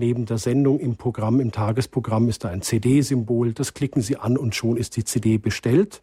Neben 0.00 0.26
der 0.26 0.38
Sendung 0.38 0.78
im 0.78 0.96
Programm, 0.96 1.40
im 1.40 1.50
Tagesprogramm 1.50 2.28
ist 2.28 2.44
da 2.44 2.50
ein 2.50 2.62
CD-Symbol. 2.62 3.52
Das 3.52 3.74
klicken 3.74 4.00
Sie 4.00 4.16
an 4.16 4.38
und 4.38 4.54
schon 4.54 4.76
ist 4.76 4.96
die 4.96 5.02
CD 5.02 5.38
bestellt. 5.38 6.02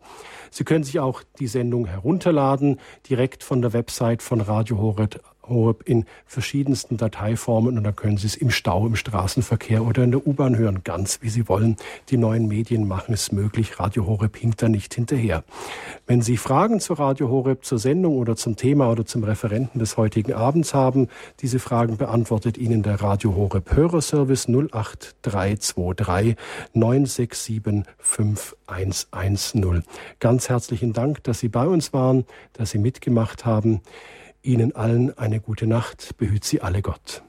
Sie 0.51 0.65
können 0.65 0.83
sich 0.83 0.99
auch 0.99 1.23
die 1.39 1.47
Sendung 1.47 1.85
herunterladen, 1.85 2.81
direkt 3.09 3.41
von 3.41 3.61
der 3.61 3.71
Website 3.71 4.21
von 4.21 4.41
Radio 4.41 4.79
Horeb 4.79 5.21
Horeb 5.47 5.83
in 5.87 6.05
verschiedensten 6.25 6.97
Dateiformen 6.97 7.77
und 7.77 7.83
dann 7.83 7.95
können 7.95 8.17
Sie 8.17 8.27
es 8.27 8.35
im 8.35 8.51
Stau, 8.51 8.85
im 8.87 8.95
Straßenverkehr 8.95 9.85
oder 9.85 10.03
in 10.03 10.11
der 10.11 10.25
U-Bahn 10.25 10.57
hören, 10.57 10.81
ganz 10.83 11.19
wie 11.21 11.29
Sie 11.29 11.47
wollen. 11.47 11.77
Die 12.09 12.17
neuen 12.17 12.47
Medien 12.47 12.87
machen 12.87 13.13
es 13.13 13.31
möglich. 13.31 13.79
Radio 13.79 14.05
Horeb 14.07 14.37
hinkt 14.37 14.61
da 14.61 14.69
nicht 14.69 14.93
hinterher. 14.93 15.43
Wenn 16.07 16.21
Sie 16.21 16.37
Fragen 16.37 16.79
zu 16.79 16.93
Radio 16.93 17.29
Horeb, 17.29 17.65
zur 17.65 17.79
Sendung 17.79 18.17
oder 18.17 18.35
zum 18.35 18.55
Thema 18.55 18.89
oder 18.89 19.05
zum 19.05 19.23
Referenten 19.23 19.79
des 19.79 19.97
heutigen 19.97 20.33
Abends 20.33 20.73
haben, 20.73 21.07
diese 21.41 21.59
Fragen 21.59 21.97
beantwortet 21.97 22.57
Ihnen 22.57 22.83
der 22.83 23.01
Radio 23.01 23.35
Horeb 23.35 23.75
Hörerservice 23.75 24.47
08323 24.47 26.35
967 26.73 27.83
5110. 27.99 29.83
Ganz 30.19 30.49
herzlichen 30.49 30.93
Dank, 30.93 31.23
dass 31.23 31.39
Sie 31.39 31.49
bei 31.49 31.67
uns 31.67 31.93
waren, 31.93 32.25
dass 32.53 32.71
Sie 32.71 32.79
mitgemacht 32.79 33.45
haben. 33.45 33.81
Ihnen 34.45 34.75
allen 34.75 35.17
eine 35.17 35.39
gute 35.39 35.65
Nacht, 35.65 36.17
behüt 36.17 36.43
Sie 36.43 36.61
alle 36.61 36.81
Gott. 36.81 37.23